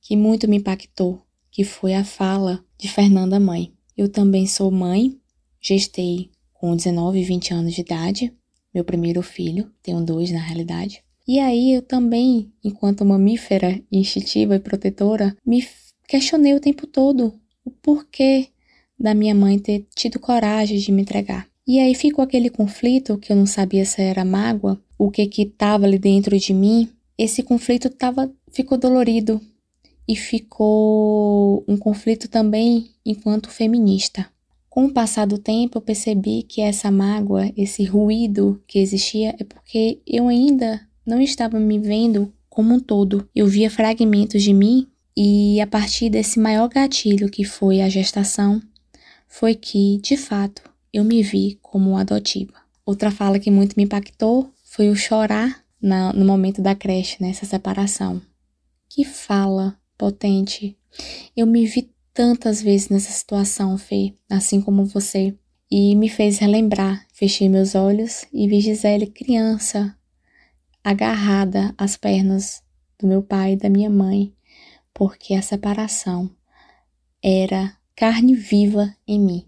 que 0.00 0.16
muito 0.16 0.48
me 0.48 0.56
impactou, 0.56 1.22
que 1.50 1.64
foi 1.64 1.94
a 1.94 2.04
fala 2.04 2.64
de 2.78 2.88
Fernanda 2.88 3.40
mãe. 3.40 3.72
Eu 3.96 4.08
também 4.08 4.46
sou 4.46 4.70
mãe, 4.70 5.18
gestei 5.60 6.30
com 6.52 6.76
19 6.76 7.18
e 7.18 7.24
20 7.24 7.54
anos 7.54 7.74
de 7.74 7.80
idade, 7.80 8.32
meu 8.74 8.84
primeiro 8.84 9.22
filho, 9.22 9.72
tenho 9.82 10.04
dois 10.04 10.30
na 10.30 10.40
realidade. 10.40 11.02
E 11.26 11.40
aí 11.40 11.72
eu 11.72 11.82
também, 11.82 12.52
enquanto 12.62 13.04
mamífera 13.04 13.82
instintiva 13.90 14.54
e 14.54 14.60
protetora, 14.60 15.36
me 15.44 15.60
Questionei 16.06 16.54
o 16.54 16.60
tempo 16.60 16.86
todo 16.86 17.34
o 17.64 17.70
porquê 17.70 18.48
da 18.98 19.12
minha 19.12 19.34
mãe 19.34 19.58
ter 19.58 19.86
tido 19.94 20.20
coragem 20.20 20.78
de 20.78 20.92
me 20.92 21.02
entregar. 21.02 21.48
E 21.66 21.80
aí 21.80 21.94
ficou 21.96 22.22
aquele 22.22 22.48
conflito 22.48 23.18
que 23.18 23.32
eu 23.32 23.36
não 23.36 23.44
sabia 23.44 23.84
se 23.84 24.00
era 24.00 24.24
mágoa, 24.24 24.80
o 24.98 25.10
que 25.10 25.26
que 25.26 25.42
estava 25.42 25.84
ali 25.84 25.98
dentro 25.98 26.38
de 26.38 26.52
mim. 26.52 26.88
Esse 27.18 27.42
conflito 27.42 27.88
tava, 27.90 28.30
ficou 28.52 28.78
dolorido 28.78 29.40
e 30.08 30.14
ficou 30.14 31.64
um 31.66 31.76
conflito 31.76 32.28
também 32.28 32.90
enquanto 33.04 33.50
feminista. 33.50 34.26
Com 34.68 34.84
o 34.84 34.92
passar 34.92 35.26
do 35.26 35.38
tempo, 35.38 35.78
eu 35.78 35.82
percebi 35.82 36.42
que 36.42 36.60
essa 36.60 36.90
mágoa, 36.90 37.50
esse 37.56 37.84
ruído 37.84 38.62
que 38.66 38.78
existia, 38.78 39.34
é 39.38 39.44
porque 39.44 40.00
eu 40.06 40.28
ainda 40.28 40.86
não 41.04 41.20
estava 41.20 41.58
me 41.58 41.78
vendo 41.78 42.30
como 42.50 42.74
um 42.74 42.80
todo. 42.80 43.26
Eu 43.34 43.46
via 43.46 43.70
fragmentos 43.70 44.42
de 44.42 44.52
mim 44.52 44.86
e 45.16 45.60
a 45.62 45.66
partir 45.66 46.10
desse 46.10 46.38
maior 46.38 46.68
gatilho 46.68 47.30
que 47.30 47.42
foi 47.42 47.80
a 47.80 47.88
gestação, 47.88 48.60
foi 49.26 49.54
que, 49.54 49.98
de 50.02 50.16
fato, 50.16 50.62
eu 50.92 51.04
me 51.04 51.22
vi 51.22 51.58
como 51.62 51.96
adotiva. 51.96 52.52
Outra 52.84 53.10
fala 53.10 53.38
que 53.38 53.50
muito 53.50 53.74
me 53.76 53.84
impactou 53.84 54.50
foi 54.76 54.90
o 54.90 54.94
chorar 54.94 55.64
na, 55.80 56.12
no 56.12 56.26
momento 56.26 56.60
da 56.60 56.74
creche, 56.74 57.16
nessa 57.18 57.46
separação. 57.46 58.20
Que 58.90 59.06
fala 59.06 59.80
potente. 59.96 60.76
Eu 61.34 61.46
me 61.46 61.64
vi 61.64 61.90
tantas 62.12 62.60
vezes 62.60 62.90
nessa 62.90 63.10
situação, 63.10 63.78
Fê, 63.78 64.14
assim 64.28 64.60
como 64.60 64.84
você, 64.84 65.34
e 65.70 65.96
me 65.96 66.10
fez 66.10 66.38
relembrar. 66.40 67.06
Fechei 67.10 67.48
meus 67.48 67.74
olhos 67.74 68.26
e 68.30 68.46
vi 68.46 68.60
Gisele 68.60 69.06
criança, 69.06 69.96
agarrada 70.84 71.74
às 71.78 71.96
pernas 71.96 72.62
do 73.00 73.06
meu 73.06 73.22
pai 73.22 73.54
e 73.54 73.56
da 73.56 73.70
minha 73.70 73.88
mãe, 73.88 74.34
porque 74.92 75.32
a 75.32 75.40
separação 75.40 76.30
era 77.22 77.74
carne 77.94 78.34
viva 78.34 78.94
em 79.08 79.18
mim. 79.18 79.46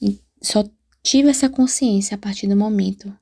E 0.00 0.20
só 0.40 0.64
tive 1.02 1.28
essa 1.28 1.48
consciência 1.48 2.14
a 2.14 2.18
partir 2.18 2.46
do 2.46 2.56
momento 2.56 3.12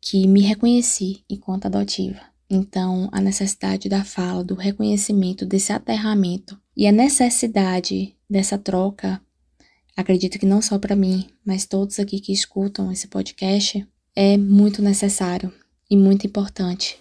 que 0.00 0.26
me 0.26 0.40
reconheci 0.40 1.24
enquanto 1.28 1.66
adotiva. 1.66 2.20
Então, 2.50 3.08
a 3.12 3.20
necessidade 3.20 3.88
da 3.88 4.04
fala, 4.04 4.42
do 4.42 4.54
reconhecimento, 4.54 5.44
desse 5.44 5.72
aterramento 5.72 6.58
e 6.76 6.86
a 6.86 6.92
necessidade 6.92 8.16
dessa 8.28 8.56
troca, 8.56 9.20
acredito 9.96 10.38
que 10.38 10.46
não 10.46 10.62
só 10.62 10.78
para 10.78 10.96
mim, 10.96 11.28
mas 11.44 11.66
todos 11.66 11.98
aqui 11.98 12.20
que 12.20 12.32
escutam 12.32 12.90
esse 12.90 13.06
podcast, 13.06 13.86
é 14.16 14.36
muito 14.38 14.80
necessário 14.80 15.52
e 15.90 15.96
muito 15.96 16.26
importante. 16.26 16.98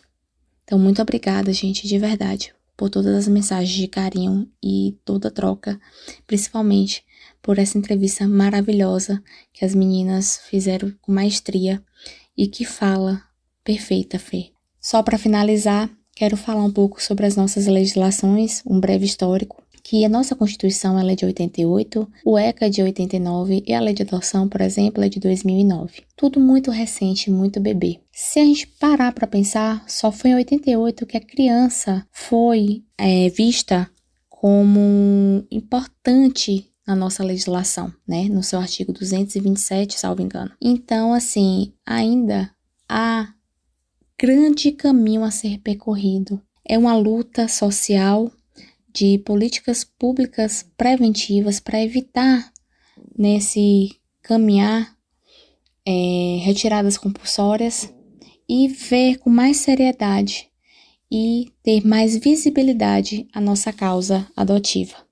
Então, 0.63 0.77
muito 0.77 1.01
obrigada, 1.01 1.53
gente, 1.53 1.87
de 1.87 1.97
verdade, 1.97 2.53
por 2.75 2.89
todas 2.89 3.15
as 3.15 3.27
mensagens 3.27 3.75
de 3.75 3.87
carinho 3.87 4.51
e 4.61 4.97
toda 5.05 5.29
a 5.29 5.31
troca, 5.31 5.79
principalmente 6.25 7.05
por 7.41 7.57
essa 7.57 7.77
entrevista 7.77 8.27
maravilhosa 8.27 9.23
que 9.53 9.63
as 9.63 9.73
meninas 9.73 10.41
fizeram 10.49 10.93
com 11.01 11.13
maestria 11.13 11.81
e 12.37 12.47
que 12.47 12.65
fala 12.65 13.21
perfeita, 13.63 14.19
Fê. 14.19 14.51
Só 14.79 15.01
para 15.01 15.17
finalizar, 15.17 15.89
quero 16.15 16.37
falar 16.37 16.63
um 16.63 16.71
pouco 16.71 17.01
sobre 17.01 17.25
as 17.25 17.35
nossas 17.35 17.67
legislações, 17.67 18.61
um 18.65 18.79
breve 18.79 19.05
histórico 19.05 19.63
que 19.89 20.03
a 20.03 20.09
nossa 20.09 20.35
Constituição 20.35 20.99
é 20.99 21.15
de 21.15 21.25
88, 21.25 22.11
o 22.25 22.37
ECA 22.37 22.65
é 22.65 22.69
de 22.69 22.83
89 22.83 23.63
e 23.65 23.73
a 23.73 23.79
Lei 23.79 23.93
de 23.93 24.03
Adoção, 24.03 24.49
por 24.49 24.59
exemplo, 24.59 25.01
é 25.01 25.07
de 25.07 25.17
2009. 25.17 26.03
Tudo 26.13 26.41
muito 26.41 26.69
recente, 26.71 27.31
muito 27.31 27.61
bebê. 27.61 28.01
Se 28.11 28.37
a 28.37 28.43
gente 28.43 28.67
parar 28.67 29.13
para 29.13 29.25
pensar, 29.25 29.85
só 29.87 30.11
foi 30.11 30.31
em 30.31 30.35
88 30.35 31.05
que 31.05 31.15
a 31.15 31.21
criança 31.21 32.05
foi 32.11 32.83
é, 32.97 33.29
vista 33.29 33.89
como 34.27 35.45
importante 35.49 36.69
na 36.87 36.95
nossa 36.95 37.21
legislação, 37.23 37.93
né? 38.07 38.29
No 38.29 38.41
seu 38.41 38.59
artigo 38.59 38.93
227, 38.93 39.99
salvo 39.99 40.21
engano. 40.21 40.51
Então, 40.61 41.13
assim, 41.13 41.73
ainda 41.85 42.49
há 42.87 43.27
grande 44.17 44.71
caminho 44.71 45.23
a 45.23 45.29
ser 45.29 45.59
percorrido. 45.59 46.41
É 46.65 46.77
uma 46.77 46.95
luta 46.95 47.49
social 47.49 48.31
de 48.93 49.19
políticas 49.19 49.83
públicas 49.83 50.65
preventivas 50.77 51.59
para 51.59 51.83
evitar 51.83 52.51
nesse 53.17 53.91
caminhar 54.21 54.95
é, 55.85 56.39
retiradas 56.41 56.97
compulsórias 56.97 57.93
e 58.49 58.67
ver 58.67 59.17
com 59.19 59.29
mais 59.29 59.57
seriedade 59.57 60.49
e 61.11 61.51
ter 61.63 61.85
mais 61.85 62.17
visibilidade 62.17 63.27
a 63.33 63.39
nossa 63.39 63.71
causa 63.71 64.27
adotiva. 64.35 65.06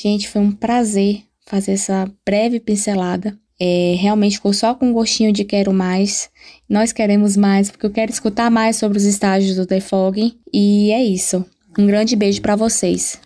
Gente, 0.00 0.28
foi 0.28 0.40
um 0.40 0.50
prazer 0.50 1.24
fazer 1.46 1.72
essa 1.72 2.10
breve 2.24 2.58
pincelada. 2.58 3.38
É, 3.60 3.96
realmente 3.98 4.36
ficou 4.36 4.54
só 4.54 4.74
com 4.74 4.86
um 4.86 4.92
gostinho 4.94 5.30
de 5.30 5.44
quero 5.44 5.74
mais. 5.74 6.30
Nós 6.66 6.90
queremos 6.90 7.36
mais, 7.36 7.70
porque 7.70 7.84
eu 7.84 7.90
quero 7.90 8.10
escutar 8.10 8.50
mais 8.50 8.76
sobre 8.76 8.96
os 8.96 9.04
estágios 9.04 9.56
do 9.56 9.66
defogging. 9.66 10.38
E 10.50 10.90
é 10.90 11.04
isso. 11.04 11.44
Um 11.78 11.86
grande 11.86 12.16
beijo 12.16 12.40
para 12.40 12.56
vocês. 12.56 13.20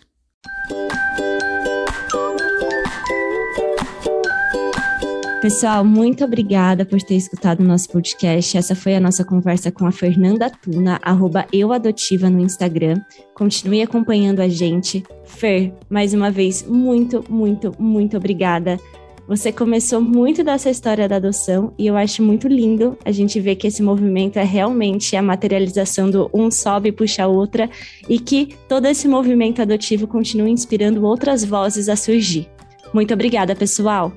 Pessoal, 5.45 5.85
muito 5.85 6.25
obrigada 6.25 6.83
por 6.83 6.99
ter 7.03 7.13
escutado 7.13 7.59
o 7.59 7.63
nosso 7.63 7.87
podcast. 7.89 8.57
Essa 8.57 8.73
foi 8.73 8.95
a 8.95 8.99
nossa 8.99 9.23
conversa 9.23 9.71
com 9.71 9.85
a 9.85 9.91
Fernanda 9.91 10.49
Tuna, 10.49 10.99
arroba 11.03 11.45
euadotiva 11.53 12.31
no 12.31 12.39
Instagram. 12.39 12.95
Continue 13.35 13.83
acompanhando 13.83 14.39
a 14.39 14.49
gente. 14.49 15.03
Fer, 15.23 15.71
mais 15.87 16.15
uma 16.15 16.31
vez, 16.31 16.63
muito, 16.67 17.23
muito, 17.29 17.71
muito 17.77 18.17
obrigada 18.17 18.79
Você 19.27 19.51
começou 19.51 20.01
muito 20.01 20.43
dessa 20.43 20.71
história 20.71 21.07
da 21.07 21.17
adoção 21.17 21.75
e 21.77 21.85
eu 21.85 21.95
acho 21.95 22.23
muito 22.23 22.47
lindo 22.47 22.97
a 23.05 23.11
gente 23.11 23.39
ver 23.39 23.55
que 23.55 23.67
esse 23.67 23.83
movimento 23.83 24.39
é 24.39 24.43
realmente 24.43 25.15
a 25.15 25.21
materialização 25.21 26.09
do 26.09 26.27
um 26.33 26.49
sobe 26.49 26.89
e 26.89 26.91
puxa 26.91 27.27
outra 27.27 27.69
e 28.09 28.17
que 28.17 28.55
todo 28.67 28.87
esse 28.87 29.07
movimento 29.07 29.61
adotivo 29.61 30.07
continua 30.07 30.49
inspirando 30.49 31.05
outras 31.05 31.45
vozes 31.45 31.87
a 31.87 31.95
surgir. 31.95 32.49
Muito 32.91 33.13
obrigada, 33.13 33.55
pessoal! 33.55 34.11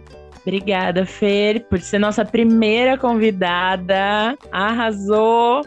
Obrigada, 0.48 1.04
Fer, 1.04 1.66
por 1.68 1.78
ser 1.78 1.98
nossa 1.98 2.24
primeira 2.24 2.96
convidada. 2.96 4.34
Arrasou! 4.50 5.60